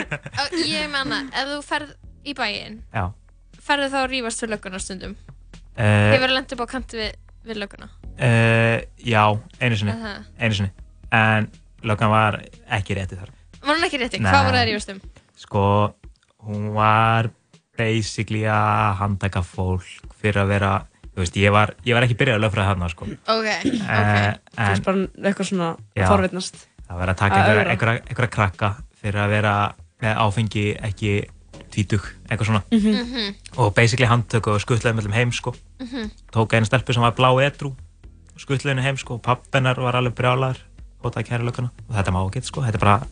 Ég 0.66 0.88
með 0.92 1.00
Anna, 1.02 1.18
ef 1.32 1.50
þú 1.52 1.58
ferð 1.68 1.92
í 2.32 2.36
bæinn, 2.38 2.78
já 2.94 3.04
ferðu 3.62 3.88
þá 3.92 3.98
að 4.02 4.08
rífast 4.10 4.42
við 4.42 4.50
lögguna 4.56 4.78
stundum? 4.82 5.12
uh, 5.78 5.82
Hefur 6.12 6.26
þú 6.32 6.34
lendið 6.36 6.56
upp 6.56 6.64
á 6.66 6.72
kanti 6.72 6.98
við, 6.98 7.12
við 7.46 7.60
lögguna? 7.62 7.90
uh, 8.18 8.78
já, 9.06 9.22
einu 9.62 9.78
sinni 9.78 9.94
Aha. 9.94 10.14
einu 10.42 10.58
sinni 10.58 10.72
en 11.14 11.46
löggan 11.86 12.10
var 12.10 12.40
ekki 12.78 12.96
rétti 12.98 13.18
þar 13.20 13.30
Var 13.62 13.76
hún 13.78 13.86
ekki 13.86 14.00
rétti? 14.02 14.18
Nei. 14.18 14.32
Hvað 14.32 14.48
var 14.48 14.56
það 14.56 14.62
að 14.64 14.68
rífast 14.72 14.90
um? 14.96 15.00
sko, 15.42 15.62
hún 16.46 16.64
var 16.74 17.28
basically 17.78 18.42
að 18.50 18.96
handtaka 19.00 19.42
fólk 19.46 19.86
fyrir 20.18 20.42
að 20.42 20.50
vera 20.56 20.72
þú 21.12 21.20
veist, 21.22 21.36
ég 21.36 21.52
var, 21.52 21.74
ég 21.84 21.94
var 21.94 22.02
ekki 22.06 22.16
byrjað 22.16 22.38
að 22.38 22.44
lögfræða 22.46 22.68
þarna 22.72 22.88
sko. 22.92 23.04
Ok, 23.28 23.46
Eh, 23.46 24.32
þú 24.56 24.58
en 24.58 24.72
veist 24.72 24.84
bara 24.84 25.06
eitthvað 25.28 25.48
svona 25.50 25.76
Já. 25.96 26.06
forvitnast 26.08 26.56
það 26.88 26.98
var 26.98 27.08
að 27.12 27.16
taka 27.16 27.34
Að 27.36 27.48
einhverja, 27.72 28.02
einhverja, 28.08 28.30
krakka 28.30 28.74
fyrir 29.02 29.20
að 29.20 29.28
vera 29.30 29.54
með 30.02 30.16
áfengi 30.16 30.64
ekki 30.82 31.12
tvítug, 31.72 32.04
eitthvað 32.28 32.46
svona 32.46 32.62
Mhm. 32.70 32.92
Mhm. 32.92 33.34
og 33.58 33.74
basically 33.74 34.06
handtöku 34.08 34.50
og 34.54 34.60
skuttlaði 34.60 34.94
mellum 34.96 35.12
heim 35.12 35.30
sko. 35.32 35.54
Mhm. 35.80 36.10
tók 36.32 36.52
einu 36.52 36.64
stelpu 36.66 36.92
sem 36.92 37.02
var 37.02 37.12
blá 37.12 37.30
edru 37.44 37.74
skuttlaði 38.38 38.68
henni 38.74 38.82
heim 38.82 38.96
sko, 38.96 39.14
og 39.14 39.22
pappennar 39.22 39.76
var 39.76 39.94
alveg 39.94 40.14
brjálar 40.14 40.56
og 41.04 41.12
það 41.14 41.24
og 41.88 41.96
þetta 41.96 42.12
má 42.12 42.20
ekki 42.30 42.44
sko, 42.44 42.60
þetta 42.62 42.74
er 42.74 42.78
bara 42.78 43.06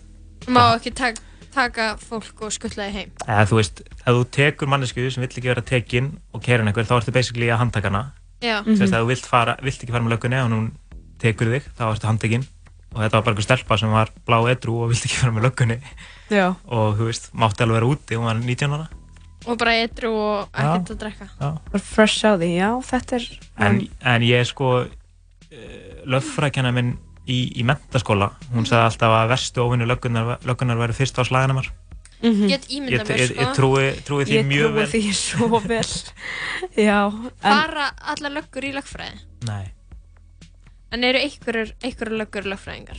Má 0.48 0.74
ekki 0.78 0.94
tak, 0.94 1.16
taka 1.54 1.86
fólk 2.00 2.42
og 2.46 2.52
skuttla 2.54 2.86
þið 2.88 2.96
heim? 2.98 3.10
eða 3.26 3.46
þú 3.50 3.58
veist, 3.60 3.82
ef 4.00 4.12
þú 4.14 4.24
tekur 4.36 4.68
mannesku 4.72 5.06
sem 5.10 5.24
vill 5.24 5.30
ekki 5.32 5.48
vera 5.50 5.62
tekin 5.66 6.12
og 6.34 6.42
kæri 6.44 6.62
einhver 6.66 6.86
þá 6.88 6.96
ertu 7.00 7.12
basically 7.16 7.50
að 7.50 7.58
handtaka 7.64 7.90
hana 7.90 8.04
Já. 8.40 8.60
Mhm. 8.64 8.78
ef 8.82 8.90
þú 8.94 9.06
vilt, 9.10 9.26
fara, 9.26 9.56
vilt 9.62 9.82
ekki 9.82 9.92
fara 9.92 10.04
með 10.04 10.14
löggunni 10.16 10.40
og 10.44 10.50
hún 10.54 10.70
tekur 11.20 11.50
þig, 11.52 11.66
þá 11.76 11.84
ertu 11.92 12.06
handtekinn 12.08 12.46
og 12.94 13.02
þetta 13.04 13.12
var 13.18 13.22
bara 13.26 13.34
einhver 13.34 13.46
stelpa 13.46 13.76
sem 13.78 13.90
var 13.92 14.08
blá 14.26 14.38
edru 14.50 14.78
og 14.82 14.88
vilt 14.90 15.04
ekki 15.04 15.20
fara 15.20 15.32
með 15.36 15.46
löggunni 15.50 15.76
Já. 16.30 16.54
og 16.66 16.96
þú 16.98 17.10
veist, 17.10 17.30
mátti 17.34 17.62
alveg 17.66 17.76
vera 17.80 17.90
úti 17.92 18.16
hún 18.18 18.24
var 18.30 18.40
19 18.40 18.78
ára 18.78 18.88
Og 19.48 19.56
bara 19.56 19.72
eitru 19.80 20.10
og 20.12 20.48
ekkert 20.52 20.90
að 20.92 20.98
drekka? 21.00 21.26
Já. 21.40 21.50
bara 21.72 21.80
fresh 21.80 22.24
á 22.28 22.36
því, 22.36 22.48
já 22.60 22.70
þetta 22.84 23.16
er 23.16 23.28
en, 23.64 23.78
en 24.04 24.22
ég 24.28 24.44
sko 24.50 24.66
uh, 24.84 24.88
löffrækjana 26.04 26.72
minn 26.76 26.90
í, 27.30 27.38
í 27.60 27.62
mentaskóla, 27.66 28.30
hún 28.54 28.66
sagði 28.68 28.88
alltaf 28.90 29.14
að 29.20 29.28
verstu 29.34 29.62
óvinni 29.64 29.86
löggunar, 29.88 30.38
löggunar 30.48 30.80
væri 30.82 30.96
fyrst 30.98 31.18
á 31.18 31.24
slaganamar 31.24 31.70
Mhm. 32.20 32.48
Get 32.52 32.66
ímynda 32.68 32.98
ég, 33.00 33.08
mér, 33.08 33.16
ég, 33.16 33.28
sko. 33.30 33.40
ég 33.40 33.52
trúi, 33.56 33.84
trúi 34.04 34.24
því 34.28 34.34
ég 34.36 34.44
mjög 34.44 34.66
trúi 34.66 34.74
vel 34.76 34.88
því 34.92 35.12
svo 35.16 35.60
vel 35.64 35.92
já, 36.88 36.98
en 37.08 37.30
Fara 37.40 37.86
allar 38.12 38.30
löggur 38.34 38.66
í 38.68 38.72
lögfræði? 38.76 39.22
Nei. 39.48 39.70
En 40.92 41.04
eru 41.06 41.18
einhverjur, 41.22 41.70
einhverjur 41.80 42.18
löggur 42.20 42.44
lögfræðingar? 42.50 42.98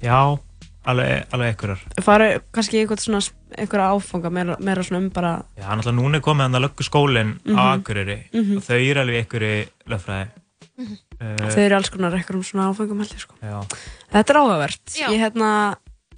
já, 0.00 0.16
alveg, 0.88 1.26
alveg 1.36 1.50
einhverjar 1.52 1.82
fara 2.06 2.30
kannski 2.54 2.80
eitthvað 2.80 3.02
svona 3.04 3.20
einhverja 3.58 3.90
áfanga 3.92 4.30
meira, 4.32 4.56
meira 4.58 4.82
svona 4.88 5.02
um 5.04 5.10
bara 5.12 5.34
já, 5.60 5.66
náttúrulega 5.76 5.98
núna 6.00 6.16
er 6.16 6.24
komið 6.24 6.46
hann 6.48 6.56
að 6.56 6.64
lögguskólinn 6.64 7.34
Mhm. 7.44 7.58
á 7.60 7.62
Akureyri 7.76 8.18
Mhm. 8.32 8.56
og 8.56 8.62
þau 8.64 8.80
eru 8.80 9.00
alveg 9.04 9.20
einhverju 9.20 9.68
lögfræði 9.84 10.28
Mhm. 10.78 10.96
Þau 11.20 11.62
eru 11.66 11.78
alls 11.78 11.92
konar 11.92 12.16
eitthvað 12.16 12.40
um 12.40 12.46
svona 12.46 12.70
áfangum 12.70 13.02
held 13.02 13.14
ég 13.14 13.24
sko 13.24 13.38
já. 13.44 13.58
þetta 14.14 14.34
er 14.34 14.40
áhugavert 14.40 14.98
ég 15.02 15.16
hérna 15.20 15.50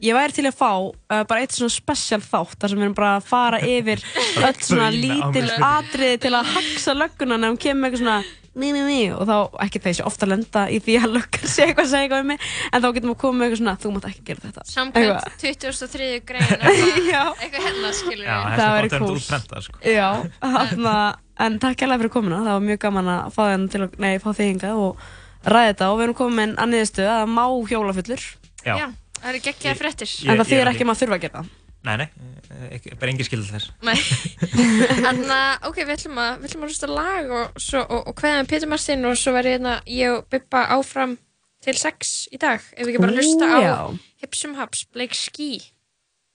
ég 0.03 0.16
væri 0.19 0.35
til 0.35 0.47
að 0.49 0.59
fá 0.59 0.70
uh, 0.74 1.23
bara 1.29 1.43
eitt 1.43 1.55
svona 1.57 1.73
special 1.73 2.23
þátt 2.24 2.59
þar 2.59 2.73
sem 2.73 2.81
við 2.81 2.87
erum 2.89 2.99
bara 2.99 3.16
að 3.19 3.27
fara 3.31 3.62
yfir 3.62 4.05
öll 4.49 4.61
svona 4.61 4.93
lítil 4.95 5.49
atriði 5.59 6.23
til 6.27 6.37
að 6.39 6.55
haksa 6.57 6.97
lögguna 6.99 7.39
nefnum 7.39 7.61
kemur 7.62 7.91
eitthvað 7.91 8.05
svona 8.05 8.23
mí, 8.53 8.69
mí, 8.73 8.83
mí, 8.85 9.01
og 9.15 9.24
þá 9.29 9.37
ekki 9.65 9.81
þessi 9.81 10.05
ofta 10.05 10.29
lenda 10.29 10.66
í 10.69 10.79
því 10.85 10.97
að 11.01 11.15
löggan 11.16 11.49
sé 11.49 11.66
eitthvað 11.66 11.87
að 11.87 11.93
segja 11.95 12.05
eitthvað 12.05 12.24
um 12.24 12.31
mig 12.33 12.49
en 12.69 12.83
þá 12.85 12.89
getum 12.89 13.12
við 13.12 13.15
að 13.15 13.20
koma 13.23 13.39
með 13.39 13.47
eitthvað 13.47 13.61
svona 13.62 13.74
þú 13.81 13.93
mátt 13.95 14.09
ekki 14.11 14.24
gera 14.29 14.45
þetta 14.47 14.65
Samkvæmt 14.69 15.39
23. 15.41 16.11
grein 16.29 16.66
Já. 17.15 17.23
eitthvað 17.39 17.66
hérna 17.69 17.93
skilur 17.97 18.27
Já, 18.29 18.37
Það 18.61 18.79
er 18.83 18.89
cool. 18.99 19.20
sko. 19.23 19.79
Já, 19.89 20.09
hana, 20.43 20.97
en 21.47 21.59
takk 21.62 21.85
hérlega 21.85 22.02
fyrir 22.02 22.14
komuna, 22.14 22.43
það 22.47 22.56
var 22.56 22.66
mjög 22.69 22.82
gaman 22.86 23.10
að 23.12 23.32
fá 23.36 23.43
að, 23.47 23.89
nei, 24.02 24.12
fá 24.23 24.28
þig 24.31 24.51
hingað 24.52 24.82
og 24.82 25.09
ræða 25.43 25.73
þetta 25.73 25.89
og 25.90 25.98
við 25.98 26.06
erum 26.06 26.19
komið 26.20 26.39
með 26.39 26.55
að 26.62 26.70
niðurstöðu 26.73 27.10
að 27.10 27.19
það 27.23 27.32
má 27.39 27.44
hjóla 27.73 27.97
fullur 27.98 28.28
Já. 28.62 28.74
Já, 28.78 28.86
það 29.19 29.32
eru 29.32 29.43
geggjaðar 29.48 29.81
fréttir. 29.82 30.14
en 30.23 30.43
það 30.43 30.55
er 30.60 30.73
ekki 30.73 30.85
að 30.85 30.90
maður 30.90 31.02
þurfa 31.02 31.19
að 31.19 31.27
gera 31.27 31.43
það 31.43 31.59
Nei, 31.82 31.97
nei, 31.98 32.05
ekki, 32.77 32.93
bara 32.94 33.10
engin 33.10 33.27
skilð 33.27 33.48
þess. 33.51 33.73
Nei. 33.82 33.97
Þannig 35.02 35.32
að, 35.35 35.64
ok, 35.66 35.81
við 35.81 35.90
ætlum 35.97 36.20
að, 36.23 36.36
við 36.36 36.47
ætlum 36.47 36.62
að 36.62 36.70
hlusta 36.70 36.90
lag 36.90 37.32
og, 37.35 37.59
svo, 37.64 37.82
og, 37.82 38.05
og 38.12 38.23
hvaðan 38.23 38.51
Pétur 38.52 38.70
Martin 38.70 39.09
og 39.09 39.16
svo 39.19 39.35
verður 39.35 39.56
hérna 39.56 39.73
ég 39.90 40.14
og 40.14 40.28
Bippa 40.31 40.62
áfram 40.77 41.16
til 41.66 41.74
sex 41.81 42.12
í 42.31 42.39
dag. 42.39 42.62
Ef 42.77 42.86
við 42.86 42.94
ekki 42.94 43.02
bara 43.02 43.16
hlusta 43.19 43.51
á. 43.51 43.90
Hipsum 44.23 44.55
Haps, 44.60 44.85
Blake 44.94 45.19
Ski, 45.19 45.56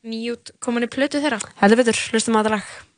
nýjút 0.03 0.51
komin 0.59 0.83
í 0.83 0.91
plötu 0.91 1.23
þeirra. 1.23 1.39
Heldur 1.63 1.79
betur, 1.79 2.03
hlustum 2.11 2.35
á 2.35 2.43
þetta 2.43 2.55
lag 2.57 2.96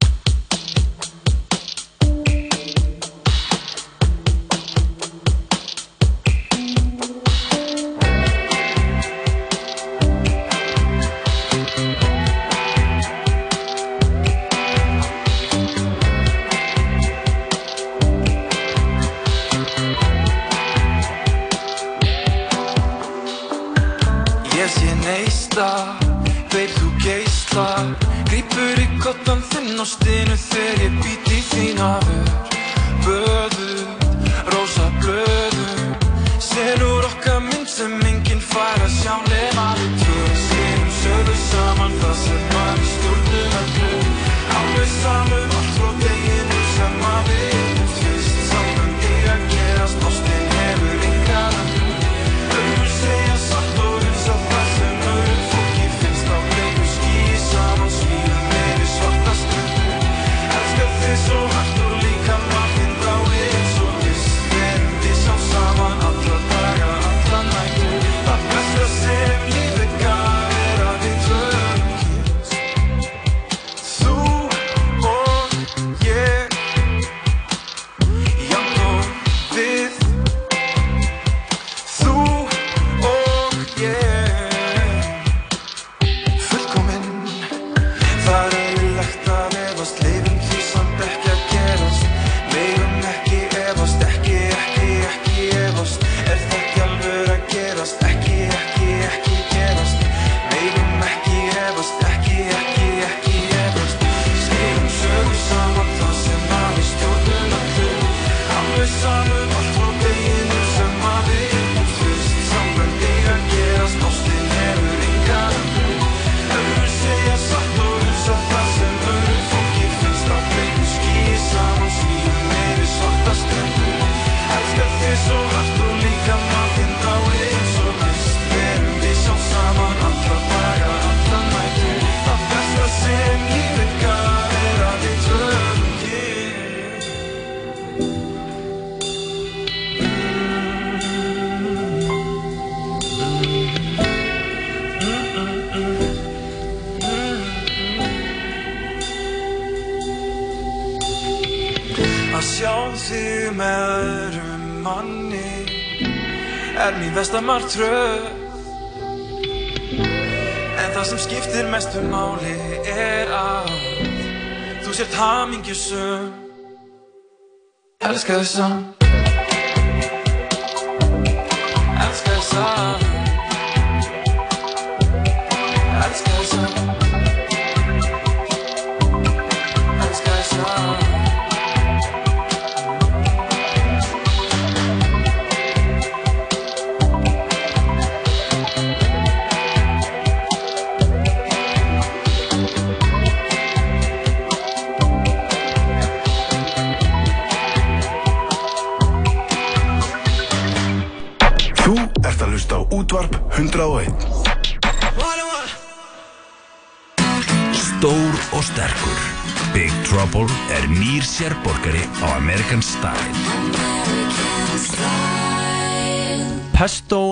og 29.80 29.88
stinu 29.88 30.36
þegar 30.36 30.82
ég 30.84 30.96
být 31.00 31.30
í 31.32 31.40
þín 31.50 31.78
hafur. 31.80 32.32
Böður, 33.06 33.84
rosa 34.52 34.88
blöður 35.00 35.80
Selur 36.44 37.08
okkar 37.08 37.40
mynd 37.46 37.70
sem 37.72 37.96
enginn 38.10 38.44
fær 38.44 38.84
að 38.84 38.92
sjá 38.98 39.16
nema 39.30 39.70
við 39.80 39.96
tvö. 40.02 40.28
Sýnum 40.44 40.92
sögur 41.00 41.42
saman 41.46 41.98
það 42.02 42.16
sem 42.26 42.46
var 42.56 42.84
í 42.84 42.88
stjórnum 42.94 43.58
öllu. 43.62 43.92
Alveg 44.60 44.96
samum 44.98 45.58
allt 45.60 45.76
frá 45.78 45.90
deginu 46.04 46.19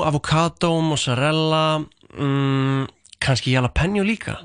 Pesto, 0.08 0.16
avocado, 0.16 0.82
mozzarella 0.82 1.86
mm, 2.18 2.86
kannski 3.20 3.52
jalapeno 3.52 4.04
líka 4.04 4.40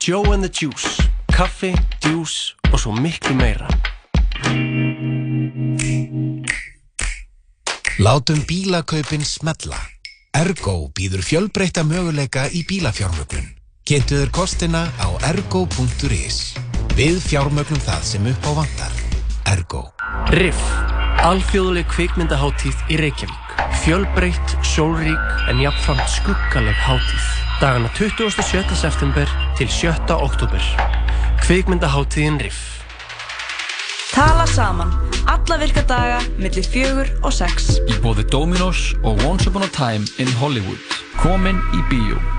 Joe 0.00 0.32
and 0.32 0.42
the 0.42 0.50
Juice 0.60 1.02
kaffi, 1.36 1.74
juice 2.00 2.54
og 2.72 2.80
svo 2.80 2.92
miklu 2.92 3.34
meira 3.34 3.68
Látum 7.98 8.42
bílakaupin 8.48 9.24
smella. 9.24 9.78
Ergo 10.36 10.90
býður 10.92 11.22
fjölbreytta 11.24 11.84
möguleika 11.84 12.44
í 12.52 12.60
bílafjármögnun. 12.68 13.46
Þér 13.88 14.28
kostina 14.30 14.84
á 15.00 15.08
ergo.is. 15.30 16.52
Við 16.92 17.20
fjármögnum 17.24 17.80
það 17.80 18.04
sem 18.04 18.28
upp 18.28 18.44
á 18.44 18.52
vantar. 18.60 18.92
Ergo. 19.48 19.86
Riff, 20.28 20.60
alþjóðleg 21.24 21.88
kvikmyndaháttíð 21.96 22.86
í 22.92 23.00
Reykjavík 23.00 23.46
Fjölbreytt, 23.86 24.56
sólrík 24.62 25.18
en 25.48 25.60
jafnframt 25.60 26.08
skuggaleg 26.08 26.74
hátíð. 26.74 27.26
Dagana 27.60 27.88
27. 27.94 28.74
september 28.74 29.28
til 29.56 29.68
7. 29.68 29.92
oktober. 30.10 30.62
Kvikmyndaháttíðin 31.40 32.40
Riff. 32.40 32.82
Tala 34.12 34.46
saman. 34.46 34.92
Alla 35.26 35.58
virka 35.58 35.82
daga 35.82 36.20
millir 36.38 36.64
fjögur 36.64 37.10
og 37.22 37.32
sex. 37.32 37.76
Í 37.86 37.98
bóði 38.02 38.26
Dominos 38.30 38.94
og 39.02 39.22
Once 39.26 39.48
Upon 39.48 39.62
a 39.62 39.70
Time 39.70 40.06
in 40.18 40.32
Hollywood. 40.40 40.82
Komin 41.22 41.62
í 41.76 41.84
bíó. 41.90 42.35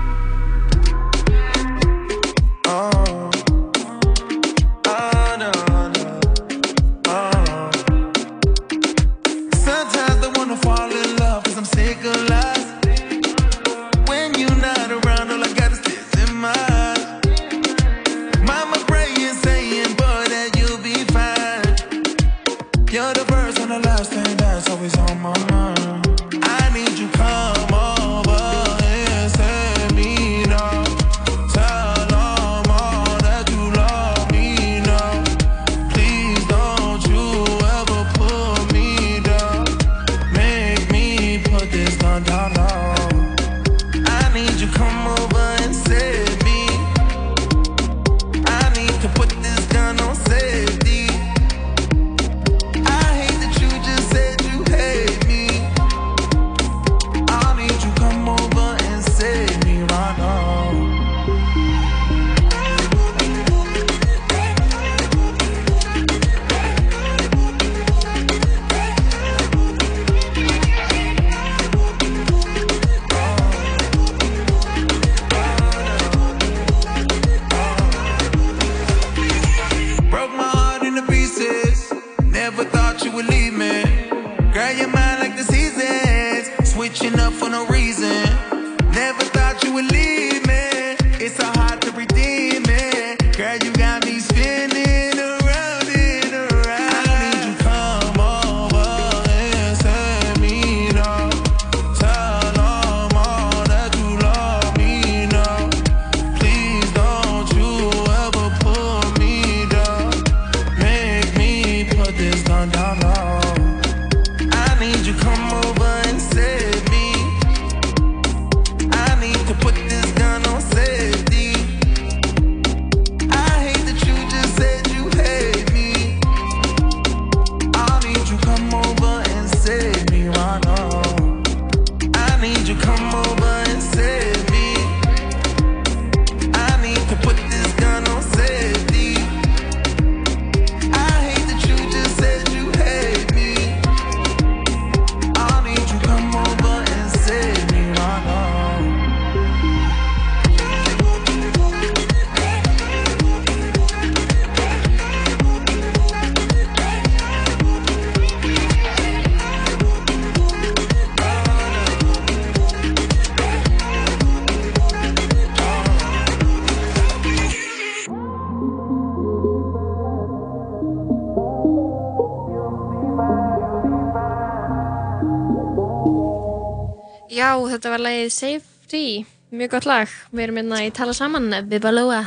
Lagið 178.28 178.60
Safety, 178.60 179.24
mjög 179.50 179.70
gott 179.72 179.86
lag. 179.88 180.12
Við 180.32 180.42
erum 180.44 180.58
hérna 180.60 180.82
í 180.84 180.92
Tala 180.92 181.14
Saman 181.16 181.48
við 181.68 181.80
Balóa. 181.80 182.26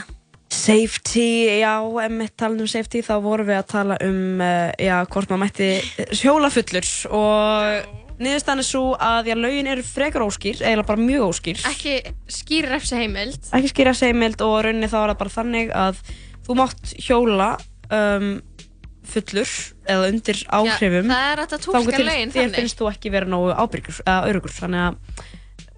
Safety, 0.52 1.62
já, 1.62 1.78
emitt 2.04 2.34
talað 2.38 2.64
um 2.66 2.70
safety 2.70 3.02
þá 3.06 3.14
vorum 3.24 3.48
við 3.48 3.58
að 3.60 3.68
tala 3.72 3.98
um 4.04 4.42
uh, 4.42 4.72
já, 4.82 4.98
hvort 5.08 5.30
maður 5.32 5.44
mætti 5.46 5.68
hjólafullur 6.20 6.90
og 7.16 8.18
niðurstaðan 8.22 8.64
er 8.64 8.68
svo 8.68 8.84
að 8.98 9.30
já, 9.32 9.36
lögin 9.40 9.70
eru 9.72 9.86
frekar 9.86 10.26
óskýr, 10.26 10.60
eiginlega 10.60 10.90
bara 10.90 11.06
mjög 11.06 11.26
óskýr 11.30 11.64
Ekki 11.72 11.96
skýr 12.30 12.68
refsi 12.74 13.00
heimild. 13.00 13.40
ekki 13.56 13.72
skýra 13.72 13.94
seimild 13.98 14.44
og 14.44 14.58
rauninni 14.68 14.92
þá 14.92 14.98
er 15.06 15.14
það 15.14 15.20
bara 15.24 15.36
þannig 15.38 15.74
að 15.86 16.02
þú 16.48 16.58
mátt 16.60 16.96
hjóla 17.00 17.52
um, 17.88 18.32
fullur 19.08 19.54
eða 19.88 20.10
undir 20.12 20.44
áhrifum 20.52 21.14
er 21.16 21.46
þér 22.34 22.50
þannig. 22.50 22.60
finnst 22.60 22.82
þú 22.82 22.92
ekki 22.92 23.14
vera 23.16 23.30
nógu 23.32 23.56
ábyrgur 23.56 24.04
eða 24.04 24.34
örugur 24.34 24.60
þannig 24.60 24.90
að 24.90 25.30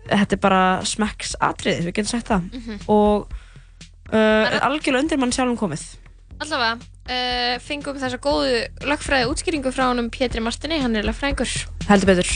þetta 0.09 0.35
er 0.37 0.41
bara 0.43 0.61
smekks 0.85 1.35
atriðið, 1.41 1.85
við 1.89 1.93
getum 1.99 2.11
sagt 2.13 2.27
það 2.31 2.47
Mhm. 2.53 2.79
og 2.87 3.27
uh, 4.13 4.59
algjörlega 4.67 5.03
undir 5.05 5.17
mann 5.21 5.31
sjálfum 5.35 5.57
komið 5.59 5.83
Allavega, 6.43 6.73
uh, 7.07 7.59
fengum 7.63 7.99
þessa 8.01 8.17
góðu 8.19 8.65
lögfræði 8.89 9.29
útskýringu 9.31 9.71
frá 9.71 9.85
honum 9.91 10.09
Pétri 10.11 10.41
Martini, 10.43 10.79
hann 10.81 10.95
er 10.95 11.03
lögfræðingur. 11.07 11.53
heldur 11.87 12.09
betur 12.15 12.33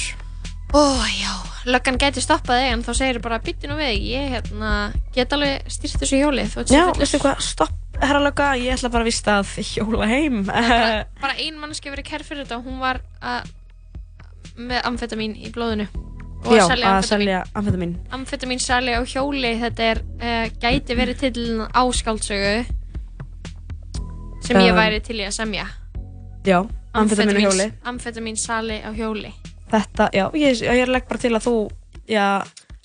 Ó, 0.76 0.81
já, 1.07 1.31
löggan 1.65 1.95
gæti 1.98 2.19
stoppað 2.19 2.60
þig 2.60 2.72
en 2.73 2.81
þá 2.84 2.89
segir 2.99 3.19
bara 3.23 3.39
byttu 3.39 3.69
nú 3.72 3.77
við, 3.80 4.02
ég 4.03 4.30
hérna, 4.34 4.72
get 5.15 5.31
alveg 5.31 5.64
stýrt 5.72 6.02
þessu 6.02 6.18
hjóli. 6.19 6.44
þú 6.44 6.60
ert 6.60 6.68
svo 6.68 6.76
Já, 6.76 6.84
fullur." 6.89 6.99
veistu 6.99 7.19
hvað, 7.23 7.39
stopp, 7.39 7.77
herra 8.02 8.19
lögga, 8.19 8.49
ég 8.60 8.73
ætla 8.76 8.91
bara 8.91 9.06
að 9.06 9.10
vista 9.11 9.38
að 9.39 9.53
hjóla 9.64 10.07
heim 10.11 10.44
bara, 10.45 11.06
bara 11.23 11.34
ein 11.39 11.56
mannski 11.60 11.89
verið 11.89 12.06
kær 12.11 12.23
fyrir 12.27 12.44
þetta 12.45 12.60
hún 12.68 12.80
var 12.84 12.99
að, 13.23 13.48
með 14.60 14.81
amfetamin 14.91 15.35
í 15.39 15.52
blóðinu 15.56 15.88
og 16.48 16.56
Já, 16.56 16.64
að 16.88 17.06
selja 17.07 17.44
amfetamin. 17.53 17.94
amfetamin 18.15 18.60
sali 18.64 18.94
á 18.95 19.02
hjóli, 19.03 19.53
þetta 19.61 19.88
er 19.91 20.02
uh, 20.02 20.45
gæti 20.64 20.95
verið 20.98 21.19
til 21.26 21.48
á 21.68 21.82
skáldsögu 21.91 22.65
sem 24.48 24.60
ég 24.61 24.72
Um, 24.72 24.78
væri 24.80 24.99
til 25.03 25.18
í 25.19 25.26
að 25.28 25.34
semja. 25.36 25.65
Já, 26.48 26.61
amfetamin 26.95 27.36
á 27.36 27.41
hjóli 27.44 27.65
Amfetamin 27.90 28.38
sali 28.40 28.78
á 28.80 28.90
hjóli. 28.95 29.34
Þetta, 29.68 30.07
já, 30.15 30.30
ég, 30.40 30.61
ég 30.64 30.88
legg 30.88 31.07
bara 31.10 31.19
til 31.19 31.34
að 31.36 31.44
þú 31.44 31.56
já, 32.07 32.28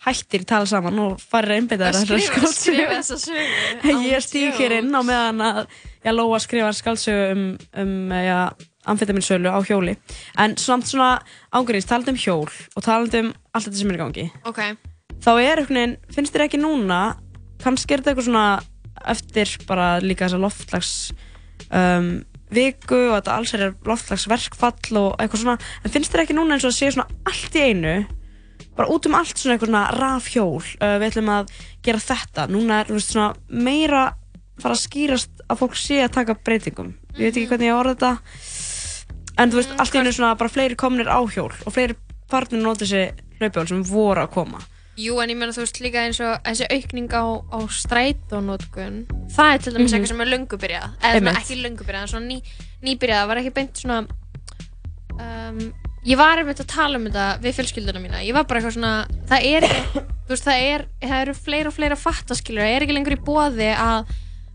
hættir 0.03 0.43
tala 0.49 0.67
saman 0.67 0.99
og 0.99 1.21
farir 1.23 1.53
að 1.55 1.61
einbytta 1.61 1.91
Að 1.93 2.01
þér 2.01 2.25
skrifa- 2.27 2.51
skrifa 2.57 2.97
þessa 2.99 3.19
sögu. 3.23 3.93
Ég 4.11 4.25
stíg 4.25 4.59
hér 4.59 4.75
inn 4.81 4.91
á 4.91 5.01
meðan 5.07 5.45
að 5.47 5.61
ég 6.03 6.17
lóa 6.17 6.35
að 6.41 6.43
skrifa 6.49 6.73
skálsögu 6.75 7.29
um, 7.37 7.45
um 7.79 7.93
já, 8.11 8.41
amfetaminsölu 8.89 9.51
á 9.53 9.59
hjóli. 9.67 9.97
En 10.39 10.57
samt 10.57 10.89
svona 10.91 11.21
ángurins, 11.55 11.87
talandi 11.87 12.15
um 12.15 12.19
hjól 12.19 12.49
og 12.49 12.83
talandi 12.83 13.23
um 13.23 13.33
allt 13.55 13.69
þetta 13.69 13.79
sem 13.79 13.93
er 13.93 13.99
í 13.99 14.03
gangi 14.03 14.27
Ok. 14.49 14.61
þá 15.23 15.33
er 15.39 15.63
veginn, 15.69 15.97
finnst 16.15 16.35
þér 16.35 16.47
ekki 16.49 16.61
núna 16.63 17.01
kannski 17.63 17.95
er 17.95 18.03
þetta 18.03 18.15
eitthvað 18.15 18.29
svona 18.31 18.47
eftir 19.13 19.53
bara 19.69 19.87
líka 20.03 20.27
þessa 20.27 20.41
loftlags 20.43 20.93
um, 21.71 22.25
viku 22.53 22.99
og 23.11 23.15
þetta 23.21 23.37
alls 23.37 23.55
er 23.57 23.69
loftslagsverkfall 23.89 24.99
og 25.01 25.15
eitthvað 25.23 25.45
svona 25.45 25.59
en 25.85 25.95
finnst 25.95 26.13
þér 26.13 26.25
ekki 26.25 26.37
núna 26.37 26.57
eins 26.57 26.67
og 26.67 26.73
að 26.73 26.79
sé 26.81 26.91
svona 26.93 27.09
allt 27.29 27.57
í 27.57 27.65
einu 27.71 27.95
bara 28.77 28.89
út 28.93 29.07
um 29.09 29.17
allt 29.19 29.37
svona 29.37 29.57
eitthvað 29.57 29.73
svona 29.73 29.85
rafhjól 29.99 30.59
uh, 30.59 30.97
við 31.01 31.07
ætlum 31.11 31.31
að 31.33 31.55
gera 31.85 32.01
þetta. 32.01 32.47
Núna 32.49 32.81
er 32.81 32.93
veist, 32.93 33.13
svona 33.13 33.35
meira 33.49 34.05
fara 34.63 34.77
að 34.77 34.85
skýrast 34.85 35.43
að 35.51 35.61
fólk 35.61 35.77
sé 35.77 35.99
að 36.05 36.15
taka 36.15 36.37
breytingum. 36.39 36.93
Ég 37.19 37.29
veit 37.29 37.37
ekki 37.37 37.49
hvernig 37.51 37.69
ég 37.69 37.77
orða 37.77 37.95
þetta 37.97 38.13
en 39.39 39.51
þú 39.51 39.61
veist, 39.61 39.73
allt 39.79 39.95
í 39.95 39.99
einu 40.03 40.13
svona 40.13 40.35
bara 40.39 40.49
fleiri 40.53 40.77
komnir 40.77 41.09
á 41.09 41.19
hjól 41.25 41.53
og 41.53 41.73
fleiri 41.73 41.97
farnir 42.31 42.63
nota 42.63 42.85
þessi 42.85 43.13
hlaupjól 43.41 43.67
sem 43.69 43.83
voru 43.85 44.21
að 44.25 44.31
koma. 44.31 44.61
Jú, 44.97 45.17
en 45.23 45.31
ég 45.33 45.37
meina 45.41 45.53
þú 45.57 45.63
veist 45.65 45.81
líka 45.81 46.03
eins 46.05 46.21
og 46.21 46.37
þessi 46.45 46.67
aukning 46.69 47.09
á, 47.17 47.25
á 47.49 47.59
strætónótkun 47.69 49.07
það 49.33 49.55
er 49.55 49.59
til 49.65 49.73
dæmis 49.73 49.93
Mhm. 49.93 49.95
eitthvað 50.03 50.09
sem 50.09 50.21
er 50.21 50.27
löngu 50.33 50.57
byrjað. 50.61 50.91
Eða 51.03 51.33
ekki 51.41 51.57
löngu 51.63 51.85
byrjað, 51.87 52.03
en 52.03 52.09
svona 52.09 52.27
ný, 52.29 52.43
nýbyrjað. 52.85 53.21
Það 53.23 53.29
var 53.29 53.37
ekki 53.41 53.55
beint 53.55 53.75
svona 53.75 53.99
um, 55.19 55.73
ég 56.05 56.17
var 56.19 56.39
einmitt 56.43 56.61
að 56.61 56.67
tala 56.73 56.99
um 56.99 57.07
þetta 57.07 57.27
við 57.45 57.57
fjölskylduna 57.59 58.03
mína, 58.03 58.21
ég 58.27 58.35
var 58.35 58.45
bara 58.45 58.61
eitthvað 58.61 58.77
svona 58.77 59.07
það 59.31 59.47
er 59.53 59.67
þú 60.27 60.33
veist, 60.35 60.45
það 60.49 60.67
er 60.67 60.85
það 61.03 61.21
eru 61.23 61.35
fleira 61.35 61.69
og 61.73 61.77
fleira 61.77 61.97
fattaskilur. 61.99 62.63
Það 62.65 62.75
er 62.77 62.83
ekki 62.87 62.97
lengur 62.97 63.17
í 63.17 63.23
bóði 63.23 63.71
að 63.77 64.13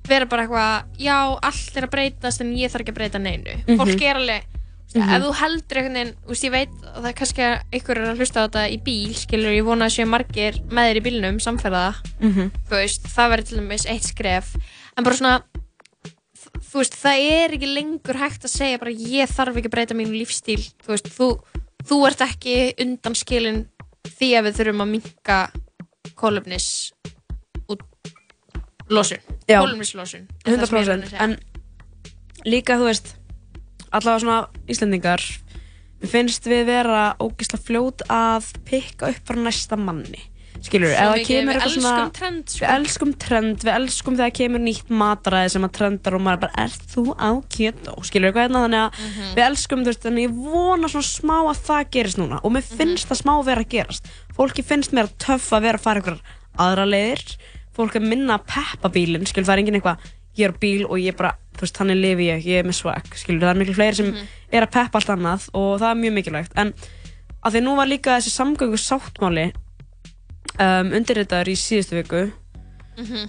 vera 0.07 0.25
bara 0.25 0.45
eitthvað 0.45 0.99
já, 1.03 1.17
allt 1.43 1.77
er 1.77 1.87
að 1.87 1.91
breytast 1.91 2.41
en 2.41 2.53
ég 2.55 2.71
þarf 2.71 2.85
ekki 2.85 2.93
að 2.93 2.99
breyta 3.01 3.19
neinu. 3.19 3.57
Mhm. 3.67 3.77
fólk 3.81 4.01
er 4.01 4.15
alveg 4.21 4.43
veist, 4.93 4.95
Mhm. 4.95 5.15
ef 5.15 5.23
þú 5.23 5.33
heldur 5.41 5.77
einhvern 5.77 5.93
veginn, 5.97 6.13
þú 6.23 6.27
veist, 6.31 6.43
ég 6.47 6.51
veit 6.51 6.69
að 6.69 7.01
það 7.01 7.09
er 7.09 7.13
kannski 7.19 7.41
að 7.43 7.61
einhver 7.73 7.97
er 7.97 8.07
að 8.07 8.17
hlusta 8.17 8.39
á 8.39 8.45
þetta 8.47 8.63
í 8.71 8.77
bíl 8.83 9.13
skilur, 9.15 9.51
ég 9.57 9.65
vona 9.65 9.85
að 9.85 9.95
séu 9.97 10.07
margir 10.07 10.53
með 10.71 10.87
þér 10.87 10.97
í 11.01 11.05
bílnum 11.07 11.39
samferða, 11.43 11.95
Mhm. 12.21 12.51
þú 12.69 12.75
veist 12.79 13.03
það 13.03 13.29
verður 13.31 13.47
til 13.47 13.57
dæmis 13.59 13.85
eitt 13.85 14.03
skref 14.03 14.55
en 14.97 15.03
bara 15.03 15.15
svona 15.15 15.43
þú 16.57 16.79
veist, 16.81 16.95
það 16.95 17.17
er 17.31 17.49
ekki 17.57 17.73
lengur 17.73 18.15
hægt 18.17 18.43
að 18.45 18.49
segja 18.55 18.79
bara 18.79 18.91
ég 18.91 19.27
þarf 19.29 19.55
ekki 19.57 19.67
að 19.67 19.75
breyta 19.75 19.93
mínu 19.95 20.15
lífstíl 20.17 20.63
þú 20.83 20.87
veist, 20.87 21.07
þú, 21.11 21.39
þú 21.83 22.07
ert 22.07 22.21
ekki 22.21 22.73
undanskilin 22.79 23.67
því 24.07 24.29
að 24.39 24.45
við 24.47 24.55
þurfum 24.57 24.81
að 24.81 24.89
minka 24.95 25.51
kólöfnis 26.15 26.91
út 27.69 27.81
losun, 28.89 29.19
það 29.47 29.61
að 29.61 30.57
100% 30.57 31.03
segja. 31.09 31.19
en 31.21 31.37
líka 32.45 32.77
þú 32.79 32.85
veist 32.87 33.15
allavega 33.91 34.23
svona 34.23 34.47
Íslendingar 34.67 35.21
við 36.01 36.09
finnst 36.13 36.45
við 36.49 36.65
vera 36.69 37.03
ógisla 37.23 37.59
fljót 37.59 38.03
að 38.11 38.51
pikka 38.67 39.09
upp 39.13 39.23
frá 39.25 39.39
næsta 39.41 39.77
manni 39.79 40.19
skilur, 40.61 40.89
það 40.89 41.11
mikið, 41.13 41.27
kemur 41.27 41.53
við 41.53 41.57
eitthvað 41.61 41.73
svona 41.77 42.05
trend, 42.17 42.43
sko. 42.49 42.59
við 42.65 42.71
elskum 42.73 43.11
trend, 43.21 43.57
við 43.61 43.73
elskum 43.75 44.15
þegar 44.17 44.31
kemur 44.39 44.63
nýtt 44.63 44.87
mataræði 44.89 45.51
sem 45.53 45.67
að 45.67 45.73
trendar 45.77 46.15
og 46.17 46.23
maður 46.25 46.39
bara 46.47 46.63
er 46.65 46.73
þú 46.93 47.03
á 47.13 47.29
keto, 47.53 47.93
skilur 48.09 48.31
eitthvað 48.31 48.47
hérna 48.47 48.63
þannig 48.65 48.81
að 48.81 48.97
Mhm. 48.97 49.27
við 49.37 49.43
elskum 49.45 49.83
þú 49.83 49.91
veist, 49.91 50.01
þannig 50.07 50.25
ég 50.25 50.33
vona 50.47 50.87
svona 50.89 51.09
smá 51.11 51.37
að 51.45 51.61
það 51.67 51.91
gerist 51.93 52.17
núna 52.17 52.39
og 52.43 52.51
mér 52.51 52.65
Mhm. 52.65 52.77
finnst 52.77 53.07
það 53.07 53.21
smá 53.21 53.45
vera 53.45 53.61
að 53.61 53.69
gerast 53.69 54.05
fólki 54.35 54.63
finnst 54.65 54.91
mér 54.97 55.09
töff 55.19 55.49
að 55.53 55.61
vera 55.61 55.77
að 55.77 55.81
fara 55.85 56.01
einhverjar 56.01 56.21
aðra 56.57 56.85
leiðir 56.89 57.37
fólk 57.77 57.95
er 57.95 58.01
minna 58.01 58.39
að 58.39 58.45
peppa 58.49 58.89
bílinn, 58.89 59.27
skilur 59.29 59.45
það 59.45 59.53
er 59.53 59.61
engin 59.61 59.75
eitthvað 59.81 59.97
ég 60.37 60.45
er 60.49 60.51
bíl 60.57 60.85
og 60.89 60.97
ég 60.97 61.15
bara, 61.15 61.35
þú 61.57 61.65
veist, 61.65 61.77
þannig 61.81 61.99
lifi 62.01 62.27
ég. 62.29 62.45
Ég 62.45 62.61
er 62.63 62.67
með 62.69 62.77
swag, 62.79 63.09
skilur, 63.17 63.41
það 63.43 63.53
er 63.55 63.59
miklu 63.63 63.75
fleiri 63.77 63.95
sem 63.99 64.11
Mhm. 64.13 64.27
er 64.51 64.65
að 64.67 64.71
peppa 64.77 64.99
allt 65.01 65.09
annað 65.15 65.49
og 65.53 65.79
það 65.81 65.89
er 65.91 66.01
mjög 66.03 66.13
mikilvægt. 66.17 66.51
En 66.55 66.73
að 67.43 67.53
því 67.57 67.61
nú 67.65 67.75
var 67.75 67.87
líka 67.87 68.17
þessi 68.17 68.33
samgöngu 68.37 68.77
sáttmáli 68.81 69.47
um, 70.59 70.91
undirritaður 70.97 71.51
í 71.53 71.57
síðustu 71.59 71.99
viku. 72.01 72.31
Mhm. 72.97 73.27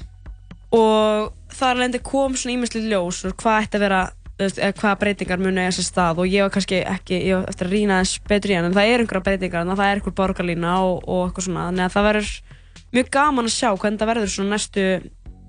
og 0.72 1.32
þar 1.48 1.78
lendi 1.80 1.98
kom 2.04 2.34
svona 2.36 2.58
ímestli 2.58 2.82
ljós 2.90 3.22
og 3.24 3.36
hvað 3.40 3.62
ætti 3.64 3.78
að 3.78 3.84
vera 3.86 4.00
veist, 4.38 4.58
eða 4.60 4.74
hvaða 4.76 4.98
breytingar 5.00 5.40
muni 5.40 5.62
eiga 5.62 5.72
sér 5.72 5.86
stað 5.88 6.18
og 6.22 6.28
ég 6.28 6.44
var 6.44 6.50
kannski 6.52 6.80
ekki, 6.84 7.16
ég 7.24 7.38
var 7.38 7.48
eftir 7.48 7.66
að 7.68 7.72
rýna 7.72 7.96
þess 8.02 8.20
betur 8.28 8.52
í 8.52 8.56
hann 8.58 8.68
en 8.68 8.74
það 8.76 8.90
er 8.92 9.00
einhverja 9.04 9.24
breytingar, 9.24 9.64
að 9.64 9.80
það 9.80 9.88
er 9.88 10.00
einhver 10.00 10.16
borgarlína 10.20 10.74
og, 10.84 11.00
og 11.08 11.22
eitthvað 11.30 11.46
svona, 11.48 11.64
þannig 11.70 11.84
að 11.86 11.94
það 11.96 12.06
verður 12.08 12.30
mjög 12.98 13.10
gaman 13.16 13.48
að 13.48 13.56
sjá 13.56 13.70
hvernig 13.80 13.98
það 14.02 14.10
verður 14.12 14.32
svona 14.34 14.52
næstu 14.54 14.84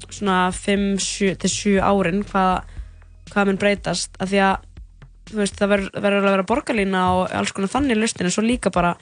svona 0.08 0.40
5 0.56 0.98
til 1.42 1.54
7 1.54 1.78
árin 1.84 2.24
hvað, 2.28 2.74
hvað 3.34 3.50
mun 3.50 3.62
breytast. 3.62 4.16
Af 4.20 4.32
því 4.32 4.42
að 4.48 4.58
veist, 5.38 5.58
það 5.60 5.74
verður, 5.76 6.02
verður 6.06 6.28
að 6.28 6.36
vera 6.36 6.48
borgarlína 6.52 7.06
og 7.18 7.34
alls 7.40 7.54
konar 7.56 7.72
þannig 7.74 8.00
lustin 8.00 8.30
en 8.30 8.34
svo 8.34 8.44
líka 8.46 8.72
bara 8.74 8.96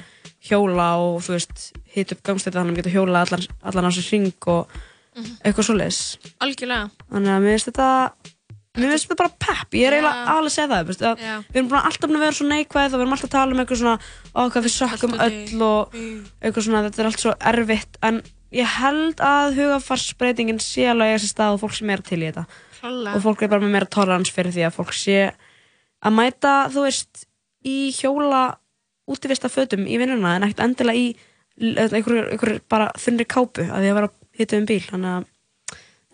hjóla 0.47 0.89
og 1.01 1.21
þú 1.25 1.35
veist 1.37 1.67
hita 1.95 2.15
upp 2.15 2.23
gangstætti 2.27 2.57
þannig 2.59 2.75
að 2.75 2.81
geta 2.81 2.95
hjóla 2.95 3.23
allan, 3.25 3.45
allan 3.63 3.89
á 3.89 3.91
sér 3.95 4.09
hring 4.11 4.49
og 4.51 4.79
eitthvað 5.41 5.69
svoleiðis. 5.69 6.01
Algjörlega. 6.43 6.89
Þannig 7.11 7.33
að 7.33 7.45
mér 7.45 7.55
finnst 7.55 7.71
þetta 7.71 7.89
mér 8.77 8.93
finnst 8.93 9.07
þetta 9.07 9.19
bara 9.23 9.33
pepp, 9.41 9.77
ég 9.77 9.87
er 9.89 9.97
eiginlega 9.97 10.33
alveg 10.33 10.51
að 10.51 10.55
segja 10.55 10.69
það 10.73 10.89
veist, 10.91 11.03
að 11.03 11.23
Já. 11.23 11.35
við 11.47 11.59
erum 11.61 11.77
alltaf 11.79 12.03
búin 12.03 12.19
að 12.19 12.25
vera 12.25 12.37
svo 12.37 12.49
neikvæð 12.51 12.87
og 12.87 12.93
við 12.93 13.05
erum 13.05 13.15
alltaf 13.15 13.29
að 13.29 13.35
tala 13.37 13.55
um 13.55 13.61
eitthvað 13.63 13.81
svona 13.81 13.95
hvað 14.37 14.67
við 14.67 14.75
sökkum 14.75 15.15
öll 15.25 15.63
og 15.67 15.95
eitthvað 15.97 16.67
svona, 16.67 16.83
þetta 16.85 17.01
er 17.01 17.09
allt 17.09 17.23
svo 17.23 17.33
erfitt 17.51 17.99
en 18.05 18.21
ég 18.55 18.73
held 18.77 19.21
að 19.23 19.57
hugafarsbreytingin 19.57 20.61
sé 20.63 20.87
alveg 20.91 21.13
að 21.13 21.17
þessi 21.17 21.31
stað 21.33 21.55
og 21.57 21.63
fólk 21.63 21.77
sé 21.77 21.87
meira 21.87 22.05
til 22.05 22.21
í 22.21 22.27
þetta. 22.29 22.45
Klárlega. 22.77 23.15
og 23.17 23.23
fólk 23.25 23.41
er 23.41 23.49
bara 23.49 23.65
með 23.65 23.73
meira 23.73 23.89
tolerans 23.89 24.31
fyrir 24.33 24.53
því 24.53 24.67
að 24.67 24.75
fólk 24.75 24.91
sé 24.93 25.17
að 26.05 26.13
mæta, 26.13 26.53
þú 26.69 26.83
veist 26.85 27.23
í 27.65 27.77
hjóla 27.97 28.43
útivista 29.09 29.49
fötum 29.49 29.87
í 29.89 29.97
vinnuna 29.97 30.35
en 30.37 30.45
ekkert 30.45 30.61
endilega 30.67 30.99
í 30.99 31.07
einhverju, 31.57 32.27
einhverju 32.35 32.59
bara 32.69 32.91
þunri 33.01 33.25
kápu 33.25 33.65
að 33.65 33.81
því 33.81 33.89
að 33.89 33.97
vera 33.97 34.11
hittu 34.37 34.59
um 34.61 34.69
bíl. 34.69 34.83
Þannig 34.85 35.15
að 35.17 35.25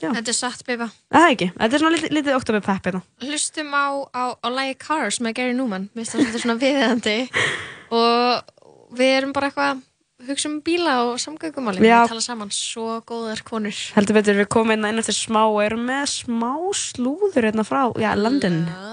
þetta 0.04 0.32
er 0.34 0.36
satt 0.36 0.64
beiba 0.68 0.90
Það 1.12 1.26
er 1.26 1.34
ekki, 1.36 1.48
þetta 1.56 1.76
er 1.78 1.84
svona 1.84 1.96
lítið, 1.96 2.14
lítið 2.18 2.38
oktober 2.38 2.64
pepp 2.66 2.88
hérna. 2.90 3.02
hlustum 3.24 3.70
á, 3.72 3.88
á, 4.12 4.24
á 4.36 4.48
lagi 4.52 4.76
Cars 4.82 5.20
með 5.24 5.38
Gary 5.40 5.56
Newman 5.56 5.90
mér 5.94 6.04
finnst 6.04 6.16
svolítið 6.16 6.44
svona 6.44 6.60
viðeðandi 6.60 7.18
og 8.00 8.98
við 8.98 9.14
erum 9.20 9.36
bara 9.36 9.50
eitthvað 9.50 9.70
að 9.72 9.84
hugsa 10.30 10.50
um 10.50 10.60
bíla 10.66 10.96
og 11.10 11.20
samgöngumáli 11.22 11.84
Já. 11.84 12.04
við 12.04 12.14
tala 12.14 12.24
saman 12.26 12.54
svo 12.54 13.02
góðar 13.08 13.44
konur 13.48 13.76
Heldur 13.98 14.20
betur 14.20 14.40
við 14.42 14.50
komum 14.54 14.76
inn 14.78 14.90
inn 14.90 15.04
eftir 15.04 15.18
smá 15.18 15.44
og 15.46 15.62
erum 15.66 15.86
með 15.90 16.06
smá 16.14 16.52
slúður 16.78 17.50
hérna 17.50 17.66
frá, 17.68 17.86
já, 18.00 18.14
London. 18.16 18.64
Cars, 18.70 18.93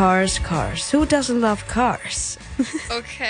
cars, 0.00 0.38
cars. 0.38 0.90
Who 0.90 1.04
doesn't 1.04 1.40
love 1.40 1.60
cars? 1.68 2.38
Ok, 2.98 3.20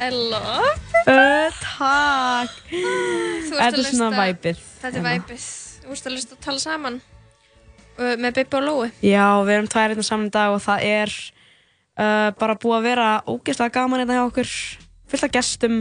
I 0.00 0.08
love 0.10 0.80
Uh, 1.02 1.50
takk. 1.58 2.52
Þú 2.70 3.56
ert 3.56 3.58
Þetta 3.58 3.66
að 3.66 3.78
er 3.80 3.86
svona 3.88 4.08
hlusta- 4.10 4.20
væpið. 4.20 4.58
Þetta 4.82 5.00
er 5.00 5.06
væpið. 5.06 5.46
Þú 5.82 5.88
veist 5.90 6.06
að 6.06 6.14
hlusta 6.14 6.36
að 6.36 6.42
tala 6.44 6.62
saman 6.62 6.98
uh, 7.00 8.14
með 8.22 8.36
Bibbi 8.38 8.58
og 8.60 8.66
Lói. 8.68 8.90
Já, 9.02 9.24
við 9.42 9.54
erum 9.56 9.70
tvær 9.72 9.88
hérna 9.94 10.04
saman 10.06 10.28
í 10.28 10.34
dag 10.36 10.54
og 10.54 10.62
það 10.62 10.84
er 10.92 11.14
uh, 11.16 12.28
bara 12.38 12.58
búið 12.62 12.76
að 12.78 12.86
vera 12.86 13.08
ógeðslega 13.32 13.74
gaman 13.80 14.04
hérna 14.04 14.18
hjá 14.20 14.24
okkur, 14.28 14.52
fullt 15.10 15.26
af 15.26 15.34
gestum 15.40 15.80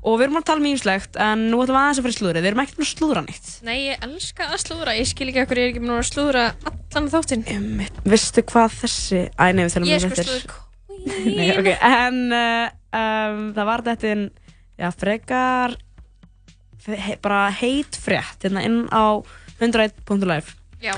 og 0.00 0.16
við 0.16 0.26
erum 0.26 0.40
að 0.40 0.46
tala 0.48 0.64
mýmslegt 0.64 1.20
en 1.20 1.44
nú 1.50 1.60
ætlum 1.60 1.76
við 1.76 1.82
aðeins 1.82 2.00
að 2.00 2.06
fara 2.06 2.14
í 2.14 2.18
slúðrið, 2.18 2.40
við 2.40 2.50
erum 2.50 2.62
ekkert 2.64 2.80
búin 2.80 2.88
að 2.88 2.94
slúðra 2.94 3.24
neitt. 3.26 3.52
Nei, 3.66 3.76
ég 3.90 4.08
elska 4.08 4.48
að 4.48 4.62
slúðra. 4.64 4.96
Ég 4.96 5.10
skil 5.10 5.28
ekki 5.28 5.44
okkur, 5.44 5.60
ég 5.60 5.68
er 5.68 5.74
ekki 5.74 5.84
búin 5.84 5.94
að 5.98 6.08
slúðra 6.08 6.46
allan 6.70 7.12
þáttinn. 7.12 7.46
Veistu 8.08 8.44
hvað 8.48 8.80
þessi, 8.84 9.22
æ 9.36 9.44
nei 9.52 9.64
við 9.66 9.72
þurfum 9.76 9.90
Ég 9.90 10.10
er 10.10 10.12
að 10.14 10.34
sko 10.40 10.66
slúður 11.04 11.70
en 11.80 12.18
uh, 12.34 12.66
um, 12.92 13.38
það 13.56 13.68
var 13.70 13.84
þetta 13.86 14.10
já, 14.80 14.90
frekar 14.96 15.76
he, 16.88 17.16
bara 17.22 17.46
heit 17.60 17.98
frétt 18.00 18.44
hérna 18.46 18.64
inn 18.66 18.82
á 18.92 19.20
101.live 19.60 20.56
Já. 20.80 20.94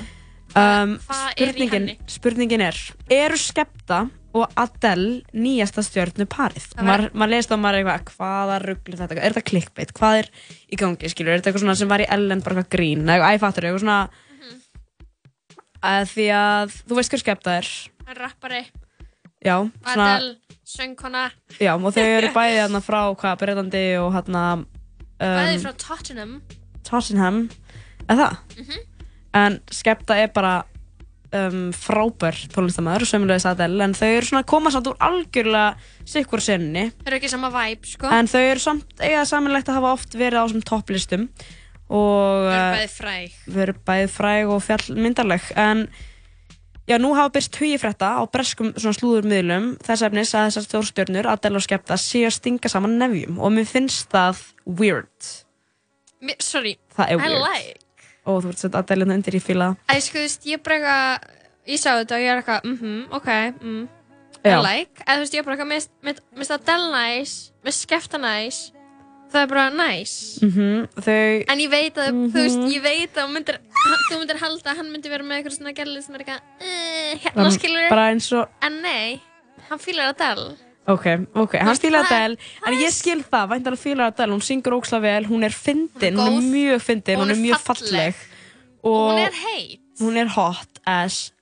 um, 0.54 0.96
hvað 1.06 1.44
er 1.46 1.58
í 1.58 1.68
henni? 1.72 1.96
spurningin 2.10 2.66
er 2.68 2.78
eru 3.10 3.38
Skepta 3.40 4.04
og 4.34 4.48
Adele 4.56 5.22
nýjasta 5.36 5.82
stjörnu 5.84 6.24
parið. 6.26 6.66
Það 6.72 6.86
var- 6.86 7.00
maður 7.02 7.12
mað 7.20 7.28
leist 7.34 7.50
á 7.52 7.56
maður 7.60 7.78
er 7.78 7.90
eitthvað 7.92 8.16
hvaða 8.16 8.58
ruggli 8.64 8.96
þetta, 8.96 9.16
er 9.20 9.32
þetta 9.32 9.44
clickbait? 9.50 9.92
Hvað 9.92 10.18
er 10.22 10.28
í 10.72 10.76
gangi, 10.80 11.10
skilur, 11.12 11.32
er 11.34 11.40
þetta 11.40 11.50
eitthvað 11.52 11.64
svona 11.66 11.76
sem 11.76 11.88
var 11.88 12.00
í 12.00 12.06
Ellen 12.08 12.40
bara 12.40 12.56
eitthvað 12.62 12.72
grín, 12.76 13.04
eitthvað 13.04 13.36
æfattur 13.38 13.66
eitthvað 13.68 13.84
svona 13.84 13.98
að 15.82 16.06
því 16.14 16.26
að 16.38 16.76
þú 16.88 16.98
veist 16.98 17.12
hver 17.14 17.22
Skepta 17.22 17.56
er? 17.58 17.70
Hann 18.06 18.16
rappari, 18.20 18.62
já, 19.44 19.56
svona 19.82 20.08
Adele, 20.16 20.36
söngkona, 20.72 21.24
Já, 21.60 21.74
og 21.74 21.92
þau 21.94 22.02
eru 22.06 22.28
bæði 22.34 22.58
hérna 22.60 22.80
frá 22.84 23.00
hvað, 23.18 23.38
Breitlandi 23.42 23.84
og 24.00 24.12
hérna 24.16 24.44
bæði 25.20 25.56
um, 25.58 25.64
frá 25.66 25.72
Tottenham. 25.82 26.36
Tottenham. 26.86 27.40
Eða 28.08 28.28
það? 28.30 28.36
Mhm. 28.58 28.78
En 29.34 29.60
Skepta 29.72 30.16
er 30.20 30.28
bara 30.28 30.64
um, 31.38 31.70
frábær 31.76 32.36
tónlistamæður, 32.52 33.06
sömulegis 33.08 33.46
Adele 33.48 33.84
en 33.86 33.96
þau 33.98 34.08
eru 34.10 34.28
svona 34.28 34.42
að 34.44 34.50
koma 34.52 34.72
samt 34.74 34.90
úr 34.92 34.98
algjörlega 35.08 35.72
sikkur 36.14 36.42
senni 36.44 36.86
Það 37.00 37.10
eru 37.12 37.18
ekki 37.20 37.32
sama 37.32 37.50
vibe, 37.54 37.90
sko. 37.94 38.12
en 38.12 38.30
þau 38.30 38.40
eru 38.44 38.62
samt 38.64 39.02
eiga 39.02 39.24
samanlegt 39.28 39.68
að 39.72 39.80
hafa 39.80 39.92
oft 39.98 40.16
verið 40.18 40.38
á 40.40 40.44
þessum 40.46 40.64
topplistum 40.72 41.28
og 41.92 42.46
Þau 42.46 42.54
eru 42.54 42.62
uh, 42.62 42.72
bæði 42.78 42.88
fræg. 42.96 43.36
við 43.52 43.62
erum 43.66 43.82
bæði 43.90 44.08
fræg 44.16 44.54
og 44.54 44.62
fjallmyndarleg 44.64 45.50
en 45.60 45.84
já, 46.88 46.96
nú 46.98 47.12
hafa 47.14 47.32
byrst 47.36 47.58
hugi 47.60 47.78
frétta 47.82 48.08
á 48.18 48.22
breskum 48.32 48.72
svona 48.76 48.96
slúðurmiðlum 48.98 49.66
þess 49.86 50.06
efnis 50.08 50.32
að 50.34 50.48
þessar 50.50 50.66
stjórnstjörnur 50.68 51.28
Adele 51.30 51.60
og 51.60 51.64
Skepta 51.66 51.98
séu 52.00 52.26
að 52.30 52.36
stinga 52.38 52.70
saman 52.72 52.96
nefjum 53.00 53.38
og 53.40 53.52
mér 53.54 53.68
finnst 53.70 54.08
það 54.12 54.40
weird 54.66 55.32
Sorry, 56.38 56.76
I 56.98 57.16
like. 57.18 57.80
Og 58.26 58.42
þú 58.44 58.52
ert 58.52 58.58
sett 58.62 58.74
Adele 58.78 59.04
hérna 59.04 59.14
undir 59.18 59.34
í 59.38 59.42
fíla 59.42 59.72
Æ, 59.90 59.94
sko, 60.00 60.18
þú 60.18 60.26
veist, 60.26 60.46
ég 60.46 60.62
bara 60.62 60.76
eitthvað, 60.78 61.40
ég 61.72 61.78
sá 61.82 61.90
þetta 61.98 62.14
og 62.18 62.22
ég 62.22 62.30
er 62.32 62.42
eitthvað, 62.42 62.70
mhm, 62.70 63.02
ok, 63.18 63.28
mm, 63.62 63.82
Já. 64.42 64.56
I 64.58 64.62
like. 64.62 65.04
Eða 65.06 65.14
þú 65.14 65.22
veist, 65.22 65.34
ég 65.34 65.38
er 65.38 65.44
bara 65.46 65.56
eitthvað, 65.56 65.90
mér 66.02 66.16
finnst 66.34 66.50
það 66.50 66.64
del 66.66 66.86
næs, 66.90 67.34
mér 67.62 67.74
skefta 67.76 68.18
næs, 68.18 68.56
það 69.32 69.42
er 69.44 69.46
bara 69.52 69.66
næs. 69.70 70.14
mm 70.42 70.88
þau 70.98 71.44
En 71.54 71.58
ég 71.62 71.70
veit 71.70 71.94
að, 71.94 72.08
þú 72.32 72.40
veist, 72.40 72.58
Mhm. 72.58 72.72
ég 72.74 72.82
veit 72.82 73.14
að 73.14 73.22
þú 73.22 73.32
myndir, 73.36 73.58
þú 74.10 74.18
myndir 74.18 74.40
halda 74.42 74.70
að 74.72 74.76
hann 74.76 74.90
myndi 74.92 75.08
vera 75.08 75.22
með 75.22 75.36
eitthvað 75.38 75.56
svona 75.58 75.74
gælið 75.78 76.02
sem 76.02 76.14
er 76.14 76.24
eitthvað, 76.24 76.42
uh, 76.60 77.14
hérna 77.22 77.50
skilur 77.54 77.88
bara 77.88 78.10
eins 78.10 78.32
og 78.32 78.48
En 78.62 78.82
nei, 78.82 79.20
hann 79.68 79.78
fýlar 79.78 80.10
að 80.12 80.18
del. 80.18 80.56
Ok, 80.86 81.06
ok, 81.34 81.54
hann 81.62 81.76
það- 81.76 82.04
Adele 82.06 82.36
en 82.66 82.74
ég 82.80 82.90
skil 82.90 83.22
það, 83.22 83.48
væntar 83.52 83.72
að 83.76 83.82
fílar 83.84 84.06
Adele 84.12 84.32
hún 84.34 84.42
syngur 84.42 84.78
óksla 84.80 85.00
vel, 85.00 85.24
hún 85.26 85.44
er 85.44 85.50
fyndin 85.54 86.16
hún 86.16 86.38
er 86.38 86.48
mjög 86.48 86.80
fyndin, 86.82 87.18
hún 87.18 87.30
er 87.30 87.36
mjög 87.38 87.60
falleg 87.60 88.14
og 88.82 89.12
Hún 89.12 89.18
er 89.26 89.32
heit. 89.32 89.80
hún 90.00 90.16
er 90.16 90.26
hot 90.26 90.80
as 90.86 91.32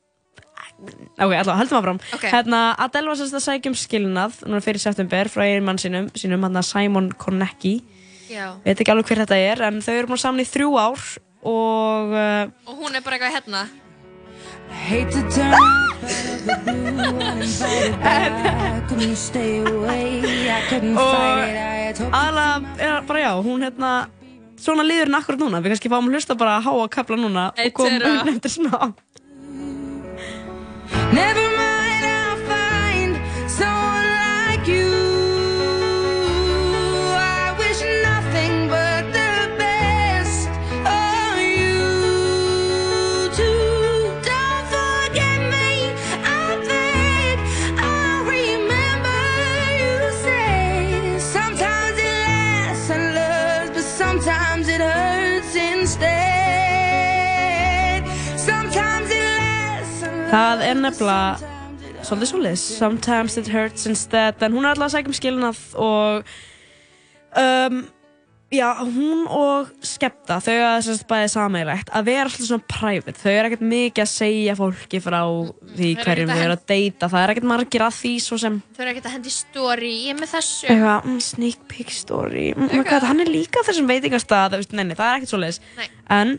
ok, 1.21 1.33
allavega, 1.33 1.57
heldum 1.61 1.79
áfram 1.81 2.01
Ok. 2.15 2.25
hérna, 2.33 2.75
Adele 2.79 3.07
var 3.09 3.17
sérst 3.17 3.35
að 3.37 3.45
sækja 3.47 3.69
um 3.73 3.75
skilnað 3.77 4.33
núna 4.47 4.61
fyrir 4.65 4.81
september 4.81 5.25
frá 5.29 5.45
einn 5.49 5.65
mann 5.65 5.77
sínum, 5.79 6.11
sínum 6.13 6.41
hérna 6.45 6.63
Simon 6.65 7.11
Konecki 7.13 7.83
Já. 8.31 8.55
veit 8.65 8.79
ekki 8.81 8.93
alveg 8.93 9.07
hver 9.09 9.25
þetta 9.27 9.37
er 9.53 9.63
en 9.69 9.81
þau 9.81 9.93
eru 9.99 10.07
búin 10.07 10.19
saman 10.21 10.41
í 10.45 10.49
þrjú 10.49 10.71
ár 10.79 11.19
og 11.43 12.13
uh, 12.13 12.45
Og 12.69 12.77
hún 12.79 12.95
er 12.95 13.01
bara 13.01 13.17
eitthvað 13.17 13.35
hérna. 13.41 13.69
Hate 14.71 15.11
to 15.11 15.23
turn 15.31 15.53
up 15.53 15.61
out 15.61 16.03
of 16.03 16.47
the 16.47 16.57
blue 16.65 16.87
uninvited 17.21 18.01
back 18.01 18.89
Couldn't 18.89 19.17
stay 19.17 19.59
away, 19.65 20.23
I 20.51 20.61
couldn't 20.69 20.95
fight 20.95 21.49
it. 21.51 21.57
I 21.57 21.77
had 21.91 21.99
hoped 21.99 22.15
aðalega 22.15 22.79
er 22.79 23.03
bara 23.07 23.21
já, 23.21 23.33
hún 23.45 23.63
hérna 23.67 23.91
svona 24.61 24.83
líður 24.87 25.09
henni 25.09 25.21
akkurat 25.21 25.41
núna, 25.41 25.61
við 25.63 25.75
kannski 25.75 25.93
fáum 25.93 26.09
að 26.11 26.17
hlusta 26.19 26.37
bara 26.39 26.59
að 26.59 26.67
háa 26.69 26.81
að 26.85 26.91
kapla 26.97 27.17
núna 27.21 27.47
og 27.55 27.73
komum 27.77 28.01
þeirra. 28.01 28.23
um 28.23 28.33
eftir 28.35 28.51
smá 28.57 28.77
það 60.31 60.67
er 60.67 60.77
nefnilega 60.79 61.57
svolítið 62.07 62.31
svolítið, 62.31 62.61
sometimes 62.79 63.39
it 63.41 63.49
hurts 63.53 63.87
instead. 63.91 64.43
En 64.45 64.55
hún 64.57 64.67
er 64.67 64.75
alltaf 64.75 64.89
að 64.91 64.99
sækja 64.99 65.11
um 65.11 65.17
skilnað 65.17 65.65
og 65.81 66.31
um, 67.41 67.81
já, 68.51 68.69
hún 68.81 69.27
og 69.31 69.71
Skepta 69.85 70.39
þau 70.43 70.55
að 70.55 70.77
þess 70.81 70.93
að 70.95 71.07
bæði 71.11 71.31
sameiglegt 71.35 71.93
að 71.95 72.09
vera 72.09 72.27
alltaf 72.27 72.49
svona 72.49 72.67
private, 72.73 73.17
þau 73.21 73.31
eru 73.33 73.51
ekkert 73.51 73.65
mikið 73.73 74.05
að 74.05 74.13
segja 74.15 74.57
fólki 74.59 75.01
frá 75.05 75.21
því 75.77 75.91
hverjum 76.01 76.33
þau 76.33 76.43
eru 76.45 76.57
að 76.57 76.67
deyta, 76.73 77.11
það 77.13 77.23
er 77.23 77.35
ekkert 77.35 77.49
margir 77.53 77.87
að 77.87 77.97
því 78.01 78.13
svo 78.25 78.41
sem 78.43 78.61
Þau 78.71 78.85
eru 78.85 78.95
ekkert 78.95 79.11
að 79.11 79.17
hendi 79.19 79.35
story, 79.35 79.95
ég 80.07 80.15
er 80.15 80.21
með 80.21 80.35
þessu. 80.37 80.69
eitthvað, 80.71 81.09
mm, 81.11 81.25
sneak 81.29 81.67
peek 81.71 81.95
story. 81.95 82.47
Mm, 82.55 82.71
oh 82.71 82.79
my 82.81 82.87
God, 82.89 83.09
hann 83.11 83.25
er 83.25 83.35
líka 83.35 83.67
þessum 83.67 83.91
veitingastað 83.91 84.57
það 84.57 84.63
er 84.63 85.19
ekkert 85.19 85.35
svo 85.35 85.43
leiðis 85.43 85.61
Nei. 85.77 85.91
en 86.17 86.39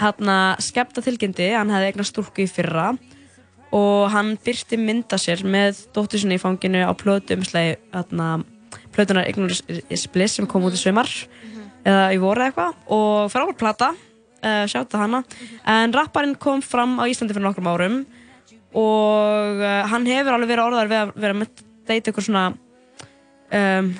hann 0.00 0.34
skepta 0.62 1.04
tilkynnti 1.04 1.52
hann 1.54 1.70
hefði 1.72 1.92
eignast 1.92 2.14
stúlku 2.14 2.44
í 2.44 2.50
fyrra 2.50 2.90
og 3.76 4.10
hann 4.10 4.34
byrti 4.44 4.78
mynda 4.80 5.18
sér 5.20 5.44
með 5.46 5.84
dóttur 5.94 6.22
sinni 6.22 6.38
í 6.38 6.42
fanginu 6.42 6.82
á 6.82 6.92
plötu 6.98 7.36
umslagi 7.38 7.76
hérna, 7.94 8.42
plötunar 8.94 9.28
Ignorance 9.30 9.82
is 9.88 10.06
Bliss 10.10 10.38
sem 10.38 10.48
kom 10.50 10.66
út 10.66 10.74
í 10.74 10.80
sumar 10.80 11.10
eða 11.86 12.10
í 12.14 12.18
voru 12.20 12.44
eitthvað 12.44 12.76
og 12.92 13.30
frábær 13.32 13.56
plata, 13.58 13.90
uh, 14.42 14.64
sjáttu 14.68 14.98
hana. 15.00 15.22
En 15.64 15.94
rapparinn 15.94 16.36
kom 16.36 16.60
fram 16.64 16.98
á 17.00 17.08
Íslandi 17.08 17.36
fyrir 17.36 17.46
nokkrum 17.46 17.70
árum 17.70 18.00
og 18.76 19.62
uh, 19.62 19.86
hann 19.90 20.08
hefur 20.10 20.34
alveg 20.34 20.52
verið 20.52 20.66
orðar 20.66 20.90
við 20.90 21.02
að 21.04 21.14
vera 21.24 21.38
með 21.38 21.62
deyta 21.88 22.12
ykkur 22.12 22.26
svona 22.26 22.44
um, 23.50 23.94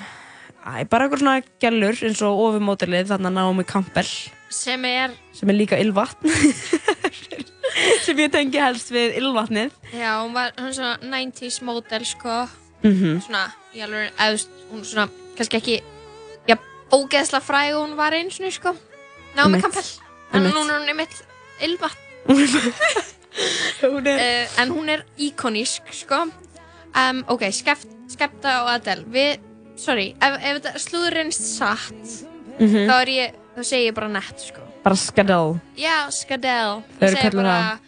æ, 0.65 0.83
bara 0.89 1.07
ykkur 1.07 1.21
svona 1.23 1.41
gælur 1.61 1.97
eins 2.05 2.21
og 2.25 2.39
ofumótilið 2.45 3.09
þarna 3.13 3.31
Naomi 3.33 3.63
Campbell 3.67 4.09
Sem 4.51 4.83
er, 4.85 5.13
sem 5.33 5.49
er 5.49 5.55
líka 5.55 5.79
ylvatn 5.79 6.27
sem 8.05 8.19
ég 8.19 8.31
tengi 8.33 8.59
helst 8.61 8.91
við 8.91 9.15
ylvatnið 9.21 9.71
já, 9.95 10.11
hún 10.21 10.33
var, 10.35 10.51
hún 10.59 10.73
svona 10.75 10.97
90s 11.01 11.61
model, 11.63 12.05
sko. 12.05 12.35
Mhm. 12.83 13.21
Svona, 13.25 13.45
ég 13.75 13.85
alveg, 13.85 14.11
veist, 14.19 14.49
hún 14.71 14.83
svona, 14.85 15.07
kannski 15.37 15.59
ekki, 15.61 15.77
já, 16.49 16.57
ógeðslega 16.91 17.43
fræg 17.45 17.75
og 17.77 17.85
hún 17.85 17.95
var 17.99 18.15
eins 18.17 18.39
og, 18.41 18.51
sko. 18.53 18.75
Naomi 19.35 19.57
Einmitt. 19.57 19.63
Campbell. 19.63 19.91
En 20.33 20.41
Einmitt. 20.41 20.55
hún 20.57 20.69
er 20.69 20.79
hún 20.79 20.91
einmitt 20.91 21.15
ylvatn. 21.61 21.97
Uh, 23.81 24.43
en 24.59 24.69
hún 24.75 24.89
er 24.91 25.05
íkonísk, 25.17 25.87
sko. 25.95 26.25
Um, 26.91 27.21
ok, 27.31 27.45
Skepta 27.55 28.57
og 28.65 28.73
Adele. 28.73 29.05
Við, 29.07 29.39
sorry, 29.81 30.11
ef, 30.21 30.35
ef 30.39 30.59
þetta 30.61 30.73
slúðurinn 30.85 31.31
satt, 31.33 32.27
Mhm. 32.61 32.85
þá 32.89 32.95
er 33.01 33.09
ég, 33.15 33.37
þá 33.57 33.61
segi 33.65 33.87
ég 33.89 33.95
bara 33.97 34.07
nett, 34.13 34.39
sko. 34.39 34.61
bara 34.83 34.95
skadal 34.95 35.59
Já, 35.77 36.09
Skadel. 36.13 36.83
Þau 36.99 37.07
eru 37.07 37.15
kölluð 37.21 37.43
bara, 37.43 37.79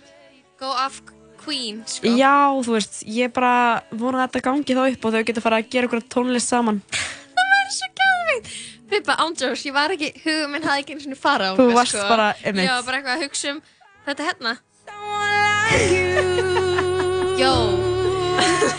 go 0.60 0.70
off 0.86 1.02
queen, 1.44 1.84
sko. 1.86 2.08
já, 2.08 2.34
þú 2.66 2.72
veist, 2.78 3.04
ég 3.06 3.34
bara 3.34 3.84
vona 3.92 4.24
að 4.26 4.32
þetta 4.32 4.42
gangi 4.50 4.76
þá 4.78 4.84
upp 4.94 5.06
og 5.06 5.14
þau 5.14 5.24
geta 5.26 5.42
fara 5.42 5.58
að 5.62 5.70
gera 5.70 5.88
ykkur 5.88 6.02
tónlist 6.10 6.48
saman 6.50 6.82
Það 7.36 7.48
var 7.54 7.72
svo 7.78 7.88
gæðvikt. 8.02 8.50
Pippa, 8.90 9.16
ándjós, 9.18 9.64
ég 9.66 9.74
var 9.74 9.90
ekki, 9.90 10.12
hugum 10.24 10.52
minn 10.54 10.64
hafði 10.64 10.84
ekki 10.84 10.94
eins 10.98 11.08
og 11.12 11.18
fara 11.18 11.52
á 11.52 11.56
Þú 11.58 11.68
mig, 11.68 11.76
varst 11.76 11.96
sko. 11.98 12.08
bara, 12.10 12.34
einmitt. 12.46 12.70
Var 12.70 12.84
bara 12.84 12.98
eitthvað 13.02 13.18
að 13.18 13.24
hugsa 13.26 13.50
um 13.52 13.62
þetta 14.06 14.24
hérna. 14.30 14.58
Yo 17.40 17.52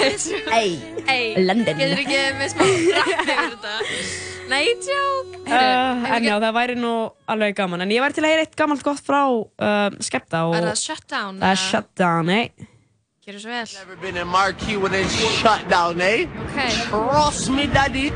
Ey, 0.04 1.34
London. 1.44 1.78
Getur 1.78 2.02
ekki 2.04 2.20
með 2.38 2.52
smá 2.52 2.64
rapp 2.68 3.10
yfir 3.14 3.56
þetta 3.56 3.74
Nei, 4.50 4.64
tjók 4.84 5.32
Uh, 5.44 6.04
en 6.08 6.24
já, 6.24 6.38
það 6.40 6.54
væri 6.56 6.74
nú 6.80 6.90
alveg 7.28 7.52
gaman. 7.58 7.82
En 7.84 7.90
ég 7.92 8.00
væri 8.00 8.16
til 8.16 8.22
að 8.24 8.30
heyra 8.32 8.44
eitt 8.46 8.54
gammalt 8.56 8.80
gott 8.86 9.02
frá 9.04 9.20
uh, 9.28 9.96
Skepta 10.00 10.46
og... 10.48 10.54
Er 10.56 10.64
það 10.70 10.78
shutdown? 10.80 11.36
Það 11.42 11.50
er 11.52 11.60
shutdown, 11.60 12.30
nei. 12.32 12.44
Gjör 13.26 13.36
svo 13.42 13.52
vel 13.52 13.68
Never 13.76 13.96
been 14.00 14.16
in 14.16 14.28
marquee 14.28 14.76
when 14.80 14.94
it's 14.96 15.12
shut 15.40 15.68
down, 15.68 16.00
eh? 16.00 16.24
Okay. 16.48 16.72
Cross 16.88 17.48
me, 17.52 17.66
daddy. 17.66 18.08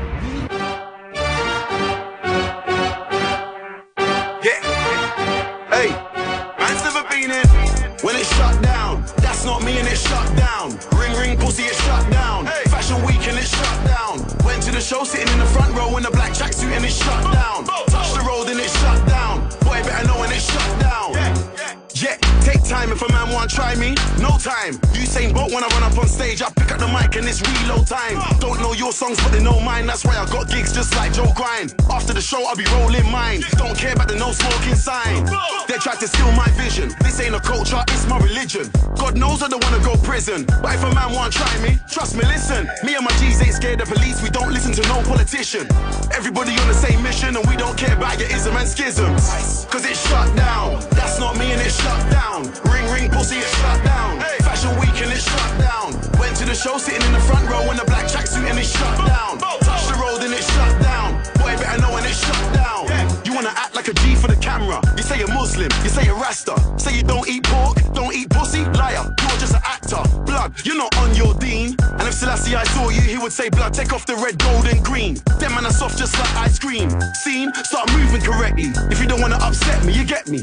Yeah. 4.41 4.59
Hey, 5.69 5.89
man's 6.57 6.83
never 6.83 7.03
been 7.13 7.31
in 7.31 7.47
when 8.01 8.15
it's 8.15 8.29
shut 8.35 8.61
down. 8.61 8.68
That's 9.39 9.47
not 9.47 9.63
me 9.63 9.79
and 9.79 9.87
it's 9.87 10.01
shut 10.01 10.35
down. 10.35 10.77
Ring 10.99 11.13
ring 11.13 11.37
pussy, 11.37 11.63
it's 11.63 11.81
shut 11.85 12.11
down. 12.11 12.45
Fashion 12.67 13.01
week 13.05 13.25
and 13.25 13.37
it's 13.37 13.47
shut 13.47 13.87
down. 13.87 14.19
Went 14.43 14.61
to 14.63 14.71
the 14.73 14.81
show 14.81 15.05
sitting 15.05 15.31
in 15.31 15.39
the 15.39 15.45
front 15.45 15.73
row 15.77 15.95
in 15.95 16.05
a 16.05 16.11
black 16.11 16.33
tracksuit 16.33 16.75
and 16.75 16.83
it's 16.83 17.01
shut 17.01 17.23
down. 17.31 17.63
Touch 17.63 18.11
the 18.11 18.19
road 18.27 18.49
and 18.49 18.59
it's 18.59 18.77
shut 18.81 19.07
down. 19.07 19.48
Take 22.51 22.63
time 22.63 22.91
if 22.91 23.01
a 23.01 23.11
man 23.11 23.29
want 23.31 23.49
try 23.49 23.75
me. 23.75 23.89
No 24.17 24.37
time. 24.37 24.73
Usain 24.97 25.33
Bolt 25.33 25.51
when 25.53 25.63
I 25.63 25.67
run 25.67 25.83
up 25.83 25.97
on 25.97 26.07
stage, 26.07 26.41
I 26.41 26.49
pick 26.49 26.71
up 26.71 26.79
the 26.79 26.87
mic 26.87 27.15
and 27.15 27.27
it's 27.27 27.41
reload 27.41 27.85
time. 27.87 28.17
Don't 28.39 28.59
know 28.61 28.73
your 28.73 28.91
songs, 28.91 29.17
but 29.21 29.31
they 29.31 29.41
know 29.43 29.59
mine. 29.59 29.85
That's 29.85 30.03
why 30.05 30.17
I 30.17 30.25
got 30.25 30.49
gigs 30.49 30.73
just 30.73 30.95
like 30.95 31.13
Joe 31.13 31.31
Grind. 31.35 31.75
After 31.89 32.13
the 32.13 32.21
show, 32.21 32.41
I'll 32.45 32.55
be 32.55 32.65
rolling 32.77 33.09
mine. 33.11 33.41
Don't 33.61 33.77
care 33.77 33.93
about 33.93 34.07
the 34.07 34.15
no 34.15 34.31
smoking 34.31 34.75
sign. 34.75 35.25
They 35.67 35.77
tried 35.77 35.99
to 35.99 36.07
steal 36.07 36.31
my 36.33 36.47
vision. 36.57 36.89
This 37.01 37.19
ain't 37.19 37.35
a 37.35 37.39
culture, 37.39 37.83
it's 37.89 38.07
my 38.07 38.17
religion. 38.17 38.69
God 38.97 39.17
knows 39.17 39.43
I 39.43 39.47
don't 39.47 39.63
wanna 39.63 39.83
go 39.83 39.95
prison. 40.01 40.45
But 40.61 40.73
if 40.75 40.83
a 40.83 40.93
man 40.93 41.13
want 41.13 41.33
try 41.33 41.53
me, 41.61 41.77
trust 41.91 42.15
me, 42.15 42.25
listen. 42.25 42.69
Me 42.83 42.95
and 42.95 43.05
my 43.05 43.11
G's 43.19 43.41
ain't 43.41 43.53
scared 43.53 43.81
of 43.81 43.89
police. 43.89 44.21
We 44.23 44.29
don't 44.29 44.51
listen 44.51 44.73
to 44.73 44.81
no 44.87 45.01
politician. 45.03 45.67
Everybody 46.13 46.57
on 46.57 46.67
the 46.67 46.73
same 46.73 47.01
mission, 47.03 47.37
and 47.37 47.45
we 47.47 47.55
don't 47.55 47.77
care 47.77 47.95
about 47.95 48.19
your 48.19 48.29
ism 48.29 48.55
and 48.57 48.67
schisms. 48.67 49.65
Cause 49.69 49.85
it's 49.85 50.01
shut 50.09 50.35
down. 50.35 50.79
That's 50.91 51.19
not 51.19 51.37
me 51.37 51.51
and 51.51 51.61
it's 51.61 51.77
shut 51.81 52.11
down. 52.11 52.38
Ring 52.39 52.87
ring 52.91 53.09
pussy, 53.11 53.37
it's 53.37 53.51
shut 53.59 53.83
down. 53.83 54.19
Fashion 54.47 54.71
week 54.79 54.95
and 55.03 55.11
it's 55.11 55.27
shut 55.27 55.59
down. 55.59 55.91
Went 56.19 56.35
to 56.37 56.45
the 56.45 56.55
show 56.55 56.77
sitting 56.77 57.05
in 57.05 57.11
the 57.11 57.19
front 57.19 57.49
row 57.49 57.69
in 57.71 57.79
a 57.79 57.85
black 57.85 58.05
tracksuit 58.05 58.47
and 58.49 58.57
it's 58.57 58.71
shut 58.71 58.97
down. 59.07 59.39
Touch 59.39 59.87
the 59.87 59.95
road 59.99 60.23
and 60.23 60.33
it's 60.33 60.47
shut 60.47 60.81
down. 60.81 61.19
Boy, 61.35 61.55
better 61.59 61.81
know 61.81 61.93
when 61.93 62.05
it's 62.05 62.19
shut 62.23 62.53
down. 62.53 62.87
You 63.25 63.33
wanna 63.33 63.51
act 63.55 63.75
like 63.75 63.87
a 63.89 63.93
G 63.93 64.15
for 64.15 64.27
the 64.27 64.37
camera. 64.37 64.79
You 64.95 65.03
say 65.03 65.19
you're 65.19 65.33
Muslim, 65.33 65.69
you 65.83 65.89
say 65.89 66.05
you're 66.05 66.15
Rasta. 66.15 66.55
Say 66.77 66.95
you 66.95 67.03
don't 67.03 67.27
eat 67.27 67.43
pork, 67.43 67.78
Blood, 70.39 70.65
you're 70.65 70.77
not 70.77 70.95
on 70.99 71.13
your 71.15 71.33
dean. 71.33 71.75
And 71.99 72.07
if 72.07 72.13
Selassie 72.13 72.55
I 72.55 72.63
saw 72.63 72.87
you, 72.87 73.01
he 73.01 73.17
would 73.17 73.33
say, 73.33 73.49
blood, 73.49 73.73
take 73.73 73.91
off 73.91 74.05
the 74.05 74.15
red, 74.15 74.39
gold, 74.39 74.67
and 74.67 74.81
green. 74.85 75.15
Them 75.37 75.51
man 75.51 75.65
are 75.65 75.73
soft 75.73 75.97
just 75.97 76.17
like 76.17 76.33
ice 76.37 76.57
cream. 76.57 76.89
Scene, 77.13 77.53
start 77.55 77.91
moving 77.91 78.21
correctly. 78.21 78.71
If 78.89 79.01
you 79.01 79.07
don't 79.07 79.19
wanna 79.19 79.35
upset 79.41 79.83
me, 79.83 79.91
you 79.91 80.05
get 80.05 80.29
me. 80.29 80.39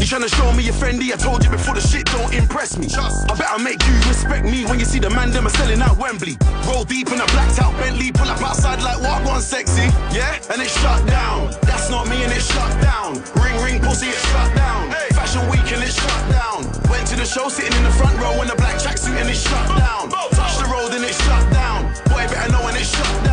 You 0.00 0.06
tryna 0.08 0.34
show 0.34 0.50
me 0.52 0.62
you're 0.62 0.72
friendly? 0.72 1.12
I 1.12 1.16
told 1.16 1.44
you 1.44 1.50
before 1.50 1.74
the 1.74 1.82
shit 1.82 2.06
don't 2.06 2.32
impress 2.32 2.78
me. 2.78 2.88
I 2.96 3.34
better 3.36 3.62
make 3.62 3.84
you 3.86 3.94
respect 4.08 4.46
me 4.46 4.64
when 4.64 4.78
you 4.78 4.86
see 4.86 5.00
the 5.00 5.10
man 5.10 5.30
them 5.32 5.46
are 5.46 5.50
selling 5.50 5.82
out 5.82 5.98
Wembley. 5.98 6.38
Roll 6.66 6.84
deep 6.84 7.08
in 7.08 7.20
a 7.20 7.26
blacked 7.36 7.60
out 7.60 7.76
Bentley, 7.76 8.12
pull 8.12 8.28
up 8.28 8.40
outside 8.40 8.80
like 8.82 9.02
walk 9.02 9.22
one 9.26 9.42
sexy. 9.42 9.84
Yeah, 10.16 10.40
and 10.48 10.62
it 10.62 10.70
shut 10.70 11.06
down. 11.06 11.52
That's 11.68 11.90
not 11.90 12.08
me 12.08 12.24
and 12.24 12.32
it 12.32 12.40
shut 12.40 12.72
down. 12.80 13.20
Ring 13.44 13.56
ring 13.62 13.80
pussy, 13.82 14.08
it's 14.08 14.32
shut 14.32 14.56
down. 14.56 14.96
Fashion 15.36 15.50
week 15.50 15.72
and 15.72 15.82
it's 15.82 15.94
shut 15.94 16.30
down. 16.30 16.64
Went 16.90 17.06
to 17.08 17.16
the 17.16 17.24
show 17.24 17.48
sitting 17.48 17.76
in 17.76 17.84
the 17.84 17.90
front 17.90 18.18
row 18.18 18.40
in 18.42 18.50
a 18.50 18.56
black 18.56 18.76
tracksuit 18.76 19.20
and 19.20 19.28
it's 19.28 19.40
shut 19.40 19.68
down. 19.78 20.10
Touch 20.10 20.58
the 20.58 20.68
road 20.72 20.92
and 20.94 21.04
it's 21.04 21.22
shut 21.24 21.52
down. 21.52 21.92
Boy, 22.08 22.26
better 22.28 22.52
know 22.52 22.64
when 22.64 22.76
it's 22.76 22.90
shut 22.90 23.24
down. 23.24 23.25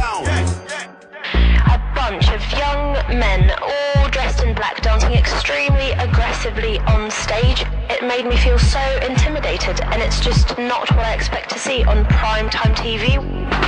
Bunch 2.14 2.30
of 2.30 2.52
young 2.52 2.94
men, 3.18 3.50
all 3.60 4.08
dressed 4.10 4.44
in 4.44 4.54
black, 4.54 4.84
dancing 4.84 5.14
extremely 5.14 5.94
aggressively 5.94 6.78
on 6.82 7.10
stage. 7.10 7.66
It 7.90 8.04
made 8.04 8.28
me 8.28 8.38
feel 8.38 8.60
so 8.60 8.80
intimidated, 9.02 9.82
and 9.82 10.00
it's 10.00 10.20
just 10.20 10.56
not 10.60 10.92
what 10.92 11.00
I 11.00 11.16
expect 11.16 11.50
to 11.50 11.58
see 11.58 11.84
on 11.84 12.06
primetime 12.06 12.76
TV. 12.76 13.18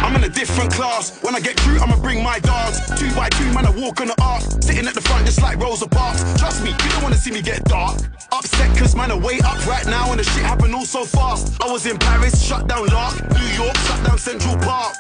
I'm 0.06 0.16
in 0.16 0.24
a 0.26 0.30
different 0.30 0.72
class. 0.72 1.24
When 1.24 1.34
I 1.34 1.40
get 1.40 1.60
through, 1.60 1.80
I'ma 1.80 2.00
bring 2.00 2.24
my 2.24 2.38
dogs. 2.38 2.86
Two 3.00 3.12
by 3.16 3.30
two, 3.30 3.52
man, 3.52 3.66
I 3.66 3.72
walk 3.72 4.00
on 4.02 4.10
the 4.10 4.22
arc. 4.22 4.44
Sitting 4.62 4.86
at 4.86 4.94
the 4.94 5.02
front 5.02 5.26
just 5.26 5.42
like 5.42 5.58
Rosa 5.58 5.88
Parks. 5.88 6.22
Trust 6.38 6.64
me, 6.64 6.70
you 6.70 6.90
don't 6.92 7.02
wanna 7.02 7.16
see 7.16 7.32
me 7.32 7.42
get 7.42 7.64
dark. 7.64 7.98
Upset 8.32 8.78
cause 8.78 8.96
man, 8.96 9.10
I 9.10 9.18
way 9.18 9.40
up 9.40 9.66
right 9.66 9.88
now 9.88 10.12
and 10.12 10.20
the 10.20 10.24
shit 10.24 10.44
happened 10.44 10.76
all 10.76 10.86
so 10.86 11.04
fast. 11.04 11.60
I 11.64 11.72
was 11.72 11.88
in 11.88 11.98
Paris, 11.98 12.46
shut 12.46 12.68
down 12.68 12.86
Lark. 12.88 13.16
New 13.32 13.64
York, 13.64 13.76
shut 13.88 14.06
down 14.06 14.20
Central 14.20 14.56
Park. 14.58 14.94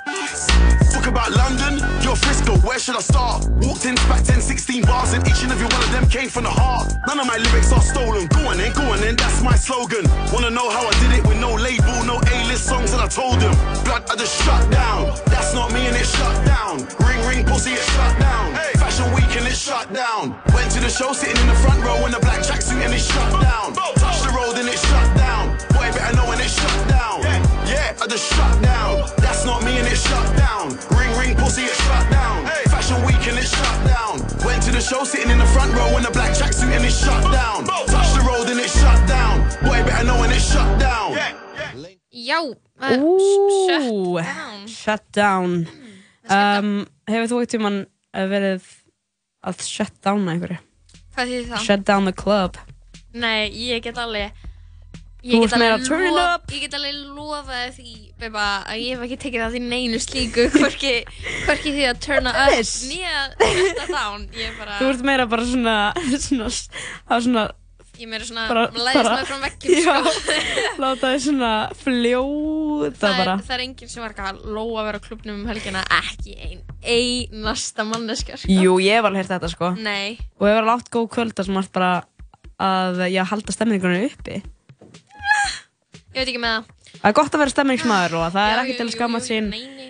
Talk 0.96 1.08
about 1.08 1.32
London, 1.32 1.78
you're 2.02 2.16
Frisco, 2.16 2.56
where 2.66 2.80
should 2.80 2.96
I 2.96 3.02
start? 3.02 3.35
Walked 3.62 3.86
in, 3.86 3.98
spat 3.98 4.26
10, 4.26 4.42
16 4.42 4.84
bars, 4.84 5.14
and 5.14 5.28
each 5.28 5.44
and 5.44 5.52
every 5.52 5.68
one 5.68 5.82
of 5.84 5.92
them 5.92 6.08
came 6.10 6.30
from 6.30 6.44
the 6.44 6.50
heart. 6.50 6.94
None 7.08 7.20
of 7.20 7.28
my 7.28 7.38
lyrics 7.38 7.72
are 7.72 7.82
stolen. 7.82 8.28
Go 8.28 8.48
on 8.48 8.58
then, 8.58 8.74
go 8.74 8.84
on 8.92 9.00
then, 9.00 9.16
that's 9.16 9.42
my 9.42 9.56
slogan. 9.56 10.06
Wanna 10.32 10.50
know 10.50 10.70
how 10.70 10.86
I 10.86 10.94
did 11.02 11.20
it 11.20 11.24
with 11.28 11.40
no 11.40 11.54
label, 11.56 11.98
no 12.06 12.22
A-list 12.34 12.66
songs, 12.66 12.94
and 12.94 13.02
I 13.02 13.08
told 13.08 13.40
them. 13.40 13.54
Blood, 13.84 14.04
I 14.10 14.16
just 14.16 14.36
shut 14.44 14.64
down. 14.72 15.16
That's 15.28 15.54
not 15.54 15.74
me 15.74 15.88
and 15.88 15.96
it's 15.96 16.12
shut 16.16 16.46
down. 16.46 16.88
Ring, 17.08 17.22
ring, 17.28 17.46
pussy, 17.46 17.72
it's 17.72 17.86
shut 17.96 18.20
down. 18.20 18.56
Fashion 18.80 19.12
week 19.14 19.32
and 19.36 19.48
it's 19.48 19.58
shut 19.58 19.92
down. 19.94 20.40
Went 20.54 20.72
to 20.72 20.80
the 20.80 20.90
show 20.90 21.12
sitting 21.14 21.38
in 21.42 21.48
the 21.48 21.60
front 21.64 21.84
row 21.84 22.06
in 22.06 22.14
a 22.14 22.20
black 22.20 22.42
tracksuit 22.42 22.80
and 22.86 22.94
it's 22.94 23.06
shut 23.06 23.32
down. 23.42 23.74
Touch 23.74 24.22
the 24.22 24.32
road 24.32 24.58
and 24.58 24.70
it's 24.70 24.86
shut 24.88 25.18
down. 25.18 25.58
Boy, 25.74 25.92
better 25.92 26.16
know 26.16 26.28
when 26.30 26.40
it's 26.40 26.54
shut 26.54 26.88
down. 26.88 27.22
Yeah, 27.66 27.98
I 28.02 28.08
just 28.08 28.32
shut 28.32 28.62
down. 28.62 29.10
That's 29.18 29.44
not 29.46 29.64
me 29.64 29.78
and 29.80 29.88
it's 29.88 30.08
shut 30.08 30.38
down. 30.38 30.95
And 33.46 33.54
it's 33.54 33.62
shut 33.62 33.86
down. 33.86 34.46
Went 34.46 34.64
to 34.64 34.72
the 34.72 34.82
show 34.82 35.04
sitting 35.04 35.30
in 35.30 35.38
the 35.38 35.46
front 35.46 35.72
row 35.74 35.98
in 35.98 36.06
a 36.06 36.12
black 36.12 36.32
tracksuit 36.32 36.72
and 36.76 36.84
it's 36.84 36.98
shut 36.98 37.24
down. 37.32 37.66
Touch 37.66 38.14
the 38.18 38.26
road 38.28 38.50
and 38.50 38.60
it's 38.60 38.74
shut 38.74 39.08
down. 39.08 39.42
Boy, 39.62 39.84
better 39.86 40.06
know 40.06 40.20
when 40.20 40.32
it's 40.32 40.52
shut 40.52 40.80
down. 40.80 41.14
Já, 42.12 42.56
uh, 42.80 42.98
shut 43.68 44.24
down 44.26 44.68
shut 44.86 45.04
down. 45.12 45.68
Um, 46.30 46.88
hefur 47.06 47.30
þú 47.30 47.42
eitthvað 47.44 47.64
mann 47.66 47.80
verið 48.34 48.66
að 49.46 49.62
shut 49.66 49.94
down 50.02 50.26
einhverju? 50.32 50.58
Hvað 51.14 51.30
þýðir 51.30 51.48
það? 51.52 51.66
Shut 51.68 51.86
down 51.86 52.10
the 52.10 52.14
club. 52.14 52.58
Nei, 53.14 53.50
ég 53.50 53.84
get 53.86 54.00
alveg 54.02 54.34
Ég 55.26 55.42
get 55.42 55.56
meira 55.58 55.74
alveg 55.80 55.88
turn 55.90 56.04
it 56.06 56.14
lof- 56.14 56.36
up. 56.36 56.52
Ég 56.54 56.62
get 56.68 56.76
alveg 56.78 56.98
lofaði 57.18 57.70
því 57.80 57.94
Beba, 58.22 58.44
að 58.70 58.78
ég 58.84 58.94
hef 58.96 59.06
ekki 59.08 59.18
tekið 59.26 59.42
það 59.44 59.56
því 59.56 59.62
neinu 59.66 59.98
slíku 60.04 60.44
hvorki, 60.54 60.92
hvorki 61.48 61.72
því 61.76 61.86
að 61.90 62.00
turna 62.06 62.32
up 62.46 62.54
nýja 62.86 63.24
er 63.36 64.58
bara 64.60 64.78
Þú 64.80 64.90
ert 64.94 65.06
meira 65.10 65.26
bara 65.32 65.46
svona, 65.50 65.76
svona, 66.22 66.50
svona, 66.52 67.46
Ég 67.96 68.10
meira 68.12 68.26
svona 68.28 68.68
læðist 68.76 69.10
með 69.10 69.28
frá 69.30 69.38
veggjum 69.46 69.76
já, 69.86 69.98
sko. 70.16 70.38
láta 70.84 71.12
þið 71.14 71.22
svona 71.26 71.52
fljóta 71.80 72.96
það, 73.02 73.20
bara. 73.20 73.36
er, 73.40 73.44
það 73.50 73.54
er 73.58 73.64
enginn 73.66 73.92
sem 73.94 74.04
var 74.04 74.16
ekki 74.16 74.26
að 74.30 74.42
lóa 74.56 74.80
að 74.82 74.90
vera 74.90 75.00
á 75.00 75.06
klubnum 75.06 75.38
um 75.42 75.46
helgina 75.52 75.84
ekki 76.00 76.36
ein 76.38 76.64
einasta 76.86 77.86
manneska 77.88 78.38
sko. 78.38 78.52
Jú, 78.52 78.76
ég 78.84 79.00
hef 79.00 79.08
alveg 79.08 79.24
heyrt 79.24 79.32
þetta 79.36 79.50
sko. 79.54 79.72
Nei. 79.80 80.18
Og 80.40 80.48
ég 80.50 80.58
var 80.58 80.66
alveg 80.68 80.76
átt 80.84 80.92
góð 80.94 81.08
kvölda 81.16 81.46
sem 81.48 81.58
allt 81.62 81.72
bara 81.76 81.94
að 82.62 83.02
ég 83.16 83.32
halda 83.32 83.56
stemningunni 83.56 84.06
uppi. 84.12 84.42
Ég 86.16 86.22
veit 86.22 86.30
ekki 86.32 86.40
með 86.40 86.54
það 86.56 86.76
Það 86.96 87.10
er 87.10 87.16
gott 87.18 87.34
að 87.36 87.42
vera 87.42 87.52
stemningsmaður 87.52 88.14
og 88.18 88.30
það 88.32 88.46
er 88.46 88.54
Já, 88.56 88.60
ekki 88.62 88.72
jú, 88.72 88.78
til 88.78 88.86
að 88.86 89.16
jú, 89.16 89.20
sín 89.26 89.50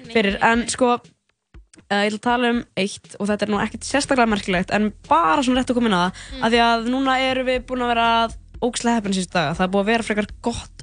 fyrir. 0.10 0.38
En 0.44 0.64
sko, 0.72 0.88
uh, 0.98 2.00
ég 2.02 2.16
að 2.16 2.24
tala 2.26 2.50
um 2.56 2.62
eitt 2.82 3.18
og 3.20 3.30
þetta 3.30 3.46
er 3.46 3.52
nú 3.54 3.60
ekkert 3.62 3.86
sérstaklega 3.86 4.32
merkilegt 4.34 4.74
en 4.76 4.90
bara 5.06 5.44
svona 5.46 5.62
rétt 5.62 5.70
að 5.70 5.78
koma 5.78 5.92
inn 5.92 5.98
á 5.98 6.02
það. 6.02 6.24
Mm. 6.26 6.42
Af 6.42 6.56
því 6.56 6.64
að 6.66 6.90
núna 6.96 7.18
erum 7.28 7.50
við 7.52 7.62
búin 7.70 7.86
að 7.86 7.94
vera 7.94 8.08
ógæslega 8.58 8.98
heppin 8.98 9.16
síðustu 9.20 9.38
daga. 9.38 9.54
Það 9.60 9.68
er 9.68 9.74
búið 9.76 9.86
að 9.86 9.92
vera 9.92 10.08
frekar 10.10 10.30
gott 10.50 10.75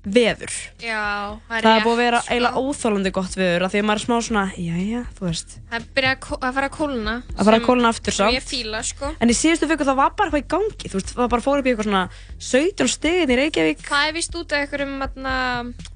veður. 0.00 0.52
Já, 0.80 1.36
það 1.44 1.56
er 1.58 1.64
Það 1.66 1.74
er 1.76 1.82
búið 1.84 1.92
að 1.92 1.98
rétt, 2.00 2.00
vera 2.00 2.20
sko. 2.20 2.32
eiginlega 2.32 2.60
óþólandi 2.64 3.10
gott 3.12 3.34
veður 3.36 3.64
af 3.66 3.72
því 3.74 3.80
að 3.80 3.86
maður 3.90 4.00
er 4.00 4.04
smá 4.06 4.16
svona, 4.24 4.44
jæja, 4.56 5.02
þú 5.18 5.26
veist. 5.28 5.56
Það 5.70 5.84
byrja 5.98 6.12
að, 6.14 6.30
að 6.40 6.54
fara 6.56 6.68
að 6.70 6.74
kólna 6.78 7.14
Að 7.20 7.44
fara 7.44 7.56
að 7.56 7.60
sem- 7.60 7.66
kólna 7.68 7.88
aftur 7.92 8.12
sem 8.16 8.24
samt. 8.24 8.36
ég 8.38 8.46
fíla 8.48 8.80
sko 8.82 9.10
En 9.20 9.28
í 9.28 9.36
síðustu 9.36 9.68
viku 9.68 9.84
það 9.84 9.98
var 10.00 10.10
bara 10.16 10.30
eitthvað 10.30 10.44
í 10.44 10.48
gangi, 10.54 10.88
þú 10.88 10.96
veist, 11.00 11.12
það 11.20 11.28
bara 11.34 11.44
fór 11.44 11.58
upp 11.60 11.66
í 11.66 11.70
eitthvað 11.74 11.88
svona 11.90 12.04
17 12.40 12.88
stegin 12.88 13.30
í 13.30 13.38
Reykjavík. 13.42 13.84
Það 13.90 14.08
er 14.08 14.12
vist 14.16 14.34
út 14.40 14.52
af 14.56 14.64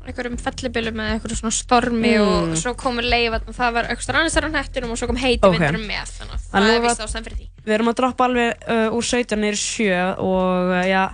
einhverjum, 0.05 0.37
fellibilum 0.45 1.01
eða 1.01 1.15
einhverjum 1.17 1.41
svona 1.41 1.55
stormi 1.57 2.13
Mm. 2.15 2.53
og 2.53 2.57
svo 2.61 2.75
komur 2.77 3.03
leif 3.03 3.33
og 3.41 3.55
það 3.57 3.73
var 3.73 3.85
ekstra 3.95 4.21
annars 4.21 4.35
þar 4.37 4.49
á 4.49 4.51
hnettinum 4.53 4.91
og 4.93 4.99
svo 5.01 5.07
kom 5.09 5.17
heiti 5.17 5.45
Ok. 5.49 5.57
vindurum 5.59 5.87
með 5.89 6.13
þannig 6.13 6.35
að 6.35 6.45
það 6.53 6.75
er 6.75 6.81
vist 6.85 7.01
ástæðan 7.01 7.25
fyrir 7.25 7.39
því 7.41 7.49
Við 7.65 7.75
erum 7.75 7.89
að 7.89 7.97
droppa 7.97 8.25
alveg 8.29 8.69
uh, 8.69 8.89
úr 8.93 9.03
17 9.09 9.41
neyri 9.41 9.57
7 9.57 10.19
og 10.21 10.75
uh, 10.75 10.85
já, 10.85 11.05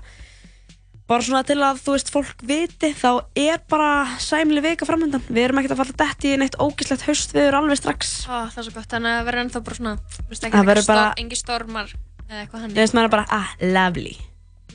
bara 1.11 1.27
svona 1.27 1.43
til 1.47 1.59
að 1.59 1.81
þú 1.83 1.95
veist, 1.97 2.13
fólk 2.15 2.45
viti 2.47 2.93
þá 2.95 3.11
er 3.39 3.59
bara 3.71 3.91
sæmli 4.23 4.63
vika 4.63 4.87
framöndan. 4.87 5.25
Við 5.27 5.49
erum 5.49 5.61
ekkert 5.61 5.75
að 5.75 5.83
falla 5.83 5.97
dætt 6.05 6.27
í 6.29 6.37
neitt 6.39 6.59
ógislegt 6.63 7.07
haustviður 7.09 7.59
alveg 7.59 7.81
strax. 7.81 8.13
Ó, 8.31 8.47
það 8.53 8.63
er 8.63 8.69
svo 8.69 8.77
gott, 8.77 8.89
þannig 8.95 9.17
að 9.17 9.27
verður 9.27 9.43
ennþá 9.45 9.63
bara 9.67 9.81
svona 9.81 10.65
verður 10.71 10.87
bara... 10.87 11.09
engi 11.19 11.39
stormar 11.41 11.91
eða 12.31 12.45
eitthvað 12.45 12.61
Ég 12.61 12.65
hann 12.69 12.77
veist 12.79 12.97
maður 12.97 13.15
bara, 13.17 13.27
ah, 13.35 13.53
lovely. 13.61 14.15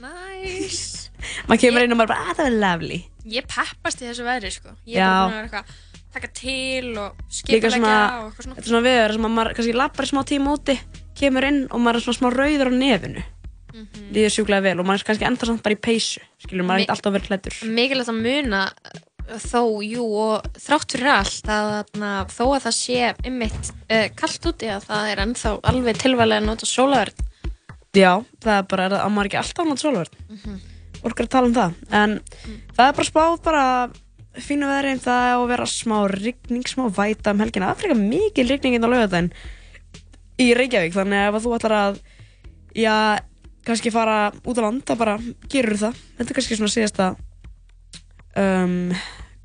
Nice 0.04 1.06
maður 1.48 1.62
kemur 1.64 1.86
inn 1.86 1.96
og 1.96 2.00
maður 2.02 2.14
bara, 2.14 2.30
að 2.30 2.40
það 2.40 2.50
er 2.50 2.58
lovely 2.66 3.02
Ég 3.32 3.48
peppast 3.50 4.04
í 4.04 4.10
þessu 4.10 4.26
veðri, 4.28 4.52
sko. 4.54 4.76
Ég 4.86 5.00
er 5.00 5.08
bara 5.08 5.22
búin 5.24 5.32
að 5.32 5.38
vera 5.38 5.48
eitthvað, 5.48 5.80
taka 6.16 6.32
til 6.36 6.92
og 7.02 7.24
svona, 7.32 7.56
og 7.56 7.56
eitthvað 7.56 7.72
svona. 7.80 8.58
þetta 8.58 8.62
er 8.62 8.70
svona 8.70 8.86
viður 8.86 9.16
sem 9.16 9.30
að 9.30 9.34
maður 9.38 9.58
kannski 9.58 9.78
lappar 9.80 10.06
í 10.06 10.12
smá 10.12 10.22
tíma 10.30 10.54
úti 10.60 10.76
kemur 11.16 11.48
inn 11.48 11.64
og 11.72 11.82
maður 11.82 12.02
er 12.02 12.06
svona 12.06 12.20
smá 12.20 12.30
rauður 12.36 12.70
á 12.70 12.74
nefinu 12.76 13.24
Mhm. 13.76 14.06
líður 14.16 14.32
sjúklega 14.36 14.64
vel 14.70 14.80
og 14.80 14.86
maður 14.88 15.02
er 15.04 15.08
kannski 15.10 15.26
ennþá 15.28 15.48
samt 15.50 15.64
bara 15.66 15.76
í 15.76 15.82
peysu 15.84 16.22
skilur, 16.46 16.64
maður 16.64 16.80
er 16.80 16.84
ekkert 16.86 16.96
alltaf 16.96 17.14
verið 17.16 17.28
klæddur 17.28 17.58
Mikilvægt 17.76 18.12
að 18.14 18.22
muna 18.24 18.62
uh, 18.72 19.40
þó, 19.42 19.62
jú, 19.84 20.06
og 20.22 20.48
þrátt 20.64 20.96
fyrir 20.96 21.12
allt 21.12 21.50
að 21.52 21.72
þarna, 21.74 22.12
þó 22.32 22.44
að 22.56 22.64
það 22.68 22.76
sé 22.78 23.02
ymmit 23.32 23.72
uh, 23.90 24.08
kallt 24.16 24.48
úti 24.52 24.70
að 24.72 24.86
það 24.88 25.10
er 25.12 25.24
ennþá 25.26 25.54
alveg 25.72 26.00
tilvælega 26.06 26.40
að 26.44 26.48
nota 26.52 26.70
sólaverð. 26.70 27.20
já, 27.96 28.12
það 28.44 28.56
er 28.60 28.64
bara, 28.72 28.86
er 28.86 28.96
það 28.96 29.04
á 29.04 29.10
maður 29.16 29.30
ekki 29.32 29.42
alltaf 29.44 29.68
nátt 29.70 29.84
sólverð 29.84 30.16
Mhm. 30.30 30.56
fólk 31.06 31.20
er 31.20 31.26
að 31.28 31.34
tala 31.36 31.48
um 31.48 31.54
það 31.54 31.74
en 31.92 32.16
það 32.76 32.88
er 32.88 32.96
bara 32.98 33.12
spáð 33.12 33.36
bara 33.46 33.66
fínu 34.36 34.68
veðri 34.68 34.96
það 35.00 35.28
er 35.30 35.36
að 35.38 35.48
vera 35.52 35.66
smá 35.70 35.98
rigning, 36.12 36.64
smá 36.68 36.88
væta 36.92 37.32
um 37.32 37.40
helgina 37.44 37.70
það 37.70 37.76
er 37.76 37.82
frekar 37.84 38.02
mikil 38.02 38.48
rigning 38.50 38.80
laugardaginn 38.82 39.32
í 40.40 40.48
Reykjavík 40.58 40.94
þannig 40.96 41.22
að 41.22 41.36
ef 41.38 41.44
þú 41.46 41.54
ætlar 41.60 41.76
að 41.78 42.00
já, 42.76 42.96
kannski 43.66 43.92
fara 43.94 44.18
út 44.46 44.60
á 44.60 44.66
land 44.66 44.84
það 44.88 45.02
bara 45.02 45.16
gerur 45.52 45.80
það 45.82 46.00
þetta 46.20 46.30
er 46.30 46.38
kannski 46.40 46.58
svona 46.60 46.74
síðasta 46.76 47.08
um, 48.38 48.94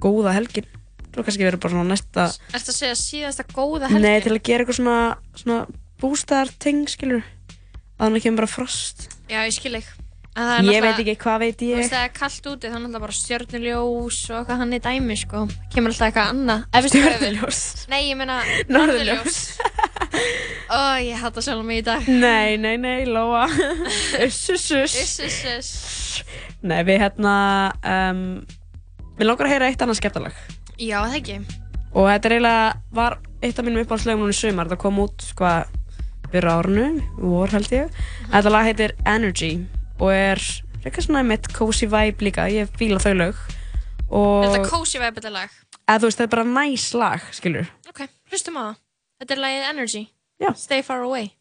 góða 0.03 0.35
helgin 0.37 0.69
svo 1.11 1.25
kannski 1.27 1.47
verður 1.47 1.63
bara 1.65 1.75
svona 1.75 1.91
næsta 1.91 2.27
Ertu 2.55 2.73
að 2.73 2.79
segja 2.81 2.99
síðasta 3.01 3.47
góða 3.51 3.91
helgi? 3.91 4.03
nei, 4.05 4.21
til 4.25 4.35
að 4.37 4.43
gera 4.47 4.65
eitthvað 4.65 4.79
svona, 4.81 4.99
svona 5.35 5.61
bústæðarting 6.03 6.85
skilur 6.93 7.25
að 8.01 8.05
hann 8.07 8.23
kemur 8.25 8.43
bara 8.45 8.53
frost 8.55 9.09
Já, 9.31 9.43
ég 9.47 9.55
skil 9.55 9.77
ekki. 9.79 9.97
Ég 10.31 10.79
veit 10.85 11.01
ekki, 11.03 11.17
hvað 11.19 11.41
veit 11.43 11.57
Þú 11.59 11.67
ég 11.67 11.81
veist 11.81 11.91
það 11.91 12.05
er 12.07 12.13
kallt 12.15 12.45
úti, 12.47 12.69
það 12.71 12.85
er 12.87 13.03
bara 13.03 13.15
stjörnuljós 13.19 14.19
og 14.31 14.37
eitthvað 14.39 14.61
hann 14.63 14.75
í 14.77 14.79
dæmi, 14.85 15.17
sko. 15.19 15.41
Kemur 15.75 15.91
alltaf 15.91 16.07
eitthvað 16.07 16.31
annað. 16.31 16.63
Stjörnuljós? 16.87 17.63
Nei, 17.91 17.99
ég 18.07 18.19
meina 18.21 18.37
Norðurljós. 18.71 19.41
Ó, 20.71 20.79
ég 21.03 21.19
hata 21.19 21.43
sjálf 21.43 21.67
mig 21.67 21.83
í 21.83 21.85
dag. 21.89 22.07
Nei, 22.07 22.55
nei, 22.63 22.77
nei, 22.79 23.09
Lóa 23.11 23.49
Uss, 24.27 24.39
uss, 24.55 24.71
uss. 24.79 26.23
Nei, 26.63 26.79
við 26.87 27.03
hérna 27.03 27.35
um, 27.83 28.23
Við 29.19 29.27
langar 29.27 29.49
að 29.49 29.55
heyra 29.57 29.73
eitt 29.73 29.83
annað 29.83 29.99
skemmtalag 29.99 30.39
Já, 30.79 31.01
það 31.03 31.19
ekki. 31.19 31.41
Og 31.91 32.07
þetta 32.07 32.31
er 32.31 32.37
eiginlega 32.37 32.71
var 33.01 33.19
eitt 33.43 33.59
af 33.59 33.67
mínum 33.67 33.83
uppáhaldslögum 33.83 34.25
núna 34.25 34.37
í 34.37 34.39
sumar 34.39 34.71
Það 34.71 34.83
kom 34.87 35.03
út, 35.03 35.27
hvað, 35.41 35.75
fyrir 36.31 36.51
árunu 36.55 36.89
Vor, 37.19 37.51
held 37.57 37.75
ég 37.75 38.01
Þetta 38.31 38.55
lag 38.55 38.71
heitir 38.71 38.95
Energy 39.09 39.53
Og 40.01 40.13
er 40.15 40.41
eitthvað 40.81 41.07
svona 41.07 41.25
með 41.27 41.51
cozy 41.57 41.89
vibe 41.91 42.25
líka 42.25 42.47
Ég 42.53 42.71
fíla 42.81 43.01
þau 43.03 43.13
lög 43.19 43.43
Og 44.11 44.45
Er 44.45 44.55
þetta 44.55 44.71
cozy 44.71 45.01
vibe 45.03 45.21
þetta 45.21 45.35
lag? 45.35 45.59
Eða 45.85 45.99
þú 46.01 46.09
veist, 46.09 46.21
þetta 46.21 46.29
er 46.29 46.35
bara 46.37 46.47
næs 46.55 46.87
lag, 46.97 47.27
skilur 47.35 47.69
Ok, 47.91 48.05
hlustum 48.31 48.57
á 48.59 48.63
það. 48.63 48.77
Þetta 49.21 49.35
er 49.35 49.41
lagið 49.43 49.65
Energy. 49.69 50.03
Já. 50.41 50.51
Stay 50.57 50.83
far 50.87 51.03
away. 51.05 51.33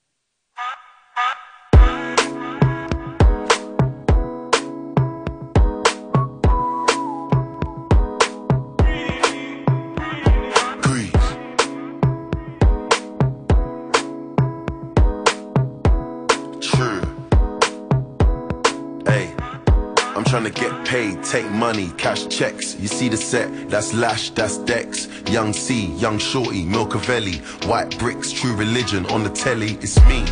To 20.39 20.49
get 20.49 20.85
paid, 20.85 21.21
take 21.21 21.47
money, 21.51 21.91
cash 21.97 22.25
checks. 22.27 22.75
You 22.79 22.87
see 22.87 23.09
the 23.09 23.17
set, 23.17 23.69
that's 23.69 23.93
Lash, 23.93 24.29
that's 24.29 24.57
Dex. 24.57 25.07
Young 25.29 25.51
C, 25.51 25.87
Young 25.97 26.17
Shorty, 26.17 26.65
Milcavelli, 26.65 27.39
White 27.67 27.99
Bricks, 27.99 28.31
True 28.31 28.55
Religion 28.55 29.05
on 29.07 29.23
the 29.23 29.29
telly, 29.29 29.73
it's 29.81 29.99
me. 30.07 30.23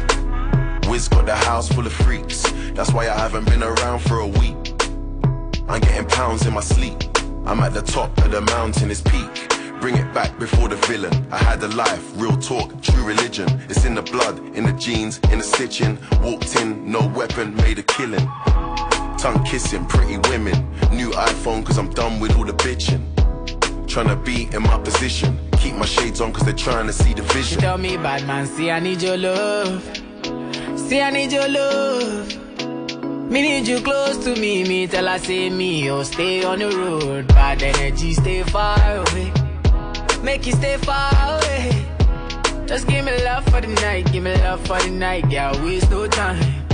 Wiz 0.90 1.10
got 1.10 1.26
the 1.26 1.36
house 1.36 1.68
full 1.68 1.86
of 1.86 1.92
freaks, 1.92 2.50
that's 2.72 2.94
why 2.94 3.10
I 3.10 3.18
haven't 3.18 3.46
been 3.46 3.62
around 3.62 4.00
for 4.00 4.20
a 4.20 4.28
week. 4.28 4.56
I'm 5.68 5.82
getting 5.82 6.08
pounds 6.08 6.48
in 6.48 6.54
my 6.54 6.62
sleep. 6.62 7.04
I'm 7.46 7.60
at 7.60 7.74
the 7.74 7.82
top 7.84 8.18
of 8.20 8.32
the 8.32 8.42
mountain, 8.42 8.90
it's 8.90 9.02
peak. 9.02 9.50
Bring 9.82 9.98
it 9.98 10.12
back 10.14 10.40
before 10.40 10.70
the 10.70 10.78
villain. 10.88 11.14
I 11.32 11.38
had 11.38 11.62
a 11.62 11.68
life, 11.76 12.04
real 12.16 12.38
talk, 12.38 12.82
true 12.82 13.04
religion. 13.04 13.48
It's 13.70 13.84
in 13.86 13.94
the 13.94 14.02
blood, 14.02 14.40
in 14.56 14.66
the 14.66 14.74
jeans, 14.74 15.20
in 15.32 15.40
the 15.40 15.44
stitching. 15.44 16.00
Walked 16.22 16.56
in, 16.56 16.90
no 16.90 17.06
weapon, 17.08 17.56
made 17.58 17.78
a 17.78 17.84
killing. 17.84 18.26
Tongue 19.18 19.44
kissing, 19.44 19.84
pretty 19.86 20.18
women. 20.30 20.54
New 20.92 21.10
iPhone, 21.10 21.66
cause 21.66 21.78
I'm 21.80 21.90
done 21.90 22.20
with 22.20 22.38
all 22.38 22.46
the 22.46 22.54
bitching. 22.54 23.02
Tryna 23.88 24.24
be 24.24 24.48
in 24.56 24.62
my 24.62 24.78
position. 24.78 25.40
Keep 25.54 25.76
my 25.76 25.86
shades 25.86 26.22
on, 26.22 26.32
cause 26.32 26.44
they're 26.44 26.54
trying 26.54 26.86
to 26.86 26.94
see 26.94 27.14
the 27.14 27.24
vision. 27.24 27.60
tell 27.60 27.80
me, 27.80 27.98
bad 27.98 28.28
man, 28.28 28.46
see 28.46 28.70
I 28.70 28.80
need 28.80 29.02
your 29.02 29.18
love. 29.18 29.84
See 30.76 31.02
I 31.02 31.10
need 31.10 31.32
your 31.32 31.48
love. 31.48 32.38
Me 33.32 33.42
need 33.42 33.68
you 33.68 33.82
close 33.82 34.24
to 34.24 34.36
me. 34.40 34.64
Me 34.64 34.86
tell 34.86 35.08
her 35.08 35.18
say 35.18 35.50
me, 35.50 35.90
oh 35.90 36.04
stay 36.04 36.44
on 36.44 36.60
the 36.60 36.70
road. 36.70 37.28
Bad 37.30 37.64
energy, 37.64 38.14
stay 38.14 38.44
far 38.44 38.78
away. 38.98 39.34
Make 40.22 40.46
you 40.46 40.54
stay 40.54 40.78
far 40.78 41.12
away. 41.36 41.86
Just 42.68 42.88
give 42.88 43.04
me 43.04 43.24
love 43.24 43.44
for 43.46 43.62
the 43.62 43.68
night, 43.68 44.12
give 44.12 44.24
me 44.24 44.36
love 44.36 44.66
for 44.68 44.80
the 44.80 44.92
night. 44.92 45.30
Yeah, 45.32 45.52
waste 45.64 45.90
no 45.90 46.06
time. 46.08 46.67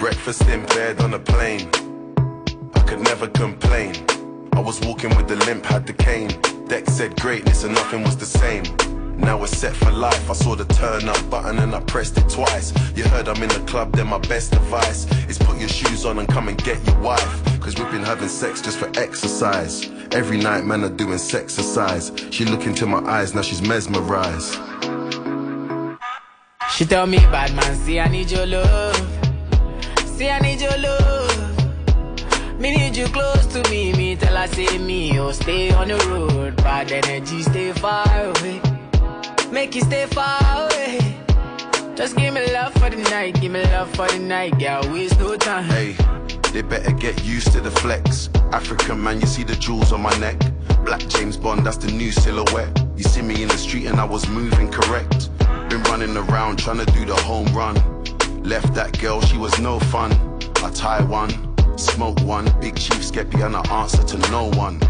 Breakfast 0.00 0.48
in 0.48 0.64
bed 0.64 0.98
on 1.02 1.12
a 1.12 1.18
plane. 1.18 1.68
I 2.74 2.80
could 2.88 3.00
never 3.00 3.28
complain. 3.28 3.92
I 4.54 4.60
was 4.60 4.80
walking 4.80 5.14
with 5.14 5.28
the 5.28 5.36
limp, 5.44 5.66
had 5.66 5.86
the 5.86 5.92
cane. 5.92 6.30
Deck 6.68 6.88
said 6.88 7.20
greatness 7.20 7.64
and 7.64 7.74
nothing 7.74 8.02
was 8.02 8.16
the 8.16 8.24
same. 8.24 8.62
Now 9.18 9.36
we're 9.38 9.46
set 9.46 9.76
for 9.76 9.90
life. 9.90 10.30
I 10.30 10.32
saw 10.32 10.56
the 10.56 10.64
turn 10.64 11.06
up 11.06 11.28
button 11.28 11.58
and 11.58 11.74
I 11.74 11.80
pressed 11.80 12.16
it 12.16 12.26
twice. 12.30 12.72
You 12.96 13.04
heard 13.04 13.28
I'm 13.28 13.42
in 13.42 13.50
the 13.50 13.62
club, 13.66 13.92
then 13.92 14.06
my 14.06 14.16
best 14.20 14.54
advice 14.54 15.04
is 15.28 15.36
put 15.36 15.58
your 15.58 15.68
shoes 15.68 16.06
on 16.06 16.18
and 16.18 16.26
come 16.26 16.48
and 16.48 16.56
get 16.64 16.82
your 16.86 16.98
wife. 17.00 17.60
Cause 17.60 17.76
we've 17.76 17.90
been 17.90 18.02
having 18.02 18.30
sex 18.30 18.62
just 18.62 18.78
for 18.78 18.88
exercise. 18.98 19.86
Every 20.12 20.38
night, 20.38 20.64
man, 20.64 20.82
are 20.82 20.88
doing 20.88 21.18
sex 21.18 21.58
exercise. 21.58 22.10
She 22.30 22.46
look 22.46 22.64
into 22.64 22.86
my 22.86 23.00
eyes, 23.00 23.34
now 23.34 23.42
she's 23.42 23.60
mesmerized. 23.60 24.54
She 26.70 26.86
tell 26.86 27.06
me, 27.06 27.18
bad 27.18 27.54
man, 27.54 27.74
see 27.76 28.00
I 28.00 28.08
need 28.08 28.30
your 28.30 28.46
love. 28.46 29.09
See 30.20 30.28
I 30.28 30.38
need 30.40 30.60
your 30.60 30.76
love. 30.76 32.60
Me 32.60 32.76
need 32.76 32.94
you 32.94 33.06
close 33.06 33.46
to 33.54 33.62
me. 33.70 33.94
Me 33.94 34.16
tell 34.16 34.36
her 34.36 34.46
say 34.48 34.76
me, 34.76 35.18
oh 35.18 35.32
stay 35.32 35.72
on 35.72 35.88
the 35.88 35.96
road. 36.10 36.56
Bad 36.56 36.92
energy, 36.92 37.42
stay 37.42 37.72
far 37.72 38.04
away. 38.26 38.60
Make 39.50 39.74
you 39.74 39.80
stay 39.80 40.04
far 40.04 40.38
away. 40.66 41.16
Just 41.94 42.18
give 42.18 42.34
me 42.34 42.52
love 42.52 42.74
for 42.74 42.90
the 42.90 42.98
night, 43.08 43.40
give 43.40 43.50
me 43.50 43.62
love 43.62 43.88
for 43.96 44.08
the 44.08 44.18
night. 44.18 44.60
Yeah, 44.60 44.86
waste 44.92 45.18
no 45.18 45.36
time. 45.38 45.64
Hey, 45.64 45.96
they 46.52 46.60
better 46.60 46.92
get 46.92 47.24
used 47.24 47.52
to 47.52 47.62
the 47.62 47.70
flex. 47.70 48.28
African 48.52 49.02
man, 49.02 49.22
you 49.22 49.26
see 49.26 49.42
the 49.42 49.56
jewels 49.56 49.90
on 49.90 50.02
my 50.02 50.14
neck. 50.18 50.38
Black 50.84 51.00
James 51.08 51.38
Bond, 51.38 51.64
that's 51.64 51.78
the 51.78 51.90
new 51.92 52.12
silhouette. 52.12 52.78
You 52.94 53.04
see 53.04 53.22
me 53.22 53.42
in 53.42 53.48
the 53.48 53.56
street 53.56 53.86
and 53.86 53.98
I 53.98 54.04
was 54.04 54.28
moving 54.28 54.70
correct. 54.70 55.30
Been 55.70 55.82
running 55.84 56.14
around 56.14 56.58
trying 56.58 56.84
to 56.84 56.92
do 56.92 57.06
the 57.06 57.16
home 57.16 57.46
run. 57.54 57.99
Left 58.42 58.74
that 58.74 58.98
girl, 59.00 59.20
she 59.20 59.36
was 59.36 59.58
no 59.60 59.78
fun. 59.78 60.12
I 60.56 60.70
tie 60.70 61.02
one, 61.02 61.30
smoke 61.78 62.20
one. 62.22 62.46
Big 62.60 62.76
Chief 62.76 63.02
Skeppy 63.02 63.44
and 63.44 63.54
I 63.54 63.62
answer 63.82 64.02
to 64.02 64.18
no 64.30 64.50
one. 64.50 64.80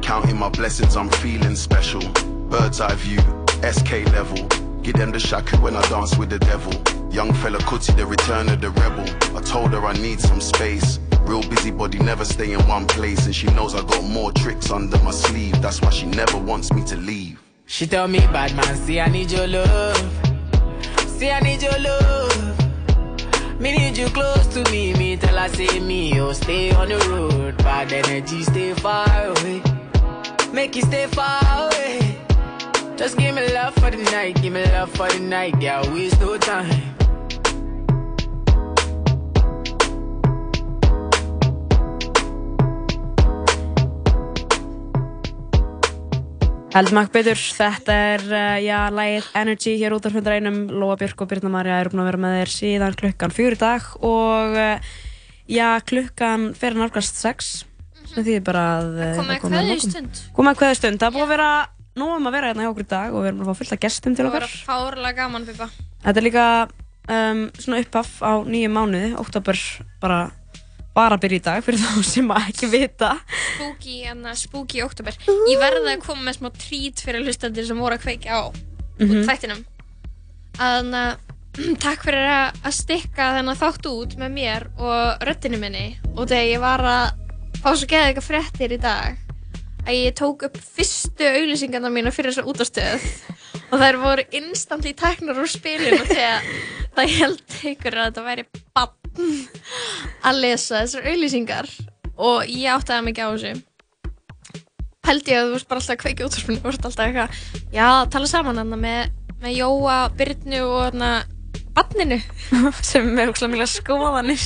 Counting 0.00 0.38
my 0.38 0.48
blessings, 0.48 0.96
I'm 0.96 1.10
feeling 1.10 1.56
special. 1.56 2.00
Bird's 2.48 2.80
eye 2.80 2.94
view, 2.94 3.20
SK 3.62 4.10
level. 4.12 4.46
Give 4.82 4.94
them 4.94 5.10
the 5.10 5.18
shaku 5.18 5.56
when 5.58 5.74
I 5.76 5.82
dance 5.88 6.16
with 6.16 6.30
the 6.30 6.38
devil. 6.38 6.72
Young 7.10 7.32
fella 7.34 7.58
could 7.60 7.82
see 7.82 7.94
the 7.94 8.06
return 8.06 8.48
of 8.48 8.60
the 8.60 8.70
rebel. 8.70 9.04
I 9.36 9.40
told 9.40 9.72
her 9.72 9.84
I 9.84 9.94
need 9.94 10.20
some 10.20 10.40
space. 10.40 11.00
Real 11.20 11.42
busybody, 11.42 11.98
never 11.98 12.24
stay 12.24 12.52
in 12.52 12.60
one 12.68 12.86
place. 12.86 13.24
And 13.26 13.34
she 13.34 13.46
knows 13.48 13.74
I 13.74 13.82
got 13.82 14.04
more 14.04 14.30
tricks 14.32 14.70
under 14.70 14.98
my 14.98 15.10
sleeve. 15.10 15.60
That's 15.62 15.80
why 15.80 15.90
she 15.90 16.06
never 16.06 16.38
wants 16.38 16.72
me 16.72 16.84
to 16.84 16.96
leave. 16.96 17.40
She 17.66 17.86
tell 17.86 18.08
me, 18.08 18.18
bad 18.18 18.54
man, 18.54 18.76
see 18.76 19.00
I 19.00 19.08
need 19.08 19.30
your 19.30 19.46
love. 19.46 19.96
See 21.06 21.30
I 21.30 21.40
need 21.40 21.62
your 21.62 21.78
love. 21.78 22.43
Me 23.58 23.70
need 23.72 23.96
you 23.96 24.06
close 24.08 24.46
to 24.48 24.68
me. 24.70 24.92
Me 24.94 25.16
tell 25.16 25.36
her 25.36 25.48
say 25.48 25.78
me, 25.80 26.20
oh 26.20 26.32
stay 26.32 26.72
on 26.72 26.88
the 26.88 26.98
road. 27.08 27.56
Bad 27.58 27.92
energy, 27.92 28.42
stay 28.42 28.74
far 28.74 29.06
away. 29.26 29.62
Make 30.52 30.76
you 30.76 30.82
stay 30.82 31.06
far 31.06 31.40
away. 31.66 32.18
Just 32.96 33.16
give 33.16 33.34
me 33.34 33.52
love 33.52 33.74
for 33.74 33.90
the 33.90 33.98
night, 34.10 34.40
give 34.42 34.52
me 34.52 34.64
love 34.64 34.90
for 34.90 35.08
the 35.08 35.20
night. 35.20 35.60
Yeah, 35.60 35.88
waste 35.92 36.20
no 36.20 36.36
time. 36.38 36.93
Heldum 46.74 46.98
ekki 47.04 47.12
betur, 47.14 47.38
þetta 47.54 47.96
er, 48.16 48.22
uh, 48.26 48.56
já, 48.58 48.78
lægið 48.90 49.26
Energy 49.38 49.76
hér 49.78 49.94
út 49.94 50.06
af 50.08 50.14
hundra 50.16 50.34
einum, 50.34 50.56
Lóa 50.74 50.96
Björk 50.98 51.20
og 51.22 51.28
Birna 51.30 51.52
Marja 51.52 51.76
eru 51.78 51.92
búin 51.92 52.02
að 52.02 52.08
vera 52.08 52.20
með 52.24 52.34
þér 52.40 52.50
síðan 52.50 52.96
klukkan 52.98 53.34
í 53.54 53.58
dag 53.60 53.86
og 54.02 54.56
uh, 54.58 54.96
já, 55.46 55.68
klukkan 55.86 56.48
að 56.58 56.80
nálgast 56.82 57.20
6 57.22 57.52
sem 58.10 58.26
því 58.26 58.40
bara 58.44 58.64
að 58.80 58.98
eh, 58.98 59.14
það 59.14 59.22
komið 59.22 59.30
að 59.30 59.38
lokum. 59.38 59.54
kveðjustund. 59.54 60.22
Komið 60.34 60.50
að 60.50 60.58
kveðustund, 60.64 60.98
það 61.00 61.06
er 61.06 61.14
búið 61.14 61.24
að 61.24 61.32
vera 61.34 61.50
nóg 62.02 62.14
um 62.18 62.26
að 62.28 62.34
vera 62.36 62.50
hérna 62.50 62.66
hjá 62.66 62.70
okkur 62.72 62.84
í 62.84 62.90
dag 62.90 63.14
og 63.14 63.22
við 63.22 63.30
erum 63.30 63.44
að 63.44 63.48
fá 63.48 63.60
fullt 63.60 63.74
af 63.76 63.82
gestum 63.86 64.16
til 64.18 64.24
Það 64.24 64.30
okkar. 64.32 64.46
var 64.48 64.56
fárlega 64.66 65.16
gaman, 65.20 65.46
Bibba. 65.46 65.68
Þetta 66.04 66.20
er 66.20 66.26
líka 66.26 66.46
um, 67.06 67.44
svona 67.62 67.82
uppaf 67.86 68.10
á 68.18 68.32
nýju 68.50 68.74
mánuði, 68.74 69.12
oktober 69.22 69.62
bara 70.02 70.20
bara 70.94 71.16
að 71.18 71.24
byrja 71.24 71.40
í 71.40 71.44
dag 71.48 71.64
fyrir 71.66 71.80
þá 71.82 72.02
sem 72.06 72.28
að 72.30 72.48
ekki 72.52 72.68
vita 72.72 73.10
Spooky, 73.56 73.96
anna, 74.10 74.34
spooky 74.38 74.82
oktober. 74.84 75.16
Ég 75.50 75.58
verði 75.62 75.92
að 75.96 76.04
koma 76.06 76.22
með 76.28 76.38
smá 76.38 76.50
trít 76.54 77.02
fyrir 77.04 77.24
hlustandir 77.26 77.66
sem 77.66 77.80
voru 77.82 77.98
að 77.98 78.04
kveikja 78.06 78.38
á 78.38 78.42
Mhm. 78.94 79.24
þættinum. 79.26 79.64
Þannig 80.54 81.00
að 81.00 81.74
takk 81.84 82.04
fyrir 82.06 82.28
að 82.30 82.60
að 82.66 82.74
stikka 82.74 83.26
þennan 83.36 83.58
þátt 83.58 83.86
út 83.90 84.14
með 84.18 84.32
mér 84.34 84.64
og 84.78 85.22
röddinu 85.26 85.58
minni 85.62 85.84
og 86.14 86.26
þegar 86.30 86.48
ég 86.50 86.62
var 86.62 86.82
að 86.82 87.04
fá 87.62 87.68
svo 87.74 87.86
geða 87.90 88.08
eitthvað 88.10 88.28
fréttir 88.28 88.74
í 88.74 88.78
dag 88.82 89.20
að 89.84 89.98
ég 89.98 90.14
tók 90.18 90.42
upp 90.48 90.56
fyrstu 90.58 91.26
auglýsingarna 91.28 91.90
mína 91.92 92.10
fyrir 92.14 92.32
þessa 92.32 92.46
útastöð 92.50 93.06
og 93.70 93.76
þær 93.82 93.98
voru 94.02 94.24
instantly 94.34 94.94
teknar 94.98 95.38
úr 95.42 95.50
spilinu 95.50 96.02
þegar 96.08 96.46
það 96.96 97.14
held 97.18 97.58
ykkur 97.74 97.98
að 98.00 98.08
þetta 98.10 98.26
væri 98.30 98.46
bann 98.74 99.03
að 100.28 100.40
lesa 100.44 100.82
þessar 100.82 101.10
auglýsingar 101.12 101.70
og 102.14 102.50
ég 102.50 102.70
átti 102.74 102.94
að 102.94 103.06
mikið 103.08 103.24
á 103.26 103.30
þessu. 103.34 103.54
Held 105.04 105.28
ég 105.28 105.38
að 105.38 105.46
þú 105.46 105.54
veist 105.58 105.68
bara 105.68 105.82
alltaf 105.82 105.94
að 105.94 106.02
kveikja 106.04 106.26
út 106.28 106.36
og 106.40 106.70
alltaf 106.72 107.04
eitthvað 107.04 107.38
já, 107.74 107.88
tala 108.14 108.30
saman 108.30 108.60
hann 108.62 108.76
með, 108.80 109.14
með 109.42 109.56
Jóa, 109.58 109.98
Byrnu 110.16 110.60
og 110.64 110.84
hann 110.88 111.08
banninu 111.74 112.20
sem 112.90 113.08
er 113.18 113.32
ógslag 113.32 113.52
mjög 113.52 113.70
skoðanir. 113.72 114.44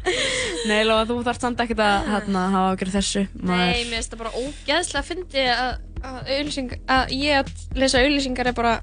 Nei, 0.68 0.82
Lóa, 0.86 1.06
þú 1.08 1.20
þarft 1.26 1.46
samt 1.46 1.62
ekkert 1.62 1.82
að 1.84 2.10
hérna, 2.10 2.44
hafa 2.54 2.74
ágjörð 2.74 2.98
þessu 2.98 3.24
Nei, 3.38 3.86
mér 3.86 3.96
finnst 3.96 4.12
það 4.12 4.22
bara 4.24 4.34
ógeðslega 4.42 5.02
að 5.02 5.10
fyndi 5.12 5.46
að, 5.54 5.72
að, 6.02 6.70
að 6.98 7.16
ég 7.16 7.40
að 7.40 7.80
lesa 7.80 8.02
auglýsingar 8.02 8.50
er 8.50 8.58
bara 8.58 8.76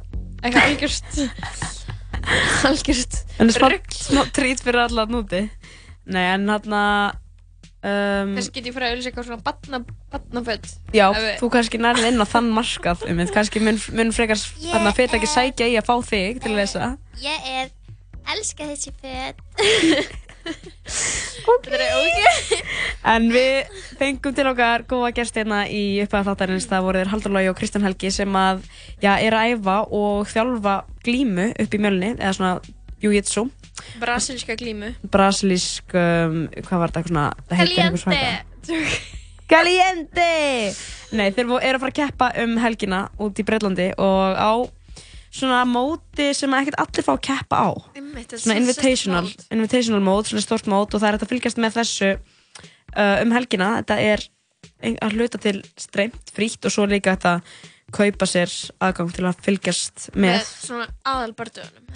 eitthvað 0.44 0.70
algjörst 0.70 1.83
algjörst 2.70 3.20
En 3.42 3.52
smá, 3.54 3.70
smá 3.94 4.24
trít 4.36 4.64
fyrir 4.64 4.86
alla 4.86 5.06
núti 5.10 5.44
Nei, 6.06 6.24
en 6.36 6.48
hérna 6.52 6.82
um, 7.84 8.34
Þess 8.38 8.50
get 8.56 8.68
ég 8.70 8.76
fyrir 8.76 8.88
að 8.90 8.96
auglýsa 8.96 9.12
eitthvað 9.12 9.28
svona 9.30 9.46
batna, 9.46 9.80
batnaföld 10.14 10.68
Já, 10.96 11.06
við- 11.16 11.38
þú 11.42 11.50
kannski 11.58 11.82
nærið 11.84 12.10
inn 12.12 12.24
á 12.24 12.28
þann 12.34 12.50
markað 12.56 13.06
um, 13.10 13.24
kannski 13.36 13.64
mun, 13.64 13.80
mun 13.98 14.12
frekar 14.16 14.40
þarna 14.40 14.94
fyrir 14.98 15.20
ekki 15.20 15.32
sækja 15.32 15.70
í 15.72 15.78
að 15.80 15.88
fá 15.90 15.96
þig 16.10 16.42
til 16.44 16.52
að 16.54 16.60
lesa. 16.62 16.92
Ég 17.24 17.48
er 17.62 17.72
elska 18.34 18.68
þessi 18.72 18.94
föld 19.04 19.42
Þetta 21.64 21.78
er 21.78 21.96
ógeð. 21.98 22.62
En 23.14 23.26
við 23.32 23.80
fengum 24.00 24.36
til 24.36 24.46
okkar 24.50 24.86
góða 24.90 25.12
gest 25.16 25.38
hérna 25.40 25.64
í 25.68 25.82
upphæða 26.04 26.32
þáttarins. 26.32 26.68
Það 26.70 26.86
voru 26.88 27.02
þeir 27.02 27.12
Haldur 27.14 27.36
Lógi 27.36 27.52
og 27.52 27.58
Kristján 27.60 27.88
Helgi 27.88 28.12
sem 28.16 28.38
að 28.40 28.64
já, 29.04 29.12
er 29.16 29.36
að 29.38 29.56
æfa 29.56 29.78
og 30.00 30.30
þjálfa 30.32 30.78
glímu 31.04 31.50
upp 31.66 31.76
í 31.76 31.82
mjölni 31.84 32.14
eða 32.16 32.36
svona 32.38 32.54
jiu-jitsu. 33.04 33.48
Brasilíska 34.00 34.56
glímu. 34.60 34.94
Brasilísk, 35.12 35.96
um, 35.98 36.46
hvað 36.62 36.84
var 36.84 36.94
þetta 36.94 37.04
eitthvað 37.04 37.12
svona 37.12 37.28
það 37.50 37.62
heitir 37.64 37.84
eitthvað 37.88 38.06
Caliente 38.06 38.78
svona 38.78 39.12
Caliente. 39.54 40.30
Nei, 41.14 41.28
þeir 41.36 41.44
eru 41.46 41.78
að 41.78 41.82
fara 41.84 41.92
að 41.92 41.98
keppa 42.00 42.30
um 42.42 42.56
helgina 42.64 43.04
út 43.22 43.38
í 43.38 43.46
Breitlandi 43.46 43.92
og 44.02 44.40
á 44.40 44.52
svona 45.34 45.64
móti 45.66 46.30
sem 46.38 46.54
ekkert 46.54 46.80
allir 46.84 47.06
fá 47.06 47.14
að 47.16 47.24
keppa 47.30 47.64
á. 47.66 47.70
Einmitt, 47.98 48.30
þetta 48.30 48.44
svona 48.44 48.54
svo 48.54 48.62
invitational, 48.62 49.34
invitational 49.56 50.04
mót, 50.06 50.30
svona 50.30 50.46
stort 50.46 50.70
mót 50.70 50.94
og 50.94 51.02
það 51.02 51.10
er 51.10 51.18
hægt 51.18 51.26
að 51.28 51.34
fylgjast 51.34 51.62
með 51.64 51.78
þessu 51.80 52.10
uh, 52.14 53.16
um 53.24 53.34
helgina. 53.34 53.70
Þetta 53.82 54.00
er 54.14 54.28
að 55.04 55.16
hluta 55.18 55.40
til 55.42 55.62
streymt, 55.80 56.34
frítt 56.36 56.68
og 56.68 56.74
svo 56.74 56.86
líka 56.90 57.16
að 57.18 57.42
kaupa 57.94 58.28
sér 58.28 58.52
aðgang 58.82 59.12
til 59.14 59.26
að 59.30 59.42
fylgjast 59.46 60.08
með, 60.16 60.40
Með 60.40 60.46
svona 60.66 60.88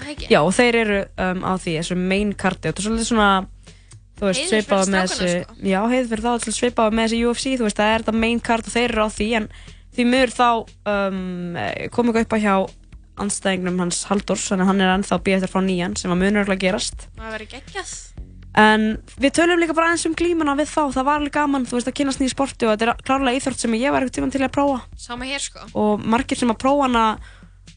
ekki? 0.05 0.27
já 0.30 0.39
og 0.43 0.51
þeir 0.55 0.77
eru 0.84 0.99
um, 1.26 1.39
á 1.41 1.53
því, 1.57 1.77
þessu 1.80 1.97
main 1.97 2.34
karti 2.38 2.69
og 2.69 2.76
þetta 2.76 2.84
er 2.84 2.88
svolítið 2.88 3.09
svona 3.09 3.30
þú 4.18 4.27
veist, 4.27 4.43
svipað 4.51 4.91
með 4.93 5.07
þessu 5.07 5.31
já, 5.72 5.80
heiður 5.89 6.11
fyrir 6.11 6.26
þá, 6.26 6.30
þetta 6.35 6.51
er 6.51 6.57
svipað 6.59 6.97
með 6.99 7.07
þessu 7.07 7.31
UFC 7.31 7.55
þú 7.55 7.68
veist, 7.68 7.81
það 7.81 7.93
er 7.93 8.05
þetta 8.05 8.18
main 8.26 8.43
card 8.49 8.69
og 8.69 8.76
þeir 8.76 8.88
eru 8.91 9.07
á 9.07 9.09
því 9.18 9.30
en 9.39 9.49
því 9.97 10.07
miður 10.11 10.35
þá 10.38 10.49
um, 10.93 11.57
kom 11.95 12.11
ekki 12.14 12.26
upp 12.27 12.38
á 12.38 12.39
hjá 12.45 12.55
anstæðingnum 13.23 13.81
hans 13.85 14.03
Halldórs, 14.10 14.49
þannig 14.52 14.68
að 14.68 14.72
hann 14.72 14.84
er 14.84 14.94
ennþá 14.98 15.19
býð 15.23 15.39
eftir 15.39 15.49
að 15.49 15.56
fá 15.56 15.61
nýjan 15.65 15.98
sem 15.99 16.14
að 16.14 16.22
munur 16.23 16.53
að 16.53 16.61
gerast 16.64 17.07
Það 17.18 17.34
verður 17.35 17.52
geggjað 17.56 17.95
En 18.57 18.85
við 19.22 19.34
tölum 19.38 19.60
líka 19.61 19.76
bara 19.77 19.91
aðeins 19.91 20.07
um 20.10 20.15
glímuna 20.18 20.56
við 20.57 20.72
þá, 20.72 20.80
það 20.95 21.06
var 21.06 21.19
alveg 21.19 21.34
gaman, 21.35 21.65
þú 21.69 21.77
veist, 21.77 21.89
að 21.91 21.98
kynast 21.99 22.22
nýja 22.23 22.34
sporti 22.34 22.65
og 22.65 22.72
þetta 22.73 22.88
er 22.88 23.03
klárlega 23.06 23.38
íþrótt 23.38 23.61
sem 23.61 23.76
ég 23.77 23.94
var 23.94 24.02
ekkert 24.02 24.18
tíma 24.18 24.30
til 24.34 24.41
að 24.41 24.53
prófa 24.56 24.80
Sama 24.98 25.27
hér 25.30 25.44
sko 25.44 25.68
og 25.77 26.07
margir 26.10 26.39
sem 26.39 26.49
að 26.49 26.57
prófa 26.64 26.88
hana 26.88 27.03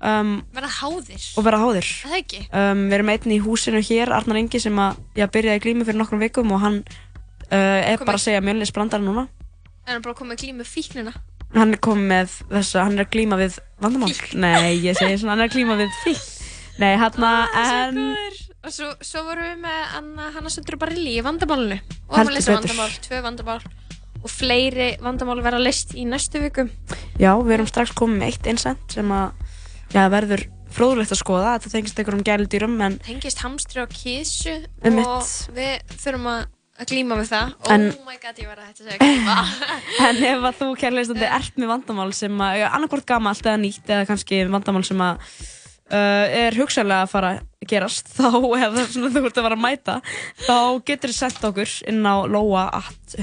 um, 0.00 0.32
Verða 0.56 0.70
háðir 0.78 1.26
og 1.36 1.46
vera 1.46 1.60
háðir. 1.60 1.84
Er 1.84 2.08
Það 2.08 2.16
ekki? 2.22 2.40
Um, 2.48 2.86
við 2.86 2.96
erum 2.96 3.12
einn 3.12 3.34
í 3.36 3.38
húsinu 3.44 3.82
hér, 3.84 4.14
Arnar 4.16 4.40
Ingi, 4.40 4.62
sem 4.62 4.80
að 4.80 5.02
ég 5.20 5.34
byrjaði 5.36 5.60
í 5.60 5.64
glímu 5.66 5.88
fyrir 5.88 6.00
nokkrum 6.00 6.24
vikum 6.24 6.54
og 6.56 6.64
hann 6.64 6.80
uh, 6.80 7.80
er 7.84 8.00
bara 8.00 8.16
að 8.16 8.24
segja 8.24 8.44
mjölnis 8.44 8.72
brandara 8.72 9.04
núna. 9.04 9.26
En 9.84 9.98
hann 9.98 10.06
bara 10.06 10.16
komið 10.16 10.46
glímu 10.46 10.64
fíknina 10.68 11.12
Hann 11.56 11.74
er 11.74 11.80
komið 11.82 12.10
með 12.12 12.36
þessa, 12.52 12.84
hann 12.86 12.98
er 12.98 13.06
að 13.06 13.14
glíma 13.16 13.38
við 13.40 13.56
vandamál. 13.82 14.12
Nei, 14.38 14.76
ég 14.84 14.98
segi 14.98 15.16
svona, 15.18 15.34
hann 15.34 15.44
er 15.44 15.50
að 15.50 15.56
glíma 15.56 15.78
við 15.80 15.96
fík. 16.04 16.22
Nei, 16.80 16.92
hann 17.00 17.26
en... 17.64 18.00
Og 18.60 18.72
svo, 18.76 18.90
svo 19.00 19.22
vorum 19.24 19.46
við 19.46 19.60
með 19.62 19.92
Anna 19.96 20.26
Hanna 20.34 20.50
Sundru 20.52 20.76
Barilli 20.76 21.14
í 21.16 21.22
vandamálinu 21.24 21.78
Og 22.10 22.16
hann 22.18 22.28
lesa 22.28 22.52
betur. 22.52 22.68
vandamál, 22.68 22.96
tvö 23.06 23.20
vandamál 23.24 23.62
Og 24.20 24.28
fleiri 24.28 24.88
vandamál 25.00 25.40
verða 25.40 25.62
list 25.64 25.94
í 25.96 26.04
næstu 26.04 26.42
vikum 26.42 26.68
Já, 27.16 27.32
við 27.40 27.54
erum 27.56 27.70
strax 27.70 27.94
komið 27.96 28.20
með 28.20 28.34
eitt 28.34 28.50
einsend 28.52 28.92
sem 28.92 29.14
að 29.16 29.32
já, 29.94 30.02
verður 30.12 30.44
fróðulegt 30.74 31.14
að 31.14 31.20
skoða. 31.22 31.56
Þetta 31.58 31.72
tengist 31.74 32.00
einhverjum 32.00 32.26
gæludýrum, 32.28 32.76
en 32.84 32.98
Tengist 33.04 33.40
hamstri 33.42 33.82
og 33.82 33.90
kísu 33.94 34.52
Einmitt. 34.84 35.08
Og 35.08 35.56
við 35.56 35.96
þurfum 36.04 36.28
að, 36.30 36.44
að 36.80 36.86
glíma 36.94 37.14
við 37.20 37.28
það 37.34 37.46
En- 37.76 37.88
Oh 37.92 38.04
my 38.08 38.16
god, 38.22 38.36
ég 38.40 38.48
var 38.50 38.58
að 38.62 38.66
hætta 38.70 38.80
að 38.82 38.86
segja 38.88 39.00
glíma 39.04 39.36
En 40.08 40.16
ef 40.32 40.40
að 40.50 40.58
þú 40.62 40.68
kærleistandi 40.80 41.26
ert 41.38 41.54
með 41.60 41.68
vandamál 41.74 42.12
sem 42.16 42.34
að, 42.48 42.52
ja, 42.62 42.68
annarkvort 42.76 43.08
gamalt 43.10 43.44
eða 43.46 43.60
nýtt 43.62 43.86
eða 43.90 44.08
kannski 44.08 44.42
vandamál 44.50 44.84
sem 44.88 45.00
að 45.04 45.14
uh, 45.20 46.26
er 46.44 46.56
hugsaðlega 46.58 47.02
að 47.06 47.12
fara 47.12 47.30
að 47.36 47.40
gerast 47.70 48.06
þá, 48.16 48.28
eða 48.32 48.86
svona 48.88 49.12
þú 49.14 49.24
ert 49.28 49.38
að 49.42 49.46
fara 49.48 49.58
að 49.58 49.64
mæta 49.66 49.94
þá 50.46 50.56
getur 50.88 51.12
þið 51.12 51.18
sett 51.20 51.44
okkur 51.50 51.70
inn 51.92 52.00
á 52.08 52.14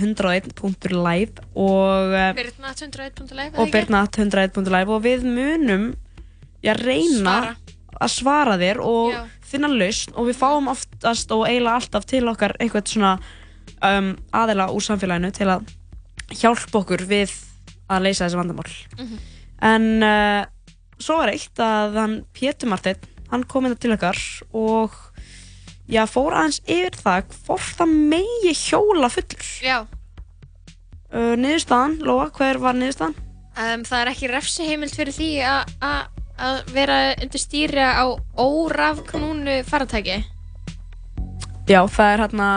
loa.101.live 0.08 1.48
og 1.58 2.14
uh, 2.14 2.34
Birna 2.38 2.74
101.live 2.76 3.58
og 3.62 3.72
byrna.101.live 3.74 4.94
og 4.98 5.02
við 5.06 5.26
munum 5.28 5.88
já, 6.64 6.74
reyna 6.78 7.34
Svara. 7.34 7.56
að 7.98 8.14
svara 8.14 8.56
þér 8.62 8.78
og 8.84 9.12
Já. 9.16 9.22
finna 9.48 9.70
lausn 9.72 10.14
og 10.18 10.28
við 10.30 10.38
fáum 10.42 10.68
oftast 10.72 11.32
og 11.36 11.46
eiginlega 11.48 11.80
alltaf 11.82 12.04
til 12.10 12.26
okkar 12.32 12.54
eitthvað 12.62 12.92
svona 12.94 13.14
um, 13.84 14.14
aðila 14.34 14.70
úr 14.74 14.82
samfélaginu 14.86 15.32
til 15.36 15.48
að 15.54 15.68
hjálpa 16.38 16.80
okkur 16.82 17.04
við 17.08 17.34
að 17.90 18.04
leysa 18.08 18.26
þessi 18.28 18.40
vandamál 18.40 18.72
Mhm. 18.98 19.20
en 19.62 20.04
uh, 20.04 20.46
svo 21.00 21.18
var 21.22 21.30
eitt 21.32 21.60
að 21.62 21.96
hann 22.02 22.16
Pétur 22.34 22.70
Marteinn 22.70 23.00
hann 23.32 23.44
kom 23.44 23.66
inn 23.66 23.76
til 23.76 23.92
okkar 23.96 24.18
og 24.54 24.92
já, 25.90 26.04
fór 26.08 26.34
aðeins 26.36 26.62
yfir 26.68 26.96
það 27.00 27.32
hvort 27.46 27.76
það 27.80 27.94
megi 28.12 28.54
hjóla 28.56 29.10
fullur 29.12 29.48
Já, 29.64 29.80
uh, 31.14 31.36
niðurstaðan, 31.40 31.98
Lóa, 32.04 32.30
hver 32.36 32.60
var 32.60 32.74
niðurstaðan? 32.76 33.16
um, 33.58 33.84
það 33.88 34.00
er 34.02 34.12
ekki 34.14 34.32
refsiheimild 34.32 34.94
fyrir 34.96 35.14
því 35.16 35.30
að- 35.48 36.14
vera 36.70 37.16
undir 37.18 37.42
stýri 37.42 37.82
á 37.82 38.06
órafknúnu 38.38 39.64
faratæki 39.66 40.20
Já, 41.68 41.82
það 41.90 42.12
er 42.14 42.22
hérna 42.22 42.50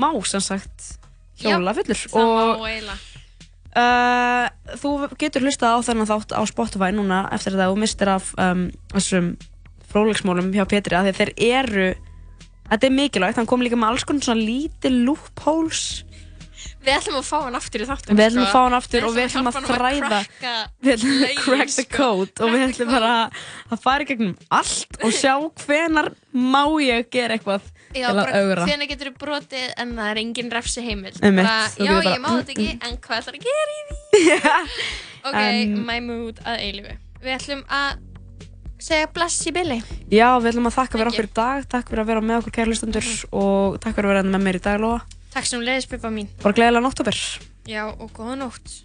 má 0.00 0.10
sem 0.28 0.42
sagt 0.44 0.90
hjóla 1.40 1.74
fullur. 1.76 2.02
Það 2.10 2.26
og 2.26 2.64
má 2.64 2.68
eiginlega. 2.72 2.98
uh, 3.82 4.76
þú 4.82 4.92
getur 5.20 5.46
hlustað 5.46 5.76
á 5.76 5.78
þennan 5.88 6.10
þátt 6.10 6.36
á 6.36 6.42
Spotify 6.50 6.90
núna 6.96 7.22
eftir 7.34 7.56
þetta 7.56 7.70
og 7.72 7.80
mistir 7.80 8.10
af 8.12 8.34
um, 8.40 8.68
þessum 8.94 9.32
fróðleiksmólum 9.90 10.52
hjá 10.54 10.64
Petri 10.70 10.96
að 10.98 11.12
þeir 11.18 11.32
eru 11.36 11.88
þetta 12.70 12.86
er 12.86 12.94
mikilvægt, 12.94 13.40
hann 13.40 13.48
kom 13.50 13.64
líka 13.64 13.78
með 13.78 13.94
alls 13.96 14.06
konar 14.06 14.22
svona 14.28 14.44
lítil 14.46 15.00
loopholes. 15.08 16.04
Við 16.84 16.92
ætlum 16.92 17.16
að 17.18 17.24
fá 17.26 17.36
hann 17.46 17.56
aftur 17.56 17.82
í 17.82 17.86
þáttum 17.88 18.16
Við 18.18 18.26
ætlum 18.26 18.44
að 18.44 18.52
fá 18.52 18.60
hann 18.60 18.76
aftur 18.76 19.04
og 19.08 19.14
við 19.16 19.26
ætlum 19.26 19.48
að 19.48 19.56
þræða. 19.64 20.20
Við 20.84 20.92
ætlum 20.94 21.24
að 21.24 21.40
crack 21.44 21.72
the 21.74 21.84
code 21.88 22.44
og 22.44 22.52
við 22.54 22.64
ætlum 22.68 22.92
bara 22.92 23.12
að 23.72 23.82
fara 23.82 24.04
í 24.04 24.08
gegnum 24.10 24.34
allt 24.60 24.98
og 25.00 25.14
sjá 25.16 25.34
hvenar 25.64 26.10
má 26.32 26.62
ég 26.84 27.08
gera 27.12 27.36
eitthvað 27.36 27.66
Já, 27.90 28.06
Þannig 28.14 28.88
getur 28.92 29.08
þú 29.10 29.16
brotið 29.18 29.72
en 29.82 29.94
það 29.98 30.10
er 30.12 30.18
engin 30.22 30.50
refsi 30.54 30.82
heimild 30.84 31.16
Einmitt, 31.26 31.46
bara, 31.48 31.70
Já, 31.74 31.92
bara- 31.96 32.12
ég 32.14 32.20
má 32.22 32.28
þetta 32.36 32.52
ekki, 32.54 32.68
en 32.86 32.98
hvað 33.02 33.16
ætlar 33.18 33.34
að 33.34 33.46
gera 33.48 33.72
í 33.74 33.80
því? 33.88 33.96
ok, 35.24 35.34
En- 35.40 35.74
my 35.88 35.98
mood 36.04 36.38
að 36.46 36.62
eilifu 36.68 36.94
Við 37.20 37.34
ætlum 37.34 37.64
að 37.66 37.98
segja 38.80 39.08
bless 39.12 39.46
í 39.50 39.52
billi 39.52 39.80
Já, 40.08 40.28
við 40.38 40.52
ætlum 40.52 40.70
að 40.70 40.76
þakka 40.78 41.00
fyrir 41.00 41.10
okkur 41.12 41.28
í 41.28 41.32
dag 41.40 41.66
Takk 41.74 41.90
fyrir 41.90 42.04
að 42.04 42.12
vera 42.14 42.20
með 42.30 42.38
okkur 42.40 42.54
kæra 42.60 42.70
hlustendur 42.70 43.10
og 43.32 43.80
takk 43.82 43.98
fyrir 43.98 44.08
að 44.08 44.14
vera 44.14 44.28
með 44.30 44.46
mér 44.46 44.60
í 44.60 44.62
dag, 44.68 44.78
Lóa 44.80 45.00
Takk 45.30 45.46
sem 45.46 45.60
leiðis, 45.62 45.86
Bubba 45.86 46.10
mín. 46.10 46.26
Bara 46.42 46.56
gleðilega 46.58 46.82
nóttabur. 46.82 47.18
Já, 47.70 47.84
og 47.86 48.10
góða 48.16 48.34
nótt. 48.40 48.80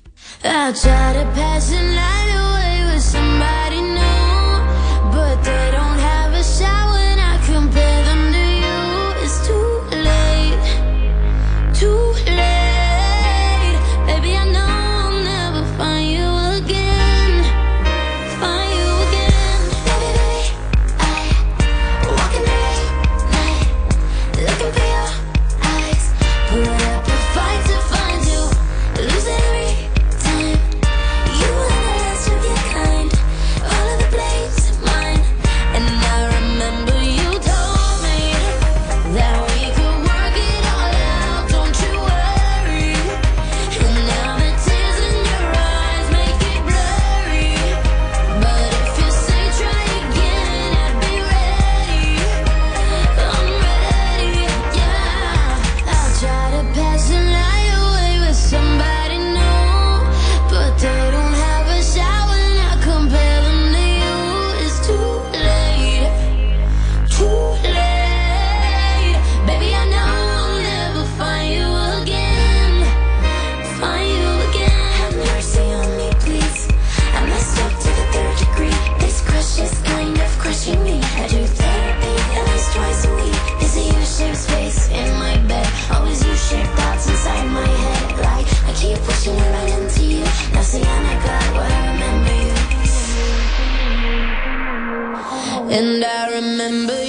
And 95.67 96.05
I 96.05 96.29
remember 96.31 97.04